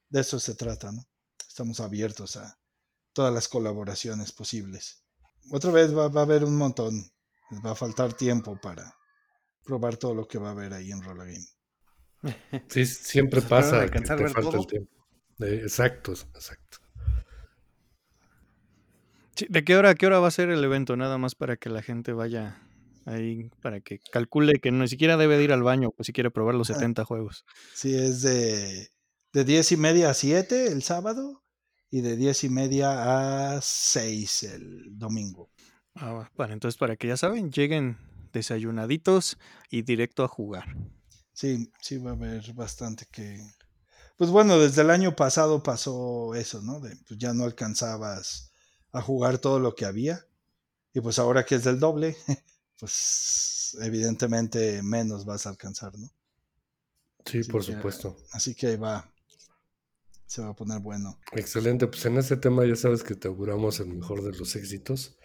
De 0.10 0.22
eso 0.22 0.40
se 0.40 0.56
trata, 0.56 0.92
¿no? 0.92 1.08
Estamos 1.48 1.80
abiertos 1.80 2.36
a 2.36 2.58
todas 3.14 3.34
las 3.34 3.48
colaboraciones 3.48 4.32
posibles. 4.32 5.04
Otra 5.52 5.72
vez 5.72 5.96
va, 5.96 6.08
va 6.08 6.22
a 6.22 6.24
haber 6.24 6.44
un 6.44 6.56
montón, 6.58 7.12
va 7.66 7.72
a 7.72 7.76
faltar 7.76 8.14
tiempo 8.14 8.60
para 8.60 8.96
probar 9.64 9.98
todo 9.98 10.16
lo 10.16 10.28
que 10.28 10.38
va 10.38 10.50
a 10.50 10.52
haber 10.52 10.74
ahí 10.74 10.92
en 10.92 11.02
Roller 11.02 11.28
Game. 11.28 11.46
Sí, 12.70 12.86
siempre 12.86 13.42
pasa 13.42 13.90
que 13.90 14.02
te 14.02 14.16
ver 14.16 14.30
falta 14.32 14.52
todo. 14.52 14.62
el 14.62 14.68
tiempo. 14.68 14.92
Eh, 15.40 15.62
exacto, 15.64 16.12
exacto. 16.12 16.80
Sí, 19.36 19.48
¿De 19.50 19.64
qué 19.64 19.78
hora, 19.78 19.92
a 19.92 19.96
qué 19.96 20.06
hora 20.06 20.20
va 20.20 20.28
a 20.28 20.32
ser 20.32 20.50
el 20.50 20.64
evento? 20.64 20.98
Nada 20.98 21.18
más 21.18 21.36
para 21.36 21.56
que 21.56 21.70
la 21.70 21.82
gente 21.82 22.12
vaya 22.12 22.62
ahí, 23.06 23.50
para 23.62 23.80
que 23.80 24.00
calcule 24.12 24.60
que 24.60 24.72
ni 24.72 24.88
siquiera 24.88 25.16
debe 25.16 25.38
de 25.38 25.46
ir 25.46 25.54
al 25.54 25.64
baño, 25.64 25.92
pues 25.92 26.08
si 26.08 26.14
quiere 26.14 26.30
probar 26.30 26.56
los 26.56 26.68
70 26.68 27.06
juegos. 27.06 27.46
Sí, 27.74 27.96
es 27.96 28.22
de, 28.22 28.90
de 29.34 29.46
10 29.46 29.72
y 29.72 29.78
media 29.78 30.10
a 30.10 30.14
7 30.14 30.68
el 30.68 30.84
sábado 30.84 31.44
y 31.90 32.02
de 32.02 32.18
10 32.18 32.44
y 32.44 32.50
media 32.50 33.56
a 33.56 33.62
6 33.62 34.44
el 34.44 34.98
domingo. 34.98 35.50
Ah, 36.02 36.30
para, 36.36 36.54
entonces, 36.54 36.78
para 36.78 36.96
que 36.96 37.08
ya 37.08 37.18
saben, 37.18 37.52
lleguen 37.52 37.98
desayunaditos 38.34 39.38
y 39.70 39.82
directo 39.82 40.24
a 40.24 40.28
jugar. 40.28 40.76
Sí, 41.34 41.72
sí 41.82 41.98
va 41.98 42.12
a 42.12 42.14
haber 42.14 42.54
bastante 42.54 43.06
que... 43.12 43.40
Pues 44.18 44.30
bueno, 44.32 44.60
desde 44.60 44.82
el 44.82 44.90
año 44.90 45.16
pasado 45.16 45.64
pasó 45.64 46.36
eso, 46.36 46.62
¿no? 46.62 46.80
De, 46.80 46.96
pues 47.08 47.18
ya 47.20 47.34
no 47.34 47.46
alcanzabas 47.46 48.52
a 48.92 49.02
jugar 49.02 49.38
todo 49.38 49.60
lo 49.60 49.76
que 49.76 49.86
había. 49.86 50.26
Y 50.94 51.00
pues 51.02 51.20
ahora 51.20 51.46
que 51.46 51.56
es 51.56 51.64
del 51.64 51.80
doble, 51.80 52.18
pues 52.80 53.78
evidentemente 53.82 54.82
menos 54.84 55.26
vas 55.26 55.46
a 55.46 55.50
alcanzar, 55.50 55.98
¿no? 55.98 56.10
Sí, 57.26 57.40
Así 57.40 57.52
por 57.52 57.66
que- 57.66 57.74
supuesto. 57.74 58.18
Así 58.32 58.56
que 58.56 58.68
ahí 58.68 58.76
va. 58.78 59.10
Se 60.26 60.42
va 60.42 60.50
a 60.50 60.56
poner 60.56 60.80
bueno. 60.80 61.20
Excelente, 61.32 61.88
pues 61.88 62.06
en 62.06 62.18
ese 62.18 62.38
tema 62.38 62.66
ya 62.66 62.76
sabes 62.76 63.04
que 63.04 63.16
te 63.16 63.28
auguramos 63.28 63.80
el 63.80 63.88
mejor 63.88 64.22
de 64.24 64.38
los 64.38 64.56
éxitos. 64.56 65.18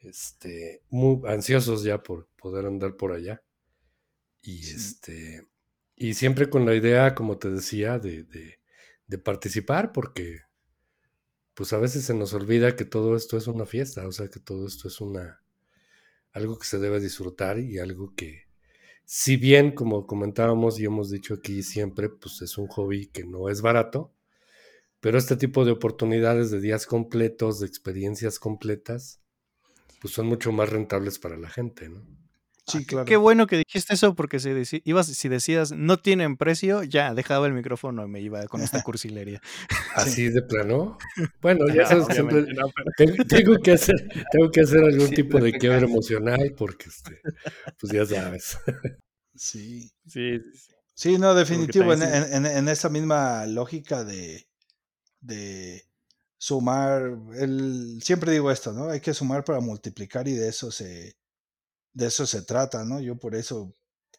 Este, 0.00 0.82
muy 0.90 1.20
ansiosos 1.28 1.82
ya 1.84 2.02
por 2.02 2.28
poder 2.40 2.66
andar 2.66 2.96
por 2.96 3.12
allá. 3.12 3.42
Y 4.42 4.62
Sí. 4.62 4.74
este, 4.76 5.48
y 5.96 6.14
siempre 6.14 6.48
con 6.50 6.64
la 6.66 6.74
idea, 6.74 7.14
como 7.14 7.38
te 7.38 7.50
decía, 7.50 7.98
de, 7.98 8.24
de, 8.24 8.60
de 9.06 9.18
participar, 9.18 9.92
porque 9.92 10.40
pues 11.54 11.72
a 11.72 11.78
veces 11.78 12.04
se 12.04 12.14
nos 12.14 12.34
olvida 12.34 12.76
que 12.76 12.84
todo 12.84 13.16
esto 13.16 13.36
es 13.36 13.46
una 13.48 13.66
fiesta, 13.66 14.06
o 14.06 14.12
sea 14.12 14.28
que 14.28 14.40
todo 14.40 14.66
esto 14.66 14.88
es 14.88 15.00
una 15.00 15.42
algo 16.32 16.58
que 16.58 16.66
se 16.66 16.78
debe 16.78 17.00
disfrutar 17.00 17.58
y 17.58 17.78
algo 17.78 18.14
que, 18.14 18.44
si 19.04 19.36
bien, 19.36 19.72
como 19.72 20.06
comentábamos 20.06 20.80
y 20.80 20.86
hemos 20.86 21.10
dicho 21.10 21.34
aquí 21.34 21.62
siempre, 21.62 22.08
pues 22.10 22.42
es 22.42 22.58
un 22.58 22.68
hobby 22.68 23.08
que 23.08 23.24
no 23.24 23.48
es 23.50 23.62
barato, 23.62 24.12
pero 25.00 25.18
este 25.18 25.36
tipo 25.36 25.64
de 25.64 25.72
oportunidades 25.72 26.50
de 26.50 26.60
días 26.60 26.86
completos, 26.86 27.60
de 27.60 27.66
experiencias 27.66 28.38
completas, 28.38 29.20
pues 30.00 30.14
son 30.14 30.26
mucho 30.26 30.52
más 30.52 30.68
rentables 30.68 31.18
para 31.18 31.36
la 31.36 31.48
gente, 31.50 31.88
¿no? 31.88 32.02
Sí, 32.66 32.84
claro. 32.84 33.06
Qué 33.06 33.16
bueno 33.16 33.46
que 33.46 33.56
dijiste 33.56 33.94
eso, 33.94 34.14
porque 34.14 34.38
si, 34.40 34.50
deci- 34.50 34.82
ibas, 34.84 35.06
si 35.06 35.28
decías 35.30 35.72
no 35.72 35.96
tienen 35.96 36.36
precio, 36.36 36.82
ya 36.82 37.14
dejaba 37.14 37.46
el 37.46 37.54
micrófono 37.54 38.04
y 38.04 38.08
me 38.08 38.20
iba 38.20 38.46
con 38.46 38.60
esta 38.60 38.82
cursilería. 38.84 39.40
Así 39.94 40.28
de 40.28 40.42
plano. 40.42 40.98
Bueno, 41.40 41.64
ya 41.74 41.86
sabes 41.88 42.06
siempre 42.14 42.42
no, 42.52 42.66
pero- 42.96 43.24
tengo, 43.26 43.56
que 43.62 43.72
hacer, 43.72 43.96
tengo 44.30 44.50
que 44.50 44.60
hacer 44.60 44.84
algún 44.84 45.08
tipo 45.10 45.40
de 45.40 45.52
quiebre 45.54 45.86
emocional 45.86 46.54
porque 46.58 46.90
este, 46.90 47.22
pues 47.80 47.90
ya 47.90 48.04
sabes. 48.04 48.58
Sí. 49.34 49.90
Sí, 50.06 50.38
sí, 50.94 51.16
no, 51.16 51.34
definitivo. 51.34 51.90
En, 51.94 52.00
también 52.00 52.24
en, 52.34 52.44
en- 52.44 52.56
en 52.58 52.68
esa 52.68 52.90
misma 52.90 53.46
lógica 53.46 54.04
de, 54.04 54.46
de 55.22 55.84
sumar, 56.38 57.02
el, 57.36 58.00
siempre 58.02 58.32
digo 58.32 58.50
esto, 58.50 58.72
¿no? 58.72 58.88
Hay 58.90 59.00
que 59.00 59.14
sumar 59.14 59.44
para 59.44 59.60
multiplicar 59.60 60.28
y 60.28 60.34
de 60.34 60.48
eso 60.48 60.70
se, 60.70 61.16
de 61.94 62.06
eso 62.06 62.26
se 62.26 62.42
trata, 62.42 62.84
¿no? 62.84 63.00
Yo 63.00 63.18
por 63.18 63.34
eso 63.34 63.74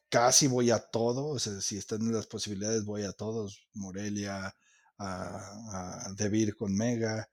casi 0.09 0.47
voy 0.47 0.71
a 0.71 0.79
todo, 0.79 1.27
o 1.27 1.39
sea, 1.39 1.61
si 1.61 1.77
están 1.77 2.11
las 2.11 2.27
posibilidades 2.27 2.85
voy 2.85 3.03
a 3.03 3.13
todos, 3.13 3.67
Morelia, 3.73 4.53
a, 4.97 6.05
a 6.07 6.13
Debir 6.15 6.55
con 6.55 6.75
Mega, 6.75 7.29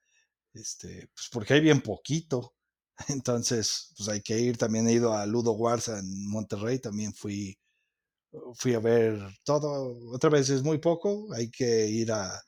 este, 0.53 1.09
pues 1.13 1.29
porque 1.31 1.55
hay 1.55 1.61
bien 1.61 1.81
poquito. 1.81 2.55
Entonces, 3.09 3.93
pues 3.97 4.09
hay 4.09 4.21
que 4.21 4.39
ir. 4.39 4.57
También 4.57 4.87
he 4.87 4.93
ido 4.93 5.13
a 5.13 5.25
Ludo 5.25 5.53
Warza 5.53 5.99
en 5.99 6.29
Monterrey, 6.29 6.79
también 6.79 7.13
fui 7.13 7.57
fui 8.55 8.73
a 8.73 8.79
ver 8.79 9.19
todo, 9.43 9.97
otra 10.13 10.29
vez 10.29 10.49
es 10.49 10.63
muy 10.63 10.77
poco, 10.79 11.27
hay 11.33 11.49
que 11.49 11.87
ir 11.87 12.11
a, 12.11 12.39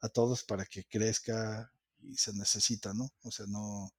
a 0.00 0.08
todos 0.08 0.44
para 0.44 0.64
que 0.66 0.84
crezca 0.84 1.70
y 2.04 2.16
se 2.16 2.32
necesita, 2.34 2.92
¿no? 2.94 3.10
O 3.22 3.30
sea, 3.30 3.46
no, 3.46 3.92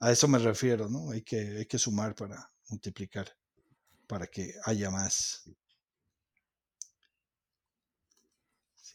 a 0.00 0.12
eso 0.12 0.28
me 0.28 0.38
refiero, 0.38 0.88
¿no? 0.88 1.10
Hay 1.10 1.22
que, 1.22 1.58
hay 1.58 1.66
que 1.66 1.78
sumar 1.78 2.14
para 2.14 2.50
multiplicar, 2.68 3.36
para 4.06 4.26
que 4.26 4.54
haya 4.64 4.90
más. 4.90 5.44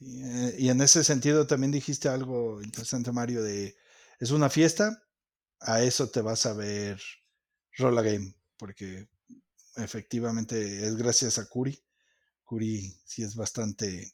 Eh, 0.01 0.55
y 0.59 0.69
en 0.69 0.81
ese 0.81 1.03
sentido 1.03 1.47
también 1.47 1.71
dijiste 1.71 2.09
algo 2.09 2.61
interesante, 2.61 3.11
Mario, 3.11 3.43
de 3.43 3.75
es 4.19 4.31
una 4.31 4.49
fiesta, 4.49 5.03
a 5.59 5.83
eso 5.83 6.09
te 6.09 6.21
vas 6.21 6.45
a 6.45 6.53
ver 6.53 7.01
Rolla 7.77 8.01
Game, 8.01 8.33
porque 8.57 9.07
efectivamente 9.75 10.85
es 10.85 10.95
gracias 10.95 11.37
a 11.37 11.47
Curi. 11.47 11.83
Curi 12.43 12.95
sí 13.05 13.23
es 13.23 13.35
bastante 13.35 14.13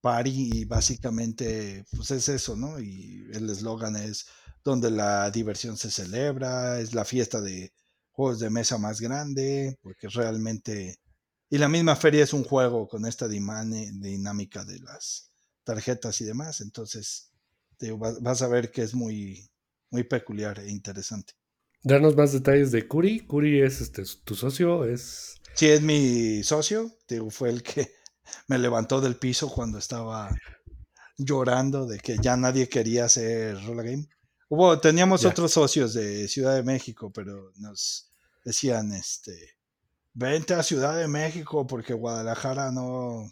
party 0.00 0.50
y 0.52 0.64
básicamente 0.64 1.84
pues 1.94 2.10
es 2.10 2.28
eso, 2.28 2.56
¿no? 2.56 2.80
Y 2.80 3.26
el 3.32 3.48
eslogan 3.50 3.96
es 3.96 4.26
donde 4.64 4.90
la 4.90 5.30
diversión 5.30 5.76
se 5.76 5.90
celebra, 5.90 6.80
es 6.80 6.94
la 6.94 7.04
fiesta 7.04 7.40
de 7.40 7.72
juegos 8.10 8.40
de 8.40 8.50
mesa 8.50 8.78
más 8.78 9.00
grande, 9.00 9.76
porque 9.82 10.08
realmente... 10.08 10.96
Y 11.50 11.56
la 11.56 11.68
misma 11.68 11.96
feria 11.96 12.24
es 12.24 12.34
un 12.34 12.44
juego 12.44 12.86
con 12.88 13.06
esta 13.06 13.26
dinámica 13.26 14.64
de 14.64 14.78
las 14.80 15.30
tarjetas 15.64 16.20
y 16.20 16.24
demás, 16.24 16.60
entonces 16.60 17.30
te 17.78 17.92
vas, 17.92 18.20
vas 18.20 18.42
a 18.42 18.48
ver 18.48 18.70
que 18.70 18.82
es 18.82 18.94
muy, 18.94 19.48
muy 19.90 20.04
peculiar 20.04 20.58
e 20.58 20.70
interesante. 20.70 21.32
Danos 21.82 22.16
más 22.16 22.32
detalles 22.32 22.72
de 22.72 22.86
Curi. 22.86 23.20
Curi 23.20 23.62
es 23.62 23.80
este, 23.80 24.02
tu 24.24 24.34
socio, 24.34 24.84
es... 24.84 25.36
Sí, 25.54 25.66
es 25.66 25.80
mi 25.80 26.42
socio, 26.44 26.92
digo, 27.08 27.30
fue 27.30 27.50
el 27.50 27.62
que 27.62 27.90
me 28.46 28.58
levantó 28.58 29.00
del 29.00 29.16
piso 29.16 29.48
cuando 29.48 29.78
estaba 29.78 30.30
llorando 31.16 31.86
de 31.86 31.98
que 31.98 32.16
ya 32.18 32.36
nadie 32.36 32.68
quería 32.68 33.06
hacer 33.06 33.62
Rolla 33.64 33.82
Game. 33.82 34.08
Hubo, 34.48 34.78
teníamos 34.80 35.24
otros 35.24 35.52
socios 35.52 35.92
de 35.92 36.26
Ciudad 36.28 36.54
de 36.54 36.62
México, 36.62 37.12
pero 37.12 37.52
nos 37.56 38.10
decían, 38.44 38.92
este, 38.92 39.56
vente 40.14 40.54
a 40.54 40.62
Ciudad 40.62 40.96
de 40.96 41.06
México 41.06 41.66
porque 41.66 41.92
Guadalajara 41.92 42.72
no, 42.72 43.30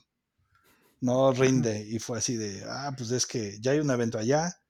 no 1.01 1.33
rinde. 1.33 1.87
Y 1.89 1.99
fue 1.99 2.19
así 2.19 2.37
de, 2.37 2.65
ah, 2.69 2.93
pues 2.97 3.11
es 3.11 3.27
que 3.27 3.59
ya 3.61 3.73
hay 3.73 3.81
un 3.81 3.91
evento 3.91 4.19
allá. 4.19 4.61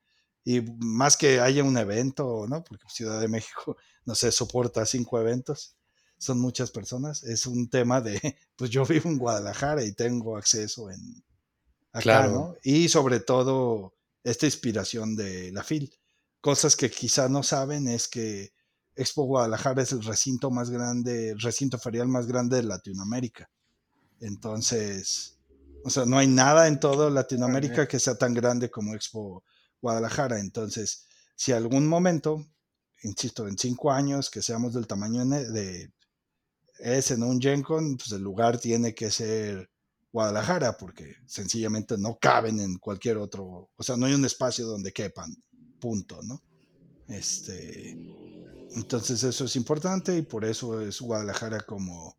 Y 0.44 0.60
más 0.78 1.16
que 1.16 1.40
haya 1.40 1.64
un 1.64 1.76
evento, 1.76 2.46
¿no? 2.48 2.62
Porque 2.62 2.84
Ciudad 2.88 3.20
de 3.20 3.28
México, 3.28 3.76
no 4.04 4.14
sé, 4.14 4.30
soporta 4.30 4.86
cinco 4.86 5.20
eventos. 5.20 5.75
Son 6.18 6.40
muchas 6.40 6.70
personas. 6.70 7.22
Es 7.24 7.46
un 7.46 7.68
tema 7.68 8.00
de, 8.00 8.20
pues 8.56 8.70
yo 8.70 8.84
vivo 8.84 9.08
en 9.10 9.18
Guadalajara 9.18 9.84
y 9.84 9.92
tengo 9.92 10.36
acceso 10.36 10.90
en 10.90 11.24
acá, 11.92 12.02
Claro. 12.02 12.32
¿no? 12.32 12.56
Y 12.62 12.88
sobre 12.88 13.20
todo 13.20 13.94
esta 14.24 14.46
inspiración 14.46 15.14
de 15.14 15.52
la 15.52 15.62
FIL. 15.62 15.94
Cosas 16.40 16.76
que 16.76 16.90
quizá 16.90 17.28
no 17.28 17.42
saben 17.42 17.88
es 17.88 18.08
que 18.08 18.52
Expo 18.94 19.24
Guadalajara 19.24 19.82
es 19.82 19.92
el 19.92 20.02
recinto 20.02 20.50
más 20.50 20.70
grande, 20.70 21.30
el 21.30 21.40
recinto 21.40 21.78
ferial 21.78 22.08
más 22.08 22.26
grande 22.26 22.56
de 22.56 22.62
Latinoamérica. 22.62 23.50
Entonces, 24.20 25.38
o 25.84 25.90
sea, 25.90 26.06
no 26.06 26.18
hay 26.18 26.26
nada 26.26 26.66
en 26.66 26.80
toda 26.80 27.10
Latinoamérica 27.10 27.86
que 27.86 28.00
sea 28.00 28.16
tan 28.16 28.34
grande 28.34 28.70
como 28.70 28.94
Expo 28.94 29.44
Guadalajara. 29.80 30.40
Entonces, 30.40 31.06
si 31.36 31.52
algún 31.52 31.86
momento, 31.86 32.44
insisto, 33.02 33.46
en 33.46 33.58
cinco 33.58 33.92
años 33.92 34.30
que 34.30 34.42
seamos 34.42 34.74
del 34.74 34.86
tamaño 34.86 35.24
de, 35.24 35.92
ese 36.78 37.14
en 37.14 37.22
un 37.22 37.40
Gen 37.40 37.62
Con, 37.62 37.96
pues 37.96 38.12
el 38.12 38.22
lugar 38.22 38.58
tiene 38.58 38.94
que 38.94 39.10
ser 39.10 39.70
Guadalajara, 40.12 40.76
porque 40.76 41.16
sencillamente 41.26 41.98
no 41.98 42.18
caben 42.18 42.60
en 42.60 42.78
cualquier 42.78 43.18
otro, 43.18 43.70
o 43.76 43.82
sea, 43.82 43.96
no 43.96 44.06
hay 44.06 44.14
un 44.14 44.24
espacio 44.24 44.66
donde 44.66 44.92
quepan, 44.92 45.34
punto, 45.78 46.20
¿no? 46.22 46.42
Este, 47.08 47.90
entonces 48.74 49.22
eso 49.22 49.44
es 49.44 49.56
importante 49.56 50.16
y 50.16 50.22
por 50.22 50.44
eso 50.44 50.80
es 50.80 51.00
Guadalajara 51.00 51.60
como 51.60 52.16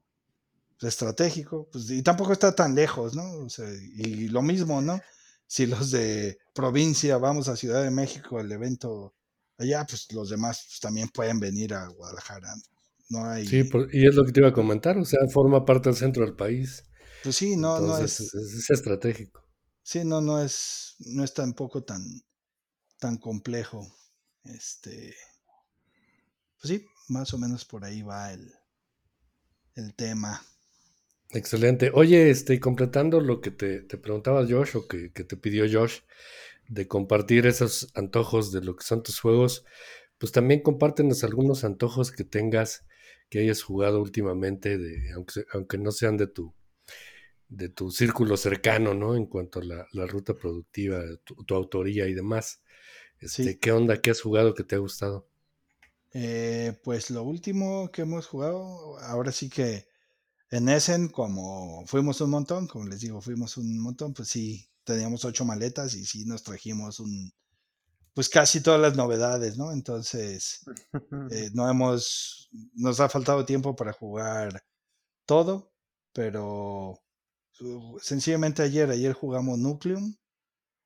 estratégico, 0.81 1.67
pues, 1.71 1.89
y 1.89 2.03
tampoco 2.03 2.33
está 2.33 2.53
tan 2.53 2.75
lejos, 2.75 3.15
¿no? 3.15 3.39
O 3.39 3.49
sea, 3.49 3.67
y 3.67 4.27
lo 4.29 4.41
mismo, 4.41 4.81
¿no? 4.81 4.99
Si 5.47 5.65
los 5.65 5.91
de 5.91 6.37
provincia 6.53 7.17
vamos 7.17 7.47
a 7.47 7.55
Ciudad 7.55 7.83
de 7.83 7.91
México 7.91 8.37
al 8.37 8.51
evento 8.51 9.15
allá, 9.57 9.85
pues 9.85 10.11
los 10.11 10.29
demás 10.29 10.65
pues, 10.67 10.79
también 10.79 11.09
pueden 11.09 11.39
venir 11.39 11.73
a 11.73 11.87
Guadalajara. 11.87 12.55
No 12.55 12.76
hay... 13.11 13.45
Sí, 13.45 13.69
y 13.93 14.07
es 14.07 14.15
lo 14.15 14.25
que 14.25 14.31
te 14.31 14.41
iba 14.41 14.49
a 14.49 14.53
comentar, 14.53 14.97
o 14.97 15.05
sea, 15.05 15.19
forma 15.29 15.65
parte 15.65 15.89
del 15.89 15.97
centro 15.97 16.25
del 16.25 16.35
país. 16.35 16.83
Pues 17.23 17.35
sí, 17.35 17.57
no, 17.57 17.79
no 17.79 17.97
es, 17.97 18.19
es, 18.19 18.69
estratégico. 18.69 19.43
Sí, 19.83 20.03
no, 20.03 20.21
no 20.21 20.41
es, 20.41 20.95
no 20.99 21.23
es 21.23 21.33
tampoco 21.33 21.83
tan, 21.83 22.01
tan 22.99 23.17
complejo. 23.17 23.87
Este, 24.43 25.15
pues 26.59 26.73
sí, 26.73 26.85
más 27.09 27.33
o 27.33 27.37
menos 27.37 27.65
por 27.65 27.85
ahí 27.85 28.01
va 28.01 28.33
el, 28.33 28.51
el 29.75 29.93
tema. 29.95 30.41
Excelente. 31.31 31.91
Oye, 31.93 32.29
este, 32.29 32.59
completando 32.59 33.19
lo 33.19 33.41
que 33.41 33.51
te, 33.51 33.81
te 33.81 33.97
preguntaba 33.97 34.45
Josh 34.47 34.77
o 34.77 34.87
que, 34.87 35.11
que, 35.11 35.23
te 35.23 35.35
pidió 35.35 35.65
Josh 35.69 35.99
de 36.67 36.87
compartir 36.87 37.45
esos 37.47 37.89
antojos 37.95 38.51
de 38.51 38.61
lo 38.61 38.75
que 38.75 38.85
son 38.85 39.03
tus 39.03 39.19
juegos, 39.19 39.65
pues 40.17 40.31
también 40.31 40.61
compártenos 40.61 41.23
algunos 41.23 41.63
antojos 41.63 42.11
que 42.11 42.23
tengas, 42.23 42.85
que 43.29 43.39
hayas 43.39 43.61
jugado 43.61 44.01
últimamente, 44.01 44.77
de, 44.77 45.11
aunque, 45.13 45.45
aunque 45.53 45.77
no 45.77 45.91
sean 45.91 46.17
de 46.17 46.27
tu, 46.27 46.53
de 47.49 47.69
tu 47.69 47.91
círculo 47.91 48.37
cercano, 48.37 48.93
¿no? 48.93 49.15
En 49.15 49.25
cuanto 49.25 49.59
a 49.59 49.63
la, 49.63 49.87
la 49.93 50.05
ruta 50.05 50.33
productiva, 50.33 51.03
tu, 51.23 51.55
autoría 51.55 52.07
y 52.07 52.13
demás. 52.13 52.61
Este, 53.19 53.57
¿Qué 53.57 53.71
onda? 53.71 54.01
¿Qué 54.01 54.11
has 54.11 54.21
jugado 54.21 54.53
que 54.53 54.63
te 54.63 54.75
ha 54.75 54.79
gustado? 54.79 55.27
Eh, 56.13 56.79
pues 56.83 57.09
lo 57.09 57.23
último 57.23 57.91
que 57.91 58.03
hemos 58.03 58.27
jugado, 58.27 58.97
ahora 58.99 59.31
sí 59.31 59.49
que 59.49 59.87
en 60.49 60.69
Essen, 60.69 61.09
como 61.09 61.85
fuimos 61.87 62.21
un 62.21 62.29
montón, 62.29 62.67
como 62.67 62.85
les 62.85 63.01
digo, 63.01 63.21
fuimos 63.21 63.57
un 63.57 63.79
montón, 63.79 64.13
pues 64.13 64.29
sí, 64.29 64.69
teníamos 64.83 65.25
ocho 65.25 65.43
maletas 65.43 65.93
y 65.95 66.05
sí 66.05 66.25
nos 66.25 66.43
trajimos 66.43 66.99
un, 66.99 67.33
pues 68.17 68.29
casi 68.29 68.61
todas 68.61 68.81
las 68.81 68.95
novedades, 68.95 69.59
¿no? 69.59 69.71
Entonces, 69.71 70.61
eh, 71.29 71.51
no 71.53 71.69
hemos, 71.69 72.49
nos 72.73 72.99
ha 72.99 73.09
faltado 73.09 73.45
tiempo 73.45 73.75
para 73.75 73.93
jugar 73.93 74.65
todo, 75.23 75.71
pero 76.13 76.99
uh, 77.59 77.99
sencillamente 78.01 78.63
ayer, 78.63 78.89
ayer 78.89 79.13
jugamos 79.13 79.59
Nucleum, 79.59 80.15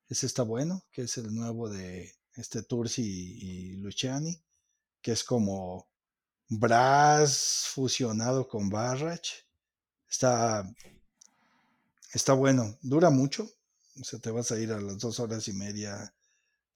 ese 0.09 0.25
está 0.25 0.43
bueno, 0.43 0.83
que 0.91 1.03
es 1.03 1.17
el 1.19 1.33
nuevo 1.33 1.69
de 1.69 2.13
este 2.35 2.63
Tursi 2.63 3.01
y 3.01 3.77
Luciani, 3.77 4.43
que 5.01 5.13
es 5.13 5.23
como 5.23 5.87
Brass 6.49 7.69
fusionado 7.73 8.45
con 8.45 8.69
Barrage. 8.69 9.45
Está, 10.09 10.69
está 12.11 12.33
bueno, 12.33 12.77
dura 12.81 13.09
mucho, 13.09 13.49
o 14.01 14.03
sea, 14.03 14.19
te 14.19 14.31
vas 14.31 14.51
a 14.51 14.59
ir 14.59 14.73
a 14.73 14.81
las 14.81 14.97
dos 14.97 15.21
horas 15.21 15.47
y 15.47 15.53
media, 15.53 16.13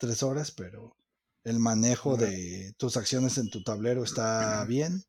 tres 0.06 0.24
horas, 0.24 0.52
pero 0.52 0.96
el 1.44 1.60
manejo 1.60 2.18
de 2.18 2.74
tus 2.78 2.98
acciones 2.98 3.38
en 3.38 3.50
tu 3.50 3.64
tablero 3.64 4.04
está 4.04 4.64
bien. 4.66 5.04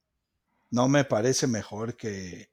No 0.71 0.89
me 0.89 1.05
parece 1.05 1.47
mejor 1.47 1.97
que, 1.97 2.51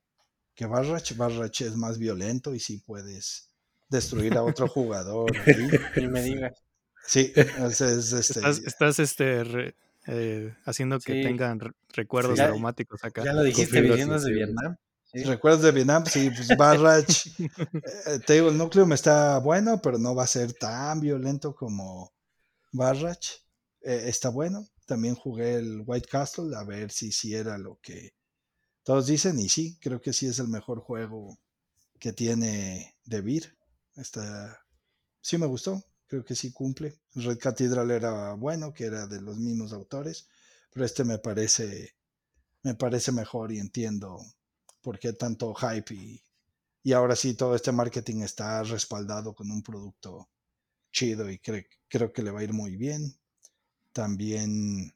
que 0.55 0.65
Barrach. 0.65 1.15
Barrach 1.15 1.61
es 1.61 1.75
más 1.75 1.97
violento 1.97 2.53
y 2.53 2.59
sí 2.59 2.77
puedes 2.85 3.49
destruir 3.89 4.37
a 4.37 4.43
otro 4.43 4.67
jugador. 4.67 5.31
Y 5.97 6.07
me 6.07 6.21
digas. 6.21 6.53
Sí, 7.05 7.33
este, 7.35 7.97
estás, 7.97 8.59
estás 8.59 8.99
este, 8.99 9.75
eh, 10.07 10.55
haciendo 10.65 10.99
que 10.99 11.21
tengan 11.21 11.59
recuerdos 11.89 12.39
aromáticos 12.39 13.03
acá. 13.03 13.23
Ya 13.25 13.33
lo 13.33 13.43
dijiste, 13.43 13.81
viniendo 13.81 14.17
de 14.19 14.31
Vietnam. 14.31 14.77
¿Recuerdas 15.13 15.61
de 15.61 15.71
Vietnam? 15.71 16.05
Sí, 16.05 16.29
pues 16.29 16.57
Barrach. 16.57 17.27
Eh, 18.07 18.19
te 18.25 18.33
digo, 18.33 18.49
el 18.49 18.57
núcleo 18.57 18.85
me 18.85 18.95
está 18.95 19.37
bueno, 19.39 19.81
pero 19.81 19.97
no 19.97 20.15
va 20.15 20.23
a 20.23 20.27
ser 20.27 20.53
tan 20.53 21.01
violento 21.01 21.53
como 21.53 22.12
Barrach. 22.73 23.25
Eh, 23.81 24.03
está 24.07 24.29
bueno. 24.29 24.67
También 24.85 25.15
jugué 25.15 25.55
el 25.55 25.83
White 25.85 26.09
Castle 26.09 26.55
a 26.57 26.63
ver 26.65 26.91
si, 26.91 27.13
si 27.13 27.33
era 27.33 27.57
lo 27.57 27.79
que 27.81 28.13
todos 28.83 29.07
dicen. 29.07 29.39
Y 29.39 29.47
sí, 29.47 29.77
creo 29.79 30.01
que 30.01 30.11
sí 30.11 30.27
es 30.27 30.39
el 30.39 30.49
mejor 30.49 30.81
juego 30.81 31.39
que 31.99 32.11
tiene 32.11 32.97
De 33.05 33.21
Beer. 33.21 33.55
Está, 33.95 34.59
sí 35.21 35.37
me 35.37 35.47
gustó. 35.47 35.81
Creo 36.07 36.25
que 36.25 36.35
sí 36.35 36.51
cumple. 36.51 36.99
Red 37.15 37.39
Cathedral 37.39 37.89
era 37.91 38.33
bueno, 38.33 38.73
que 38.73 38.83
era 38.83 39.07
de 39.07 39.21
los 39.21 39.37
mismos 39.37 39.71
autores. 39.71 40.27
Pero 40.71 40.85
este 40.85 41.03
me 41.05 41.19
parece, 41.19 41.95
me 42.63 42.75
parece 42.75 43.11
mejor 43.11 43.51
y 43.51 43.59
entiendo 43.59 44.19
por 44.83 44.99
qué 44.99 45.13
tanto 45.13 45.53
hype 45.55 45.95
y, 45.95 46.93
ahora 46.93 47.15
sí 47.15 47.33
todo 47.33 47.55
este 47.55 47.71
marketing 47.71 48.21
está 48.21 48.61
respaldado 48.63 49.33
con 49.33 49.49
un 49.49 49.63
producto 49.63 50.29
chido 50.93 51.29
y 51.29 51.39
creo 51.39 52.13
que 52.13 52.23
le 52.23 52.31
va 52.31 52.39
a 52.39 52.43
ir 52.43 52.53
muy 52.53 52.77
bien. 52.77 53.19
También 53.91 54.95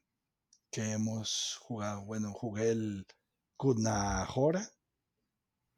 que 0.70 0.92
hemos 0.92 1.58
jugado, 1.60 2.04
bueno, 2.04 2.32
jugué 2.32 2.70
el 2.70 3.06
Kunahora. 3.56 4.70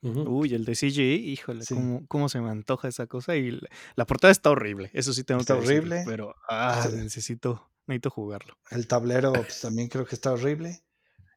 Uy, 0.03 0.55
el 0.55 0.65
de 0.65 0.73
CGI, 0.73 1.31
híjole, 1.31 1.65
¿cómo, 2.09 2.29
se 2.31 2.41
me 2.41 2.51
antoja 2.51 2.89
esa 2.89 3.07
cosa. 3.07 3.37
Y 3.37 3.61
la, 3.97 4.07
portada 4.07 4.31
está 4.31 4.51
horrible, 4.51 4.91
eso 4.95 5.13
sí 5.13 5.25
tengo 5.25 5.43
está 5.43 5.55
que 5.55 5.61
horrible. 5.61 6.05
pero 6.07 6.35
ah, 6.49 6.89
necesito, 6.95 7.71
necesito 7.87 8.11
jugarlo. 8.11 8.57
El 8.71 8.87
tablero 8.87 9.33
pues, 9.33 9.61
también 9.61 9.89
creo 9.89 10.07
que 10.07 10.15
está 10.15 10.33
horrible. 10.33 10.83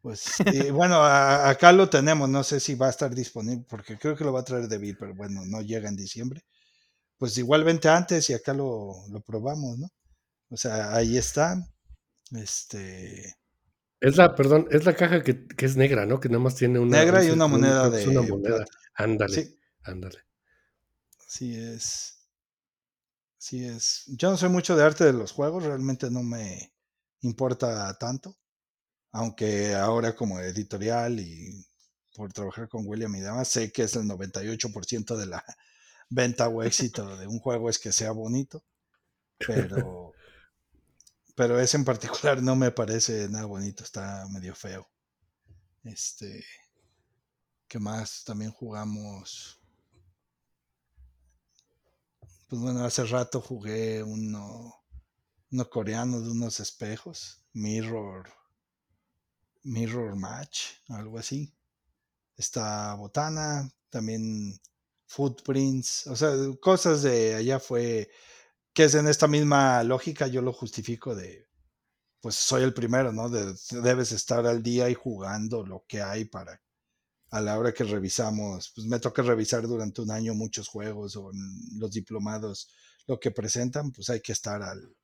Pues 0.02 0.36
bueno, 0.72 1.04
acá 1.04 1.72
lo 1.72 1.90
tenemos, 1.90 2.30
no 2.30 2.44
sé 2.44 2.60
si 2.60 2.76
va 2.76 2.88
a 2.88 2.90
estar 2.90 3.14
disponible, 3.14 3.66
porque 3.70 3.98
creo 3.98 4.16
que 4.16 4.24
lo 4.24 4.34
va 4.34 4.42
a 4.42 4.46
traer 4.46 4.68
David, 4.68 4.96
pero 5.00 5.14
bueno, 5.14 5.46
no 5.46 5.62
llega 5.62 5.90
en 5.90 5.96
diciembre. 5.96 6.46
Pues 7.24 7.38
igual 7.38 7.64
vente 7.64 7.88
antes 7.88 8.30
y 8.30 8.34
acá 8.34 8.54
lo, 8.54 9.06
probamos, 9.26 9.80
¿no? 9.80 9.88
O 10.50 10.58
sea, 10.58 10.94
ahí 10.94 11.18
está. 11.18 11.56
Este. 12.32 13.38
Es 14.02 14.18
la, 14.18 14.36
perdón, 14.36 14.68
es 14.70 14.84
la 14.84 14.94
caja 14.94 15.24
que, 15.24 15.48
es 15.58 15.78
negra, 15.78 16.06
¿no? 16.06 16.20
Que 16.20 16.28
nada 16.28 16.44
más 16.44 16.56
tiene 16.56 16.80
una. 16.80 16.98
Negra 16.98 17.24
y 17.24 17.30
una 17.30 17.48
moneda 17.48 17.90
de. 17.90 18.02
Es 18.02 18.08
una 18.08 18.24
moneda. 18.24 18.66
Ándale. 18.96 19.34
Sí. 19.34 19.58
Ándale. 19.84 20.20
Sí 21.26 21.56
es. 21.56 22.28
Sí 23.38 23.64
es. 23.64 24.04
Yo 24.08 24.30
no 24.30 24.36
soy 24.36 24.50
mucho 24.50 24.76
de 24.76 24.84
arte 24.84 25.06
de 25.06 25.14
los 25.14 25.32
juegos, 25.32 25.64
realmente 25.64 26.12
no 26.12 26.24
me 26.24 26.74
importa 27.22 27.98
tanto 27.98 28.38
aunque 29.14 29.76
ahora 29.76 30.14
como 30.14 30.42
editorial 30.42 31.22
y 31.22 31.66
por 32.14 32.34
trabajar 32.34 32.68
con 32.68 32.86
William 32.86 33.16
y 33.16 33.22
demás, 33.22 33.48
sé 33.48 33.72
que 33.72 33.84
es 33.84 33.96
el 33.96 34.10
98% 34.10 35.16
de 35.16 35.26
la 35.28 35.46
venta 36.14 36.48
o 36.48 36.64
éxito 36.64 37.18
de 37.18 37.28
un 37.28 37.40
juego 37.40 37.70
es 37.70 37.80
que 37.80 37.92
sea 37.92 38.12
bonito, 38.12 38.64
pero, 39.38 40.14
pero 41.36 41.60
ese 41.60 41.78
en 41.78 41.86
particular 41.86 42.42
no 42.42 42.56
me 42.56 42.72
parece 42.72 43.28
nada 43.30 43.46
bonito, 43.46 43.84
está 43.84 44.28
medio 44.30 44.56
feo. 44.56 44.88
Este, 45.84 46.46
¿qué 47.68 47.80
más? 47.80 48.24
También 48.24 48.52
jugamos. 48.52 49.60
Pues 52.48 52.62
bueno, 52.62 52.86
hace 52.86 53.04
rato 53.06 53.42
jugué 53.42 54.04
uno, 54.04 54.76
uno 55.52 55.70
coreano 55.70 56.22
de 56.22 56.30
unos 56.30 56.60
espejos, 56.60 57.44
Mirror 57.54 58.32
Mirror 59.64 60.16
Match, 60.16 60.60
algo 60.90 61.18
así. 61.18 61.54
Está 62.36 62.94
Botana, 62.96 63.70
también 63.90 64.60
Footprints, 65.14 66.08
o 66.08 66.16
sea, 66.16 66.32
cosas 66.60 67.04
de 67.04 67.36
allá 67.36 67.60
fue 67.60 68.10
que 68.74 68.86
es 68.86 68.96
en 68.96 69.08
esta 69.08 69.28
misma 69.28 69.84
lógica, 69.84 70.28
yo 70.28 70.42
lo 70.42 70.54
justifico 70.54 71.16
de, 71.16 71.48
pues 72.22 72.36
soy 72.36 72.64
el 72.64 72.74
primero, 72.74 73.14
¿no? 73.14 73.30
debes 73.30 74.12
estar 74.12 74.48
al 74.48 74.64
día 74.64 74.90
y 74.90 74.96
jugando 74.96 75.66
lo 75.66 75.86
que 75.88 76.02
hay 76.02 76.26
para 76.26 76.62
a 77.32 77.42
la 77.42 77.58
hora 77.58 77.74
que 77.74 77.84
revisamos, 77.84 78.72
pues 78.76 78.88
me 78.88 79.00
toca 79.00 79.24
revisar 79.24 79.68
durante 79.68 80.02
un 80.02 80.12
año 80.12 80.36
muchos 80.36 80.68
juegos 80.68 81.16
o 81.16 81.32
los 81.78 81.92
diplomados, 81.92 82.70
lo 83.08 83.20
que 83.20 83.32
presentan, 83.32 83.92
pues 83.92 84.10
hay 84.10 84.22
que 84.22 84.34
estar 84.34 84.62
al, 84.62 84.96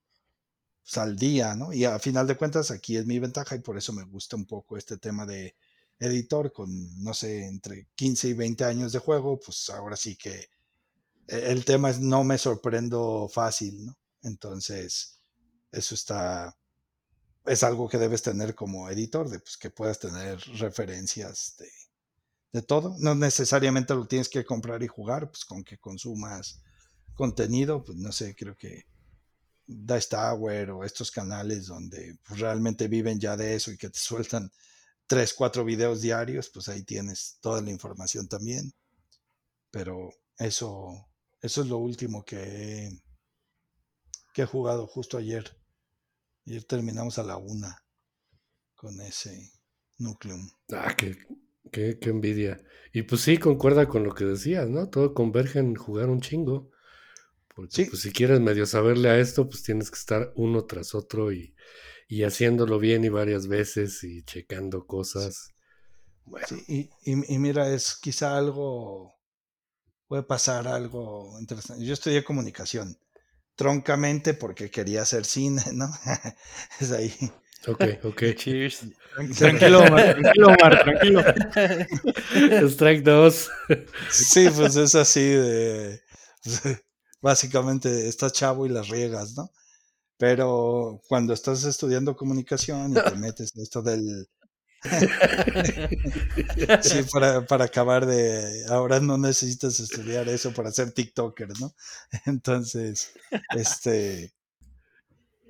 pues, 0.84 0.98
al 0.98 1.16
día, 1.16 1.56
¿no? 1.56 1.74
Y 1.74 1.86
a 1.86 2.00
final 2.00 2.28
de 2.28 2.38
cuentas 2.38 2.72
aquí 2.72 2.98
es 2.98 3.06
mi 3.06 3.20
ventaja 3.20 3.56
y 3.56 3.60
por 3.60 3.78
eso 3.78 3.94
me 3.94 4.04
gusta 4.04 4.36
un 4.36 4.46
poco 4.46 4.78
este 4.78 4.98
tema 4.98 5.26
de 5.26 5.56
editor 6.00 6.52
con, 6.54 7.04
no 7.04 7.14
sé, 7.14 7.46
entre 7.46 7.88
15 7.96 8.30
y 8.30 8.34
20 8.34 8.64
años 8.64 8.92
de 8.92 9.00
juego, 9.00 9.40
pues 9.40 9.70
ahora 9.70 9.96
sí 9.96 10.16
que 10.16 10.50
e, 11.28 11.52
el 11.52 11.66
tema 11.66 11.90
es 11.90 12.00
no 12.00 12.24
me 12.24 12.38
sorprendo 12.38 13.30
fácil, 13.32 13.86
¿no? 13.86 13.98
Entonces, 14.24 15.20
eso 15.72 15.96
está, 15.96 16.58
es 17.46 17.64
algo 17.64 17.88
que 17.90 17.98
debes 17.98 18.22
tener 18.22 18.56
como 18.56 18.90
editor, 18.90 19.30
de 19.30 19.40
pues 19.40 19.58
que 19.58 19.70
puedas 19.70 20.00
tener 20.00 20.40
referencias 20.58 21.56
de, 21.58 21.70
de 22.54 22.62
todo. 22.62 22.96
No 23.00 23.16
necesariamente 23.16 23.94
lo 23.94 24.08
tienes 24.08 24.30
que 24.30 24.46
comprar 24.46 24.84
y 24.84 24.88
jugar, 24.88 25.30
pues 25.30 25.46
con 25.46 25.64
que 25.64 25.78
consumas 25.78 26.62
contenido, 27.14 27.84
pues 27.84 27.98
no 27.98 28.12
sé, 28.12 28.36
creo 28.36 28.56
que 28.56 28.86
Dice 29.72 30.08
Tower 30.10 30.72
o 30.72 30.84
estos 30.84 31.12
canales 31.12 31.68
donde 31.68 32.18
pues, 32.28 32.40
realmente 32.40 32.88
viven 32.88 33.20
ya 33.20 33.38
de 33.38 33.56
eso 33.56 33.72
y 33.72 33.78
que 33.78 33.90
te 33.90 34.00
sueltan 34.00 34.52
tres, 35.10 35.34
cuatro 35.34 35.66
videos 35.66 36.02
diarios, 36.02 36.50
pues 36.50 36.70
ahí 36.70 36.84
tienes 36.84 37.40
toda 37.42 37.62
la 37.64 37.72
información 37.72 38.28
también. 38.28 38.72
Pero 39.72 40.12
eso, 40.38 41.10
eso 41.42 41.62
es 41.64 41.68
lo 41.68 41.78
último 41.78 42.24
que 42.24 42.38
he, 42.38 42.92
que 44.34 44.44
he 44.44 44.46
jugado 44.46 44.86
justo 44.86 45.18
ayer. 45.18 45.58
Ayer 46.46 46.64
terminamos 46.64 47.18
a 47.18 47.24
la 47.24 47.38
una 47.38 47.84
con 48.76 49.02
ese 49.02 49.52
Nucleum. 49.98 50.48
Ah, 50.72 50.96
qué, 50.96 51.18
qué, 51.72 51.98
qué 52.00 52.10
envidia. 52.12 52.64
Y 52.94 53.02
pues 53.02 53.22
sí, 53.22 53.40
concuerda 53.40 53.88
con 53.88 54.04
lo 54.04 54.14
que 54.14 54.26
decías, 54.26 54.70
¿no? 54.70 54.90
Todo 54.90 55.16
converge 55.16 55.58
en 55.58 55.76
jugar 55.76 56.10
un 56.10 56.22
chingo. 56.22 56.70
Porque 57.48 57.88
pues, 57.88 58.02
si 58.02 58.12
quieres 58.12 58.40
medio 58.40 58.68
saberle 58.68 59.10
a 59.10 59.20
esto, 59.20 59.50
pues 59.50 59.64
tienes 59.64 59.90
que 59.90 59.98
estar 59.98 60.32
uno 60.36 60.66
tras 60.66 60.94
otro 60.94 61.32
y, 61.32 61.56
y 62.10 62.24
haciéndolo 62.24 62.80
bien 62.80 63.06
y 63.06 63.10
varias 63.10 63.48
veces 63.48 64.04
y 64.04 64.24
checando 64.24 64.86
cosas. 64.86 65.54
Bueno. 66.26 66.48
y, 66.68 66.90
y, 67.06 67.38
mira, 67.40 67.74
es 67.74 67.96
quizá 67.96 68.38
algo, 68.38 69.16
puede 70.08 70.24
pasar 70.24 70.68
algo 70.68 71.40
interesante. 71.40 71.86
Yo 71.86 71.94
estudié 71.94 72.24
comunicación, 72.24 73.00
troncamente 73.56 74.34
porque 74.34 74.70
quería 74.70 75.04
hacer 75.04 75.24
cine, 75.24 75.64
¿no? 75.72 75.88
es 76.82 76.92
ahí. 76.92 77.14
Ok, 77.68 77.84
ok. 78.04 78.24
Cheers. 78.36 78.88
Tranquilo, 79.38 79.80
Omar, 79.86 80.20
tranquilo, 80.20 80.48
Omar, 80.48 80.84
tranquilo. 80.84 81.24
Strike 82.70 83.04
2. 83.04 83.52
Sí, 84.10 84.50
pues 84.56 84.76
es 84.76 84.96
así 84.96 85.22
de 85.22 86.02
básicamente 87.22 88.08
estás 88.08 88.34
chavo 88.34 88.66
y 88.66 88.70
las 88.70 88.90
riegas, 88.90 89.36
¿no? 89.36 89.52
Pero 90.20 91.02
cuando 91.08 91.34
estás 91.34 91.64
estudiando 91.64 92.18
comunicación 92.18 92.92
y 92.92 92.96
te 92.96 93.02
metes 93.16 93.56
en 93.56 93.64
esto 93.64 93.82
del... 93.82 94.28
sí, 96.82 97.04
para, 97.12 97.46
para, 97.46 97.66
acabar 97.66 98.06
de... 98.06 98.66
Ahora 98.68 99.00
no 99.00 99.18
necesitas 99.18 99.80
estudiar 99.80 100.28
eso 100.28 100.54
para 100.54 100.72
ser 100.72 100.92
TikToker, 100.92 101.48
¿no? 101.62 101.74
Entonces, 102.26 103.14
este... 103.56 104.34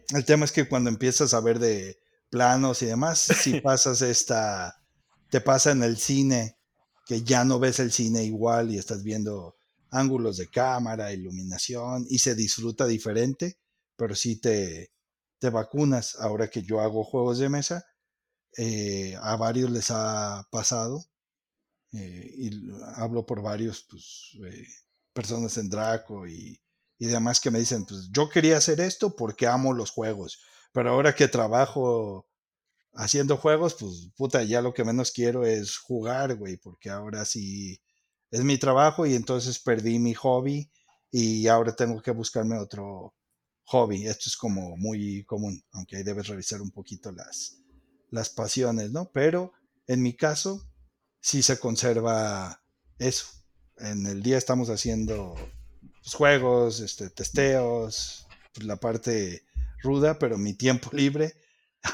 El 0.10 0.26
tema 0.26 0.46
es 0.46 0.52
que 0.52 0.68
cuando 0.68 0.92
empiezas 0.92 1.34
a 1.34 1.42
ver 1.42 1.58
de 1.58 1.98
planos 2.30 2.84
y 2.84 2.86
demás, 2.86 3.20
si 3.20 3.62
pasas 3.62 4.04
esta... 4.04 4.84
Te 5.32 5.42
pasa 5.42 5.72
en 5.72 5.82
el 5.82 5.98
cine, 5.98 6.60
que 7.08 7.24
ya 7.24 7.44
no 7.44 7.58
ves 7.58 7.80
el 7.80 7.92
cine 7.92 8.24
igual 8.24 8.70
y 8.70 8.78
estás 8.78 9.02
viendo 9.02 9.58
ángulos 9.90 10.38
de 10.38 10.48
cámara, 10.48 11.12
iluminación 11.12 12.06
y 12.08 12.20
se 12.20 12.36
disfruta 12.36 12.86
diferente, 12.86 13.58
pero 14.00 14.16
sí 14.16 14.40
te, 14.40 14.94
te 15.40 15.50
vacunas. 15.50 16.16
Ahora 16.20 16.50
que 16.50 16.64
yo 16.64 16.80
hago 16.80 17.04
juegos 17.04 17.40
de 17.40 17.50
mesa, 17.50 17.86
eh, 18.58 19.16
a 19.22 19.36
varios 19.36 19.70
les 19.72 19.92
ha 19.92 20.48
pasado 20.52 21.06
eh, 21.94 22.34
y 22.38 22.52
hablo 22.96 23.26
por 23.26 23.42
varios 23.42 23.86
pues, 23.90 24.38
eh, 24.46 24.66
personas 25.14 25.58
en 25.58 25.70
Draco 25.70 26.28
y, 26.28 26.62
y 26.98 27.08
demás 27.08 27.42
que 27.42 27.52
me 27.52 27.60
dicen, 27.60 27.86
pues 27.86 28.10
yo 28.12 28.30
quería 28.30 28.58
hacer 28.58 28.80
esto 28.80 29.16
porque 29.16 29.48
amo 29.48 29.74
los 29.74 29.92
juegos, 29.92 30.40
pero 30.72 30.92
ahora 30.92 31.14
que 31.14 31.28
trabajo 31.28 32.28
haciendo 32.94 33.38
juegos, 33.38 33.76
pues 33.80 34.12
puta, 34.18 34.44
ya 34.44 34.62
lo 34.62 34.74
que 34.74 34.86
menos 34.86 35.12
quiero 35.12 35.46
es 35.46 35.78
jugar, 35.78 36.38
güey, 36.38 36.58
porque 36.58 36.90
ahora 36.90 37.26
sí 37.26 37.82
es 38.32 38.44
mi 38.44 38.58
trabajo 38.58 39.06
y 39.06 39.16
entonces 39.16 39.60
perdí 39.60 40.00
mi 40.00 40.14
hobby 40.14 40.72
y 41.12 41.48
ahora 41.48 41.76
tengo 41.76 42.02
que 42.02 42.12
buscarme 42.12 42.58
otro 42.58 43.16
hobby. 43.70 44.08
Esto 44.08 44.26
es 44.28 44.36
como 44.36 44.76
muy 44.78 45.24
común, 45.26 45.64
aunque 45.72 45.98
ahí 45.98 46.04
debes 46.04 46.28
revisar 46.28 46.62
un 46.62 46.72
poquito 46.72 47.12
las, 47.12 47.58
las 48.10 48.30
pasiones, 48.30 48.92
¿no? 48.92 49.12
Pero 49.12 49.54
en 49.88 50.02
mi 50.02 50.16
caso, 50.16 50.68
sí 51.22 51.44
se 51.44 51.60
conserva 51.60 52.64
eso. 52.98 53.28
En 53.78 54.08
el 54.08 54.24
día 54.24 54.38
estamos 54.38 54.70
haciendo 54.70 55.36
pues, 56.02 56.16
juegos, 56.16 56.80
este, 56.80 57.10
testeos, 57.12 58.28
pues, 58.54 58.66
la 58.66 58.78
parte 58.78 59.46
ruda, 59.84 60.18
pero 60.18 60.38
mi 60.38 60.54
tiempo 60.56 60.90
libre 60.94 61.36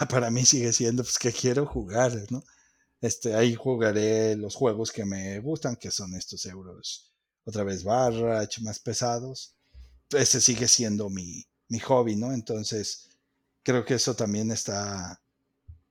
para 0.10 0.32
mí 0.32 0.46
sigue 0.46 0.74
siendo 0.74 1.04
pues 1.04 1.20
que 1.20 1.32
quiero 1.32 1.66
jugar, 1.66 2.14
¿no? 2.32 2.44
Este, 3.02 3.36
ahí 3.36 3.54
jugaré 3.54 4.36
los 4.36 4.56
juegos 4.56 4.92
que 4.92 5.06
me 5.06 5.40
gustan, 5.40 5.76
que 5.76 5.92
son 5.92 6.16
estos 6.16 6.46
euros, 6.46 7.14
otra 7.44 7.64
vez 7.64 7.84
barra, 7.84 8.48
más 8.62 8.80
pesados. 8.80 9.56
Ese 10.10 10.42
sigue 10.42 10.68
siendo 10.68 11.10
mi, 11.10 11.46
mi 11.70 11.80
hobby, 11.80 12.16
¿no? 12.16 12.34
Entonces, 12.34 13.10
creo 13.64 13.86
que 13.86 13.96
eso 13.96 14.16
también 14.16 14.52
está, 14.52 15.22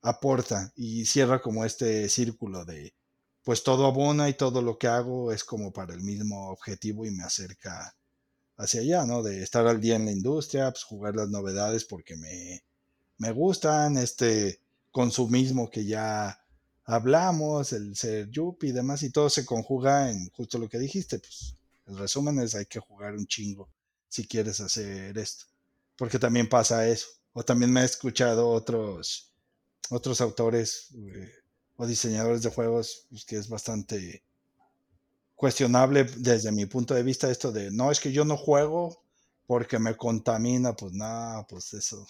aporta 0.03 0.73
y 0.77 1.07
cierra 1.07 1.41
como 1.41 1.65
este 1.65 2.09
círculo 2.09 2.65
de, 2.65 2.95
pues 3.43 3.63
todo 3.63 3.87
abona 3.87 4.29
y 4.29 4.35
todo 4.35 4.63
lo 4.63 4.79
que 4.79 4.87
hago 4.89 5.33
es 5.33 5.45
como 5.45 5.73
para 5.73 5.95
el 5.95 6.03
mismo 6.03 6.51
objetivo 6.51 7.07
y 7.07 7.11
me 7.11 7.25
acerca 7.25 7.97
hacia 8.57 8.83
allá, 8.83 9.07
¿no? 9.07 9.23
De 9.23 9.43
estar 9.43 9.67
al 9.67 9.81
día 9.81 9.97
en 9.97 10.07
la 10.07 10.13
industria, 10.13 10.71
pues 10.71 10.85
jugar 10.85 11.17
las 11.17 11.29
novedades 11.31 11.85
porque 11.85 12.17
me, 12.17 12.65
me 13.19 13.33
gustan, 13.33 13.97
este 13.97 14.61
consumismo 14.91 15.71
que 15.71 15.85
ya 15.85 16.39
hablamos, 16.85 17.73
el 17.73 17.97
ser 17.97 18.31
yuppie 18.31 18.71
y 18.71 18.73
demás, 18.73 19.03
y 19.03 19.11
todo 19.11 19.31
se 19.31 19.45
conjuga 19.45 20.11
en 20.11 20.29
justo 20.31 20.59
lo 20.59 20.69
que 20.69 20.79
dijiste, 20.79 21.19
pues 21.19 21.57
el 21.87 21.99
resumen 21.99 22.39
es 22.41 22.55
hay 22.55 22.67
que 22.67 22.81
jugar 22.81 23.15
un 23.15 23.27
chingo 23.27 23.69
si 24.09 24.27
quieres 24.29 24.61
hacer 24.61 25.17
esto, 25.19 25.47
porque 25.97 26.19
también 26.19 26.49
pasa 26.49 26.89
eso, 26.89 27.09
o 27.33 27.43
también 27.43 27.73
me 27.73 27.83
he 27.83 27.85
escuchado 27.85 28.49
otros, 28.49 29.33
otros 29.91 30.21
autores 30.21 30.89
eh, 30.97 31.33
o 31.77 31.87
diseñadores 31.87 32.43
de 32.43 32.51
juegos 32.51 33.07
pues, 33.11 33.25
que 33.25 33.37
es 33.37 33.49
bastante 33.49 34.23
cuestionable 35.35 36.05
desde 36.05 36.53
mi 36.53 36.67
punto 36.67 36.95
de 36.95 37.03
vista 37.03 37.31
esto 37.31 37.53
de, 37.53 37.71
no, 37.71 37.91
es 37.91 38.01
que 38.01 38.13
yo 38.13 38.25
no 38.25 38.37
juego 38.37 39.03
porque 39.47 39.79
me 39.79 39.97
contamina, 39.97 40.75
pues 40.75 40.93
nada, 40.93 41.47
pues 41.47 41.75
eso. 41.75 42.07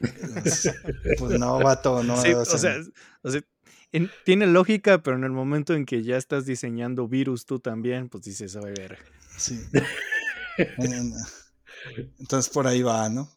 pues 1.18 1.38
no, 1.38 1.58
vato, 1.58 2.02
no. 2.02 2.20
Sí, 2.20 2.32
o, 2.32 2.44
sea, 2.44 2.76
o 3.22 3.30
sea, 3.30 3.42
tiene 4.24 4.46
lógica, 4.46 5.02
pero 5.02 5.16
en 5.16 5.24
el 5.24 5.30
momento 5.30 5.74
en 5.74 5.84
que 5.84 6.02
ya 6.02 6.16
estás 6.16 6.46
diseñando 6.46 7.06
virus 7.06 7.44
tú 7.44 7.58
también, 7.58 8.08
pues 8.08 8.24
dices, 8.24 8.56
a 8.56 8.60
ver. 8.60 8.98
Sí. 9.36 9.60
entonces 12.18 12.52
por 12.52 12.66
ahí 12.66 12.82
va, 12.82 13.08
¿no? 13.08 13.28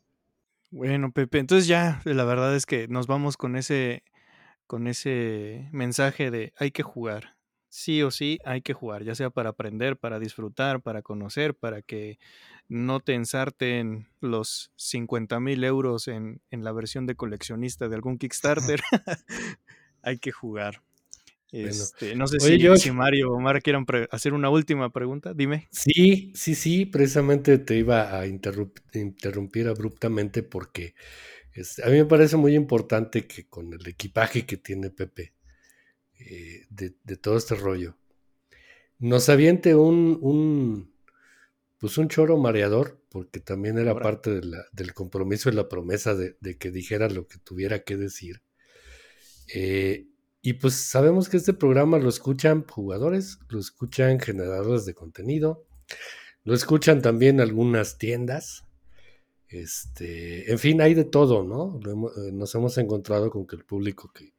Bueno, 0.69 1.11
Pepe, 1.11 1.39
entonces 1.39 1.67
ya, 1.67 2.01
la 2.03 2.25
verdad 2.25 2.55
es 2.55 2.65
que 2.65 2.87
nos 2.87 3.07
vamos 3.07 3.37
con 3.37 3.55
ese, 3.55 4.03
con 4.65 4.87
ese 4.87 5.69
mensaje 5.71 6.29
de 6.29 6.53
hay 6.57 6.71
que 6.71 6.83
jugar. 6.83 7.35
Sí 7.69 8.01
o 8.01 8.11
sí 8.11 8.39
hay 8.45 8.61
que 8.61 8.73
jugar, 8.73 9.03
ya 9.03 9.13
sea 9.13 9.29
para 9.29 9.49
aprender, 9.49 9.97
para 9.97 10.19
disfrutar, 10.19 10.81
para 10.81 11.01
conocer, 11.01 11.53
para 11.55 11.81
que 11.81 12.17
no 12.69 12.99
te 13.01 13.13
ensarten 13.13 14.07
los 14.19 14.71
50 14.77 15.39
mil 15.39 15.63
euros 15.63 16.07
en, 16.07 16.41
en 16.49 16.63
la 16.63 16.71
versión 16.71 17.05
de 17.05 17.15
coleccionista 17.15 17.87
de 17.87 17.95
algún 17.95 18.17
Kickstarter. 18.19 18.81
hay 20.01 20.17
que 20.17 20.31
jugar. 20.31 20.81
Este, 21.51 22.13
no 22.15 22.27
sé 22.27 22.39
si, 22.39 22.91
Mario 22.91 23.31
o 23.31 23.37
Omar 23.37 23.61
quieran 23.61 23.85
hacer 24.11 24.33
una 24.33 24.49
última 24.49 24.91
pregunta, 24.91 25.33
dime. 25.33 25.67
Sí, 25.71 26.33
sí, 26.35 26.55
sí, 26.55 26.85
precisamente 26.85 27.57
te 27.57 27.77
iba 27.77 28.19
a 28.19 28.27
interrumpir 28.27 29.67
abruptamente 29.69 30.43
porque 30.43 30.93
este, 31.53 31.85
a 31.85 31.89
mí 31.89 31.93
me 31.93 32.05
parece 32.05 32.35
muy 32.35 32.53
importante 32.53 33.25
que 33.25 33.47
con 33.47 33.73
el 33.73 33.87
equipaje 33.87 34.45
que 34.45 34.57
tiene 34.57 34.89
Pepe 34.89 35.33
eh, 36.19 36.65
de, 36.69 37.17
todo 37.17 37.37
este 37.37 37.55
rollo, 37.55 37.97
nos 38.99 39.29
aviente 39.29 39.73
un, 39.73 40.19
un, 40.21 40.93
pues 41.79 41.97
un 41.97 42.09
choro 42.09 42.37
mareador, 42.37 43.01
porque 43.09 43.39
también 43.39 43.77
era 43.77 43.97
parte 43.97 44.41
del 44.73 44.93
compromiso 44.93 45.49
y 45.49 45.53
la 45.53 45.69
promesa 45.69 46.13
de, 46.13 46.35
de 46.41 46.57
que 46.57 46.71
dijera 46.71 47.07
lo 47.07 47.25
que 47.25 47.37
tuviera 47.37 47.83
que 47.83 47.95
decir. 47.95 48.41
Eh, 49.53 50.07
y 50.41 50.53
pues 50.53 50.75
sabemos 50.75 51.29
que 51.29 51.37
este 51.37 51.53
programa 51.53 51.97
lo 51.97 52.09
escuchan 52.09 52.65
jugadores, 52.65 53.39
lo 53.49 53.59
escuchan 53.59 54.19
generadores 54.19 54.85
de 54.85 54.93
contenido, 54.93 55.65
lo 56.43 56.53
escuchan 56.53 57.01
también 57.01 57.41
algunas 57.41 57.97
tiendas. 57.97 58.63
Este, 59.49 60.51
en 60.51 60.59
fin, 60.59 60.81
hay 60.81 60.93
de 60.93 61.05
todo, 61.05 61.43
¿no? 61.43 61.79
Eh, 61.85 62.31
nos 62.31 62.53
hemos 62.55 62.77
encontrado 62.77 63.29
con 63.29 63.47
que 63.47 63.55
el 63.55 63.65
público 63.65 64.11
que, 64.13 64.33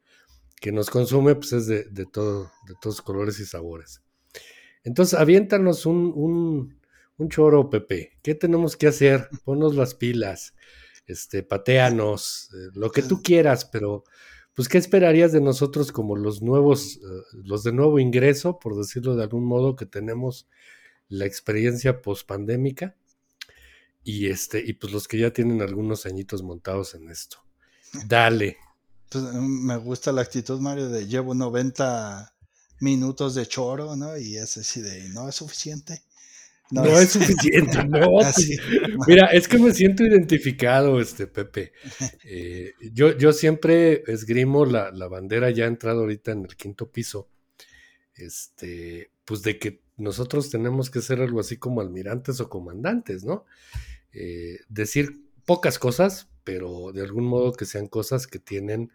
que 0.59 0.71
nos 0.71 0.89
consume 0.89 1.35
pues 1.35 1.53
es 1.53 1.67
de, 1.67 1.85
de, 1.85 2.05
todo, 2.05 2.51
de 2.67 2.75
todos 2.81 3.01
colores 3.01 3.39
y 3.39 3.45
sabores. 3.45 4.01
Entonces, 4.83 5.19
aviéntanos 5.19 5.85
un, 5.85 6.11
un, 6.15 6.79
un, 7.17 7.29
choro, 7.29 7.69
Pepe. 7.69 8.17
¿Qué 8.21 8.35
tenemos 8.35 8.77
que 8.77 8.87
hacer? 8.87 9.29
Ponnos 9.43 9.75
las 9.75 9.95
pilas, 9.95 10.55
este, 11.05 11.43
pateanos, 11.43 12.49
eh, 12.53 12.71
lo 12.73 12.91
que 12.91 13.01
tú 13.01 13.21
quieras, 13.23 13.65
pero 13.65 14.03
pues, 14.59 14.67
¿qué 14.67 14.77
esperarías 14.77 15.31
de 15.31 15.39
nosotros 15.39 15.93
como 15.93 16.17
los 16.17 16.41
nuevos, 16.41 16.97
eh, 16.97 17.37
los 17.45 17.63
de 17.63 17.71
nuevo 17.71 17.97
ingreso, 17.97 18.59
por 18.59 18.75
decirlo 18.75 19.15
de 19.15 19.23
algún 19.23 19.45
modo, 19.45 19.77
que 19.77 19.85
tenemos 19.85 20.49
la 21.07 21.25
experiencia 21.25 22.01
pospandémica? 22.01 22.93
Y 24.03 24.27
este, 24.27 24.61
y 24.61 24.73
pues 24.73 24.91
los 24.91 25.07
que 25.07 25.17
ya 25.17 25.31
tienen 25.31 25.61
algunos 25.61 26.05
añitos 26.05 26.43
montados 26.43 26.93
en 26.93 27.09
esto. 27.09 27.37
Dale. 28.05 28.57
Pues, 29.07 29.23
me 29.23 29.77
gusta 29.77 30.11
la 30.11 30.23
actitud, 30.23 30.59
Mario, 30.59 30.89
de 30.89 31.07
llevo 31.07 31.33
90 31.33 32.35
minutos 32.81 33.35
de 33.35 33.45
choro, 33.45 33.95
¿no? 33.95 34.17
Y 34.17 34.35
es 34.35 34.57
así 34.57 34.81
de, 34.81 35.07
no 35.07 35.29
es 35.29 35.35
suficiente. 35.35 36.03
No, 36.71 36.99
es, 36.99 37.11
suficiente, 37.11 37.83
no. 37.87 38.19
Mira, 39.07 39.27
es 39.27 39.47
que 39.47 39.57
me 39.57 39.73
siento 39.73 40.03
identificado, 40.03 40.99
este 40.99 41.27
Pepe. 41.27 41.73
Eh, 42.31 42.73
yo, 42.93 43.17
yo 43.17 43.33
siempre 43.33 44.03
esgrimo 44.05 44.63
la, 44.65 44.91
la, 44.91 45.07
bandera 45.07 45.49
ya 45.49 45.65
entrado 45.65 46.01
ahorita 46.01 46.31
en 46.31 46.45
el 46.45 46.55
quinto 46.55 46.91
piso. 46.91 47.27
Este, 48.13 49.09
pues 49.25 49.41
de 49.41 49.57
que 49.57 49.81
nosotros 49.97 50.49
tenemos 50.49 50.89
que 50.89 51.01
ser 51.01 51.21
algo 51.21 51.39
así 51.39 51.57
como 51.57 51.81
almirantes 51.81 52.39
o 52.39 52.49
comandantes, 52.49 53.23
¿no? 53.23 53.45
Eh, 54.13 54.59
decir 54.69 55.21
pocas 55.45 55.79
cosas, 55.79 56.29
pero 56.43 56.91
de 56.91 57.01
algún 57.01 57.25
modo 57.25 57.53
que 57.53 57.65
sean 57.65 57.87
cosas 57.87 58.27
que 58.27 58.39
tienen 58.39 58.91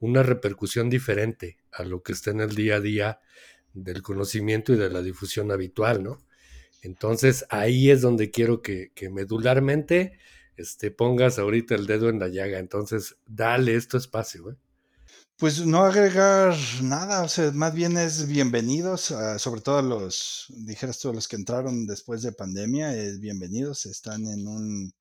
una 0.00 0.22
repercusión 0.22 0.90
diferente 0.90 1.58
a 1.72 1.84
lo 1.84 2.02
que 2.02 2.12
está 2.12 2.30
en 2.30 2.40
el 2.40 2.54
día 2.54 2.76
a 2.76 2.80
día 2.80 3.20
del 3.74 4.02
conocimiento 4.02 4.72
y 4.72 4.76
de 4.76 4.90
la 4.90 5.02
difusión 5.02 5.50
habitual, 5.50 6.02
¿no? 6.02 6.22
Entonces 6.86 7.44
ahí 7.50 7.90
es 7.90 8.00
donde 8.00 8.30
quiero 8.30 8.62
que, 8.62 8.92
medularmente 9.10 10.18
este, 10.56 10.92
pongas 10.92 11.38
ahorita 11.38 11.74
el 11.74 11.86
dedo 11.86 12.08
en 12.08 12.20
la 12.20 12.28
llaga. 12.28 12.60
Entonces, 12.60 13.16
dale 13.26 13.74
esto 13.74 13.98
espacio. 13.98 14.52
¿eh? 14.52 14.56
Pues 15.36 15.66
no 15.66 15.84
agregar 15.84 16.56
nada, 16.82 17.22
o 17.24 17.28
sea, 17.28 17.50
más 17.50 17.74
bien 17.74 17.98
es 17.98 18.28
bienvenidos, 18.28 19.12
sobre 19.38 19.60
todo 19.62 19.82
los, 19.82 20.46
dijeras 20.48 21.00
tú, 21.00 21.12
los 21.12 21.26
que 21.26 21.36
entraron 21.36 21.86
después 21.86 22.22
de 22.22 22.32
pandemia, 22.32 22.96
es 22.96 23.18
bienvenidos, 23.18 23.84
están 23.86 24.24
en 24.28 24.46
un 24.46 24.94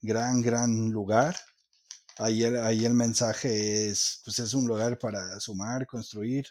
gran, 0.00 0.40
gran 0.40 0.90
lugar. 0.90 1.36
Ahí 2.16 2.44
el, 2.44 2.58
ahí 2.58 2.84
el 2.84 2.94
mensaje 2.94 3.88
es, 3.88 4.22
pues 4.24 4.38
es 4.38 4.54
un 4.54 4.68
lugar 4.68 4.98
para 4.98 5.40
sumar, 5.40 5.84
construir. 5.86 6.46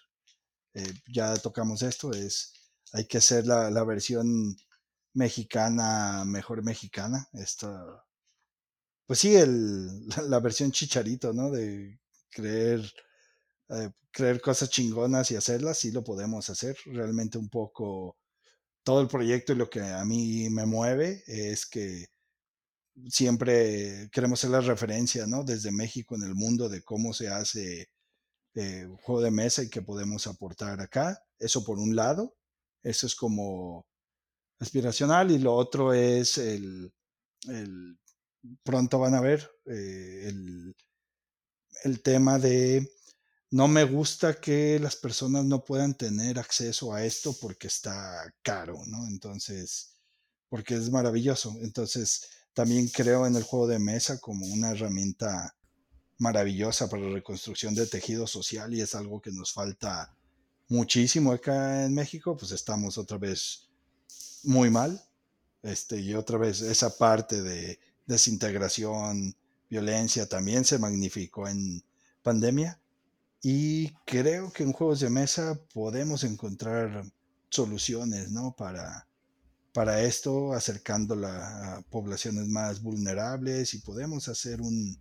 Eh, 0.74 0.94
ya 1.08 1.36
tocamos 1.38 1.82
esto, 1.84 2.12
es 2.12 2.57
hay 2.94 3.06
que 3.06 3.18
hacer 3.20 3.46
la, 3.46 3.84
versión 3.84 4.56
mexicana, 5.14 6.24
mejor 6.26 6.64
mexicana. 6.64 7.28
Esto, 7.34 8.04
pues 9.06 9.20
sí, 9.20 9.36
el, 9.36 10.08
la, 10.30 10.40
versión 10.40 10.72
chicharito, 10.72 11.34
¿no? 11.34 11.52
De 11.52 12.00
creer, 12.30 12.82
eh, 13.70 13.92
creer 14.12 14.42
cosas 14.42 14.70
chingonas 14.70 15.32
y 15.32 15.36
hacerlas, 15.36 15.80
sí 15.80 15.92
lo 15.92 16.04
podemos 16.04 16.50
hacer. 16.50 16.78
Realmente 16.86 17.38
un 17.38 17.50
poco 17.50 18.18
todo 18.84 19.02
el 19.02 19.08
proyecto 19.08 19.54
y 19.54 19.58
lo 19.58 19.70
que 19.70 19.82
a 19.82 20.06
mí 20.06 20.50
me 20.50 20.66
mueve 20.66 21.24
es 21.28 21.66
que 21.66 22.08
siempre 23.10 24.10
queremos 24.12 24.40
hacer 24.40 24.52
la 24.52 24.62
referencia, 24.62 25.28
¿no? 25.28 25.44
Desde 25.44 25.72
México 25.72 26.16
en 26.16 26.24
el 26.24 26.36
mundo 26.36 26.70
de 26.70 26.84
cómo 26.84 27.14
se 27.14 27.28
hace 27.30 27.90
eh, 28.56 28.88
juego 29.04 29.22
de 29.22 29.32
mesa 29.32 29.64
y 29.64 29.70
qué 29.70 29.82
podemos 29.82 30.28
aportar 30.28 30.82
acá. 30.82 31.22
Eso 31.40 31.64
por 31.64 31.80
un 31.80 31.96
lado. 31.96 32.36
Eso 32.84 33.08
es 33.08 33.16
como 33.16 33.86
aspiracional 34.60 35.32
y 35.32 35.40
lo 35.40 35.54
otro 35.56 35.94
es 35.94 36.38
el, 36.38 36.92
pronto 38.64 39.00
van 39.00 39.16
a 39.16 39.22
ver 39.22 39.50
eh, 39.66 40.26
el, 40.28 40.76
el 41.84 42.02
tema 42.02 42.40
de 42.40 42.90
no 43.50 43.68
me 43.68 43.86
gusta 43.86 44.42
que 44.42 44.80
las 44.80 44.96
personas 44.96 45.46
no 45.46 45.64
puedan 45.64 45.96
tener 45.96 46.38
acceso 46.38 46.94
a 46.94 47.06
esto 47.06 47.34
porque 47.40 47.68
está 47.68 48.34
caro, 48.42 48.82
¿no? 48.88 49.08
Entonces, 49.08 49.98
porque 50.50 50.76
es 50.76 50.90
maravilloso. 50.90 51.56
Entonces, 51.62 52.28
también 52.54 52.90
creo 52.90 53.26
en 53.26 53.36
el 53.36 53.44
juego 53.44 53.68
de 53.68 53.80
mesa 53.80 54.20
como 54.20 54.46
una 54.48 54.72
herramienta 54.72 55.56
maravillosa 56.18 56.90
para 56.90 57.04
la 57.04 57.14
reconstrucción 57.14 57.76
de 57.76 57.88
tejido 57.88 58.28
social 58.28 58.74
y 58.74 58.82
es 58.82 58.96
algo 58.96 59.22
que 59.22 59.32
nos 59.32 59.54
falta 59.54 60.17
muchísimo 60.70 61.32
acá 61.32 61.86
en 61.86 61.94
México, 61.94 62.36
pues 62.38 62.52
estamos 62.52 62.98
otra 62.98 63.18
vez 63.18 63.70
muy 64.44 64.70
mal. 64.70 65.02
Este, 65.64 66.00
y 66.00 66.14
otra 66.14 66.38
vez 66.38 66.62
esa 66.62 66.98
parte 66.98 67.42
de 67.42 67.80
desintegración, 68.06 69.36
violencia 69.70 70.28
también 70.28 70.64
se 70.66 70.78
magnificó 70.78 71.48
en 71.48 71.84
pandemia. 72.22 72.80
Y 73.42 73.90
creo 74.06 74.52
que 74.52 74.64
en 74.64 74.74
juegos 74.74 75.00
de 75.00 75.10
mesa 75.10 75.60
podemos 75.74 76.24
encontrar 76.24 77.04
soluciones, 77.50 78.32
¿no? 78.32 78.56
Para, 78.56 79.08
para 79.74 80.02
esto, 80.02 80.54
acercándola 80.54 81.78
a 81.78 81.82
poblaciones 81.84 82.48
más 82.48 82.82
vulnerables 82.82 83.74
y 83.74 83.80
podemos 83.80 84.28
hacer 84.28 84.62
un 84.62 85.00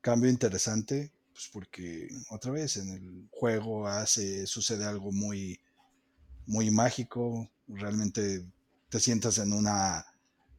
cambio 0.00 0.30
interesante 0.30 1.12
pues 1.38 1.50
porque 1.52 2.08
otra 2.30 2.50
vez 2.50 2.78
en 2.78 2.88
el 2.88 3.28
juego 3.30 3.86
hace, 3.86 4.44
sucede 4.48 4.84
algo 4.84 5.12
muy, 5.12 5.60
muy 6.46 6.68
mágico, 6.72 7.48
realmente 7.68 8.44
te 8.88 8.98
sientas 8.98 9.38
en 9.38 9.52
una 9.52 10.04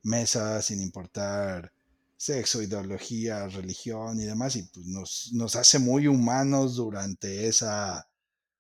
mesa 0.04 0.62
sin 0.62 0.82
importar 0.82 1.74
sexo, 2.16 2.62
ideología, 2.62 3.50
religión 3.50 4.22
y 4.22 4.24
demás, 4.24 4.56
y 4.56 4.64
pues 4.64 4.86
nos, 4.86 5.32
nos 5.34 5.58
hace 5.58 5.80
muy 5.80 6.08
humanos 6.08 6.78
durante 6.78 7.48
esa 7.48 8.08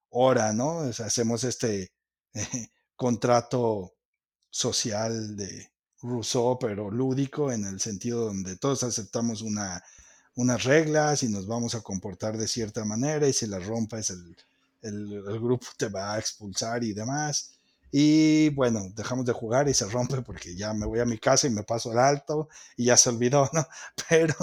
hora, 0.10 0.52
¿no? 0.52 0.82
hacemos 0.82 1.46
este 1.46 1.94
contrato 2.98 3.94
social 4.50 5.38
de 5.38 5.72
Rousseau, 6.02 6.60
pero 6.60 6.91
lúdico, 6.91 7.50
en 7.50 7.64
el 7.64 7.80
sentido 7.80 8.26
donde 8.26 8.58
todos 8.58 8.84
aceptamos 8.84 9.41
una 9.41 9.82
unas 10.40 10.64
reglas 10.64 11.24
y 11.24 11.28
nos 11.28 11.48
vamos 11.48 11.76
a 11.76 11.82
comportar 11.82 12.38
de 12.38 12.48
cierta 12.48 12.86
manera 12.86 13.28
y 13.28 13.34
si 13.34 13.45
las 13.45 13.66
rompes 13.66 14.10
el, 14.10 14.36
el, 14.82 15.40
grupo 15.40 15.68
te 15.78 15.90
va 15.90 16.14
a 16.14 16.20
expulsar 16.20 16.84
y 16.84 16.94
demás. 16.94 17.52
Y 17.91 18.49
bueno, 18.49 18.88
dejamos 18.95 19.26
de 19.26 19.34
jugar 19.34 19.68
y 19.68 19.74
se 19.74 19.90
rompe 19.90 20.22
porque 20.22 20.56
ya 20.56 20.74
me 20.74 20.86
voy 20.86 20.99
a 20.99 21.06
mi 21.06 21.18
casa 21.18 21.48
y 21.48 21.49
me 21.49 21.64
paso 21.64 21.91
al 21.91 21.99
alto 21.99 22.48
y 22.78 22.86
ya 22.86 22.95
se 22.95 23.10
olvidó, 23.10 23.49
¿no? 23.52 23.66
Pero 24.10 24.36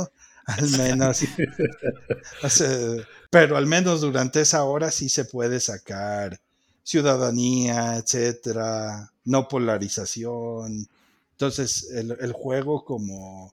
al 0.46 0.70
menos, 0.70 1.22
pero 3.30 3.56
al 3.56 3.66
menos 3.66 4.00
durante 4.00 4.42
esa 4.42 4.62
hora 4.62 4.92
sí 4.92 5.08
se 5.08 5.24
puede 5.24 5.58
sacar 5.58 6.40
ciudadanía, 6.84 7.96
etcétera, 7.96 9.10
no 9.24 9.48
polarización. 9.48 10.86
Entonces, 11.32 11.90
el, 11.90 12.16
el 12.20 12.32
juego 12.32 12.84
como 12.84 13.52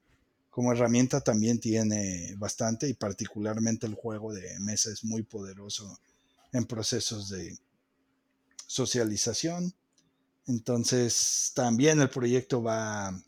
como 0.54 0.72
herramienta 0.72 1.20
también 1.20 1.60
tiene 1.60 2.36
bastante 2.38 2.88
y 2.88 2.94
particularmente 2.94 3.88
el 3.88 3.96
juego 3.96 4.32
de 4.32 4.60
mesa 4.60 4.92
es 4.92 5.04
muy 5.04 5.24
poderoso 5.24 6.00
en 6.52 6.66
procesos 6.66 7.30
de 7.30 7.58
socialización. 8.68 9.74
Entonces 10.46 11.54
también 11.56 12.02
el 12.02 12.10
proyecto 12.12 12.62
va, 12.62 13.20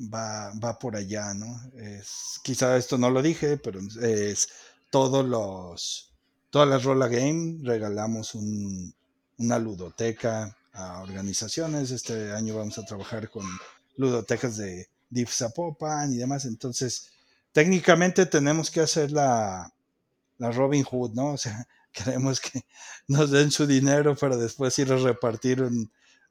va, 0.00 0.52
va 0.58 0.78
por 0.80 0.96
allá, 0.96 1.32
¿no? 1.32 1.62
Es, 1.78 2.40
quizá 2.42 2.76
esto 2.76 2.98
no 2.98 3.08
lo 3.08 3.22
dije, 3.22 3.56
pero 3.56 3.78
es 4.02 4.48
todos 4.90 5.24
los, 5.24 6.12
todas 6.50 6.68
las 6.68 6.82
Rolla 6.82 7.06
Game 7.06 7.60
regalamos 7.62 8.34
una 8.34 9.58
ludoteca 9.60 10.56
a 10.72 11.02
organizaciones. 11.02 11.92
Este 11.92 12.32
año 12.32 12.56
vamos 12.56 12.78
a 12.78 12.84
trabajar 12.84 13.30
con 13.30 13.46
ludotecas 13.96 14.56
de 14.56 14.88
Div 15.10 15.28
Zapopan 15.28 16.12
y 16.12 16.16
demás. 16.16 16.44
Entonces, 16.44 17.10
técnicamente 17.52 18.26
tenemos 18.26 18.70
que 18.70 18.80
hacer 18.80 19.10
la, 19.10 19.72
la 20.38 20.50
Robin 20.52 20.84
Hood, 20.84 21.12
¿no? 21.14 21.32
O 21.32 21.36
sea, 21.36 21.66
queremos 21.92 22.40
que 22.40 22.64
nos 23.08 23.30
den 23.30 23.50
su 23.50 23.66
dinero 23.66 24.16
para 24.16 24.36
después 24.36 24.78
ir 24.78 24.92
a 24.92 24.96
repartir 24.96 25.68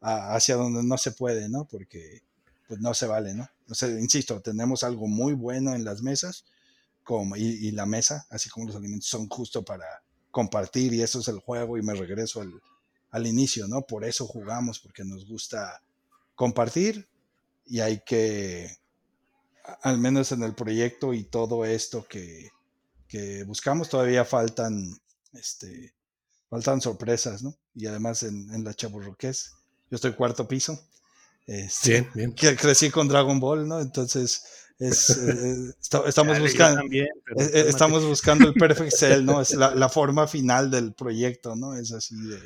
hacia 0.02 0.56
donde 0.56 0.82
no 0.84 0.98
se 0.98 1.12
puede, 1.12 1.50
¿no? 1.50 1.66
Porque 1.66 2.24
pues 2.68 2.80
no 2.80 2.94
se 2.94 3.08
vale, 3.08 3.34
¿no? 3.34 3.50
O 3.68 3.74
sea, 3.74 3.90
insisto, 3.90 4.42
tenemos 4.42 4.84
algo 4.84 5.08
muy 5.08 5.34
bueno 5.34 5.74
en 5.74 5.84
las 5.84 6.02
mesas 6.02 6.46
como, 7.04 7.36
y, 7.36 7.72
la 7.72 7.88
mesa, 7.88 8.28
así 8.30 8.50
como 8.50 8.68
los 8.68 8.76
alimentos, 8.76 9.10
son 9.10 9.28
justo 9.28 9.66
para 9.66 10.04
compartir 10.30 10.94
y 10.94 11.02
eso 11.02 11.20
es 11.20 11.28
el 11.28 11.40
juego 11.40 11.78
y 11.78 11.82
me 11.82 11.96
regreso 11.96 12.42
al, 12.42 12.54
al 13.10 13.26
inicio, 13.26 13.68
¿no? 13.68 13.82
Por 13.82 14.06
eso 14.06 14.28
jugamos, 14.28 14.80
porque 14.80 15.04
nos 15.04 15.28
gusta 15.28 15.82
compartir 16.36 17.09
y 17.70 17.80
hay 17.82 18.02
que, 18.06 18.70
al 19.84 19.98
menos 20.00 20.32
en 20.32 20.44
el 20.44 20.56
proyecto 20.56 21.14
y 21.14 21.24
todo 21.24 21.64
esto 21.66 22.06
que, 22.10 22.50
buscamos, 23.46 23.90
todavía 23.90 24.26
faltan, 24.26 24.98
este, 25.34 25.94
faltan 26.50 26.82
sorpresas, 26.82 27.42
¿no? 27.44 27.56
Y 27.76 27.86
además 27.88 28.24
en, 28.24 28.54
en 28.54 28.64
la 28.64 28.74
Chaburroqués, 28.74 29.52
yo 29.90 29.96
estoy 29.96 30.14
cuarto 30.14 30.48
piso. 30.48 30.80
Este, 31.48 31.92
bien, 31.92 32.10
bien. 32.14 32.34
Que 32.34 32.56
crecí 32.56 32.90
con 32.92 33.08
Dragon 33.08 33.40
Ball, 33.40 33.68
¿no? 33.68 33.80
Entonces, 33.80 34.44
Es, 34.78 35.10
eh, 35.18 35.74
esta- 35.82 36.08
estamos 36.08 36.40
buscando. 36.40 36.82
también, 36.82 37.08
Eh, 37.38 37.50
eh. 37.54 37.66
Estamos 37.68 38.06
buscando 38.06 38.48
el 38.48 38.54
perfect 38.54 38.92
cell, 38.96 39.26
¿no? 39.26 39.42
Es 39.42 39.52
la, 39.56 39.74
la 39.76 39.90
forma 39.90 40.28
final 40.28 40.70
del 40.72 40.94
proyecto, 40.94 41.56
¿no? 41.56 41.76
Es 41.76 41.92
así 41.92 42.16
de 42.16 42.40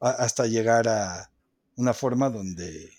a- 0.00 0.10
hasta 0.24 0.46
llegar 0.46 0.88
a 0.88 1.30
una 1.76 1.92
forma 1.94 2.30
donde 2.30 2.90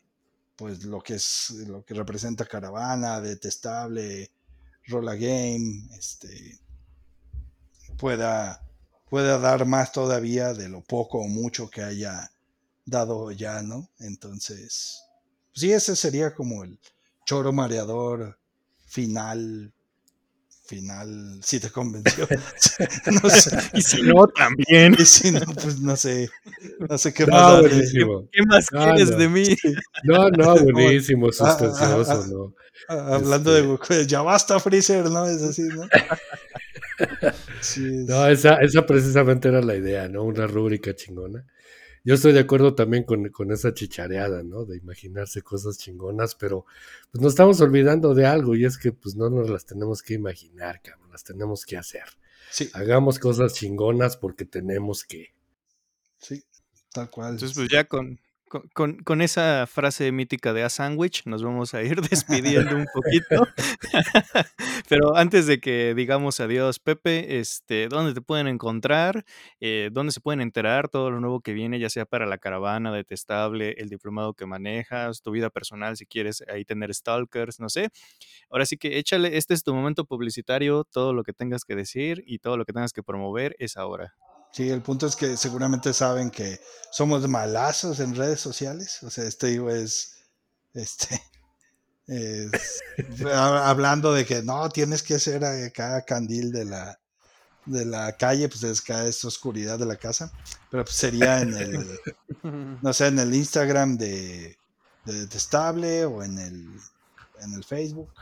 pues 0.56 0.84
lo 0.86 1.02
que 1.02 1.16
es 1.16 1.52
lo 1.68 1.84
que 1.84 1.94
representa 1.94 2.46
caravana, 2.46 3.20
detestable, 3.22 4.32
rola 4.88 5.16
game, 5.16 5.88
este 5.98 6.60
pueda 7.98 8.62
pueda 9.10 9.38
dar 9.38 9.66
más 9.66 9.92
todavía 9.92 10.54
de 10.54 10.70
lo 10.70 10.82
poco 10.82 11.20
o 11.20 11.28
mucho 11.28 11.70
que 11.70 11.82
haya 11.82 12.32
dado 12.86 13.32
ya, 13.32 13.62
¿no? 13.62 13.90
Entonces, 14.00 15.02
sí, 15.54 15.72
ese 15.72 15.96
sería 15.96 16.34
como 16.34 16.64
el 16.64 16.80
choro 17.26 17.52
mareador 17.52 18.40
final 18.86 19.74
final 20.66 21.40
si 21.44 21.60
te 21.60 21.70
convenció 21.70 22.28
no 23.24 23.30
sé 23.30 23.58
Y 23.74 23.82
si 23.82 24.02
no, 24.02 24.28
también. 24.28 24.96
y 25.00 25.06
si 25.06 25.32
no 25.32 25.42
pues 25.62 25.80
no 25.80 25.96
sé 25.96 26.30
no 26.90 26.98
sé 26.98 27.14
qué 27.14 27.26
No, 27.26 27.32
más 27.34 27.62
buenísimo. 27.62 28.28
¿Qué 28.32 28.42
más 28.44 28.66
No, 28.72 28.84
quieres 28.84 29.12
no. 29.12 29.18
de 29.18 29.30
mí? 29.30 29.44
No, 30.04 30.30
no, 30.30 30.56
buenísimo, 30.74 31.28
Ah, 31.28 31.30
ah, 31.30 31.34
sustancioso, 31.34 32.12
ah. 32.24 32.28
¿no? 32.30 32.54
Ah, 32.90 33.16
hablando 33.16 33.52
Este- 33.56 33.62
de 33.62 33.68
Goku, 33.68 33.94
ya 34.08 34.22
basta 34.22 34.60
Freezer 34.60 35.06
no 35.10 35.26
es 35.26 35.42
así 35.42 35.64
no 35.64 35.88
sí, 37.62 37.86
es- 37.86 38.06
No, 38.08 38.28
esa, 38.28 38.56
esa 38.62 38.86
precisamente 38.86 39.48
era 39.50 39.62
la 39.62 39.76
idea, 39.76 40.08
¿no? 40.08 40.24
Una 40.24 40.48
rúbrica 40.48 40.94
chingona. 40.96 41.46
Yo 42.06 42.14
estoy 42.14 42.34
de 42.34 42.40
acuerdo 42.40 42.76
también 42.76 43.04
con, 43.04 43.30
con 43.30 43.52
esa 43.52 43.74
chichareada, 43.74 44.44
¿no? 44.44 44.64
De 44.64 44.78
imaginarse 44.78 45.42
cosas 45.42 45.80
chingonas, 45.80 46.36
pero 46.36 46.66
pues 47.12 47.22
nos 47.22 47.34
estamos 47.34 47.60
olvidando 47.62 48.14
de 48.14 48.28
algo 48.28 48.56
y 48.56 48.64
es 48.64 48.78
que 48.78 48.92
pues 48.92 49.16
no 49.16 49.32
nos 49.32 49.50
las 49.50 49.66
tenemos 49.66 50.04
que 50.04 50.14
imaginar, 50.14 50.82
cabrón, 50.84 51.12
las 51.12 51.24
tenemos 51.24 51.66
que 51.66 51.78
hacer. 51.78 52.04
sí 52.52 52.70
Hagamos 52.74 53.18
cosas 53.18 53.56
chingonas 53.56 54.18
porque 54.18 54.46
tenemos 54.46 55.04
que. 55.04 55.34
sí 56.20 56.44
tal 56.94 57.10
cual 57.10 57.34
Entonces, 57.34 57.58
pues 57.58 57.70
ya 57.70 57.86
con, 57.86 58.20
con, 58.74 59.22
esa 59.22 59.68
frase 59.68 60.12
mítica 60.12 60.54
de 60.54 60.64
a 60.64 60.70
sandwich 60.70 61.24
nos 61.26 61.44
vamos 61.44 61.74
a 61.74 61.84
ir 61.84 62.02
despidiendo 62.10 62.76
un 62.76 62.86
poquito. 62.94 63.48
Pero 64.90 65.16
antes 65.16 65.48
de 65.48 65.60
que 65.60 65.94
digamos 65.96 66.40
adiós, 66.40 66.80
Pepe, 66.80 67.40
este, 67.40 67.88
¿dónde 67.88 68.14
te 68.14 68.22
pueden 68.22 68.48
encontrar? 68.48 69.26
Eh, 69.60 69.90
¿Dónde 69.92 70.12
se 70.12 70.22
pueden 70.22 70.42
enterar 70.42 70.90
todo 70.90 71.12
lo 71.12 71.20
nuevo 71.20 71.42
que 71.42 71.54
viene, 71.54 71.80
ya 71.80 71.90
sea 71.90 72.06
para 72.06 72.26
la 72.26 72.38
caravana 72.38 72.92
detestable, 72.92 73.76
el 73.78 73.90
diplomado 73.90 74.34
que 74.34 74.46
manejas, 74.46 75.22
tu 75.22 75.32
vida 75.32 75.50
personal, 75.50 75.98
si 75.98 76.06
quieres 76.06 76.44
ahí 76.48 76.66
tener 76.66 76.94
stalkers, 76.94 77.60
no 77.60 77.70
sé? 77.70 77.90
Ahora 78.50 78.66
sí 78.66 78.78
que 78.78 78.98
échale, 78.98 79.38
este 79.38 79.54
es 79.54 79.64
tu 79.64 79.74
momento 79.74 80.06
publicitario, 80.06 80.84
todo 80.84 81.14
lo 81.14 81.24
que 81.24 81.34
tengas 81.34 81.64
que 81.66 81.76
decir 81.76 82.24
y 82.26 82.40
todo 82.40 82.58
lo 82.58 82.66
que 82.66 82.74
tengas 82.74 82.94
que 82.94 83.04
promover 83.04 83.56
es 83.60 83.78
ahora. 83.78 84.14
Sí, 84.56 84.70
el 84.70 84.82
punto 84.82 85.06
es 85.06 85.18
que 85.18 85.36
seguramente 85.36 85.94
saben 85.94 86.32
que 86.32 86.62
somos 86.90 87.28
malazos 87.28 88.00
en 88.00 88.16
redes 88.16 88.40
sociales. 88.40 89.04
O 89.04 89.10
sea, 89.10 89.26
este 89.26 89.48
digo 89.48 89.70
es 89.70 90.14
este 90.74 91.22
es- 92.08 92.82
ha- 93.26 93.70
hablando 93.70 94.14
de 94.14 94.26
que 94.26 94.42
no 94.44 94.70
tienes 94.70 95.04
que 95.04 95.20
ser 95.20 95.44
acá 95.44 96.04
candil 96.06 96.52
de 96.54 96.66
la 96.66 97.00
de 97.66 97.84
la 97.84 98.16
calle, 98.16 98.48
pues 98.48 98.64
es 98.64 98.80
cada 98.82 99.08
esta 99.08 99.28
oscuridad 99.28 99.78
de 99.80 99.88
la 99.88 99.96
casa. 99.98 100.32
Pero 100.72 100.86
pues 100.86 100.96
sería 100.96 101.42
en 101.42 101.54
el 101.58 102.00
no 102.82 102.94
sé, 102.94 103.08
en 103.08 103.20
el 103.20 103.34
Instagram 103.36 103.98
de, 103.98 104.58
de 105.04 105.14
Detestable 105.22 106.06
o 106.06 106.24
en 106.24 106.38
el 106.40 106.80
en 107.42 107.54
el 107.56 107.64
Facebook. 107.66 108.14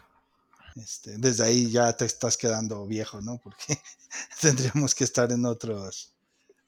Este, 0.75 1.17
desde 1.19 1.43
ahí 1.43 1.69
ya 1.69 1.93
te 1.95 2.05
estás 2.05 2.37
quedando 2.37 2.87
viejo, 2.87 3.21
¿no? 3.21 3.37
Porque 3.37 3.79
tendríamos 4.41 4.95
que 4.95 5.03
estar 5.03 5.31
en 5.31 5.45
otros 5.45 6.12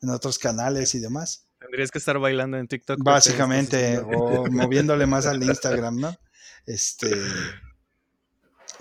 en 0.01 0.09
otros 0.09 0.37
canales 0.37 0.95
y 0.95 0.99
demás. 0.99 1.47
Tendrías 1.59 1.91
que 1.91 1.97
estar 1.97 2.19
bailando 2.19 2.57
en 2.57 2.67
TikTok. 2.67 2.99
Básicamente, 3.03 3.99
o 3.99 4.45
moviéndole 4.51 5.05
más 5.05 5.25
al 5.25 5.41
Instagram, 5.41 5.99
¿no? 5.99 6.15
Este, 6.65 7.11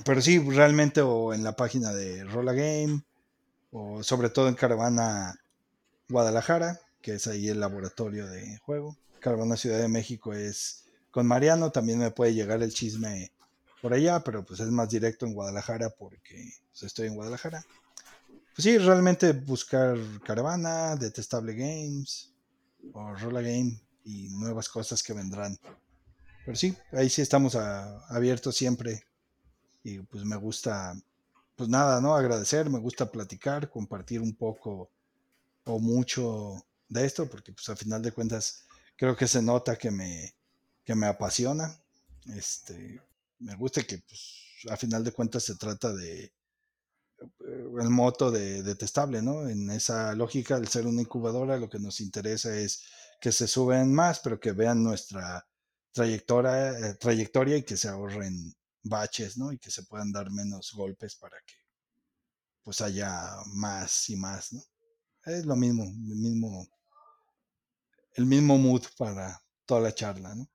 pero 0.05 0.20
sí, 0.20 0.39
realmente, 0.39 1.01
o 1.01 1.32
en 1.32 1.45
la 1.45 1.57
página 1.57 1.93
de 1.93 2.24
Rola 2.24 2.53
Game, 2.53 3.03
o 3.70 4.03
sobre 4.03 4.31
todo 4.31 4.49
en 4.49 4.55
Caravana 4.55 5.39
Guadalajara, 6.09 6.81
que 7.01 7.15
es 7.15 7.27
ahí 7.27 7.49
el 7.49 7.61
laboratorio 7.61 8.27
de 8.27 8.59
juego. 8.59 8.97
Caravana 9.20 9.57
Ciudad 9.57 9.78
de 9.78 9.89
México 9.89 10.35
es 10.35 10.85
con 11.11 11.27
Mariano, 11.27 11.70
también 11.70 11.99
me 11.99 12.11
puede 12.11 12.35
llegar 12.35 12.62
el 12.62 12.74
chisme 12.74 13.32
por 13.81 13.93
allá, 13.93 14.20
pero 14.20 14.45
pues 14.45 14.61
es 14.61 14.69
más 14.69 14.89
directo 14.89 15.27
en 15.27 15.35
Guadalajara 15.35 15.91
porque 15.91 16.53
pues, 16.70 16.82
estoy 16.82 17.07
en 17.07 17.15
Guadalajara. 17.15 17.65
Pues 18.55 18.64
sí, 18.64 18.78
realmente 18.78 19.32
buscar 19.32 19.97
Caravana, 20.24 20.94
Detestable 20.97 21.55
Games 21.55 22.32
o 22.93 23.12
Rola 23.14 23.40
Game 23.40 23.81
y 24.05 24.28
nuevas 24.28 24.68
cosas 24.68 25.02
que 25.02 25.12
vendrán. 25.12 25.59
Pero 26.44 26.56
sí, 26.56 26.76
ahí 26.93 27.10
sí 27.10 27.22
estamos 27.22 27.56
a- 27.56 28.06
abiertos 28.09 28.56
siempre 28.56 29.06
y 29.82 29.98
pues 30.01 30.24
me 30.24 30.36
gusta, 30.36 30.94
pues 31.56 31.68
nada, 31.68 32.01
¿no? 32.01 32.14
Agradecer, 32.14 32.70
me 32.70 32.78
gusta 32.78 33.10
platicar, 33.10 33.70
compartir 33.70 34.20
un 34.20 34.35
poco 34.36 34.90
o 35.64 35.81
mucho 35.81 36.64
de 36.89 37.06
esto, 37.06 37.28
porque 37.28 37.52
pues 37.52 37.68
a 37.70 37.76
final 37.76 38.02
de 38.02 38.12
cuentas 38.12 38.66
creo 38.97 39.16
que 39.16 39.26
se 39.26 39.43
nota 39.43 39.76
que 39.76 39.90
me, 39.90 40.36
que 40.85 40.94
me 40.94 41.06
apasiona. 41.06 41.76
Este, 42.36 43.01
me 43.40 43.56
gusta 43.56 43.82
que 43.82 43.98
pues 43.98 44.44
a 44.70 44.76
final 44.76 45.02
de 45.02 45.12
cuentas 45.12 45.44
se 45.44 45.56
trata 45.56 45.93
de 45.94 46.34
el 47.81 47.91
moto 47.91 48.31
de 48.31 48.62
detestable, 48.62 49.23
¿no? 49.23 49.49
En 49.49 49.70
esa 49.70 50.15
lógica, 50.15 50.57
al 50.57 50.69
ser 50.69 50.86
una 50.86 51.03
incubadora, 51.03 51.57
lo 51.57 51.69
que 51.69 51.78
nos 51.78 52.01
interesa 52.01 52.57
es 52.57 52.82
que 53.20 53.32
se 53.32 53.47
suben 53.47 53.93
más, 53.95 54.20
pero 54.20 54.39
que 54.41 54.53
vean 54.53 54.82
nuestra 54.82 55.47
trayectoria, 55.93 56.78
eh, 56.78 56.95
trayectoria 56.95 57.57
y 57.57 57.62
que 57.62 57.77
se 57.77 57.89
ahorren 57.89 58.55
baches, 58.82 59.39
¿no? 59.39 59.53
Y 59.53 59.59
que 59.59 59.70
se 59.70 59.85
puedan 59.85 60.12
dar 60.12 60.31
menos 60.31 60.73
golpes 60.74 61.16
para 61.16 61.36
que 61.47 61.55
pues 62.62 62.81
haya 62.81 63.31
más 63.55 64.09
y 64.11 64.16
más, 64.16 64.53
¿no? 64.53 64.62
Es 65.24 65.47
lo 65.47 65.57
mismo, 65.57 65.85
el 65.85 66.16
mismo, 66.16 66.69
el 68.15 68.27
mismo 68.27 68.59
mood 68.59 68.82
para 68.99 69.41
toda 69.66 69.81
la 69.81 69.95
charla, 69.95 70.35
¿no? 70.35 70.49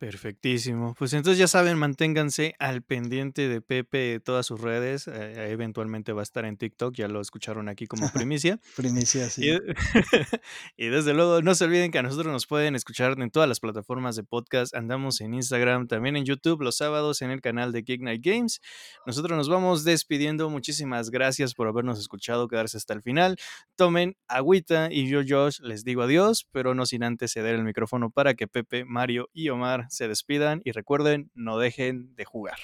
Perfectísimo. 0.00 0.94
Pues 0.98 1.12
entonces 1.12 1.36
ya 1.36 1.46
saben, 1.46 1.76
manténganse 1.76 2.54
al 2.58 2.80
pendiente 2.80 3.48
de 3.48 3.60
Pepe 3.60 3.98
de 3.98 4.18
todas 4.18 4.46
sus 4.46 4.58
redes. 4.58 5.06
eh, 5.06 5.50
eventualmente 5.50 6.14
va 6.14 6.20
a 6.20 6.22
estar 6.22 6.46
en 6.46 6.56
TikTok, 6.56 6.94
ya 6.94 7.06
lo 7.06 7.20
escucharon 7.20 7.68
aquí 7.68 7.86
como 7.86 8.10
primicia. 8.14 8.58
Primicia, 8.76 9.28
sí. 9.28 9.46
Y, 9.46 9.58
y 10.86 10.88
desde 10.88 11.12
luego, 11.12 11.42
no 11.42 11.54
se 11.54 11.64
olviden 11.64 11.90
que 11.90 11.98
a 11.98 12.02
nosotros 12.02 12.32
nos 12.32 12.46
pueden 12.46 12.76
escuchar 12.76 13.20
en 13.20 13.30
todas 13.30 13.46
las 13.46 13.60
plataformas 13.60 14.16
de 14.16 14.24
podcast. 14.24 14.74
Andamos 14.74 15.20
en 15.20 15.34
Instagram, 15.34 15.86
también 15.86 16.16
en 16.16 16.24
YouTube, 16.24 16.62
los 16.62 16.78
sábados 16.78 17.20
en 17.20 17.30
el 17.30 17.42
canal 17.42 17.70
de 17.70 17.82
Geek 17.82 18.00
Night 18.00 18.24
Games. 18.24 18.62
Nosotros 19.04 19.36
nos 19.36 19.50
vamos 19.50 19.84
despidiendo. 19.84 20.48
Muchísimas 20.48 21.10
gracias 21.10 21.52
por 21.52 21.68
habernos 21.68 21.98
escuchado, 21.98 22.48
quedarse 22.48 22.78
hasta 22.78 22.94
el 22.94 23.02
final. 23.02 23.36
Tomen 23.76 24.16
agüita 24.28 24.90
y 24.90 25.10
yo, 25.10 25.20
Josh, 25.28 25.60
les 25.60 25.84
digo 25.84 26.00
adiós, 26.00 26.48
pero 26.52 26.74
no 26.74 26.86
sin 26.86 27.04
antes 27.04 27.32
ceder 27.32 27.54
el 27.54 27.64
micrófono 27.64 28.08
para 28.10 28.32
que 28.32 28.48
Pepe, 28.48 28.86
Mario 28.86 29.28
y 29.34 29.50
Omar 29.50 29.89
se 29.90 30.08
despidan. 30.08 30.62
Y 30.64 30.72
recuerden, 30.72 31.30
no 31.34 31.58
dejen 31.58 32.14
de 32.16 32.24
jugar. 32.24 32.58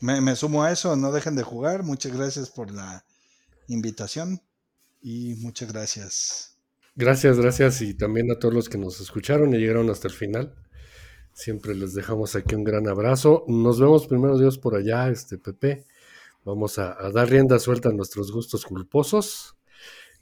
Me, 0.00 0.20
me 0.20 0.36
sumo 0.36 0.62
a 0.62 0.72
eso, 0.72 0.96
no 0.96 1.12
dejen 1.12 1.36
de 1.36 1.42
jugar. 1.42 1.82
Muchas 1.82 2.12
gracias 2.12 2.50
por 2.50 2.70
la 2.70 3.04
invitación 3.68 4.40
y 5.02 5.34
muchas 5.36 5.72
gracias. 5.72 6.58
Gracias, 6.94 7.38
gracias 7.38 7.82
y 7.82 7.94
también 7.94 8.30
a 8.30 8.38
todos 8.38 8.54
los 8.54 8.68
que 8.68 8.78
nos 8.78 9.00
escucharon 9.00 9.54
y 9.54 9.58
llegaron 9.58 9.90
hasta 9.90 10.08
el 10.08 10.14
final. 10.14 10.54
Siempre 11.32 11.74
les 11.74 11.92
dejamos 11.92 12.34
aquí 12.34 12.54
un 12.54 12.64
gran 12.64 12.88
abrazo. 12.88 13.44
Nos 13.46 13.78
vemos 13.78 14.06
primero 14.06 14.38
Dios 14.38 14.58
por 14.58 14.74
allá, 14.74 15.10
este 15.10 15.36
Pepe. 15.36 15.84
Vamos 16.44 16.78
a, 16.78 16.96
a 16.98 17.10
dar 17.10 17.28
rienda 17.28 17.58
suelta 17.58 17.90
a 17.90 17.92
nuestros 17.92 18.32
gustos 18.32 18.64
culposos 18.64 19.56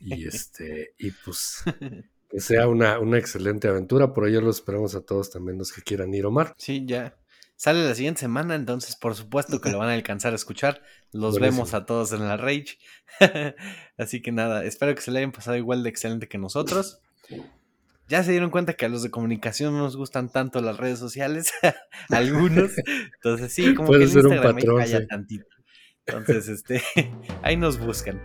y 0.00 0.24
este 0.28 0.94
y 0.98 1.10
pues 1.10 1.62
que 2.34 2.40
sea 2.40 2.66
una, 2.66 2.98
una 2.98 3.16
excelente 3.16 3.68
aventura. 3.68 4.12
Por 4.12 4.26
ello 4.26 4.40
los 4.40 4.56
esperamos 4.56 4.96
a 4.96 5.02
todos 5.02 5.30
también 5.30 5.56
los 5.56 5.72
que 5.72 5.82
quieran 5.82 6.12
ir, 6.14 6.26
Omar. 6.26 6.52
Sí, 6.58 6.84
ya. 6.84 7.16
Sale 7.54 7.86
la 7.86 7.94
siguiente 7.94 8.22
semana, 8.22 8.56
entonces 8.56 8.96
por 8.96 9.14
supuesto 9.14 9.60
que 9.60 9.70
lo 9.70 9.78
van 9.78 9.88
a 9.90 9.94
alcanzar 9.94 10.32
a 10.32 10.36
escuchar. 10.36 10.82
Los 11.12 11.34
Buenísimo. 11.38 11.58
vemos 11.58 11.74
a 11.74 11.86
todos 11.86 12.12
en 12.12 12.26
la 12.26 12.36
Rage. 12.36 12.78
Así 13.98 14.20
que 14.20 14.32
nada, 14.32 14.64
espero 14.64 14.96
que 14.96 15.00
se 15.00 15.12
le 15.12 15.20
hayan 15.20 15.30
pasado 15.30 15.56
igual 15.56 15.84
de 15.84 15.90
excelente 15.90 16.26
que 16.26 16.36
nosotros. 16.36 17.00
Ya 18.08 18.24
se 18.24 18.32
dieron 18.32 18.50
cuenta 18.50 18.72
que 18.72 18.84
a 18.84 18.88
los 18.88 19.04
de 19.04 19.12
comunicación 19.12 19.72
no 19.72 19.84
nos 19.84 19.96
gustan 19.96 20.28
tanto 20.28 20.60
las 20.60 20.76
redes 20.76 20.98
sociales, 20.98 21.52
algunos. 22.10 22.72
Entonces 23.14 23.52
sí, 23.52 23.76
como 23.76 23.86
Puede 23.86 24.00
que 24.00 24.04
el 24.06 24.10
ser 24.10 24.26
un 24.26 24.32
Instagram 24.32 24.56
ahí 24.56 24.62
patrón, 24.64 24.86
sí. 24.86 25.06
tantito. 25.06 25.46
Entonces, 26.06 26.48
este, 26.48 26.82
ahí 27.42 27.56
nos 27.56 27.78
buscan. 27.78 28.20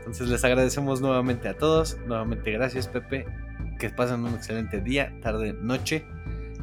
Entonces 0.00 0.28
les 0.28 0.44
agradecemos 0.44 1.00
nuevamente 1.00 1.48
a 1.48 1.56
todos. 1.56 1.96
Nuevamente 2.06 2.52
gracias, 2.52 2.88
Pepe. 2.88 3.24
Que 3.78 3.90
pasen 3.90 4.24
un 4.24 4.34
excelente 4.34 4.80
día, 4.80 5.12
tarde, 5.22 5.52
noche. 5.52 6.04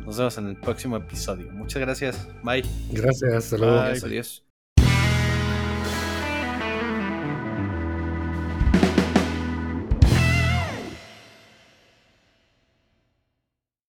Nos 0.06 0.18
vemos 0.18 0.38
en 0.38 0.48
el 0.48 0.56
próximo 0.56 0.98
episodio. 0.98 1.52
Muchas 1.52 1.82
gracias. 1.82 2.28
Bye. 2.44 2.64
Gracias, 2.92 3.34
hasta 3.34 3.58
luego. 3.58 3.76
Bye. 3.76 3.86
Adiós, 3.90 4.04
adiós. 4.04 4.51